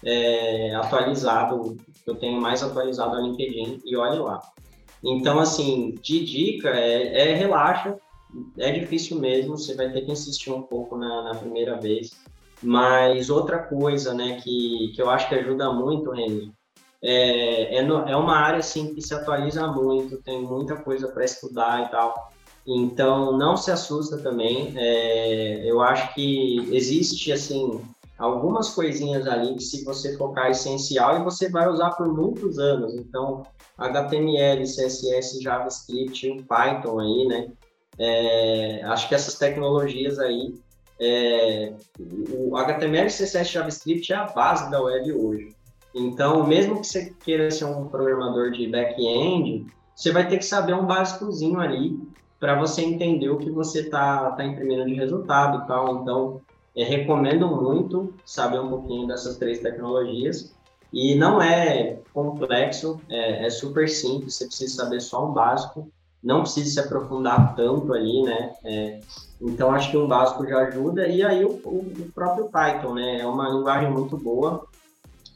é, 0.04 0.76
atualizado, 0.76 1.78
eu 2.06 2.16
tenho 2.16 2.40
mais 2.40 2.62
atualizado 2.62 3.16
no 3.16 3.28
LinkedIn 3.28 3.82
e 3.84 3.96
olhe 3.96 4.20
lá. 4.20 4.40
Então, 5.04 5.40
assim, 5.40 5.96
de 6.02 6.24
dica, 6.24 6.70
é, 6.70 7.32
é, 7.32 7.34
relaxa, 7.34 7.98
é 8.58 8.72
difícil 8.72 9.20
mesmo, 9.20 9.58
você 9.58 9.76
vai 9.76 9.92
ter 9.92 10.02
que 10.02 10.12
insistir 10.12 10.52
um 10.52 10.62
pouco 10.62 10.98
na, 10.98 11.24
na 11.24 11.36
primeira 11.36 11.80
vez. 11.80 12.12
Mas 12.62 13.30
outra 13.30 13.60
coisa, 13.60 14.14
né, 14.14 14.40
que, 14.42 14.92
que 14.96 15.02
eu 15.02 15.10
acho 15.10 15.28
que 15.28 15.36
ajuda 15.36 15.72
muito, 15.74 16.12
Reni, 16.12 16.54
é, 17.02 17.76
é, 17.76 17.80
é 17.80 18.16
uma 18.16 18.38
área 18.38 18.60
assim 18.60 18.94
que 18.94 19.02
se 19.02 19.14
atualiza 19.14 19.68
muito, 19.68 20.22
tem 20.22 20.42
muita 20.42 20.78
coisa 20.78 21.10
para 21.10 21.26
estudar 21.26 21.86
e 21.86 21.92
tal. 21.92 22.32
Então 22.66 23.38
não 23.38 23.58
se 23.58 23.70
assusta 23.72 24.18
também. 24.18 24.74
É, 24.78 25.70
eu 25.70 25.82
acho 25.82 26.14
que 26.14 26.58
existe 26.74 27.32
assim 27.32 27.82
algumas 28.18 28.70
coisinhas 28.70 29.28
ali 29.28 29.54
que 29.56 29.64
se 29.64 29.84
você 29.84 30.16
focar 30.18 30.48
é 30.48 30.52
essencial 30.52 31.20
e 31.20 31.24
você 31.24 31.50
vai 31.50 31.68
usar 31.68 31.92
por 31.92 32.08
muitos 32.08 32.58
anos. 32.58 32.96
Então 32.96 33.46
HTML, 33.78 34.64
CSS, 34.64 35.42
JavaScript, 35.42 36.46
Python 36.48 37.00
aí, 37.00 37.26
né? 37.26 37.52
É, 38.00 38.82
acho 38.86 39.08
que 39.08 39.16
essas 39.16 39.36
tecnologias 39.36 40.20
aí, 40.20 40.56
é, 41.00 41.74
o 42.00 42.56
HTML, 42.58 43.08
CSS, 43.08 43.52
JavaScript 43.52 44.12
é 44.12 44.16
a 44.16 44.26
base 44.26 44.70
da 44.72 44.82
web 44.82 45.12
hoje. 45.14 45.56
Então, 45.94 46.46
mesmo 46.46 46.82
que 46.82 46.88
você 46.88 47.14
queira 47.24 47.52
ser 47.52 47.66
um 47.66 47.88
programador 47.88 48.52
de 48.52 48.68
back-end, 48.68 49.68
você 49.96 50.12
vai 50.12 50.28
ter 50.28 50.38
que 50.38 50.46
saber 50.46 50.74
um 50.74 50.86
básicozinho 50.86 51.60
ali 51.60 52.00
para 52.40 52.60
você 52.60 52.82
entender 52.82 53.30
o 53.30 53.38
que 53.38 53.50
você 53.50 53.82
está 53.82 54.32
tá 54.32 54.44
imprimindo 54.44 54.86
de 54.86 54.96
resultado 54.96 55.64
e 55.64 55.68
tal. 55.68 56.02
Então, 56.02 56.42
é, 56.76 56.84
recomendo 56.84 57.48
muito 57.48 58.14
saber 58.26 58.60
um 58.60 58.70
pouquinho 58.70 59.08
dessas 59.08 59.38
três 59.38 59.60
tecnologias. 59.60 60.54
E 60.92 61.16
não 61.16 61.42
é 61.42 62.00
complexo, 62.14 63.00
é, 63.10 63.46
é, 63.46 63.50
super 63.50 63.90
simples, 63.90 64.36
você 64.36 64.46
precisa 64.46 64.84
saber 64.84 65.02
só 65.02 65.28
um 65.28 65.34
básico, 65.34 65.92
não 66.24 66.42
precisa 66.42 66.72
se 66.72 66.80
aprofundar 66.80 67.56
tanto 67.56 67.94
ali, 67.94 68.24
né? 68.24 68.54
É, 68.64 69.00
então, 69.42 69.72
acho 69.72 69.92
que 69.92 69.98
um 69.98 70.08
básico 70.08 70.48
já 70.48 70.60
ajuda. 70.60 71.08
E 71.08 71.24
aí, 71.24 71.44
o, 71.44 71.50
o 71.50 72.12
próprio 72.16 72.46
Python, 72.50 72.94
né? 72.94 73.20
É 73.20 73.28
uma 73.28 73.50
linguagem 73.50 73.92
muito 73.92 74.18
boa, 74.18 74.66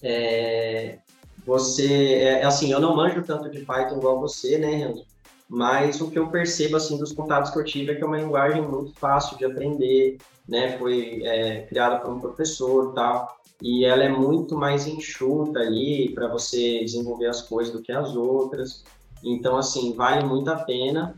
é, 0.01 0.99
você, 1.45 2.13
é, 2.15 2.43
assim, 2.43 2.71
eu 2.71 2.79
não 2.79 2.95
manjo 2.95 3.23
tanto 3.23 3.49
de 3.49 3.61
Python 3.61 3.97
igual 3.97 4.19
você, 4.19 4.57
né, 4.57 4.75
Renzo? 4.75 5.05
Mas 5.49 6.01
o 6.01 6.11
que 6.11 6.19
eu 6.19 6.27
percebo, 6.27 6.75
assim, 6.75 6.97
dos 6.97 7.13
contatos 7.13 7.51
que 7.51 7.59
eu 7.59 7.63
tive 7.63 7.91
é 7.91 7.95
que 7.95 8.03
é 8.03 8.05
uma 8.05 8.17
linguagem 8.17 8.61
muito 8.61 8.93
fácil 8.99 9.37
de 9.37 9.45
aprender, 9.45 10.17
né? 10.47 10.77
Foi 10.77 11.21
é, 11.23 11.61
criada 11.61 11.99
por 11.99 12.11
um 12.13 12.19
professor 12.19 12.93
tal. 12.93 13.37
E 13.61 13.85
ela 13.85 14.03
é 14.03 14.09
muito 14.09 14.55
mais 14.55 14.85
enxuta 14.85 15.59
ali 15.59 16.13
para 16.13 16.27
você 16.27 16.79
desenvolver 16.79 17.27
as 17.27 17.41
coisas 17.41 17.73
do 17.73 17.81
que 17.81 17.91
as 17.91 18.15
outras. 18.15 18.83
Então, 19.23 19.57
assim, 19.57 19.93
vale 19.93 20.25
muito 20.25 20.49
a 20.49 20.55
pena. 20.55 21.15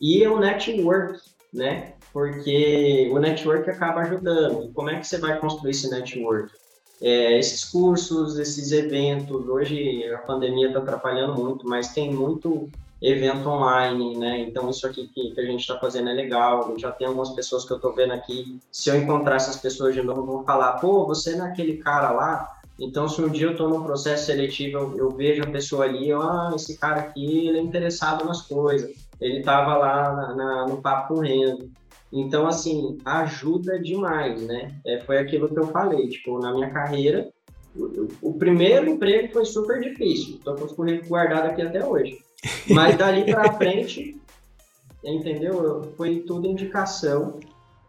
E 0.00 0.26
o 0.26 0.38
network, 0.38 1.20
né? 1.52 1.94
Porque 2.12 3.10
o 3.12 3.18
network 3.18 3.68
acaba 3.70 4.00
ajudando. 4.02 4.72
Como 4.72 4.90
é 4.90 4.98
que 4.98 5.06
você 5.06 5.18
vai 5.18 5.38
construir 5.38 5.72
esse 5.72 5.90
network? 5.90 6.52
é, 7.00 7.38
esses 7.38 7.64
cursos, 7.64 8.38
esses 8.38 8.72
eventos. 8.72 9.48
Hoje 9.48 10.04
a 10.12 10.18
pandemia 10.18 10.68
está 10.68 10.80
atrapalhando 10.80 11.40
muito, 11.40 11.68
mas 11.68 11.92
tem 11.92 12.12
muito 12.12 12.68
evento 13.00 13.48
online, 13.48 14.16
né? 14.16 14.40
Então 14.40 14.68
isso 14.68 14.86
aqui 14.86 15.08
que, 15.08 15.40
a 15.40 15.44
gente 15.44 15.60
está 15.60 15.78
fazendo 15.78 16.10
é 16.10 16.12
legal. 16.12 16.74
Já 16.78 16.90
tem 16.90 17.06
algumas 17.06 17.30
pessoas 17.30 17.64
que 17.64 17.72
eu 17.72 17.76
estou 17.76 17.92
vendo 17.92 18.12
aqui. 18.12 18.58
Se 18.72 18.90
eu 18.90 18.96
encontrar 18.96 19.36
essas 19.36 19.56
pessoas 19.56 19.94
de 19.94 20.02
novo, 20.02 20.24
vão 20.24 20.44
falar: 20.44 20.72
pô, 20.74 21.06
você 21.06 21.36
é 21.36 21.40
aquele 21.40 21.76
cara 21.78 22.10
lá. 22.10 22.57
Então, 22.78 23.08
se 23.08 23.20
um 23.20 23.28
dia 23.28 23.46
eu 23.46 23.52
estou 23.52 23.68
num 23.68 23.82
processo 23.82 24.26
seletivo, 24.26 24.78
eu, 24.78 24.96
eu, 24.96 25.10
vejo 25.10 25.42
a 25.42 25.50
pessoa 25.50 25.84
ali, 25.84 26.08
eu, 26.08 26.22
ah, 26.22 26.52
esse 26.54 26.78
cara 26.78 27.00
aqui, 27.00 27.48
ele 27.48 27.58
é 27.58 27.60
interessado 27.60 28.24
nas 28.24 28.42
coisas. 28.42 28.90
Ele 29.20 29.38
estava 29.38 29.76
lá 29.76 30.12
na, 30.14 30.34
na, 30.34 30.66
no 30.68 30.80
papo 30.80 31.14
correndo. 31.14 31.70
Então, 32.12 32.46
assim, 32.46 32.98
ajuda 33.04 33.78
demais, 33.80 34.40
né? 34.46 34.74
É, 34.86 35.00
foi 35.00 35.18
aquilo 35.18 35.48
que 35.48 35.58
eu 35.58 35.66
falei, 35.66 36.08
tipo, 36.08 36.38
na 36.38 36.52
minha 36.52 36.70
carreira, 36.70 37.28
o, 37.76 38.08
o 38.22 38.34
primeiro 38.34 38.88
emprego 38.88 39.32
foi 39.32 39.44
super 39.44 39.80
difícil, 39.80 40.38
tô 40.42 40.54
com 40.54 40.64
os 40.64 40.72
currículos 40.72 41.10
guardados 41.10 41.50
aqui 41.50 41.62
até 41.62 41.84
hoje. 41.84 42.18
Mas 42.70 42.96
dali 42.96 43.24
para 43.30 43.52
frente, 43.58 44.16
entendeu? 45.04 45.92
Foi 45.96 46.20
tudo 46.20 46.46
indicação. 46.46 47.40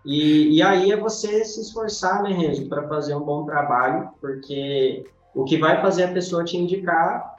E, 0.06 0.58
e 0.58 0.62
aí 0.62 0.92
é 0.92 0.98
você 0.98 1.44
se 1.44 1.62
esforçar, 1.62 2.24
né, 2.24 2.32
Renzo, 2.32 2.68
para 2.68 2.88
fazer 2.88 3.16
um 3.16 3.22
bom 3.22 3.46
trabalho, 3.46 4.10
porque 4.22 5.06
o 5.36 5.44
que 5.44 5.58
vai 5.58 5.82
fazer 5.82 6.06
a 6.06 6.12
pessoa 6.14 6.44
te 6.44 6.58
indicar 6.58 7.38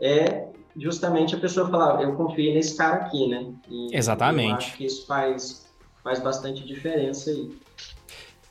é 0.00 0.46
justamente 0.76 1.34
a 1.34 1.38
pessoa 1.38 1.68
falar, 1.68 2.02
eu 2.02 2.14
confio 2.14 2.54
nesse 2.54 2.76
cara 2.76 2.96
aqui, 2.96 3.26
né? 3.26 3.46
E 3.68 3.94
Exatamente. 3.94 4.50
Eu 4.50 4.56
acho 4.56 4.76
que 4.76 4.86
isso 4.86 5.06
faz 5.06 5.68
faz 6.02 6.20
bastante 6.20 6.64
diferença 6.64 7.30
aí. 7.30 7.50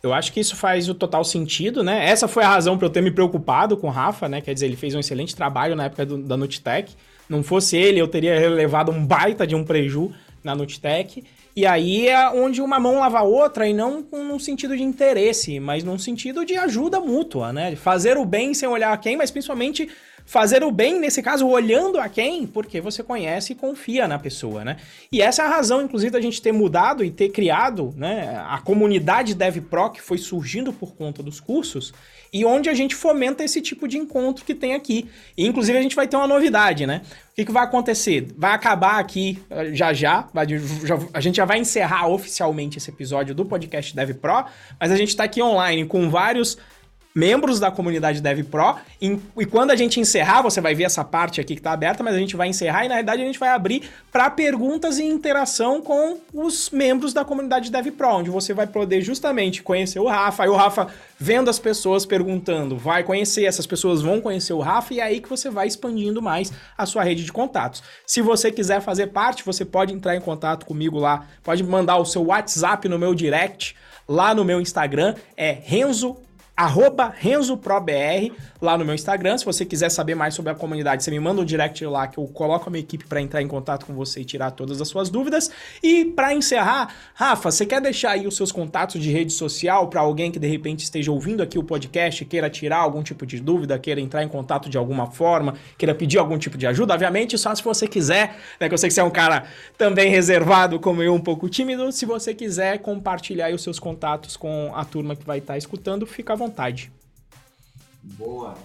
Eu 0.04 0.14
acho 0.14 0.32
que 0.32 0.40
isso 0.40 0.56
faz 0.56 0.88
o 0.88 0.94
total 0.94 1.24
sentido, 1.24 1.84
né? 1.84 2.08
Essa 2.08 2.28
foi 2.28 2.44
a 2.44 2.50
razão 2.50 2.78
para 2.78 2.86
eu 2.86 2.90
ter 2.90 3.02
me 3.02 3.10
preocupado 3.10 3.76
com 3.76 3.88
o 3.88 3.90
Rafa, 3.90 4.30
né? 4.30 4.42
Quer 4.42 4.54
dizer, 4.54 4.68
ele 4.68 4.76
fez 4.76 4.94
um 4.94 5.00
excelente 5.00 5.36
trabalho 5.36 5.76
na 5.76 5.86
época 5.86 6.06
do, 6.06 6.18
da 6.20 6.38
Nutitec. 6.38 6.94
Não 7.28 7.42
fosse 7.42 7.76
ele, 7.76 8.00
eu 8.00 8.08
teria 8.08 8.48
levado 8.50 8.92
um 8.92 9.06
baita 9.06 9.46
de 9.46 9.56
um 9.56 9.64
preju 9.64 10.12
na 10.48 10.56
Nutitec. 10.56 11.24
E 11.56 11.66
aí 11.66 12.08
é 12.08 12.30
onde 12.30 12.62
uma 12.62 12.80
mão 12.80 13.00
lava 13.00 13.20
a 13.20 13.24
outra, 13.24 13.68
e 13.68 13.74
não 13.74 14.06
num 14.12 14.40
sentido 14.40 14.76
de 14.76 14.84
interesse, 14.84 15.60
mas 15.60 15.84
num 15.84 15.98
sentido 15.98 16.46
de 16.46 16.56
ajuda 16.56 17.00
mútua, 17.00 17.52
né? 17.52 17.76
Fazer 17.76 18.18
o 18.18 18.26
bem 18.26 18.54
sem 18.54 18.68
olhar 18.68 18.94
a 18.94 18.98
quem, 18.98 19.18
mas 19.18 19.30
principalmente 19.30 19.90
fazer 20.28 20.62
o 20.62 20.70
bem, 20.70 21.00
nesse 21.00 21.24
caso, 21.24 21.48
olhando 21.48 21.98
a 21.98 22.10
quem? 22.10 22.46
Porque 22.46 22.82
você 22.82 23.02
conhece 23.02 23.54
e 23.54 23.56
confia 23.56 24.10
na 24.10 24.20
pessoa, 24.20 24.64
né? 24.66 24.76
E 25.10 25.22
essa 25.22 25.42
é 25.42 25.46
a 25.46 25.50
razão, 25.50 25.82
inclusive, 25.82 26.12
da 26.12 26.20
gente 26.20 26.42
ter 26.42 26.52
mudado 26.52 27.02
e 27.02 27.10
ter 27.10 27.30
criado, 27.30 27.94
né, 27.96 28.44
a 28.46 28.60
comunidade 28.60 29.34
DevPro, 29.34 29.90
que 29.90 30.02
foi 30.02 30.18
surgindo 30.18 30.74
por 30.74 30.96
conta 30.96 31.24
dos 31.24 31.40
cursos, 31.40 31.94
e 32.32 32.44
onde 32.44 32.68
a 32.68 32.74
gente 32.74 32.94
fomenta 32.94 33.42
esse 33.42 33.62
tipo 33.62 33.88
de 33.88 33.98
encontro 33.98 34.44
que 34.44 34.54
tem 34.54 34.76
aqui. 34.76 35.10
E, 35.38 35.48
inclusive, 35.48 35.78
a 35.78 35.82
gente 35.82 35.96
vai 35.96 36.10
ter 36.10 36.18
uma 36.18 36.28
novidade, 36.28 36.86
né? 36.86 37.04
O 37.32 37.36
que, 37.36 37.46
que 37.46 37.52
vai 37.52 37.64
acontecer? 37.64 38.28
Vai 38.38 38.52
acabar 38.52 39.00
aqui 39.00 39.42
eh, 39.50 39.74
já 39.74 39.94
já, 39.94 40.28
vai, 40.34 40.46
já, 40.46 41.00
a 41.14 41.22
gente 41.22 41.38
já 41.38 41.46
vai 41.46 41.60
encerrar 41.60 42.10
oficialmente 42.10 42.78
esse 42.78 42.90
episódio 42.90 43.34
do 43.34 43.46
podcast 43.46 43.96
DevPro, 43.96 44.44
mas 44.78 44.92
a 44.92 44.98
gente 44.98 45.10
está 45.10 45.24
aqui 45.24 45.42
online 45.42 45.86
com 45.86 46.10
vários 46.10 46.58
membros 47.18 47.60
da 47.60 47.72
comunidade 47.72 48.22
DevPro. 48.22 48.76
E, 49.02 49.18
e 49.40 49.46
quando 49.48 49.72
a 49.72 49.76
gente 49.76 50.00
encerrar, 50.00 50.44
você 50.44 50.62
vai 50.62 50.76
ver 50.76 50.84
essa 50.84 51.04
parte 51.04 51.42
aqui 51.42 51.56
que 51.56 51.60
está 51.60 51.72
aberta, 51.72 52.04
mas 52.04 52.14
a 52.14 52.20
gente 52.20 52.36
vai 52.36 52.48
encerrar 52.48 52.86
e 52.86 52.88
na 52.88 52.94
verdade 52.94 53.24
a 53.24 53.26
gente 53.26 53.40
vai 53.40 53.50
abrir 53.50 53.90
para 54.12 54.30
perguntas 54.30 55.00
e 55.00 55.04
interação 55.04 55.82
com 55.82 56.20
os 56.32 56.70
membros 56.70 57.14
da 57.14 57.26
comunidade 57.26 57.72
DevPro, 57.72 58.18
onde 58.18 58.30
você 58.30 58.54
vai 58.54 58.68
poder 58.68 59.02
justamente 59.02 59.64
conhecer 59.64 60.00
o 60.00 60.06
Rafa. 60.06 60.44
Aí 60.44 60.50
o 60.50 60.56
Rafa 60.56 60.90
vendo 61.18 61.50
as 61.50 61.58
pessoas 61.58 62.06
perguntando, 62.06 62.78
vai 62.78 63.04
conhecer, 63.04 63.46
essas 63.46 63.66
pessoas 63.66 64.04
vão 64.04 64.22
conhecer 64.22 64.54
o 64.54 64.60
Rafa 64.60 64.94
e 64.94 65.00
é 65.00 65.04
aí 65.04 65.20
que 65.20 65.28
você 65.28 65.50
vai 65.50 65.66
expandindo 65.66 66.22
mais 66.22 66.54
a 66.78 66.86
sua 66.86 67.04
rede 67.04 67.26
de 67.26 67.32
contatos. 67.32 67.82
Se 68.06 68.22
você 68.22 68.52
quiser 68.52 68.80
fazer 68.80 69.08
parte, 69.08 69.44
você 69.44 69.66
pode 69.66 69.92
entrar 69.92 70.16
em 70.16 70.22
contato 70.22 70.68
comigo 70.68 71.00
lá, 71.00 71.26
pode 71.44 71.64
mandar 71.64 71.98
o 71.98 72.06
seu 72.06 72.26
WhatsApp 72.26 72.88
no 72.88 73.00
meu 73.00 73.16
direct 73.16 73.76
lá 74.08 74.34
no 74.34 74.46
meu 74.46 74.62
Instagram, 74.62 75.16
é 75.36 75.52
Renzo 75.52 76.16
arroba 76.58 77.14
RenzoProBR 77.16 78.34
lá 78.60 78.76
no 78.76 78.84
meu 78.84 78.96
Instagram. 78.96 79.38
Se 79.38 79.46
você 79.46 79.64
quiser 79.64 79.92
saber 79.92 80.16
mais 80.16 80.34
sobre 80.34 80.52
a 80.52 80.56
comunidade, 80.56 81.04
você 81.04 81.12
me 81.12 81.20
manda 81.20 81.40
um 81.40 81.46
direct 81.46 81.86
lá 81.86 82.08
que 82.08 82.18
eu 82.18 82.26
coloco 82.26 82.68
a 82.68 82.72
minha 82.72 82.82
equipe 82.82 83.06
para 83.06 83.22
entrar 83.22 83.44
em 83.44 83.48
contato 83.48 83.86
com 83.86 83.94
você 83.94 84.22
e 84.22 84.26
tirar 84.26 84.50
todas 84.50 84.82
as 84.82 84.88
suas 84.88 85.08
dúvidas. 85.08 85.52
E 85.84 86.06
para 86.06 86.34
encerrar, 86.34 86.92
Rafa, 87.14 87.52
você 87.52 87.64
quer 87.64 87.80
deixar 87.80 88.12
aí 88.12 88.26
os 88.26 88.36
seus 88.36 88.52
contatos 88.52 89.00
de 89.00 89.12
rede 89.12 89.32
social 89.34 89.88
para 89.88 90.02
alguém 90.02 90.32
que 90.32 90.40
de 90.40 90.48
repente 90.48 90.84
esteja 90.84 91.12
ouvindo 91.12 91.44
aqui 91.44 91.60
o 91.60 91.64
podcast, 91.64 92.26
queira 92.26 92.50
tirar 92.50 92.78
algum 92.78 93.04
tipo 93.04 93.24
de 93.24 93.40
dúvida, 93.40 93.78
queira 93.78 94.02
entrar 94.02 94.24
em 94.24 94.28
contato 94.28 94.68
de 94.68 94.80
alguma 94.80 95.12
forma, 95.12 95.54
queira 95.78 95.94
pedir 95.94 96.18
algum 96.18 96.40
tipo 96.40 96.58
de 96.58 96.66
ajuda? 96.66 96.96
Obviamente, 96.96 97.38
só 97.38 97.54
se 97.54 97.64
você 97.64 97.88
quiser, 97.88 98.36
né, 98.60 98.68
que 98.68 98.74
eu 98.74 98.80
sei 98.80 98.90
que 98.90 98.96
você 98.96 99.02
é 99.02 99.04
um 99.04 99.12
cara 99.12 99.44
também 99.78 100.10
reservado, 100.10 100.80
como 100.80 101.04
eu, 101.04 101.14
um 101.14 101.22
pouco 101.22 101.48
tímido. 101.48 101.92
Se 101.92 102.04
você 102.04 102.34
quiser 102.34 102.80
compartilhar 102.80 103.54
os 103.54 103.62
seus 103.62 103.80
contatos 103.80 104.36
com 104.36 104.72
a 104.74 104.84
turma 104.84 105.16
que 105.16 105.24
vai 105.24 105.38
estar 105.38 105.56
escutando, 105.56 106.08
fica 106.08 106.34
à 106.34 106.36
vontade 106.36 106.47
vontade. 106.48 106.92
Boa. 108.04 108.56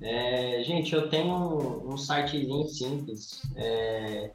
É, 0.00 0.62
gente, 0.64 0.94
eu 0.94 1.08
tenho 1.08 1.32
um, 1.32 1.94
um 1.94 1.96
sitezinho 1.96 2.68
simples, 2.68 3.42
é, 3.56 4.32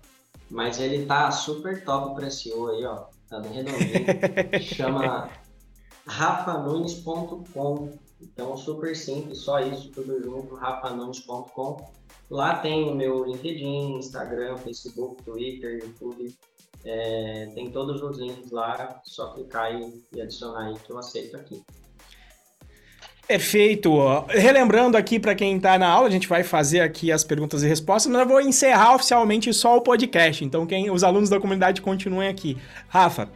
mas 0.49 0.79
ele 0.79 1.05
tá 1.05 1.29
super 1.31 1.83
top 1.83 2.15
para 2.15 2.29
SEO 2.29 2.69
aí, 2.69 2.85
ó. 2.85 3.05
Tá 3.29 3.39
bem 3.39 3.51
redondinho. 3.51 4.05
Chama 4.61 5.29
rafanunes.com. 6.07 7.91
Então, 8.21 8.57
super 8.57 8.95
simples, 8.95 9.39
só 9.39 9.59
isso, 9.59 9.91
tudo 9.91 10.21
junto, 10.21 10.55
rafanunes.com. 10.55 11.91
Lá 12.29 12.57
tem 12.57 12.89
o 12.89 12.95
meu 12.95 13.23
LinkedIn, 13.25 13.97
Instagram, 13.97 14.57
Facebook, 14.57 15.23
Twitter, 15.23 15.79
YouTube. 15.83 16.35
É, 16.83 17.51
tem 17.53 17.71
todos 17.71 18.01
os 18.01 18.17
links 18.17 18.51
lá, 18.51 19.01
só 19.03 19.33
clicar 19.33 19.73
e, 19.73 20.03
e 20.13 20.21
adicionar 20.21 20.67
aí 20.67 20.75
que 20.79 20.91
eu 20.91 20.97
aceito 20.97 21.37
aqui. 21.37 21.63
Perfeito. 23.29 23.91
Relembrando 24.27 24.97
aqui 24.97 25.19
para 25.19 25.35
quem 25.35 25.55
está 25.55 25.77
na 25.77 25.87
aula, 25.87 26.07
a 26.07 26.11
gente 26.11 26.27
vai 26.27 26.43
fazer 26.43 26.79
aqui 26.79 27.11
as 27.11 27.23
perguntas 27.23 27.61
e 27.61 27.67
respostas, 27.67 28.11
mas 28.11 28.21
eu 28.21 28.27
vou 28.27 28.41
encerrar 28.41 28.95
oficialmente 28.95 29.53
só 29.53 29.77
o 29.77 29.81
podcast. 29.81 30.43
Então, 30.43 30.65
quem 30.65 30.89
os 30.89 31.03
alunos 31.03 31.29
da 31.29 31.39
comunidade 31.39 31.79
continuem 31.79 32.27
aqui. 32.27 32.57
Rafa, 32.87 33.29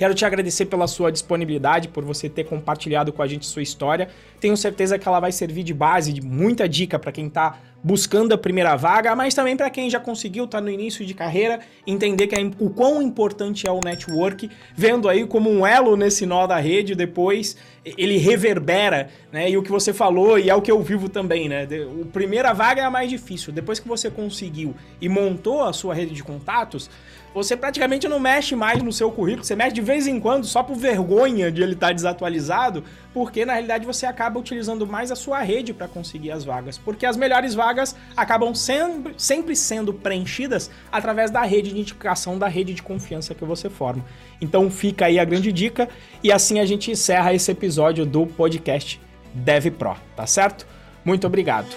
Quero 0.00 0.14
te 0.14 0.24
agradecer 0.24 0.64
pela 0.64 0.86
sua 0.86 1.12
disponibilidade, 1.12 1.88
por 1.88 2.02
você 2.02 2.26
ter 2.26 2.44
compartilhado 2.44 3.12
com 3.12 3.20
a 3.20 3.26
gente 3.26 3.44
sua 3.44 3.60
história. 3.60 4.08
Tenho 4.40 4.56
certeza 4.56 4.98
que 4.98 5.06
ela 5.06 5.20
vai 5.20 5.30
servir 5.30 5.62
de 5.62 5.74
base, 5.74 6.10
de 6.10 6.22
muita 6.22 6.66
dica 6.66 6.98
para 6.98 7.12
quem 7.12 7.26
está 7.26 7.58
buscando 7.84 8.32
a 8.32 8.38
primeira 8.38 8.76
vaga, 8.76 9.14
mas 9.14 9.34
também 9.34 9.58
para 9.58 9.68
quem 9.68 9.90
já 9.90 10.00
conseguiu 10.00 10.44
estar 10.44 10.58
tá 10.58 10.64
no 10.64 10.70
início 10.70 11.04
de 11.04 11.12
carreira, 11.12 11.60
entender 11.86 12.26
que 12.26 12.34
é, 12.34 12.38
o 12.58 12.70
quão 12.70 13.02
importante 13.02 13.66
é 13.66 13.70
o 13.70 13.80
network, 13.84 14.50
vendo 14.74 15.06
aí 15.06 15.26
como 15.26 15.50
um 15.50 15.66
elo 15.66 15.96
nesse 15.96 16.24
nó 16.24 16.46
da 16.46 16.58
rede, 16.58 16.94
depois 16.94 17.58
ele 17.84 18.16
reverbera, 18.16 19.08
né? 19.32 19.50
E 19.50 19.56
o 19.56 19.62
que 19.62 19.70
você 19.70 19.92
falou, 19.92 20.38
e 20.38 20.50
é 20.50 20.54
o 20.54 20.62
que 20.62 20.70
eu 20.70 20.82
vivo 20.82 21.08
também, 21.10 21.48
né? 21.48 21.64
A 21.64 22.06
primeira 22.12 22.52
vaga 22.54 22.82
é 22.82 22.84
a 22.84 22.90
mais 22.90 23.08
difícil. 23.08 23.52
Depois 23.52 23.78
que 23.78 23.88
você 23.88 24.10
conseguiu 24.10 24.74
e 25.00 25.08
montou 25.08 25.62
a 25.62 25.72
sua 25.72 25.94
rede 25.94 26.14
de 26.14 26.22
contatos, 26.22 26.90
você 27.32 27.56
praticamente 27.56 28.08
não 28.08 28.18
mexe 28.18 28.56
mais 28.56 28.82
no 28.82 28.92
seu 28.92 29.10
currículo, 29.10 29.44
você 29.44 29.54
mexe 29.54 29.74
de 29.74 29.80
vez 29.80 30.06
em 30.06 30.18
quando 30.18 30.44
só 30.44 30.62
por 30.62 30.76
vergonha 30.76 31.50
de 31.50 31.62
ele 31.62 31.74
estar 31.74 31.92
desatualizado, 31.92 32.82
porque 33.14 33.44
na 33.44 33.52
realidade 33.52 33.86
você 33.86 34.06
acaba 34.06 34.38
utilizando 34.38 34.86
mais 34.86 35.10
a 35.12 35.16
sua 35.16 35.40
rede 35.40 35.72
para 35.72 35.88
conseguir 35.88 36.32
as 36.32 36.44
vagas, 36.44 36.78
porque 36.78 37.06
as 37.06 37.16
melhores 37.16 37.54
vagas 37.54 37.94
acabam 38.16 38.54
sempre, 38.54 39.14
sempre 39.16 39.56
sendo 39.56 39.94
preenchidas 39.94 40.70
através 40.90 41.30
da 41.30 41.42
rede 41.42 41.72
de 41.72 41.80
indicação, 41.80 42.38
da 42.38 42.48
rede 42.48 42.74
de 42.74 42.82
confiança 42.82 43.34
que 43.34 43.44
você 43.44 43.70
forma. 43.70 44.04
Então 44.40 44.70
fica 44.70 45.06
aí 45.06 45.18
a 45.18 45.24
grande 45.24 45.52
dica 45.52 45.88
e 46.22 46.32
assim 46.32 46.58
a 46.58 46.66
gente 46.66 46.90
encerra 46.90 47.32
esse 47.32 47.50
episódio 47.50 48.04
do 48.04 48.26
podcast 48.26 49.00
Dev 49.32 49.66
Pro, 49.70 49.96
tá 50.16 50.26
certo? 50.26 50.66
Muito 51.04 51.26
obrigado. 51.26 51.68